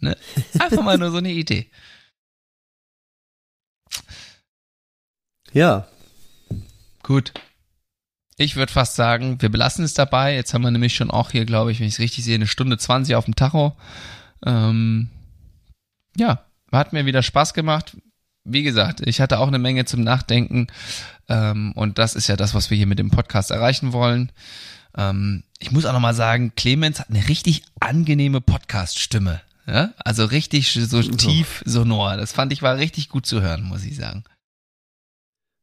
Ne? 0.00 0.16
Einfach 0.58 0.82
mal 0.82 0.98
nur 0.98 1.10
so 1.10 1.18
eine 1.18 1.32
Idee. 1.32 1.70
Ja. 5.52 5.86
Gut. 7.02 7.32
Ich 8.36 8.56
würde 8.56 8.72
fast 8.72 8.96
sagen, 8.96 9.40
wir 9.40 9.48
belassen 9.48 9.84
es 9.84 9.94
dabei. 9.94 10.34
Jetzt 10.34 10.52
haben 10.52 10.62
wir 10.62 10.70
nämlich 10.70 10.96
schon 10.96 11.10
auch 11.10 11.30
hier, 11.30 11.44
glaube 11.44 11.70
ich, 11.70 11.78
wenn 11.78 11.86
ich 11.86 11.94
es 11.94 12.00
richtig 12.00 12.24
sehe, 12.24 12.34
eine 12.34 12.48
Stunde 12.48 12.76
20 12.76 13.14
auf 13.14 13.26
dem 13.26 13.36
Tacho. 13.36 13.76
Ähm, 14.44 15.08
ja, 16.16 16.44
hat 16.72 16.92
mir 16.92 17.06
wieder 17.06 17.22
Spaß 17.22 17.54
gemacht. 17.54 17.96
Wie 18.44 18.62
gesagt, 18.62 19.00
ich 19.06 19.20
hatte 19.20 19.38
auch 19.38 19.48
eine 19.48 19.58
Menge 19.58 19.86
zum 19.86 20.02
Nachdenken. 20.02 20.66
Ähm, 21.28 21.72
und 21.74 21.98
das 21.98 22.14
ist 22.14 22.28
ja 22.28 22.36
das, 22.36 22.54
was 22.54 22.70
wir 22.70 22.76
hier 22.76 22.86
mit 22.86 22.98
dem 22.98 23.10
Podcast 23.10 23.50
erreichen 23.50 23.92
wollen. 23.92 24.30
Ähm, 24.96 25.44
ich 25.58 25.72
muss 25.72 25.86
auch 25.86 25.92
nochmal 25.92 26.14
sagen, 26.14 26.52
Clemens 26.54 27.00
hat 27.00 27.10
eine 27.10 27.26
richtig 27.28 27.64
angenehme 27.80 28.40
Podcast-Stimme. 28.40 29.40
Ja? 29.66 29.94
Also 29.96 30.26
richtig 30.26 30.72
so 30.72 31.00
tief 31.02 31.62
sonor. 31.64 32.16
Das 32.16 32.32
fand 32.32 32.52
ich 32.52 32.62
war 32.62 32.76
richtig 32.76 33.08
gut 33.08 33.26
zu 33.26 33.40
hören, 33.40 33.62
muss 33.62 33.84
ich 33.84 33.96
sagen. 33.96 34.24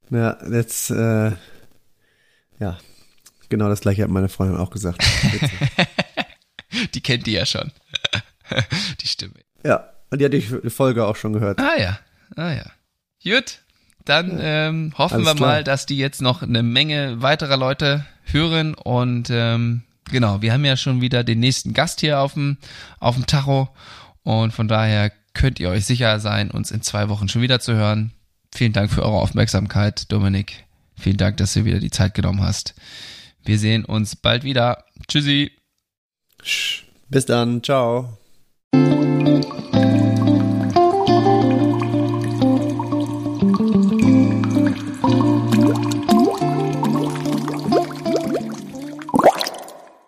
Ja, 0.10 0.38
jetzt, 0.50 0.90
äh, 0.90 1.32
ja, 2.60 2.78
genau 3.48 3.70
das 3.70 3.82
gleiche 3.82 4.04
hat 4.04 4.10
meine 4.10 4.28
Freundin 4.28 4.58
auch 4.58 4.72
gesagt. 4.72 5.02
die 6.94 7.02
kennt 7.02 7.28
die 7.28 7.34
ja 7.34 7.46
schon. 7.46 7.72
die 9.02 9.08
Stimme. 9.08 9.36
Ja, 9.64 9.90
und 10.10 10.20
die 10.20 10.26
hat 10.26 10.34
die 10.34 10.70
Folge 10.70 11.06
auch 11.06 11.16
schon 11.16 11.32
gehört. 11.32 11.60
Ah 11.60 11.80
ja, 11.80 12.00
ah 12.36 12.52
ja. 12.52 12.66
Gut, 13.24 13.60
dann 14.06 14.38
ähm, 14.42 14.94
hoffen 14.98 15.16
Alles 15.16 15.28
wir 15.28 15.36
klar. 15.36 15.50
mal, 15.50 15.64
dass 15.64 15.86
die 15.86 15.98
jetzt 15.98 16.22
noch 16.22 16.42
eine 16.42 16.64
Menge 16.64 17.22
weiterer 17.22 17.58
Leute 17.58 18.06
hören 18.24 18.74
und 18.74 19.30
ähm, 19.30 19.84
genau, 20.10 20.42
wir 20.42 20.54
haben 20.54 20.66
ja 20.66 20.78
schon 20.78 21.02
wieder 21.02 21.24
den 21.24 21.40
nächsten 21.40 21.74
Gast 21.74 22.00
hier 22.00 22.20
auf 22.20 22.34
dem, 22.34 22.58
auf 23.00 23.16
dem 23.16 23.26
Tacho 23.28 23.70
und 24.24 24.52
von 24.52 24.68
daher 24.68 25.12
könnt 25.34 25.60
ihr 25.60 25.70
euch 25.70 25.86
sicher 25.86 26.20
sein, 26.20 26.52
uns 26.52 26.72
in 26.72 26.82
zwei 26.82 27.10
Wochen 27.10 27.30
schon 27.30 27.42
wieder 27.42 27.60
zu 27.60 27.74
hören. 27.74 28.12
Vielen 28.54 28.74
Dank 28.74 28.92
für 28.92 29.04
eure 29.04 29.20
Aufmerksamkeit, 29.20 30.12
Dominik. 30.12 30.66
Vielen 31.00 31.18
Dank, 31.18 31.38
dass 31.38 31.54
du 31.54 31.66
wieder 31.66 31.80
die 31.80 31.90
Zeit 31.90 32.14
genommen 32.14 32.42
hast. 32.42 32.76
Wir 33.44 33.58
sehen 33.58 33.86
uns 33.86 34.16
bald 34.16 34.44
wieder. 34.44 34.86
Tschüssi. 35.08 35.52
Bis 37.10 37.26
dann. 37.26 37.64
Ciao. 37.64 38.18